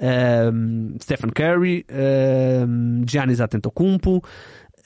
um, 0.00 0.96
Stephen 1.02 1.30
Curry, 1.30 1.84
um, 1.90 3.02
Giannis 3.06 3.40
Antetokounmpo, 3.40 4.22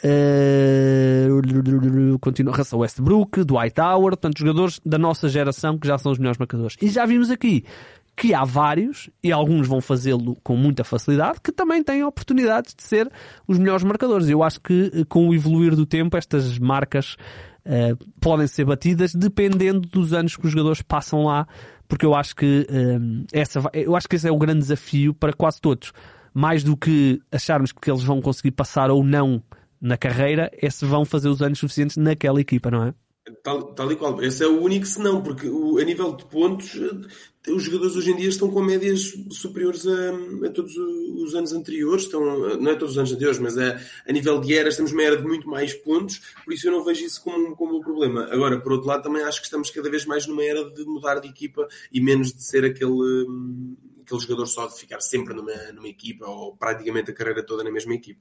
uh, 0.05 2.19
continua 2.21 2.57
Russell 2.57 2.81
Westbrook, 2.81 3.45
Dwight 3.45 3.81
Howard, 3.81 4.17
portanto, 4.17 4.39
jogadores 4.39 4.81
da 4.85 4.99
nossa 4.99 5.29
geração 5.29 5.79
que 5.79 5.87
já 5.87 5.97
são 5.99 6.13
os 6.13 6.19
melhores 6.19 6.39
marcadores. 6.39 6.77
E 6.81 6.89
já 6.89 7.07
vimos 7.07 7.31
aqui 7.31 7.65
que 8.15 8.35
há 8.35 8.45
vários, 8.45 9.09
e 9.23 9.33
alguns 9.33 9.67
vão 9.67 9.81
fazê-lo 9.81 10.37
com 10.43 10.55
muita 10.55 10.85
facilidade, 10.85 11.41
que 11.43 11.51
também 11.51 11.83
têm 11.83 12.05
oportunidades 12.05 12.75
de 12.75 12.83
ser 12.83 13.11
os 13.49 13.59
melhores 13.59 13.83
marcadores. 13.83 14.29
Eu 14.29 14.43
acho 14.43 14.61
que 14.61 14.91
eh, 14.95 15.05
com 15.09 15.29
o 15.29 15.35
evoluir 15.35 15.75
do 15.75 15.87
tempo, 15.87 16.15
estas 16.17 16.59
marcas 16.59 17.17
uh, 17.65 17.97
podem 18.21 18.47
ser 18.47 18.67
batidas 18.67 19.15
dependendo 19.15 19.81
dos 19.81 20.13
anos 20.13 20.37
que 20.37 20.45
os 20.45 20.53
jogadores 20.53 20.83
passam 20.83 21.25
lá 21.25 21.47
porque 21.93 22.07
eu 22.07 22.15
acho 22.15 22.35
que 22.35 22.67
essa, 23.35 23.61
eu 23.75 23.95
acho 23.95 24.09
que 24.09 24.17
esse 24.17 24.27
é 24.27 24.33
o 24.33 24.39
grande 24.39 24.61
desafio 24.61 25.13
para 25.13 25.31
quase 25.31 25.61
todos. 25.61 25.93
Mais 26.33 26.65
do 26.65 26.75
que 26.75 27.21
acharmos 27.31 27.71
que 27.71 27.91
eles 27.91 28.03
vão 28.03 28.23
conseguir 28.23 28.53
passar 28.53 28.91
ou 28.91 29.05
não 29.05 29.43
na 29.83 29.99
carreira, 29.99 30.49
é 30.55 30.71
se 30.71 30.87
vão 30.87 31.05
fazer 31.05 31.29
os 31.29 31.43
anos 31.43 31.59
suficientes 31.59 31.97
naquela 31.97 32.41
equipa, 32.41 32.71
não 32.71 32.85
é? 32.85 32.95
Tal, 33.43 33.73
tal 33.75 33.91
e 33.91 33.97
qual. 33.97 34.21
Esse 34.23 34.43
é 34.43 34.47
o 34.49 34.61
único 34.61 34.87
senão, 34.87 35.23
porque 35.23 35.49
o, 35.49 35.79
a 35.79 35.85
nível 35.85 36.13
de 36.17 36.25
pontos, 36.25 36.75
eh, 36.77 37.53
os 37.53 37.63
jogadores 37.63 37.95
hoje 37.95 38.11
em 38.11 38.17
dia 38.17 38.29
estão 38.29 38.51
com 38.51 38.61
médias 38.63 39.13
superiores 39.31 39.87
a, 39.87 40.47
a, 40.47 40.51
todos 40.51 40.77
os 40.77 41.35
anos 41.35 41.53
anteriores. 41.53 42.05
Estão, 42.05 42.21
não 42.59 42.71
é 42.71 42.75
todos 42.75 42.93
os 42.93 42.99
anos 42.99 43.13
anteriores, 43.13 43.39
mas 43.39 43.57
a, 43.59 43.81
a 44.09 44.13
nível 44.13 44.41
de 44.41 44.55
eras, 44.55 44.77
temos 44.77 44.93
uma 44.93 45.03
era 45.03 45.17
de 45.17 45.23
muito 45.23 45.49
mais 45.49 45.73
pontos, 45.73 46.21
por 46.45 46.53
isso 46.53 46.67
eu 46.67 46.73
não 46.73 46.85
vejo 46.85 47.05
isso 47.05 47.23
como, 47.23 47.55
como 47.55 47.79
um 47.79 47.81
problema. 47.81 48.25
Agora, 48.31 48.61
por 48.61 48.73
outro 48.73 48.89
lado, 48.89 49.05
também 49.05 49.23
acho 49.23 49.41
que 49.41 49.47
estamos 49.47 49.71
cada 49.71 49.89
vez 49.89 50.05
mais 50.05 50.27
numa 50.27 50.43
era 50.43 50.69
de 50.71 50.85
mudar 50.85 51.21
de 51.21 51.29
equipa 51.29 51.67
e 51.93 52.01
menos 52.01 52.33
de 52.33 52.43
ser 52.43 52.65
aquele. 52.65 52.93
aquele 54.03 54.21
jogador 54.21 54.47
só 54.47 54.67
de 54.67 54.79
ficar 54.79 55.01
sempre 55.01 55.33
numa, 55.33 55.55
numa 55.73 55.89
equipa 55.89 56.27
ou 56.27 56.57
praticamente 56.57 57.13
a 57.13 57.15
carreira 57.15 57.45
toda 57.45 57.63
na 57.63 57.71
mesma 57.71 57.95
equipa. 57.95 58.21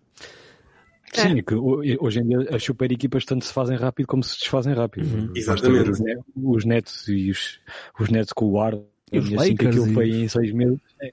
É. 1.13 1.27
Sim, 1.27 1.43
que 1.43 1.53
hoje 1.55 2.19
em 2.19 2.27
dia 2.27 2.55
as 2.55 2.63
super 2.63 2.91
equipas 2.91 3.25
tanto 3.25 3.45
se 3.45 3.53
fazem 3.53 3.77
rápido 3.77 4.07
como 4.07 4.23
se 4.23 4.39
desfazem 4.39 4.73
rápido. 4.73 5.13
Uhum. 5.13 5.31
Exatamente. 5.35 5.89
Os, 5.89 5.99
os 6.35 6.65
netos 6.65 7.07
e 7.07 7.29
os, 7.31 7.59
os 7.99 8.09
netos 8.09 8.33
com 8.33 8.45
o 8.45 8.61
ar, 8.61 8.77
e 9.11 9.19
os 9.19 9.33
assim 9.33 9.55
que 9.55 9.67
aquilo 9.67 9.87
e... 9.87 9.93
foi 9.93 10.09
em 10.09 10.27
seis 10.27 10.51
meses. 10.53 10.79
É. 11.01 11.11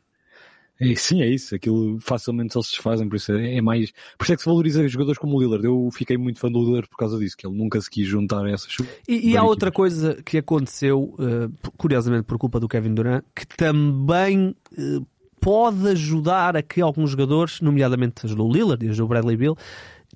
É, 0.80 0.94
sim, 0.94 1.22
é 1.22 1.26
isso. 1.26 1.54
Aquilo 1.54 1.98
facilmente 2.00 2.54
só 2.54 2.62
se 2.62 2.70
desfazem, 2.70 3.08
por 3.08 3.16
isso 3.16 3.32
é, 3.32 3.56
é, 3.56 3.60
mais. 3.60 3.90
Por 4.16 4.24
isso 4.24 4.32
é 4.32 4.36
que 4.36 4.42
se 4.42 4.48
valoriza 4.48 4.86
jogadores 4.86 5.18
como 5.18 5.36
o 5.36 5.40
Lillard. 5.40 5.64
Eu 5.64 5.90
fiquei 5.92 6.16
muito 6.16 6.38
fã 6.38 6.50
do 6.50 6.60
Lillard 6.60 6.88
por 6.88 6.96
causa 6.96 7.18
disso, 7.18 7.36
que 7.36 7.46
ele 7.46 7.56
nunca 7.56 7.80
se 7.80 7.90
quis 7.90 8.06
juntar 8.06 8.44
a 8.44 8.50
essas. 8.50 8.76
E, 9.08 9.30
e 9.30 9.36
há 9.36 9.42
outra 9.42 9.72
coisa 9.72 10.22
que 10.24 10.38
aconteceu, 10.38 11.14
uh, 11.18 11.72
curiosamente 11.76 12.24
por 12.24 12.38
culpa 12.38 12.60
do 12.60 12.68
Kevin 12.68 12.94
Durant, 12.94 13.24
que 13.34 13.44
também 13.44 14.54
uh, 14.78 15.06
pode 15.40 15.88
ajudar 15.88 16.56
a 16.56 16.62
que 16.62 16.80
alguns 16.80 17.10
jogadores, 17.10 17.60
nomeadamente 17.60 18.24
ajudou 18.24 18.48
o 18.48 18.52
Lillard 18.52 18.84
e 18.84 18.88
ajudou 18.90 19.06
o 19.06 19.08
Bradley 19.08 19.36
Bill, 19.36 19.56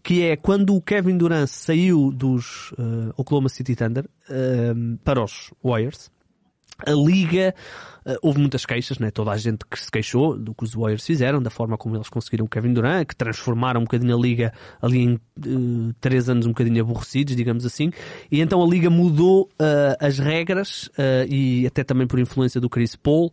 que 0.03 0.23
é 0.23 0.37
quando 0.37 0.75
o 0.75 0.81
Kevin 0.81 1.17
Durant 1.17 1.49
saiu 1.49 2.11
dos 2.11 2.73
uh, 2.73 3.13
Oklahoma 3.17 3.49
City 3.49 3.77
Thunder 3.77 4.05
uh, 4.05 4.99
para 5.05 5.23
os 5.23 5.53
Warriors, 5.63 6.11
a 6.85 6.91
liga 6.91 7.55
uh, 8.07 8.17
houve 8.23 8.41
muitas 8.41 8.65
queixas, 8.67 8.99
né? 8.99 9.11
toda 9.11 9.31
a 9.31 9.37
gente 9.37 9.65
que 9.71 9.79
se 9.79 9.91
queixou 9.91 10.37
do 10.37 10.55
que 10.55 10.65
os 10.65 10.75
Warriors 10.75 11.07
fizeram, 11.07 11.41
da 11.41 11.51
forma 11.51 11.77
como 11.77 11.97
eles 11.97 12.09
conseguiram 12.09 12.47
o 12.47 12.49
Kevin 12.49 12.73
Durant, 12.73 13.07
que 13.07 13.15
transformaram 13.15 13.81
um 13.81 13.85
bocadinho 13.85 14.17
a 14.17 14.21
liga 14.21 14.53
ali 14.81 14.99
em 14.99 15.15
uh, 15.15 15.95
três 16.01 16.29
anos 16.29 16.47
um 16.47 16.51
bocadinho 16.51 16.83
aborrecidos, 16.83 17.37
digamos 17.37 17.65
assim, 17.65 17.93
e 18.31 18.41
então 18.41 18.63
a 18.63 18.67
liga 18.67 18.91
mudou 18.91 19.45
uh, 19.45 19.97
as 20.01 20.19
regras 20.19 20.91
e 21.29 21.67
até 21.67 21.85
também 21.85 22.07
por 22.07 22.19
influência 22.19 22.61
do 22.61 22.69
Chris 22.69 22.97
Paul 22.97 23.31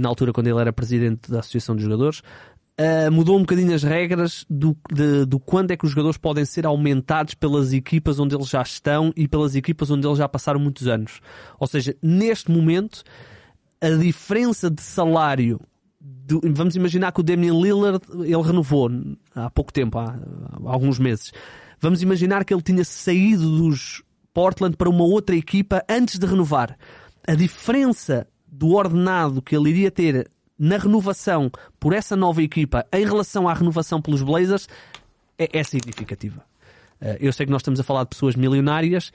na 0.00 0.08
altura 0.08 0.32
quando 0.32 0.46
ele 0.46 0.60
era 0.60 0.72
presidente 0.72 1.30
da 1.30 1.40
Associação 1.40 1.74
de 1.76 1.82
Jogadores, 1.82 2.20
uh, 2.20 3.10
mudou 3.12 3.36
um 3.36 3.40
bocadinho 3.40 3.74
as 3.74 3.82
regras 3.82 4.44
do, 4.48 4.76
de, 4.92 5.24
do 5.24 5.38
quando 5.38 5.70
é 5.70 5.76
que 5.76 5.84
os 5.84 5.90
jogadores 5.90 6.16
podem 6.16 6.44
ser 6.44 6.66
aumentados 6.66 7.34
pelas 7.34 7.72
equipas 7.72 8.18
onde 8.18 8.34
eles 8.34 8.48
já 8.48 8.62
estão 8.62 9.12
e 9.16 9.26
pelas 9.28 9.54
equipas 9.54 9.90
onde 9.90 10.06
eles 10.06 10.18
já 10.18 10.28
passaram 10.28 10.60
muitos 10.60 10.86
anos. 10.86 11.20
Ou 11.58 11.66
seja, 11.66 11.94
neste 12.02 12.50
momento, 12.50 13.02
a 13.80 13.90
diferença 13.90 14.70
de 14.70 14.82
salário 14.82 15.60
do- 16.00 16.40
vamos 16.52 16.76
imaginar 16.76 17.12
que 17.12 17.20
o 17.20 17.22
Damian 17.22 17.54
Lillard 17.54 18.00
ele 18.20 18.42
renovou 18.42 18.90
há 19.34 19.50
pouco 19.50 19.72
tempo, 19.72 19.98
há, 19.98 20.14
há 20.14 20.70
alguns 20.72 20.98
meses. 20.98 21.32
Vamos 21.80 22.02
imaginar 22.02 22.44
que 22.44 22.54
ele 22.54 22.62
tinha 22.62 22.84
saído 22.84 23.58
dos 23.58 24.02
Portland 24.32 24.76
para 24.76 24.88
uma 24.88 25.04
outra 25.04 25.36
equipa 25.36 25.84
antes 25.88 26.18
de 26.18 26.26
renovar. 26.26 26.76
A 27.26 27.34
diferença 27.34 28.26
do 28.52 28.74
ordenado 28.74 29.40
que 29.40 29.56
ele 29.56 29.70
iria 29.70 29.90
ter 29.90 30.30
na 30.58 30.76
renovação 30.76 31.50
por 31.80 31.94
essa 31.94 32.14
nova 32.14 32.42
equipa 32.42 32.86
em 32.92 33.04
relação 33.04 33.48
à 33.48 33.54
renovação 33.54 34.00
pelos 34.00 34.22
Blazers 34.22 34.68
é, 35.38 35.58
é 35.58 35.64
significativa. 35.64 36.44
Eh, 37.00 37.16
Eu 37.20 37.32
sei 37.32 37.46
que 37.46 37.52
nós 37.52 37.62
estamos 37.62 37.80
a 37.80 37.82
falar 37.82 38.04
de 38.04 38.10
pessoas 38.10 38.36
milionárias, 38.36 39.10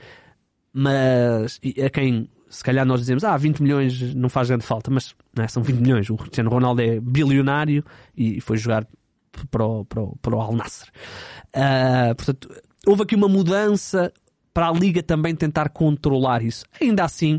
mas 0.72 1.60
a 1.84 1.88
quem 1.88 2.28
se 2.50 2.64
calhar 2.64 2.84
nós 2.84 3.00
dizemos 3.00 3.24
ah, 3.24 3.36
20 3.36 3.62
milhões 3.62 4.14
não 4.14 4.28
faz 4.28 4.48
grande 4.48 4.64
falta, 4.64 4.90
mas 4.90 5.14
é, 5.38 5.46
são 5.46 5.62
20 5.62 5.76
milhões. 5.76 6.10
O 6.10 6.16
Cristiano 6.16 6.50
Ronaldo 6.50 6.82
é 6.82 6.98
bilionário 6.98 7.84
e 8.16 8.40
foi 8.40 8.56
jogar 8.56 8.86
para 9.50 9.64
o, 9.64 9.84
para 9.84 10.02
o, 10.02 10.16
para 10.16 10.36
o 10.36 10.40
Al 10.40 10.52
Nassr. 10.54 10.90
Ah, 11.54 12.12
portanto, 12.16 12.50
houve 12.86 13.02
aqui 13.02 13.14
uma 13.14 13.28
mudança 13.28 14.12
para 14.52 14.68
a 14.68 14.72
Liga 14.72 15.02
também 15.02 15.34
tentar 15.34 15.68
controlar 15.68 16.42
isso. 16.42 16.64
Ainda 16.80 17.04
assim, 17.04 17.38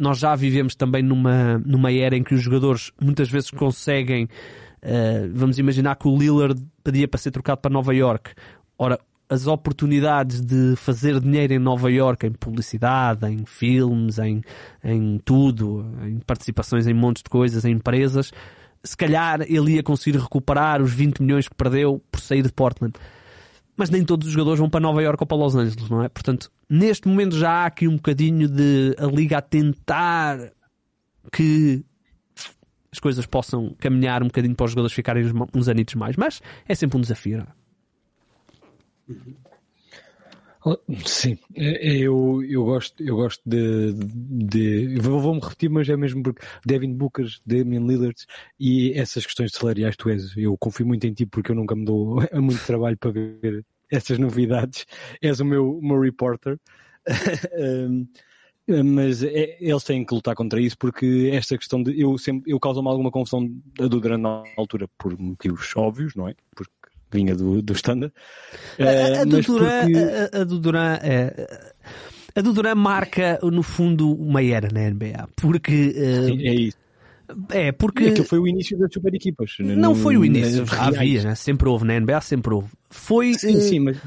nós 0.00 0.18
já 0.18 0.34
vivemos 0.36 0.74
também 0.74 1.02
numa, 1.02 1.58
numa 1.58 1.92
era 1.92 2.16
em 2.16 2.22
que 2.22 2.34
os 2.34 2.40
jogadores 2.40 2.92
muitas 3.00 3.30
vezes 3.30 3.50
conseguem. 3.50 4.28
ah, 4.82 5.28
vamos 5.32 5.58
imaginar 5.58 5.96
que 5.96 6.08
o 6.08 6.16
Lillard 6.16 6.60
pedia 6.84 7.08
para 7.08 7.18
ser 7.18 7.30
trocado 7.30 7.60
para 7.60 7.70
Nova 7.70 7.94
York. 7.94 8.32
Ora, 8.78 8.98
as 9.28 9.46
oportunidades 9.46 10.40
de 10.40 10.74
fazer 10.76 11.20
dinheiro 11.20 11.52
em 11.52 11.58
Nova 11.58 11.90
York, 11.90 12.26
em 12.26 12.32
publicidade, 12.32 13.26
em 13.26 13.44
filmes, 13.44 14.18
em, 14.18 14.42
em 14.82 15.18
tudo, 15.24 15.84
em 16.02 16.18
participações 16.20 16.86
em 16.86 16.94
montes 16.94 17.22
de 17.22 17.28
coisas, 17.28 17.64
em 17.64 17.72
empresas, 17.72 18.32
se 18.82 18.96
calhar 18.96 19.42
ele 19.42 19.74
ia 19.74 19.82
conseguir 19.82 20.18
recuperar 20.18 20.80
os 20.80 20.92
20 20.92 21.22
milhões 21.22 21.48
que 21.48 21.54
perdeu 21.54 22.02
por 22.10 22.20
sair 22.20 22.42
de 22.42 22.52
Portland. 22.52 22.94
Mas 23.78 23.90
nem 23.90 24.04
todos 24.04 24.26
os 24.26 24.32
jogadores 24.32 24.58
vão 24.58 24.68
para 24.68 24.80
Nova 24.80 25.00
York 25.00 25.22
ou 25.22 25.26
para 25.26 25.38
Los 25.38 25.54
Angeles, 25.54 25.88
não 25.88 26.02
é? 26.02 26.08
Portanto, 26.08 26.50
neste 26.68 27.06
momento 27.06 27.36
já 27.36 27.62
há 27.62 27.66
aqui 27.66 27.86
um 27.86 27.94
bocadinho 27.94 28.48
de 28.48 28.96
a 28.98 29.06
Liga 29.06 29.38
a 29.38 29.40
tentar 29.40 30.52
que 31.32 31.84
as 32.90 32.98
coisas 32.98 33.24
possam 33.24 33.76
caminhar 33.78 34.20
um 34.22 34.26
bocadinho 34.26 34.56
para 34.56 34.64
os 34.64 34.72
jogadores 34.72 34.92
ficarem 34.92 35.24
uns, 35.54 35.68
anitos 35.68 35.94
mais. 35.94 36.16
Mas 36.16 36.42
é 36.66 36.74
sempre 36.74 36.98
um 36.98 37.00
desafio, 37.00 37.38
não 37.38 37.44
é? 37.44 37.58
Oh, 39.10 39.47
Sim, 41.06 41.38
é- 41.54 41.88
é- 41.88 41.96
eu, 41.98 42.42
eu 42.42 42.64
gosto, 42.64 43.02
eu 43.02 43.16
gosto 43.16 43.40
de, 43.46 43.92
de 43.92 44.98
vou- 44.98 45.20
vou-me 45.20 45.40
repetir, 45.40 45.70
mas 45.70 45.88
é 45.88 45.96
mesmo 45.96 46.22
porque 46.22 46.44
Devin 46.66 46.92
Booker, 46.94 47.26
Damian 47.46 47.86
Lillard 47.86 48.16
e 48.58 48.92
essas 48.94 49.24
questões 49.24 49.52
salariais 49.52 49.96
tu 49.96 50.08
és, 50.10 50.36
eu 50.36 50.56
confio 50.58 50.86
muito 50.86 51.06
em 51.06 51.12
ti 51.14 51.26
porque 51.26 51.50
eu 51.52 51.56
nunca 51.56 51.74
me 51.76 51.84
dou 51.84 52.16
muito 52.34 52.64
trabalho 52.66 52.96
para 52.98 53.10
ver 53.12 53.64
essas 53.90 54.18
novidades, 54.18 54.84
és 55.22 55.40
o 55.40 55.44
meu, 55.44 55.78
o 55.78 55.82
meu 55.86 56.00
reporter. 56.00 56.58
Mas 58.84 59.22
é- 59.22 59.56
eles 59.60 59.82
têm 59.82 60.04
que 60.04 60.14
lutar 60.14 60.34
contra 60.34 60.60
isso 60.60 60.76
porque 60.76 61.30
esta 61.32 61.56
questão 61.56 61.82
de 61.82 61.98
eu 61.98 62.18
sempre 62.18 62.52
eu 62.52 62.60
causa-me 62.60 62.86
alguma 62.88 63.10
confusão 63.10 63.46
do 63.78 63.88
Durant 63.88 64.20
na 64.20 64.44
altura 64.58 64.86
por 64.98 65.18
motivos 65.18 65.74
óbvios, 65.74 66.14
não 66.14 66.28
é? 66.28 66.34
Porque 66.54 66.70
vinha 67.10 67.34
do, 67.34 67.60
do 67.62 67.72
standard. 67.72 68.12
A, 68.78 68.82
a, 68.84 68.86
Eh, 68.86 69.24
do 69.24 69.40
Duran, 69.42 69.80
porque- 69.82 69.98
a, 70.36 70.40
a 70.40 70.44
do 70.44 70.58
Duran, 70.58 70.98
é, 71.02 71.60
a 72.34 72.40
do 72.40 72.52
Duran 72.52 72.74
marca, 72.74 73.38
no 73.42 73.62
fundo, 73.62 74.12
uma 74.14 74.42
era 74.42 74.68
na 74.72 74.80
NBA. 74.90 75.28
Porque. 75.36 75.94
eh, 75.96 76.48
É 76.48 76.54
isso. 76.54 76.76
É, 77.50 77.72
porque. 77.72 78.04
Aquilo 78.04 78.26
foi 78.26 78.38
o 78.38 78.48
início 78.48 78.78
das 78.78 78.92
super 78.92 79.12
equipas. 79.14 79.50
Não 79.60 79.94
foi 79.94 80.16
o 80.16 80.24
início, 80.24 80.64
já 80.64 80.86
havia, 80.86 81.22
né? 81.24 81.34
sempre 81.34 81.68
houve, 81.68 81.84
na 81.84 81.98
NBA 82.00 82.20
sempre 82.22 82.54
houve. 82.54 82.68
Foi, 82.90 83.34
Sim, 83.34 83.56
eh, 83.56 83.60
sim, 83.60 83.80
mas 83.80 83.98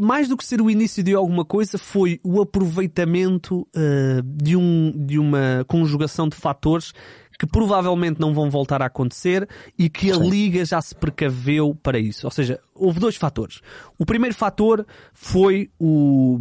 mais 0.00 0.28
do 0.30 0.36
que 0.36 0.44
ser 0.46 0.62
o 0.62 0.70
início 0.70 1.02
de 1.04 1.12
alguma 1.14 1.44
coisa, 1.44 1.76
foi 1.76 2.18
o 2.24 2.40
aproveitamento 2.40 3.68
eh, 3.76 4.22
de, 4.24 4.56
um, 4.56 4.92
de 4.96 5.18
uma 5.18 5.62
conjugação 5.68 6.26
de 6.28 6.34
fatores 6.36 6.92
que 7.38 7.46
provavelmente 7.46 8.20
não 8.20 8.34
vão 8.34 8.50
voltar 8.50 8.82
a 8.82 8.86
acontecer 8.86 9.48
e 9.78 9.88
que 9.88 10.10
a 10.10 10.16
Liga 10.16 10.64
já 10.64 10.82
se 10.82 10.94
precaveu 10.94 11.74
para 11.82 11.98
isso. 11.98 12.26
Ou 12.26 12.30
seja, 12.30 12.58
houve 12.74 12.98
dois 12.98 13.14
fatores. 13.16 13.60
O 13.96 14.04
primeiro 14.04 14.34
fator 14.34 14.84
foi 15.12 15.70
o, 15.78 16.38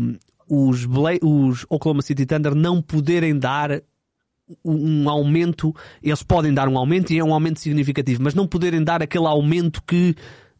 os, 0.49 0.85
Bla- 0.85 1.19
os 1.21 1.65
Oklahoma 1.69 2.01
City 2.01 2.25
Thunder 2.25 2.55
não 2.55 2.81
poderem 2.81 3.37
dar 3.37 3.81
um 4.63 5.09
aumento, 5.09 5.75
eles 6.01 6.23
podem 6.23 6.53
dar 6.53 6.67
um 6.67 6.77
aumento 6.77 7.11
e 7.11 7.19
é 7.19 7.23
um 7.23 7.33
aumento 7.33 7.59
significativo, 7.59 8.23
mas 8.23 8.33
não 8.33 8.47
poderem 8.47 8.83
dar 8.83 9.03
aquele 9.03 9.27
aumento 9.27 9.83
que 9.83 10.15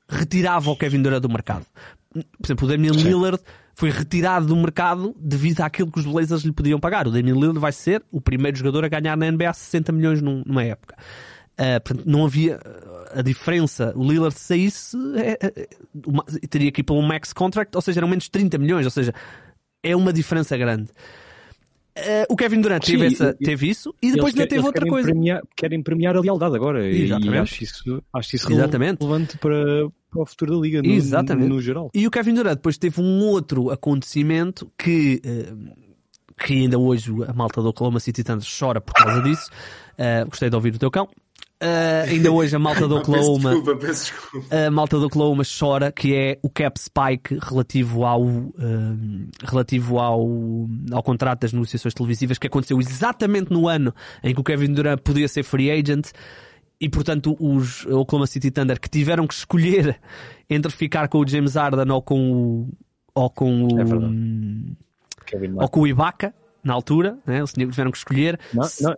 retirava 0.09 0.69
o 0.69 0.77
Kevin 0.77 1.01
Durant 1.01 1.21
do 1.21 1.29
mercado. 1.29 1.65
Por 2.13 2.45
exemplo, 2.45 2.65
o 2.65 2.69
Damian 2.69 2.91
Lillard 2.91 3.39
foi 3.79 3.91
retirado 3.91 4.47
do 4.47 4.55
mercado 4.55 5.15
devido 5.19 5.61
àquilo 5.61 5.91
que 5.91 5.99
os 5.99 6.05
Blazers 6.07 6.41
lhe 6.41 6.51
podiam 6.51 6.79
pagar. 6.79 7.07
O 7.07 7.11
Damian 7.11 7.35
Lillard 7.35 7.59
vai 7.59 7.71
ser 7.71 8.03
o 8.11 8.19
primeiro 8.19 8.57
jogador 8.57 8.83
a 8.83 8.87
ganhar 8.87 9.15
na 9.15 9.27
NBA 9.31 9.53
60 9.53 9.91
milhões 9.91 10.19
num- 10.19 10.41
numa 10.45 10.63
época. 10.63 10.95
Ah, 11.55 11.79
portanto, 11.79 12.03
não 12.09 12.25
havia 12.25 12.59
ah, 12.65 13.19
a 13.19 13.21
diferença. 13.21 13.93
O 13.95 14.03
Lillard 14.03 14.33
se 14.33 14.41
saísse, 14.45 14.97
é, 15.15 15.37
é, 15.45 15.53
é, 15.61 15.67
uma- 16.07 16.23
teria 16.49 16.71
que 16.71 16.81
ir 16.81 16.83
para 16.83 16.95
um 16.95 17.03
max 17.03 17.31
contract, 17.33 17.75
ou 17.75 17.81
seja, 17.83 17.99
eram 17.99 18.07
menos 18.07 18.27
30 18.29 18.57
milhões, 18.57 18.83
ou 18.85 18.91
seja, 18.91 19.13
é 19.83 19.95
uma 19.95 20.11
diferença 20.11 20.57
grande. 20.57 20.89
Ah, 21.95 22.25
o 22.29 22.35
Kevin 22.35 22.61
Durant 22.61 22.83
Sim, 22.83 22.93
teve, 22.93 23.05
essa- 23.07 23.33
teve 23.33 23.69
isso 23.69 23.93
e 24.01 24.11
depois 24.11 24.33
ainda 24.33 24.47
teve 24.47 24.61
outra 24.65 24.81
querem 24.81 24.91
coisa. 24.91 25.09
Premiar, 25.09 25.41
querem 25.55 25.81
premiar 25.83 26.15
a 26.15 26.21
lealdade 26.21 26.55
agora. 26.55 26.83
Exatamente. 26.87 27.35
E 27.35 27.37
acho 27.39 27.63
isso, 27.63 28.03
acho 28.13 28.35
isso 28.35 28.51
Exatamente. 28.51 28.99
relevante 29.01 29.37
para, 29.37 29.87
para 30.09 30.21
o 30.21 30.25
futuro 30.25 30.55
da 30.55 30.61
Liga, 30.61 30.81
no, 30.81 30.89
Exatamente. 30.89 31.49
no, 31.49 31.61
geral. 31.61 31.89
E 31.93 32.07
o 32.07 32.11
Kevin 32.11 32.33
Durant 32.33 32.55
depois 32.55 32.77
teve 32.77 33.01
um 33.01 33.19
outro 33.25 33.69
acontecimento 33.69 34.71
que, 34.77 35.21
eh, 35.23 35.53
que 36.37 36.53
ainda 36.53 36.77
hoje 36.79 37.11
a 37.27 37.33
malta 37.33 37.61
do 37.61 37.69
Oklahoma 37.69 37.99
City 37.99 38.23
Thunder 38.23 38.47
chora 38.59 38.79
por 38.81 38.93
causa 38.93 39.21
disso. 39.21 39.49
Eh, 39.97 40.25
gostei 40.25 40.49
de 40.49 40.55
ouvir 40.55 40.75
o 40.75 40.79
teu 40.79 40.89
cão. 40.89 41.09
Eh, 41.59 42.05
ainda 42.09 42.31
hoje 42.31 42.55
a 42.55 42.59
malta 42.59 42.87
do 42.87 42.99
Peço 43.01 43.11
Oklahoma 43.11 43.49
desculpa, 43.49 43.75
peço 43.77 44.11
desculpa. 44.11 44.55
a 44.55 44.69
malta 44.71 44.99
do 44.99 45.07
Oklahoma 45.07 45.43
chora, 45.43 45.91
que 45.91 46.13
é 46.13 46.39
o 46.43 46.49
cap 46.49 46.79
spike 46.79 47.39
relativo 47.41 48.05
ao, 48.05 48.23
relativo 49.43 49.97
ao, 49.99 50.21
ao 50.91 51.03
contrato 51.03 51.41
das 51.41 51.53
negociações 51.53 51.95
televisivas, 51.95 52.37
que 52.37 52.45
aconteceu 52.45 52.79
exatamente 52.79 53.51
no 53.51 53.67
ano 53.67 53.93
em 54.23 54.33
que 54.35 54.39
o 54.39 54.43
Kevin 54.43 54.71
Durant 54.71 55.01
podia 55.01 55.27
ser 55.27 55.43
free 55.43 55.71
agent. 55.71 56.11
E 56.79 56.87
portanto, 56.89 57.35
os 57.39 57.85
Oklahoma 57.87 58.27
City 58.27 58.51
Thunder 58.51 58.79
que 58.79 58.89
tiveram 58.89 59.25
que 59.25 59.33
escolher 59.33 59.99
entre 60.49 60.71
ficar 60.71 61.07
com 61.07 61.19
o 61.19 61.27
James 61.27 61.55
Harden 61.55 61.91
ou 61.91 62.01
com 62.01 62.31
o, 62.31 62.69
ou 63.15 63.29
com 63.29 63.63
o, 63.63 63.79
É 63.79 63.83
ou 65.61 65.69
com 65.69 65.81
o 65.81 65.87
Ibaka, 65.87 66.33
na 66.63 66.73
altura, 66.73 67.17
né? 67.25 67.37
eles 67.39 67.51
tiveram 67.53 67.91
que 67.91 67.97
escolher. 67.97 68.39
Não, 68.53 68.67
não, 68.81 68.95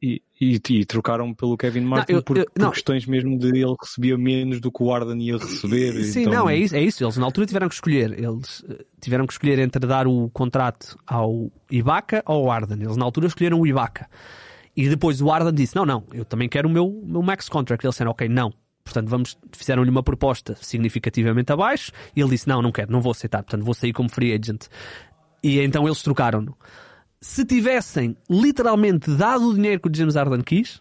e, 0.00 0.22
e, 0.40 0.60
e 0.70 0.84
trocaram 0.84 1.34
pelo 1.34 1.56
Kevin 1.56 1.80
Martin 1.80 2.12
eu- 2.12 2.22
por, 2.22 2.38
eu- 2.38 2.46
por 2.46 2.62
não. 2.62 2.70
questões 2.70 3.04
mesmo 3.06 3.36
de 3.36 3.48
ele 3.48 3.74
recebia 3.80 4.16
menos 4.16 4.60
do 4.60 4.70
que 4.70 4.80
o 4.82 4.92
Arden 4.94 5.20
ia 5.20 5.36
receber. 5.36 5.92
Sim, 6.04 6.20
então- 6.20 6.32
não, 6.34 6.48
é 6.48 6.56
isso, 6.56 6.76
é 6.76 6.80
isso. 6.80 7.02
Eles 7.02 7.16
na 7.16 7.24
altura 7.24 7.46
tiveram 7.46 7.68
que 7.68 7.74
escolher. 7.74 8.12
Eles 8.16 8.64
eh, 8.68 8.84
tiveram 9.00 9.26
que 9.26 9.32
escolher 9.32 9.58
entre 9.58 9.84
dar 9.86 10.06
o 10.06 10.30
contrato 10.30 10.96
ao 11.04 11.50
Ibaka 11.68 12.22
ou 12.26 12.44
ao 12.44 12.50
Arden. 12.52 12.80
Eles 12.82 12.96
na 12.96 13.04
altura 13.04 13.26
escolheram 13.26 13.58
o 13.60 13.66
Ibaka. 13.66 14.08
E 14.78 14.88
depois 14.88 15.20
o 15.20 15.28
Arden 15.28 15.52
disse: 15.52 15.74
Não, 15.74 15.84
não, 15.84 16.04
eu 16.12 16.24
também 16.24 16.48
quero 16.48 16.68
o 16.68 16.70
meu, 16.70 16.86
o 16.86 17.04
meu 17.04 17.20
max 17.20 17.48
contract. 17.48 17.84
Eles 17.84 17.94
disseram: 17.94 18.12
Ok, 18.12 18.28
não. 18.28 18.54
Portanto, 18.84 19.08
vamos, 19.08 19.36
fizeram-lhe 19.50 19.90
uma 19.90 20.04
proposta 20.04 20.54
significativamente 20.54 21.52
abaixo 21.52 21.90
e 22.14 22.20
ele 22.20 22.30
disse: 22.30 22.46
Não, 22.46 22.62
não 22.62 22.70
quero, 22.70 22.92
não 22.92 23.00
vou 23.00 23.10
aceitar. 23.10 23.42
Portanto, 23.42 23.64
vou 23.64 23.74
sair 23.74 23.92
como 23.92 24.08
free 24.08 24.32
agent. 24.32 24.66
E 25.42 25.58
então 25.58 25.84
eles 25.84 26.00
trocaram-no. 26.00 26.56
Se 27.20 27.44
tivessem 27.44 28.16
literalmente 28.30 29.10
dado 29.10 29.48
o 29.48 29.54
dinheiro 29.54 29.80
que 29.80 29.88
o 29.88 29.92
James 29.92 30.14
Harden 30.14 30.42
quis, 30.42 30.80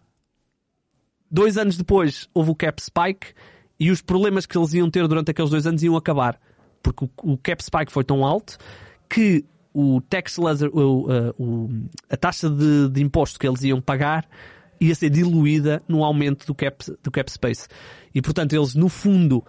dois 1.31 1.57
anos 1.57 1.75
depois 1.75 2.29
houve 2.35 2.51
o 2.51 2.55
cap 2.55 2.79
spike 2.79 3.33
e 3.79 3.89
os 3.89 3.99
problemas 3.99 4.45
que 4.45 4.55
eles 4.55 4.75
iam 4.75 4.91
ter 4.91 5.07
durante 5.07 5.31
aqueles 5.31 5.49
dois 5.49 5.65
anos 5.65 5.81
iam 5.81 5.97
acabar. 5.97 6.39
Porque 6.83 7.03
o, 7.03 7.09
o 7.33 7.35
cap 7.35 7.63
spike 7.63 7.91
foi 7.91 8.03
tão 8.03 8.23
alto 8.23 8.59
que 9.09 9.43
o 9.79 10.01
tax 10.01 10.37
laser, 10.37 10.69
o, 10.73 11.01
uh, 11.05 11.33
o- 11.37 11.69
a 12.09 12.17
taxa 12.17 12.49
de, 12.49 12.89
de 12.89 13.03
imposto 13.03 13.37
que 13.39 13.47
eles 13.47 13.61
iam 13.63 13.79
pagar 13.79 14.25
ia 14.81 14.95
ser 14.95 15.09
diluída 15.09 15.81
no 15.87 16.03
aumento 16.03 16.45
do 16.47 16.55
cap, 16.55 16.83
do 17.03 17.11
cap 17.11 17.31
space. 17.31 17.67
E 18.13 18.21
portanto 18.21 18.53
eles, 18.53 18.73
no 18.75 18.89
fundo, 18.89 19.43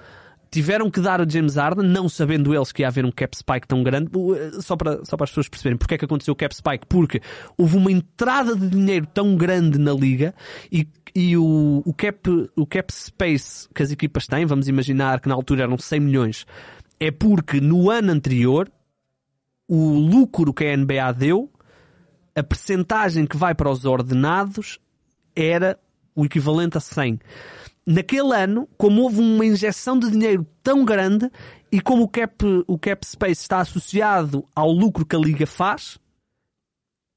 tiveram 0.50 0.90
que 0.90 1.00
dar 1.00 1.20
a 1.20 1.28
James 1.28 1.56
Harden, 1.56 1.86
não 1.86 2.08
sabendo 2.08 2.54
eles 2.54 2.72
que 2.72 2.82
ia 2.82 2.88
haver 2.88 3.04
um 3.04 3.10
cap 3.10 3.36
spike 3.36 3.66
tão 3.68 3.82
grande, 3.82 4.10
eh, 4.36 4.60
só 4.60 4.76
para, 4.76 5.04
só 5.04 5.16
para 5.16 5.24
as 5.24 5.30
pessoas 5.30 5.48
perceberem 5.48 5.76
porque 5.76 5.94
é 5.94 5.98
que 5.98 6.04
aconteceu 6.04 6.32
o 6.32 6.36
cap 6.36 6.54
spike, 6.54 6.86
porque 6.88 7.20
houve 7.56 7.76
uma 7.76 7.92
entrada 7.92 8.56
de 8.56 8.68
dinheiro 8.68 9.06
tão 9.12 9.36
grande 9.36 9.78
na 9.78 9.92
liga 9.92 10.34
e, 10.72 10.88
e 11.14 11.36
o, 11.36 11.82
o, 11.84 11.92
cap, 11.92 12.18
o 12.56 12.66
cap 12.66 12.92
space 12.92 13.68
que 13.74 13.82
as 13.82 13.90
equipas 13.90 14.26
têm, 14.26 14.46
vamos 14.46 14.68
imaginar 14.68 15.20
que 15.20 15.28
na 15.28 15.34
altura 15.34 15.64
eram 15.64 15.76
100 15.78 16.00
milhões, 16.00 16.46
é 16.98 17.10
porque 17.10 17.60
no 17.60 17.90
ano 17.90 18.10
anterior 18.12 18.70
o 19.68 19.92
lucro 19.98 20.52
que 20.54 20.64
a 20.64 20.76
NBA 20.76 21.12
deu, 21.16 21.50
a 22.34 22.42
percentagem 22.42 23.26
que 23.26 23.36
vai 23.36 23.54
para 23.54 23.70
os 23.70 23.84
ordenados 23.84 24.80
era 25.36 25.78
o 26.14 26.24
equivalente 26.24 26.78
a 26.78 26.80
100. 26.80 27.20
Naquele 27.86 28.34
ano, 28.34 28.68
como 28.76 29.02
houve 29.02 29.20
uma 29.20 29.46
injeção 29.46 29.98
de 29.98 30.10
dinheiro 30.10 30.46
tão 30.62 30.84
grande 30.84 31.30
e 31.70 31.80
como 31.80 32.02
o 32.02 32.08
cap, 32.08 32.34
o 32.66 32.78
cap 32.78 33.06
space 33.06 33.42
está 33.42 33.60
associado 33.60 34.44
ao 34.54 34.70
lucro 34.70 35.06
que 35.06 35.14
a 35.14 35.18
liga 35.18 35.46
faz, 35.46 35.98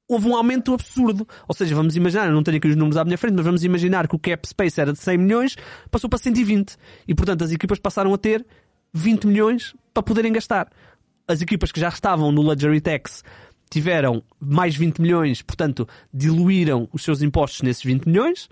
houve 0.07 0.28
um 0.28 0.36
aumento 0.36 0.73
absurdo. 0.73 1.28
Ou 1.48 1.56
seja, 1.56 1.73
vamos 1.73 1.95
imaginar, 1.95 2.28
eu 2.28 2.34
não 2.34 2.44
tenho 2.44 2.57
aqui 2.57 2.68
os 2.68 2.76
números 2.76 2.98
à 2.98 3.06
minha 3.06 3.18
frente, 3.18 3.36
mas 3.36 3.45
vamos 3.45 3.64
imaginar 3.64 4.07
que 4.07 4.15
o 4.15 4.19
cap 4.19 4.48
space 4.48 4.80
era 4.80 4.91
de 4.91 4.99
100 4.99 5.18
milhões, 5.18 5.56
passou 5.90 6.10
para 6.10 6.19
120. 6.19 6.78
E 7.07 7.15
portanto 7.15 7.44
as 7.44 7.52
equipas 7.52 7.80
passaram 7.80 8.14
a 8.14 8.18
ter 8.18 8.45
20 8.94 9.28
milhões 9.28 9.73
para 9.94 10.03
poderem 10.03 10.34
gastar. 10.34 10.69
As 11.32 11.41
equipas 11.41 11.72
que 11.72 11.80
já 11.80 11.88
estavam 11.88 12.32
no 12.32 12.41
Luxury 12.41 12.82
Tax 12.82 13.24
tiveram 13.70 14.22
mais 14.38 14.76
20 14.76 15.02
milhões, 15.02 15.41
portanto 15.41 15.88
diluíram 16.14 16.90
os 16.91 17.03
seus 17.03 17.22
impostos 17.22 17.62
nesses 17.62 17.84
20 17.84 18.06
milhões. 18.06 18.49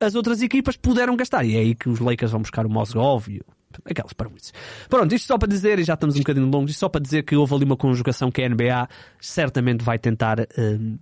As 0.00 0.14
outras 0.14 0.40
equipas 0.40 0.76
puderam 0.76 1.16
gastar. 1.16 1.44
E 1.44 1.56
é 1.56 1.58
aí 1.58 1.74
que 1.74 1.88
os 1.88 1.98
Lakers 1.98 2.30
vão 2.30 2.42
buscar 2.42 2.64
o 2.64 2.70
Mosgov 2.70 3.28
e 3.28 3.42
aquelas 3.84 4.12
parvoices. 4.12 4.52
Pronto, 4.88 5.12
isto 5.12 5.26
só 5.26 5.36
para 5.36 5.48
dizer, 5.48 5.80
e 5.80 5.84
já 5.84 5.94
estamos 5.94 6.14
um 6.14 6.20
bocadinho 6.20 6.46
longos, 6.46 6.70
isto 6.70 6.80
só 6.80 6.88
para 6.88 7.00
dizer 7.00 7.24
que 7.24 7.34
houve 7.34 7.54
ali 7.54 7.64
uma 7.64 7.76
conjugação 7.76 8.30
que 8.30 8.40
a 8.40 8.48
NBA 8.48 8.88
certamente 9.20 9.82
vai 9.82 9.98
tentar, 9.98 10.46
um, 10.56 10.96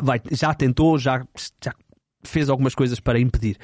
vai, 0.00 0.22
já 0.30 0.54
tentou, 0.54 0.98
já, 0.98 1.26
já 1.62 1.74
fez 2.26 2.48
algumas 2.48 2.74
coisas 2.74 3.00
para 3.00 3.18
impedir. 3.18 3.56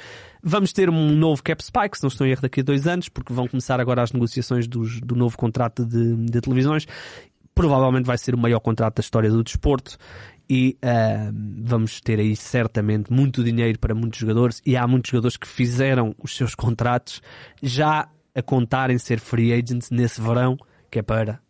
Vamos 0.42 0.72
ter 0.72 0.88
um 0.90 1.10
novo 1.16 1.42
cap 1.42 1.62
spike, 1.62 1.96
se 1.96 2.02
não 2.02 2.08
estou 2.08 2.26
em 2.26 2.30
erro, 2.30 2.42
daqui 2.42 2.60
a 2.60 2.64
dois 2.64 2.86
anos, 2.86 3.08
porque 3.08 3.32
vão 3.32 3.46
começar 3.46 3.80
agora 3.80 4.02
as 4.02 4.12
negociações 4.12 4.66
dos, 4.66 5.00
do 5.00 5.14
novo 5.14 5.36
contrato 5.36 5.84
de, 5.84 6.16
de 6.16 6.40
televisões. 6.40 6.86
Provavelmente 7.54 8.06
vai 8.06 8.16
ser 8.16 8.34
o 8.34 8.38
maior 8.38 8.60
contrato 8.60 8.96
da 8.96 9.00
história 9.00 9.30
do 9.30 9.42
desporto 9.42 9.98
e 10.48 10.76
uh, 10.84 11.34
vamos 11.62 12.00
ter 12.00 12.18
aí 12.18 12.34
certamente 12.34 13.12
muito 13.12 13.44
dinheiro 13.44 13.78
para 13.78 13.94
muitos 13.94 14.18
jogadores 14.18 14.60
e 14.66 14.76
há 14.76 14.86
muitos 14.86 15.10
jogadores 15.10 15.36
que 15.36 15.46
fizeram 15.46 16.14
os 16.18 16.36
seus 16.36 16.54
contratos 16.54 17.22
já 17.62 18.08
a 18.34 18.42
contar 18.42 18.90
em 18.90 18.98
ser 18.98 19.20
free 19.20 19.52
agents 19.52 19.90
nesse 19.90 20.20
verão, 20.20 20.56
que 20.90 20.98
é 20.98 21.02
para 21.02 21.40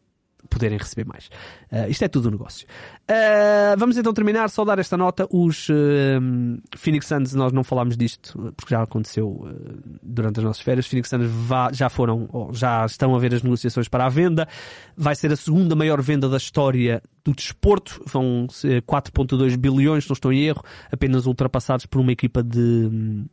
poderem 0.53 0.79
receber 0.79 1.07
mais. 1.07 1.27
Uh, 1.73 1.89
isto 1.89 2.05
é 2.05 2.09
tudo 2.09 2.29
um 2.29 2.33
negócio. 2.33 2.67
Uh, 3.11 3.77
vamos 3.79 3.97
então 3.97 4.13
terminar, 4.13 4.51
só 4.51 4.65
dar 4.65 4.79
esta 4.79 4.97
nota. 4.97 5.27
Os 5.31 5.69
uh, 5.69 5.73
Phoenix 6.77 7.07
Suns, 7.07 7.33
nós 7.35 7.53
não 7.53 7.65
falámos 7.65 7.97
disto, 7.97 8.53
porque 8.57 8.75
já 8.75 8.83
aconteceu 8.83 9.49
durante 10.03 10.41
as 10.41 10.45
nossas 10.45 10.63
férias. 10.63 10.87
Phoenix 10.87 11.09
Suns 11.09 11.31
já 11.73 11.89
foram, 11.89 12.29
já 12.53 12.85
estão 12.85 13.15
a 13.15 13.19
ver 13.19 13.35
as 13.35 13.43
negociações 13.43 13.89
para 13.89 14.05
a 14.05 14.09
venda. 14.09 14.47
Vai 14.97 15.15
ser 15.15 15.33
a 15.33 15.37
segunda 15.37 15.75
maior 15.75 16.01
venda 16.03 16.29
da 16.29 16.37
história 16.37 17.03
do 17.25 17.35
desporto. 17.35 18.03
Vão 18.07 18.47
ser 18.51 18.83
4.2 18.83 19.57
bilhões, 19.57 20.07
não 20.07 20.15
estou 20.15 20.33
em 20.33 20.41
erro, 20.41 20.63
apenas 20.91 21.27
ultrapassados 21.27 21.87
por 21.87 22.01
uma 22.01 22.13
equipa 22.13 22.43
de 22.43 22.59
um, 22.61 23.27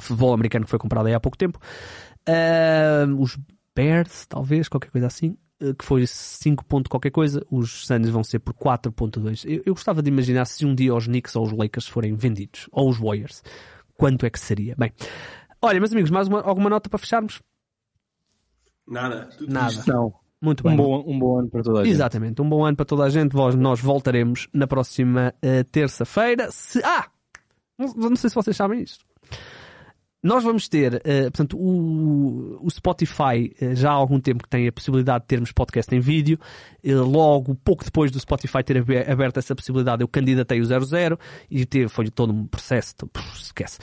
futebol 0.00 0.34
americano 0.34 0.64
que 0.64 0.70
foi 0.70 0.78
comprada 0.78 1.14
há 1.14 1.20
pouco 1.20 1.38
tempo. 1.38 1.58
Os 3.18 3.38
Bears, 3.74 4.26
talvez, 4.26 4.68
qualquer 4.68 4.90
coisa 4.90 5.06
assim, 5.06 5.36
que 5.78 5.84
foi 5.84 6.06
5 6.06 6.64
ponto 6.64 6.90
qualquer 6.90 7.10
coisa, 7.10 7.44
os 7.50 7.86
Suns 7.86 8.08
vão 8.08 8.22
ser 8.22 8.38
por 8.38 8.54
4.2. 8.54 9.44
Eu, 9.46 9.62
eu 9.66 9.74
gostava 9.74 10.02
de 10.02 10.10
imaginar 10.10 10.44
se 10.44 10.66
um 10.66 10.74
dia 10.74 10.94
os 10.94 11.06
Knicks 11.06 11.34
ou 11.34 11.44
os 11.44 11.52
Lakers 11.52 11.88
forem 11.88 12.14
vendidos, 12.14 12.68
ou 12.70 12.88
os 12.90 12.98
Warriors, 12.98 13.42
quanto 13.96 14.26
é 14.26 14.30
que 14.30 14.38
seria? 14.38 14.74
Bem, 14.76 14.92
olha, 15.62 15.80
meus 15.80 15.92
amigos, 15.92 16.10
mais 16.10 16.28
uma, 16.28 16.42
alguma 16.42 16.68
nota 16.68 16.88
para 16.88 16.98
fecharmos? 16.98 17.40
Nada. 18.86 19.28
Tudo 19.36 19.52
Nada. 19.52 19.82
Não. 19.86 20.14
Muito 20.40 20.62
bem. 20.62 20.74
Um 20.74 20.76
bom, 20.76 21.04
um 21.06 21.18
bom 21.18 21.38
ano 21.38 21.48
para 21.48 21.62
toda 21.62 21.80
a 21.80 21.84
gente. 21.84 21.94
Exatamente, 21.94 22.42
um 22.42 22.48
bom 22.48 22.64
ano 22.64 22.76
para 22.76 22.86
toda 22.86 23.04
a 23.04 23.10
gente. 23.10 23.32
Vós, 23.32 23.54
nós 23.54 23.80
voltaremos 23.80 24.48
na 24.52 24.66
próxima 24.66 25.34
uh, 25.42 25.64
terça-feira. 25.70 26.50
Se... 26.50 26.82
Ah! 26.84 27.08
Não, 27.78 28.10
não 28.10 28.16
sei 28.16 28.30
se 28.30 28.36
vocês 28.36 28.56
sabem 28.56 28.82
isto. 28.82 29.04
Nós 30.26 30.42
vamos 30.42 30.68
ter, 30.68 30.94
uh, 30.94 31.00
portanto, 31.30 31.56
o, 31.56 32.58
o 32.60 32.68
Spotify 32.68 33.54
uh, 33.62 33.76
já 33.76 33.90
há 33.90 33.94
algum 33.94 34.18
tempo 34.18 34.42
que 34.42 34.48
tem 34.48 34.66
a 34.66 34.72
possibilidade 34.72 35.22
de 35.22 35.28
termos 35.28 35.52
podcast 35.52 35.94
em 35.94 36.00
vídeo. 36.00 36.36
Uh, 36.84 37.02
logo, 37.02 37.54
pouco 37.54 37.84
depois 37.84 38.10
do 38.10 38.18
Spotify 38.18 38.64
ter 38.64 38.78
abe- 38.78 39.08
aberto 39.08 39.38
essa 39.38 39.54
possibilidade, 39.54 40.02
eu 40.02 40.08
candidatei 40.08 40.60
o 40.60 40.64
00 40.64 41.16
e 41.48 41.64
teve, 41.64 41.86
foi 41.88 42.10
todo 42.10 42.32
um 42.32 42.44
processo, 42.44 42.94
então, 42.96 43.08
pff, 43.08 43.40
esquece. 43.40 43.78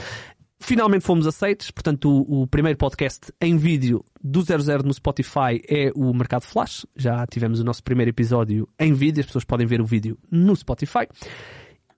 Finalmente 0.60 1.06
fomos 1.06 1.26
aceitos, 1.26 1.72
portanto, 1.72 2.10
o, 2.10 2.44
o 2.44 2.48
primeiro 2.48 2.78
podcast 2.78 3.34
em 3.40 3.56
vídeo 3.56 4.03
do 4.22 4.41
00 4.41 4.84
no 4.84 4.94
Spotify 4.94 5.61
é 5.68 5.91
o 5.95 6.14
Mercado 6.14 6.44
Flash. 6.44 6.86
Já 6.95 7.26
tivemos 7.26 7.61
o 7.61 7.64
nosso 7.64 7.82
primeiro 7.82 8.10
episódio 8.10 8.68
em 8.78 8.94
vídeo, 8.94 9.22
as 9.22 9.26
pessoas 9.28 9.45
podem 9.45 9.65
ver 9.65 9.80
o 9.80 9.86
vídeo 9.86 10.18
no 10.30 10.53
Spotify. 10.56 11.07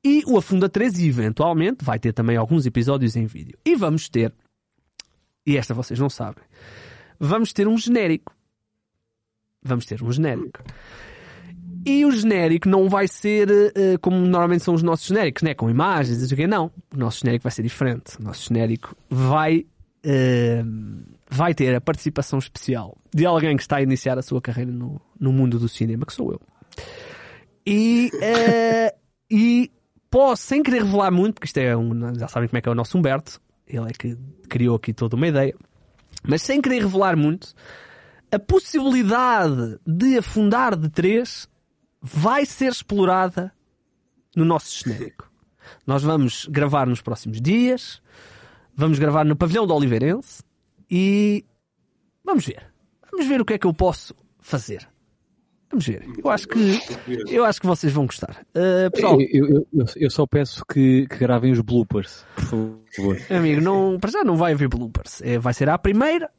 E 0.06 0.22
o 0.27 0.38
Afunda 0.38 0.69
3, 0.69 0.99
eventualmente, 0.99 1.84
vai 1.84 1.98
ter 1.98 2.14
também 2.14 2.38
alguns 2.38 2.68
episódios 2.68 3.15
em 3.15 3.26
vídeo. 3.26 3.57
E 3.65 3.76
vamos 3.76 4.07
ter, 4.07 4.32
e 5.44 5.57
esta 5.57 5.73
vocês 5.73 5.99
não 5.99 6.11
sabem, 6.11 6.44
vamos 7.19 7.52
ter 7.52 7.68
um 7.68 7.76
genérico. 7.76 8.32
Vamos 9.64 9.88
ter 9.88 10.03
um 10.03 10.11
genérico. 10.11 10.64
E 11.88 12.06
o 12.06 12.11
genérico 12.11 12.69
não 12.69 12.88
vai 12.88 13.07
ser 13.07 13.49
eh, 13.49 13.98
como 13.99 14.18
normalmente 14.18 14.64
são 14.64 14.76
os 14.76 14.84
nossos 14.84 15.07
genéricos, 15.07 15.41
né? 15.41 15.56
com 15.56 15.72
imagens, 15.72 16.32
quê. 16.32 16.45
Não. 16.45 16.72
O 16.94 16.98
nosso 16.98 17.22
genérico 17.22 17.41
vai 17.41 17.52
ser 17.52 17.64
diferente. 17.64 18.19
O 18.19 18.23
nosso 18.23 18.48
genérico 18.48 18.95
vai, 19.10 19.65
eh, 20.03 20.64
vai 21.32 21.56
ter 21.56 21.73
a 21.73 21.82
participação 21.82 22.38
especial 22.38 22.95
de 23.11 23.26
alguém 23.26 23.57
que 23.57 23.64
está 23.64 23.77
a 23.77 23.82
iniciar 23.82 24.19
a 24.19 24.22
sua 24.22 24.40
carreira 24.40 24.72
no, 24.72 25.02
no 25.19 25.34
mundo 25.34 25.57
do 25.57 25.68
cinema, 25.68 26.06
que 26.06 26.14
sou 26.14 26.32
eu. 26.32 26.41
E, 27.65 28.11
eh, 28.22 28.94
e 29.32 29.72
posso, 30.15 30.43
sem 30.43 30.63
querer 30.63 30.81
revelar 30.83 31.11
muito, 31.11 31.33
porque 31.33 31.47
isto 31.47 31.57
é 31.57 31.75
um. 31.75 32.15
Já 32.15 32.29
sabem 32.29 32.47
como 32.47 32.57
é 32.57 32.61
que 32.61 32.69
é 32.69 32.71
o 32.71 32.75
nosso 32.75 32.97
Humberto, 32.97 33.41
ele 33.67 33.89
é 33.89 33.91
que 33.91 34.17
criou 34.47 34.77
aqui 34.77 34.93
toda 34.93 35.17
uma 35.17 35.27
ideia, 35.27 35.53
mas 36.23 36.41
sem 36.41 36.61
querer 36.61 36.83
revelar 36.83 37.17
muito, 37.17 37.53
a 38.31 38.39
possibilidade 38.39 39.77
de 39.85 40.17
afundar 40.17 40.73
de 40.77 40.87
três 40.87 41.49
vai 42.01 42.45
ser 42.45 42.71
explorada 42.71 43.53
no 44.33 44.45
nosso 44.45 44.81
genérico. 44.81 45.29
Nós 45.85 46.01
vamos 46.01 46.45
gravar 46.45 46.87
nos 46.87 47.01
próximos 47.01 47.41
dias, 47.41 48.01
vamos 48.73 48.97
gravar 48.97 49.25
no 49.25 49.35
pavilhão 49.35 49.67
do 49.67 49.75
Oliveirense 49.75 50.41
e 50.89 51.43
vamos 52.23 52.45
ver. 52.45 52.71
Vamos 53.11 53.27
ver 53.27 53.41
o 53.41 53.45
que 53.45 53.55
é 53.55 53.57
que 53.57 53.67
eu 53.67 53.73
posso 53.73 54.15
fazer. 54.39 54.87
Vamos 55.76 55.88
ver. 55.88 56.06
Eu 56.23 56.30
acho 56.30 56.47
que, 56.47 56.80
eu 57.30 57.43
acho 57.43 57.60
que 57.60 57.68
vocês 57.68 57.91
vão 57.91 58.06
gostar. 58.06 58.45
Uh, 58.56 58.89
pessoal, 58.91 59.19
Eu, 59.19 59.45
eu- 59.49 59.68
eu- 59.73 59.85
eu 59.97 60.10
só 60.10 60.26
peço 60.26 60.64
que, 60.65 61.06
que 61.07 61.18
gravem 61.18 61.52
os 61.52 61.60
bloopers, 61.60 62.26
por 62.35 62.80
favor. 62.95 63.18
amigo, 63.30 63.60
não, 63.61 63.99
para 63.99 64.10
já 64.11 64.23
não 64.23 64.38
vai 64.38 64.53
haver 64.53 64.69
bloopers. 64.69 65.22
É, 65.22 65.38
vai 65.38 65.53
ser 65.53 65.68
à 65.69 65.77
primeira. 65.77 66.30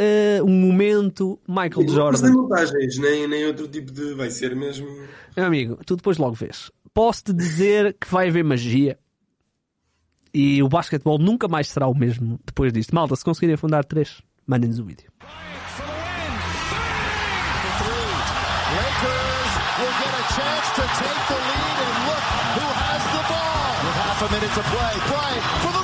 uh, 0.00 0.44
um 0.44 0.50
momento 0.52 1.38
Michael 1.48 1.84
Mas 1.84 1.92
Jordan. 1.92 2.22
nem 2.22 2.32
montagens, 2.32 2.98
nem, 2.98 3.28
nem 3.28 3.46
outro 3.46 3.68
tipo 3.68 3.92
de. 3.92 4.14
Vai 4.14 4.28
ser 4.30 4.56
mesmo. 4.56 4.88
Meu 5.36 5.46
amigo, 5.46 5.78
tu 5.86 5.94
depois 5.94 6.18
logo 6.18 6.34
vês. 6.34 6.68
Posso-te 6.92 7.32
dizer 7.32 7.96
que 8.00 8.10
vai 8.10 8.28
haver 8.28 8.42
magia 8.42 8.98
e 10.34 10.60
o 10.64 10.68
basquetebol 10.68 11.16
nunca 11.18 11.46
mais 11.46 11.68
será 11.68 11.86
o 11.86 11.94
mesmo 11.96 12.40
depois 12.44 12.72
disto. 12.72 12.92
Malta, 12.92 13.14
se 13.14 13.24
conseguirem 13.24 13.54
afundar 13.54 13.84
três, 13.84 14.20
mandem-nos 14.46 14.80
o 14.80 14.84
vídeo. 14.84 15.12
Chance 20.42 20.68
to 20.74 20.84
take 20.98 21.22
the 21.30 21.38
lead 21.38 21.78
and 21.86 21.94
look 22.08 22.24
who 22.56 22.66
has 22.82 23.02
the 23.14 23.22
ball. 23.30 23.70
With 23.84 23.96
half 24.02 24.18
a 24.22 24.28
minute 24.34 24.52
to 24.58 24.62
play. 24.72 24.92
Bryant 25.10 25.44
for 25.62 25.72
the 25.72 25.81